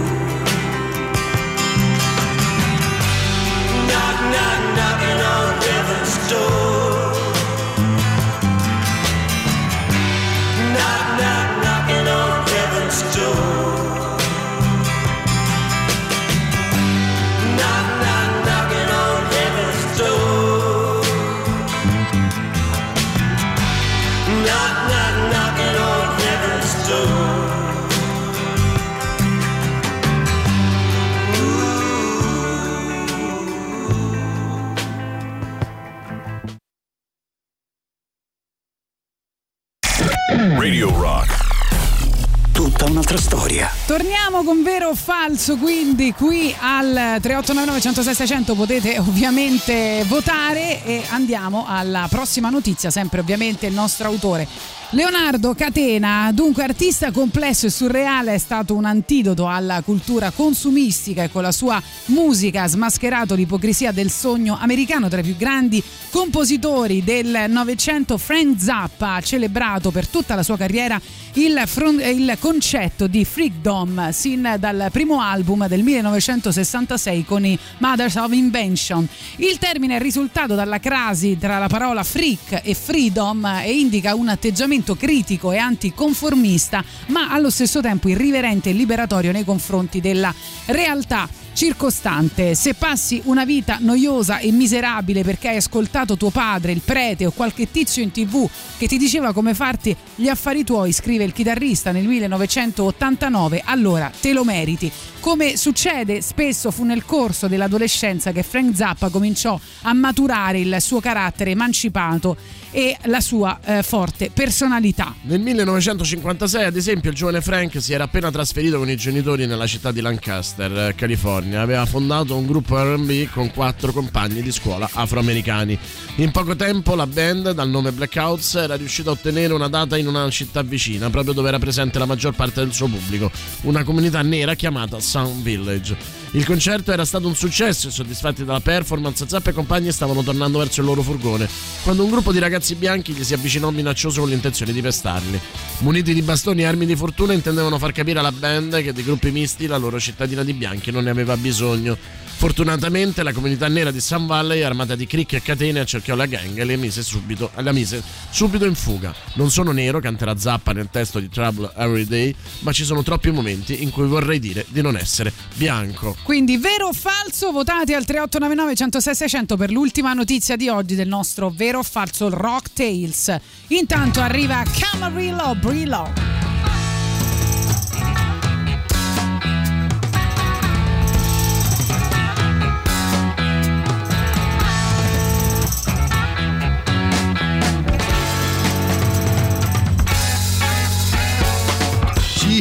Con 44.53 44.63
vero 44.63 44.91
o 44.91 44.95
falso, 44.95 45.57
quindi 45.57 46.13
qui 46.13 46.55
al 46.61 46.93
3899 47.23 47.81
106 47.81 48.15
600 48.15 48.55
potete 48.55 48.99
ovviamente 48.99 50.05
votare 50.07 50.85
e 50.85 51.03
andiamo 51.09 51.65
alla 51.67 52.07
prossima 52.11 52.51
notizia, 52.51 52.91
sempre 52.91 53.21
ovviamente 53.21 53.65
il 53.65 53.73
nostro 53.73 54.09
autore. 54.09 54.47
Leonardo 54.95 55.55
Catena, 55.55 56.31
dunque 56.35 56.65
artista 56.65 57.13
complesso 57.13 57.65
e 57.65 57.71
surreale, 57.71 58.35
è 58.35 58.39
stato 58.39 58.75
un 58.75 58.85
antidoto 58.85 59.49
alla 59.49 59.81
cultura 59.81 60.31
consumistica 60.33 61.23
e 61.23 61.31
con 61.31 61.41
la 61.41 61.51
sua 61.51 61.83
musica 62.07 62.65
ha 62.65 62.69
smascherato 62.69 63.35
l'ipocrisia 63.35 63.91
del 63.91 64.11
sogno 64.11 64.59
americano 64.61 65.09
tra 65.09 65.21
i 65.21 65.23
più 65.23 65.35
grandi 65.35 65.83
compositori 66.11 67.03
del 67.03 67.47
Novecento. 67.49 68.19
Frank 68.19 68.61
Zappa 68.61 69.15
ha 69.15 69.23
celebrato 69.23 69.91
per 69.91 70.07
tutta 70.09 70.35
la 70.35 70.43
sua 70.43 70.59
carriera 70.59 71.01
il, 71.35 71.63
fron- 71.65 72.03
il 72.03 72.37
concetto 72.39 73.07
di 73.07 73.25
freakdom 73.25 74.11
sin 74.11 74.57
dal 74.59 74.91
primo 74.93 75.23
album 75.23 75.67
del 75.69 75.83
1966 75.83 77.25
con 77.25 77.47
i 77.47 77.59
Mothers 77.79 78.17
of 78.17 78.33
Invention. 78.33 79.09
Il 79.37 79.57
termine 79.57 79.97
è 79.97 79.99
risultato 79.99 80.55
dalla 80.55 80.81
crasi 80.81 81.39
tra 81.39 81.59
la 81.59 81.69
parola 81.69 82.03
freak 82.03 82.61
e 82.63 82.75
freedom 82.75 83.43
e 83.65 83.73
indica 83.73 84.15
un 84.15 84.29
atteggiamento 84.29 84.81
critico 84.95 85.53
e 85.53 85.59
anticonformista, 85.59 86.85
ma 87.09 87.31
allo 87.31 87.51
stesso 87.51 87.81
tempo 87.81 88.09
irriverente 88.09 88.71
e 88.71 88.73
liberatorio 88.73 89.33
nei 89.33 89.45
confronti 89.45 90.01
della 90.01 90.35
realtà 90.67 91.29
circostante. 91.53 92.55
Se 92.55 92.75
passi 92.75 93.21
una 93.25 93.45
vita 93.45 93.79
noiosa 93.81 94.39
e 94.39 94.51
miserabile 94.53 95.23
perché 95.23 95.49
hai 95.49 95.57
ascoltato 95.57 96.17
tuo 96.17 96.31
padre, 96.31 96.73
il 96.73 96.83
prete 96.85 97.27
o 97.27 97.31
qualche 97.31 97.71
tizio 97.71 98.03
in 98.03 98.11
tv 98.11 98.49
che 98.79 98.87
ti 98.87 98.99
diceva 98.99 99.33
come 99.33 99.55
farti 99.55 99.95
gli 100.15 100.29
affari 100.29 100.65
tuoi, 100.65 100.93
scrive 100.93 101.25
il 101.25 101.33
chitarrista 101.33 101.93
nel 101.93 102.07
1989, 102.07 103.63
allora 103.65 104.11
te 104.21 104.33
lo 104.33 104.45
meriti. 104.45 104.91
Come 105.23 105.57
succede 105.57 106.21
spesso 106.21 106.73
fu 106.73 106.83
nel 106.83 107.05
corso 107.05 107.47
dell'adolescenza 107.47 108.33
che 108.33 108.43
Frank 108.43 108.75
Zappa 108.75 109.09
cominciò 109.09 109.59
a 109.83 109.93
maturare 109.93 110.59
il 110.59 110.77
suo 110.81 110.99
carattere 110.99 111.53
emancipato 111.53 112.37
e 112.73 112.97
la 113.05 113.21
sua 113.21 113.61
eh, 113.63 113.83
forte 113.85 114.33
personalità. 114.35 115.15
Nel 115.23 115.41
1956, 115.41 116.65
ad 116.65 116.75
esempio, 116.75 117.11
il 117.11 117.17
giovane 117.17 117.41
Frank 117.41 117.81
si 117.81 117.93
era 117.93 118.05
appena 118.05 118.33
trasferito 118.33 118.79
con 118.79 118.91
i 118.91 118.97
genitori 118.97 119.47
nella 119.47 119.67
città 119.69 119.93
di 119.93 120.01
Lancaster, 120.01 120.89
eh, 120.89 120.95
California. 120.97 121.61
Aveva 121.61 121.87
fondato 121.87 122.37
un 122.37 122.45
gruppo 122.45 122.83
RB 122.83 123.31
con 123.31 123.53
quattro 123.53 123.93
compagni 123.93 124.43
di 124.43 124.51
scuola 124.51 124.89
afroamericani. 124.91 125.79
In 126.17 126.33
poco 126.33 126.57
tempo 126.57 126.97
la 126.97 127.07
band, 127.07 127.53
dal 127.53 127.69
nome 127.69 127.93
Blackouts, 127.93 128.57
era 128.57 128.75
riuscita 128.75 129.11
a 129.11 129.13
ottenere 129.13 129.53
una 129.53 129.69
data 129.69 129.97
in 129.97 130.09
una 130.09 130.29
città 130.31 130.63
vicina, 130.63 131.11
proprio 131.11 131.33
dove 131.33 131.47
era 131.47 131.61
presente 131.61 132.01
la 132.01 132.07
maggior 132.07 132.35
parte 132.35 132.61
del 132.61 132.73
suo 132.73 132.89
pubblico, 132.89 133.31
una 133.63 133.85
comunità 133.85 134.21
nera 134.23 134.55
chiamata 134.55 134.99
Sound 135.13 135.43
Village. 135.43 135.95
Il 136.31 136.47
concerto 136.47 136.91
era 136.91 137.05
stato 137.05 137.29
un 137.29 137.37
successo 137.37 137.89
e 137.89 137.91
soddisfatti 137.91 138.47
dalla 138.47 138.61
performance, 138.61 139.29
Zappa 139.29 139.51
e 139.51 139.53
compagni 139.53 139.93
stavano 139.93 140.23
tornando 140.23 140.59
verso 140.59 140.81
il 140.81 140.87
loro 140.87 141.03
furgone, 141.03 141.47
quando 141.83 142.03
un 142.03 142.11
gruppo 142.11 142.33
di 142.33 142.39
ragazzi 142.39 142.77
bianchi 142.77 143.13
gli 143.13 143.23
si 143.23 143.35
avvicinò 143.35 143.69
minaccioso 143.69 144.21
con 144.21 144.31
l'intenzione 144.31 144.73
di 144.73 144.81
pestarli. 144.81 145.39
Muniti 145.81 146.15
di 146.15 146.23
bastoni 146.23 146.63
e 146.63 146.65
armi 146.65 146.87
di 146.87 146.97
fortuna 146.97 147.35
intendevano 147.35 147.77
far 147.77 147.93
capire 147.93 148.21
alla 148.21 148.33
band 148.33 148.83
che 148.83 148.95
di 148.95 149.05
gruppi 149.05 149.31
misti 149.31 149.67
la 149.67 149.77
loro 149.77 150.01
cittadina 150.01 150.43
di 150.43 150.55
bianchi 150.55 150.91
non 150.91 151.05
ne 151.05 151.11
aveva 151.11 151.37
bisogno. 151.37 151.99
Fortunatamente 152.43 153.23
la 153.23 153.33
comunità 153.33 153.69
nera 153.69 153.93
di 153.93 154.01
Sun 154.01 154.27
Valley, 154.27 154.63
armata 154.63 154.97
di 154.97 155.07
crick 155.07 155.35
e 155.35 155.43
catene, 155.43 155.79
accerchiò 155.79 156.17
la 156.17 156.27
gang 156.27 156.59
e 156.59 156.65
le 156.65 156.75
mise 156.75 157.01
subito, 157.05 157.53
la 157.55 157.71
mise 157.71 158.03
subito 158.31 158.65
in 158.65 158.75
fuga. 158.75 159.15
Non 159.35 159.49
sono 159.49 159.71
nero, 159.71 160.01
canterà 160.01 160.37
Zappa 160.37 160.73
nel 160.73 160.89
testo 160.91 161.21
di 161.21 161.29
Trouble 161.29 161.71
Every 161.77 162.05
Day, 162.05 162.35
ma 162.63 162.73
ci 162.73 162.83
sono 162.83 163.05
troppi 163.05 163.31
momenti 163.31 163.85
in 163.85 163.93
cui 163.93 164.09
vorrei 164.09 164.41
dire 164.41 164.67
di 164.71 164.83
non 164.83 164.97
essere 164.97 165.33
bianco. 165.55 166.17
Quindi 166.25 166.57
vero 166.57 166.89
o 166.89 166.93
falso? 166.93 167.53
Votate 167.53 167.95
al 167.95 168.05
3899 168.05 168.75
106 168.75 169.15
600 169.15 169.57
per 169.57 169.71
l'ultima 169.71 170.13
notizia 170.13 170.57
di 170.57 170.69
oggi 170.69 170.97
del 170.97 171.07
nostro 171.07 171.49
vero 171.49 171.79
o 171.79 171.83
falso 171.85 172.29
Rock 172.29 172.73
Tales. 172.73 173.37
Intanto 173.69 174.21
arriva 174.21 174.65
Camarillo 174.65 175.55
Brillo. 175.61 176.52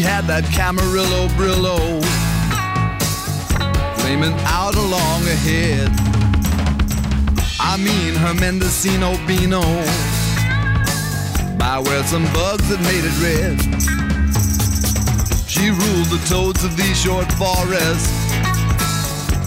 She 0.01 0.07
had 0.07 0.25
that 0.25 0.45
Camarillo 0.45 1.29
Brillo 1.37 1.77
flaming 4.01 4.33
out 4.49 4.73
along 4.73 5.21
ahead. 5.29 5.91
I 7.59 7.77
mean 7.77 8.15
her 8.15 8.33
Mendocino 8.33 9.13
Beano 9.27 9.61
by 11.55 11.77
where 11.85 12.03
some 12.05 12.25
bugs 12.33 12.65
had 12.65 12.81
made 12.81 13.05
it 13.05 13.13
red. 13.21 13.61
She 15.45 15.69
ruled 15.69 16.09
the 16.09 16.19
toads 16.27 16.63
of 16.63 16.75
these 16.75 16.99
short 16.99 17.31
forests 17.33 18.09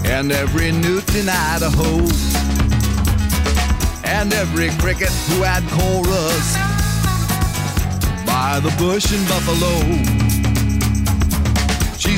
and 0.06 0.30
every 0.30 0.70
newt 0.70 1.16
in 1.16 1.28
Idaho 1.28 1.98
and 4.06 4.32
every 4.32 4.70
cricket 4.78 5.10
who 5.34 5.42
had 5.42 5.66
chorus 5.74 6.54
by 8.24 8.60
the 8.60 8.72
bush 8.78 9.12
in 9.12 9.20
Buffalo. 9.26 10.33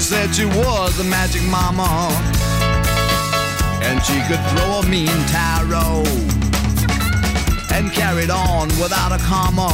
Said 0.07 0.33
she 0.37 0.45
was 0.45 1.01
a 1.01 1.05
magic 1.05 1.43
mama 1.51 2.09
and 3.83 4.01
she 4.05 4.15
could 4.29 4.39
throw 4.51 4.79
a 4.79 4.87
mean 4.87 5.11
tarot 5.27 6.05
and 7.75 7.91
carried 7.91 8.31
on 8.31 8.69
without 8.81 9.11
a 9.11 9.19
comma 9.25 9.67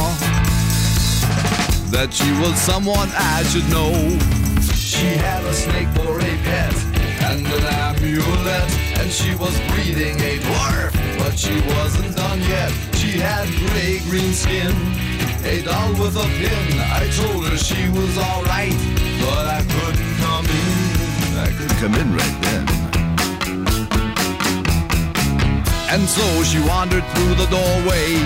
that 1.93 2.09
she 2.11 2.31
was 2.41 2.59
someone 2.59 3.09
I 3.13 3.43
should 3.43 3.69
know. 3.69 3.93
She 4.73 5.05
had 5.21 5.45
a 5.45 5.53
snake 5.53 5.89
for 5.89 6.17
a 6.17 6.33
pet 6.41 6.73
and 7.29 7.45
an 7.45 7.65
amulet 7.69 8.69
and 8.97 9.11
she 9.11 9.35
was 9.35 9.53
breeding 9.69 10.19
a 10.19 10.39
dwarf 10.39 10.93
but 11.19 11.37
she 11.37 11.61
wasn't 11.77 12.15
done 12.15 12.41
yet. 12.41 12.71
She 12.95 13.19
had 13.19 13.47
gray 13.69 13.99
green 14.09 14.33
skin 14.33 14.73
a 15.45 15.61
doll 15.61 15.91
with 15.93 16.15
a 16.15 16.27
pin. 16.39 16.79
I 16.79 17.09
told 17.11 17.45
her 17.47 17.57
she 17.57 17.89
was 17.89 18.17
alright, 18.17 18.75
but 19.19 19.45
I 19.45 19.61
couldn't 19.67 20.15
come 20.23 20.45
in. 20.45 21.37
I 21.37 21.49
couldn't 21.57 21.77
come 21.83 21.95
in 21.95 22.15
right 22.15 22.37
then. 22.47 22.65
And 25.91 26.07
so 26.07 26.25
she 26.43 26.59
wandered 26.59 27.03
through 27.13 27.35
the 27.35 27.47
doorway, 27.51 28.17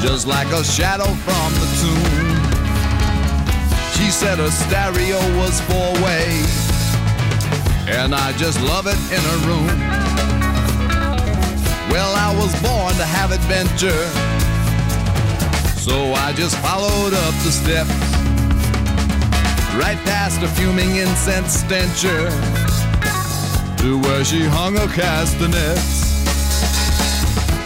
just 0.00 0.26
like 0.26 0.48
a 0.52 0.62
shadow 0.64 1.10
from 1.26 1.52
the 1.60 1.68
tomb. 1.82 2.28
She 3.94 4.10
said 4.10 4.38
her 4.38 4.50
stereo 4.50 5.18
was 5.36 5.60
four 5.62 5.92
way, 6.04 6.28
and 7.88 8.14
I 8.14 8.32
just 8.38 8.60
love 8.62 8.86
it 8.86 8.98
in 9.12 9.22
her 9.30 9.38
room. 9.48 9.66
Well, 11.90 12.14
I 12.14 12.32
was 12.38 12.52
born 12.62 12.94
to 12.94 13.04
have 13.04 13.32
adventure. 13.32 14.27
So 15.88 16.12
I 16.12 16.34
just 16.34 16.54
followed 16.58 17.14
up 17.14 17.34
the 17.44 17.50
steps. 17.50 17.88
Right 19.74 19.96
past 20.04 20.42
a 20.42 20.48
fuming 20.48 20.96
incense 20.96 21.60
stencher 21.60 22.28
To 23.78 23.98
where 24.02 24.22
she 24.22 24.44
hung 24.44 24.74
her 24.74 24.88
castanets 24.88 26.26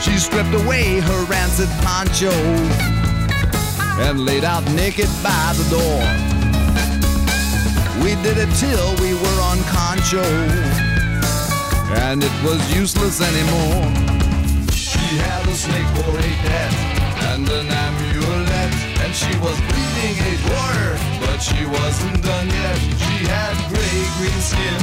She 0.04 0.18
stripped 0.18 0.54
away 0.54 1.00
her 1.00 1.24
rancid 1.24 1.70
poncho 1.82 2.30
And 4.06 4.20
laid 4.20 4.44
out 4.44 4.64
naked 4.72 5.10
by 5.22 5.54
the 5.58 5.66
door. 5.72 6.02
We 8.04 8.14
did 8.22 8.36
it 8.38 8.52
till 8.62 8.94
we 9.02 9.14
were 9.14 9.38
on 9.50 9.58
concho 9.74 10.22
And 12.06 12.22
it 12.22 12.44
was 12.44 12.60
useless 12.76 13.20
anymore. 13.20 13.82
She 14.70 15.18
had 15.18 15.48
a 15.48 15.54
snake 15.54 15.90
for 16.04 16.18
a 16.18 16.32
pet 16.46 16.72
and 17.32 17.48
an 17.48 17.66
amulet 17.68 18.11
And 19.12 19.18
she 19.18 19.38
was 19.40 19.60
breeding 19.68 20.16
a 20.24 20.32
dwarf 20.40 20.96
But 21.20 21.38
she 21.40 21.66
wasn't 21.66 22.22
done 22.24 22.48
yet. 22.48 22.78
She 22.96 23.28
had 23.28 23.52
gray 23.68 24.08
green 24.16 24.40
skin. 24.40 24.80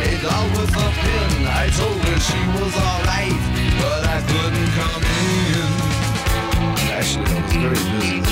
A 0.00 0.16
doll 0.24 0.48
with 0.56 0.72
a 0.72 0.88
pin. 0.96 1.44
I 1.44 1.68
told 1.76 2.00
her 2.08 2.18
she 2.24 2.40
was 2.56 2.72
alright 2.72 3.36
But 3.76 4.00
I 4.16 4.18
couldn't 4.32 4.70
come 4.80 5.04
in. 5.04 5.68
Actually, 6.88 7.28
I 7.28 7.40
was 7.44 7.52
very 7.60 7.84
busy. 8.00 8.24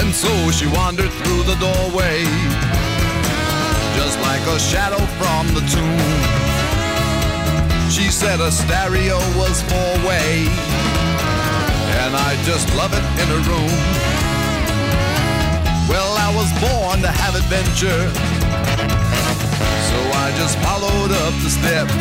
And 0.00 0.08
so 0.14 0.32
she 0.50 0.66
wandered 0.68 1.12
through 1.12 1.42
the 1.42 1.56
doorway 1.60 2.24
Just 3.92 4.16
like 4.24 4.40
a 4.48 4.58
shadow 4.58 5.04
from 5.20 5.52
the 5.52 5.60
tomb. 5.68 6.22
She 7.90 8.08
said 8.10 8.40
a 8.40 8.50
stereo 8.50 9.18
was 9.36 9.60
four-way 9.68 11.11
and 12.04 12.16
I 12.16 12.34
just 12.42 12.66
love 12.74 12.92
it 12.92 13.04
in 13.22 13.28
a 13.30 13.40
room. 13.46 13.74
Well, 15.88 16.12
I 16.18 16.28
was 16.34 16.50
born 16.58 17.00
to 17.02 17.12
have 17.22 17.34
adventure, 17.36 18.02
so 19.88 19.98
I 20.24 20.34
just 20.36 20.58
followed 20.66 21.12
up 21.22 21.34
the 21.46 21.50
steps, 21.50 21.94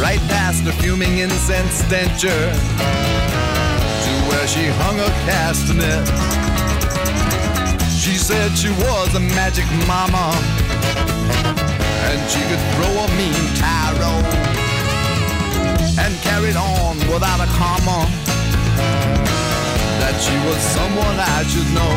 right 0.00 0.22
past 0.32 0.64
the 0.64 0.72
fuming 0.80 1.18
incense 1.18 1.84
stencher, 1.84 2.40
to 4.04 4.12
where 4.28 4.46
she 4.48 4.64
hung 4.80 4.96
her 5.04 5.14
castanet. 5.28 6.04
She 7.92 8.16
said 8.16 8.56
she 8.56 8.70
was 8.88 9.14
a 9.14 9.20
magic 9.20 9.66
mama, 9.86 10.32
and 12.08 12.18
she 12.30 12.40
could 12.48 12.62
throw 12.72 12.92
a 13.04 13.08
mean 13.18 13.44
tarot 13.60 14.53
and 15.98 16.14
carried 16.22 16.56
on 16.56 16.96
without 17.12 17.40
a 17.40 17.46
comma 17.54 18.06
that 20.00 20.14
she 20.20 20.34
was 20.46 20.58
someone 20.74 21.16
I 21.18 21.42
should 21.46 21.70
know. 21.72 21.94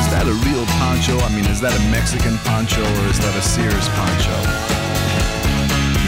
Is 0.00 0.08
that 0.12 0.26
a 0.26 0.34
real 0.48 0.66
poncho? 0.78 1.18
I 1.24 1.34
mean, 1.34 1.46
is 1.46 1.60
that 1.60 1.74
a 1.74 1.90
Mexican 1.90 2.36
poncho 2.38 2.82
or 2.82 3.06
is 3.08 3.18
that 3.20 3.34
a 3.36 3.42
Sears 3.42 3.88
poncho? 3.90 4.73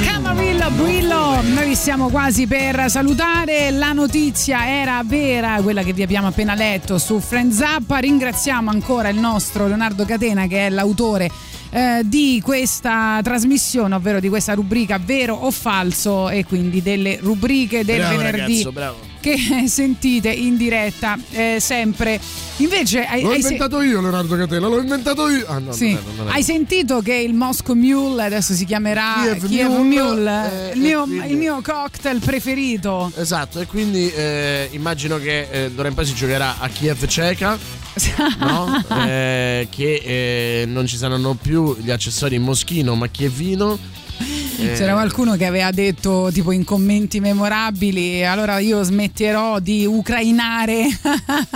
Camarillo 0.07 0.71
Brillo, 0.71 1.43
noi 1.43 1.67
vi 1.67 1.75
stiamo 1.75 2.09
quasi 2.11 2.47
per 2.47 2.89
salutare, 2.89 3.73
la 3.73 3.93
notizia 3.93 4.65
era 4.69 5.03
vera, 5.05 5.61
quella 5.61 5.83
che 5.83 5.93
vi 5.93 6.03
abbiamo 6.03 6.29
appena 6.29 6.55
letto 6.55 6.97
su 6.99 7.21
Up, 7.21 7.91
ringraziamo 7.91 8.71
ancora 8.71 9.09
il 9.09 9.19
nostro 9.19 9.67
Leonardo 9.67 10.05
Catena 10.05 10.47
che 10.47 10.67
è 10.67 10.71
l'autore 10.71 11.29
eh, 11.71 12.03
di 12.05 12.41
questa 12.43 13.19
trasmissione, 13.21 13.97
ovvero 13.97 14.21
di 14.21 14.29
questa 14.29 14.55
rubrica 14.55 15.01
vero 15.03 15.35
o 15.35 15.51
falso 15.51 16.29
e 16.29 16.45
quindi 16.45 16.81
delle 16.83 17.19
rubriche 17.21 17.85
del 17.85 17.99
Bravo, 17.99 18.17
venerdì. 18.17 18.39
ragazzo, 18.39 18.73
bravo. 18.73 18.97
Che 19.35 19.67
sentite 19.67 20.29
in 20.31 20.57
diretta 20.57 21.17
eh, 21.33 21.57
sempre. 21.61 22.21
Invece 22.59 23.05
hai, 23.05 23.23
L'ho 23.23 23.31
hai 23.31 23.43
se- 23.43 23.53
inventato 23.53 23.81
io, 23.83 24.01
Leonardo 24.01 24.37
Catena, 24.37 24.69
l'ho 24.69 24.81
inventato 24.81 25.29
io. 25.29 25.45
Ah, 25.49 25.59
no, 25.59 25.73
sì. 25.73 25.93
non 25.93 25.99
è- 25.99 26.17
non 26.17 26.29
è- 26.29 26.33
Hai 26.33 26.43
sentito 26.43 27.01
che 27.01 27.15
il 27.15 27.35
Moscow 27.35 27.75
Mule 27.75 28.23
adesso 28.23 28.55
si 28.55 28.65
chiamerà 28.65 29.15
Kiev 29.23 29.47
Kiev, 29.49 29.71
Mule, 29.71 29.85
Mule, 30.03 30.71
eh, 30.71 30.75
il, 30.75 30.81
mio, 30.81 31.03
quindi- 31.03 31.31
il 31.31 31.37
mio 31.37 31.61
cocktail 31.63 32.21
preferito. 32.21 33.11
Esatto, 33.17 33.61
e 33.61 33.67
quindi 33.67 34.11
eh, 34.13 34.69
immagino 34.73 35.19
che 35.19 35.49
eh, 35.51 35.71
d'ora 35.71 35.89
in 35.89 35.95
poi 35.95 36.07
si 36.07 36.15
giocherà 36.15 36.57
a 36.61 36.69
Kiev 36.69 37.05
ceca, 37.07 37.59
no? 38.39 38.85
Eh, 39.07 39.67
che 39.71 40.03
eh, 40.05 40.65
non 40.67 40.87
ci 40.87 40.97
saranno 40.97 41.35
più 41.35 41.77
gli 41.79 41.91
accessori 41.91 42.39
moschino 42.39 42.95
ma 42.95 43.09
chievino 43.09 43.79
Eh, 44.19 44.73
C'era 44.75 44.93
qualcuno 44.93 45.37
che 45.37 45.45
aveva 45.45 45.71
detto 45.71 46.31
tipo 46.33 46.51
in 46.51 46.65
commenti 46.65 47.21
memorabili 47.21 48.25
allora 48.25 48.59
io 48.59 48.83
smetterò 48.83 49.59
di 49.59 49.85
ucrainare 49.85 50.87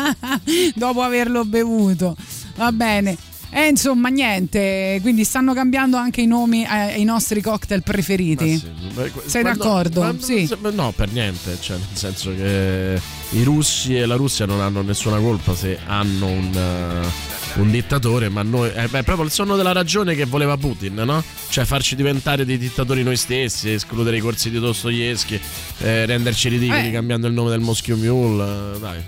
dopo 0.74 1.03
averlo 1.03 1.45
bevuto. 1.45 2.16
Va 2.57 2.73
bene. 2.73 3.16
E 3.52 3.66
insomma 3.66 4.09
niente, 4.10 4.98
quindi 5.02 5.24
stanno 5.24 5.55
cambiando 5.55 5.97
anche 5.97 6.20
i 6.20 6.27
nomi 6.27 6.64
ai 6.64 6.93
ai 6.94 7.05
nostri 7.05 7.40
cocktail 7.40 7.82
preferiti. 7.82 8.51
Ma 8.52 8.59
sì, 8.59 8.94
beh, 8.94 9.12
Sei 9.27 9.43
quando- 9.43 9.64
d'accordo? 9.64 10.01
ma- 10.02 10.14
Sì. 10.18 10.48
ma- 10.60 10.70
No, 10.70 10.93
per 10.93 11.10
niente. 11.10 11.56
Cioè, 11.60 11.77
nel 11.77 11.86
senso 11.97 12.32
che 12.35 13.01
i 13.31 13.43
russi 13.43 13.97
e 13.97 14.06
la 14.06 14.14
Russia 14.14 14.47
non 14.47 14.60
hanno 14.60 14.82
nessuna 14.82 15.18
colpa 15.18 15.55
se 15.56 15.78
hanno 15.85 16.27
un, 16.27 16.51
eh, 16.55 17.59
un 17.60 17.70
dittatore, 17.72 18.28
ma 18.28 18.43
noi. 18.43 18.70
eh, 18.72 18.86
beh, 18.86 19.02
proprio 19.02 19.24
il 19.27 19.32
sonno 19.32 19.56
della 19.56 19.72
ragione 19.72 20.14
che 20.14 20.27
voleva 20.27 20.56
Putin, 20.56 20.94
no? 20.94 21.22
Cioè 21.48 21.64
farci 21.64 21.97
diventare 21.97 22.44
dei 22.44 22.56
dittatori 22.56 23.02
noi 23.02 23.16
stessi, 23.16 23.72
escludere 23.72 24.16
i 24.16 24.20
corsi 24.20 24.51
di 24.51 24.60
Dostoevsky, 24.60 25.40
eh, 25.81 26.06
renderci 26.06 26.48
ridicoli 26.48 26.89
Eh. 26.89 26.93
cambiando 26.93 27.27
il 27.27 27.32
nome 27.32 27.51
del 27.51 27.60
Moscow 27.60 27.97
Mule. 27.97 28.44
eh, 28.77 28.78
dai. 28.78 28.98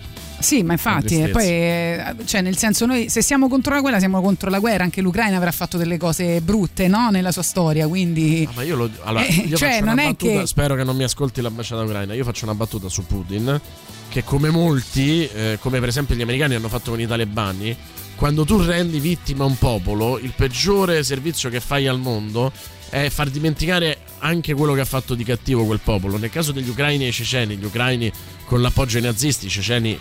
Sì, 0.43 0.63
ma 0.63 0.73
infatti, 0.73 1.21
e 1.21 1.29
poi, 1.29 1.47
eh, 1.47 2.15
cioè, 2.25 2.41
nel 2.43 2.57
senso, 2.57 2.85
noi 2.87 3.09
se 3.09 3.23
siamo 3.23 3.49
contro 3.49 3.75
la 3.75 3.81
guerra, 3.81 3.99
siamo 3.99 4.21
contro 4.21 4.51
la 4.51 4.59
guerra. 4.59 4.85
Anche 4.85 5.01
l'Ucraina 5.01 5.37
avrà 5.37 5.53
fatto 5.53 5.77
delle 5.77 5.97
cose 5.97 6.41
brutte, 6.41 6.89
no? 6.89 7.11
Nella 7.11 7.33
sua 7.33 7.43
storia, 7.43 7.87
quindi. 7.89 8.49
Ma 8.55 8.63
io, 8.63 8.77
lo, 8.77 8.91
allora, 9.05 9.25
Eh, 9.25 9.33
io 9.47 9.57
cioè, 9.57 9.71
faccio 9.71 9.85
non 9.85 9.93
una 9.93 10.03
è 10.03 10.07
battuta, 10.07 10.41
che- 10.41 10.47
spero 10.47 10.75
che 10.75 10.85
non 10.85 10.97
mi 10.97 11.05
ascolti 11.05 11.41
l'ambasciata 11.41 11.83
ucraina. 11.83 12.15
Io 12.15 12.25
faccio 12.25 12.45
una 12.45 12.55
battuta 12.55 12.89
su 12.89 13.07
Putin, 13.07 13.61
che 14.09 14.25
come 14.25 14.51
molti, 14.51 15.27
eh, 15.27 15.59
come 15.61 15.79
per 15.81 15.89
esempio 15.89 16.15
gli 16.15 16.23
americani 16.23 16.55
hanno 16.55 16.69
fatto 16.69 16.91
con 16.91 17.01
i 17.01 17.07
talebani, 17.07 17.77
quando 18.17 18.45
tu 18.45 18.61
rendi 18.63 19.01
vittima 19.01 19.45
un 19.45 19.57
popolo, 19.57 20.19
il 20.19 20.33
peggiore 20.37 21.03
servizio 21.03 21.49
che 21.51 21.61
fai 21.61 21.87
al 21.87 21.99
mondo 21.99 22.53
è 22.89 23.09
far 23.09 23.31
dimenticare 23.31 23.99
anche 24.23 24.55
quello 24.55 24.73
che 24.75 24.81
ha 24.81 24.87
fatto 24.87 25.15
di 25.15 25.25
cattivo 25.25 25.65
quel 25.65 25.81
popolo. 25.81 26.17
Nel 26.17 26.31
caso 26.31 26.53
degli 26.53 26.69
ucraini 26.69 27.05
e 27.05 27.09
i 27.09 27.13
ceceni, 27.13 27.57
gli 27.57 27.65
ucraini 27.65 28.11
con 28.45 28.61
l'appoggio 28.61 28.97
ai 28.97 29.03
nazisti, 29.03 29.47
i 29.47 29.51
ceceni 29.51 29.99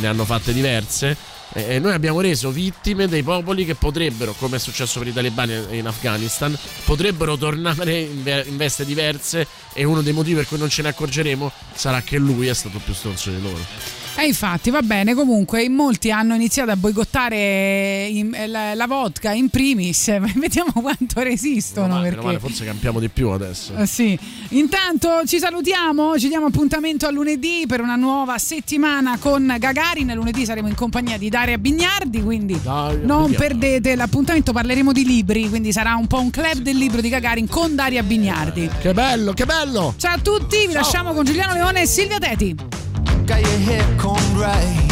ne 0.00 0.06
hanno 0.06 0.24
fatte 0.24 0.52
diverse. 0.52 1.36
E 1.54 1.78
noi 1.78 1.92
abbiamo 1.92 2.20
reso 2.20 2.50
vittime 2.50 3.08
dei 3.08 3.22
popoli 3.22 3.64
che 3.64 3.74
potrebbero, 3.74 4.34
come 4.34 4.56
è 4.56 4.58
successo 4.58 4.98
per 4.98 5.08
i 5.08 5.12
talebani 5.12 5.78
in 5.78 5.86
Afghanistan, 5.86 6.56
potrebbero 6.84 7.38
tornare 7.38 8.00
in 8.00 8.56
veste 8.56 8.84
diverse 8.84 9.46
e 9.72 9.84
uno 9.84 10.02
dei 10.02 10.12
motivi 10.12 10.36
per 10.36 10.46
cui 10.46 10.58
non 10.58 10.68
ce 10.68 10.82
ne 10.82 10.88
accorgeremo 10.88 11.50
sarà 11.74 12.02
che 12.02 12.18
lui 12.18 12.48
è 12.48 12.54
stato 12.54 12.78
più 12.78 12.92
stronzo 12.92 13.30
di 13.30 13.40
loro. 13.40 13.97
E 14.20 14.26
infatti 14.26 14.70
va 14.70 14.82
bene, 14.82 15.14
comunque 15.14 15.62
in 15.62 15.74
molti 15.74 16.10
hanno 16.10 16.34
iniziato 16.34 16.72
a 16.72 16.76
boicottare 16.76 18.08
in- 18.10 18.36
la, 18.48 18.74
la 18.74 18.86
vodka 18.88 19.30
in 19.30 19.48
primis, 19.48 20.06
vediamo 20.34 20.72
quanto 20.72 21.20
resistono. 21.22 22.00
Meno 22.00 22.02
perché... 22.02 22.24
male, 22.24 22.38
forse 22.40 22.64
campiamo 22.64 22.98
di 22.98 23.08
più 23.10 23.28
adesso. 23.28 23.76
Eh, 23.76 23.86
sì. 23.86 24.18
Intanto 24.48 25.22
ci 25.24 25.38
salutiamo, 25.38 26.18
ci 26.18 26.26
diamo 26.26 26.46
appuntamento 26.46 27.06
a 27.06 27.12
lunedì 27.12 27.64
per 27.68 27.80
una 27.80 27.94
nuova 27.94 28.38
settimana 28.38 29.18
con 29.18 29.54
Gagarin. 29.56 30.12
Lunedì 30.12 30.44
saremo 30.44 30.66
in 30.66 30.74
compagnia 30.74 31.16
di 31.16 31.28
Daria 31.28 31.56
Bignardi, 31.56 32.20
quindi 32.20 32.58
non 32.64 32.96
Bignardi. 33.02 33.34
perdete 33.36 33.94
l'appuntamento, 33.94 34.50
parleremo 34.50 34.90
di 34.90 35.04
libri, 35.04 35.48
quindi 35.48 35.70
sarà 35.70 35.94
un 35.94 36.08
po' 36.08 36.18
un 36.18 36.30
club 36.30 36.56
del 36.56 36.76
libro 36.76 37.00
di 37.00 37.08
Gagarin 37.08 37.46
con 37.46 37.76
Daria 37.76 38.02
Bignardi. 38.02 38.68
Che 38.80 38.92
bello, 38.92 39.32
che 39.32 39.44
bello! 39.46 39.94
Ciao 39.96 40.16
a 40.16 40.18
tutti, 40.18 40.66
vi 40.66 40.72
lasciamo 40.72 41.12
con 41.12 41.24
Giuliano 41.24 41.52
Leone 41.52 41.82
e 41.82 41.86
Silvia 41.86 42.18
Teti. 42.18 42.87
Got 43.28 43.42
your 43.42 43.58
hair 43.58 43.84
combed 43.98 44.38
right. 44.38 44.88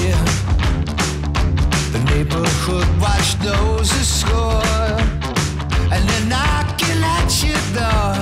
Yeah. 0.00 0.24
The 1.92 2.00
neighborhood 2.06 2.88
watch 2.98 3.38
knows 3.44 3.90
the 3.90 4.04
score. 4.04 4.62
And 5.92 6.02
they're 6.08 6.28
knocking 6.32 7.02
at 7.04 7.30
your 7.44 7.60
door. 7.76 8.16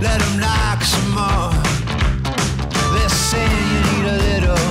Let 0.00 0.20
them 0.22 0.40
knock 0.40 0.80
some 0.82 1.10
more. 1.10 1.52
They're 2.94 3.10
saying 3.10 3.64
you 3.72 3.80
need 3.92 4.06
a 4.08 4.18
little 4.30 4.66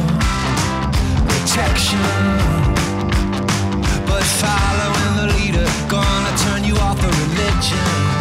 protection. 1.30 2.02
But 4.10 4.24
following 4.42 5.14
the 5.22 5.28
leader, 5.38 5.70
gonna 5.88 6.36
turn 6.38 6.64
you 6.64 6.76
off 6.78 7.00
the 7.00 7.08
religion. 7.08 8.19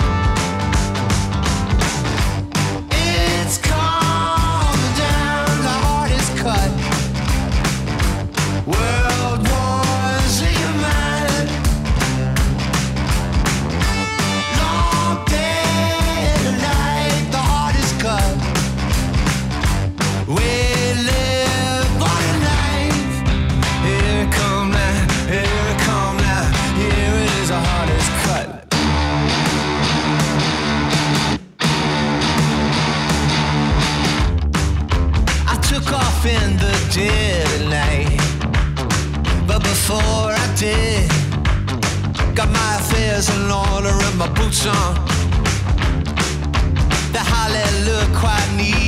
Affairs 43.19 43.37
in 43.37 43.51
order 43.51 43.89
and 43.89 44.19
my 44.19 44.29
boots 44.35 44.67
on. 44.67 44.95
The 47.13 47.19
hallelujah 47.19 48.19
quite 48.19 48.51
needs 48.57 48.88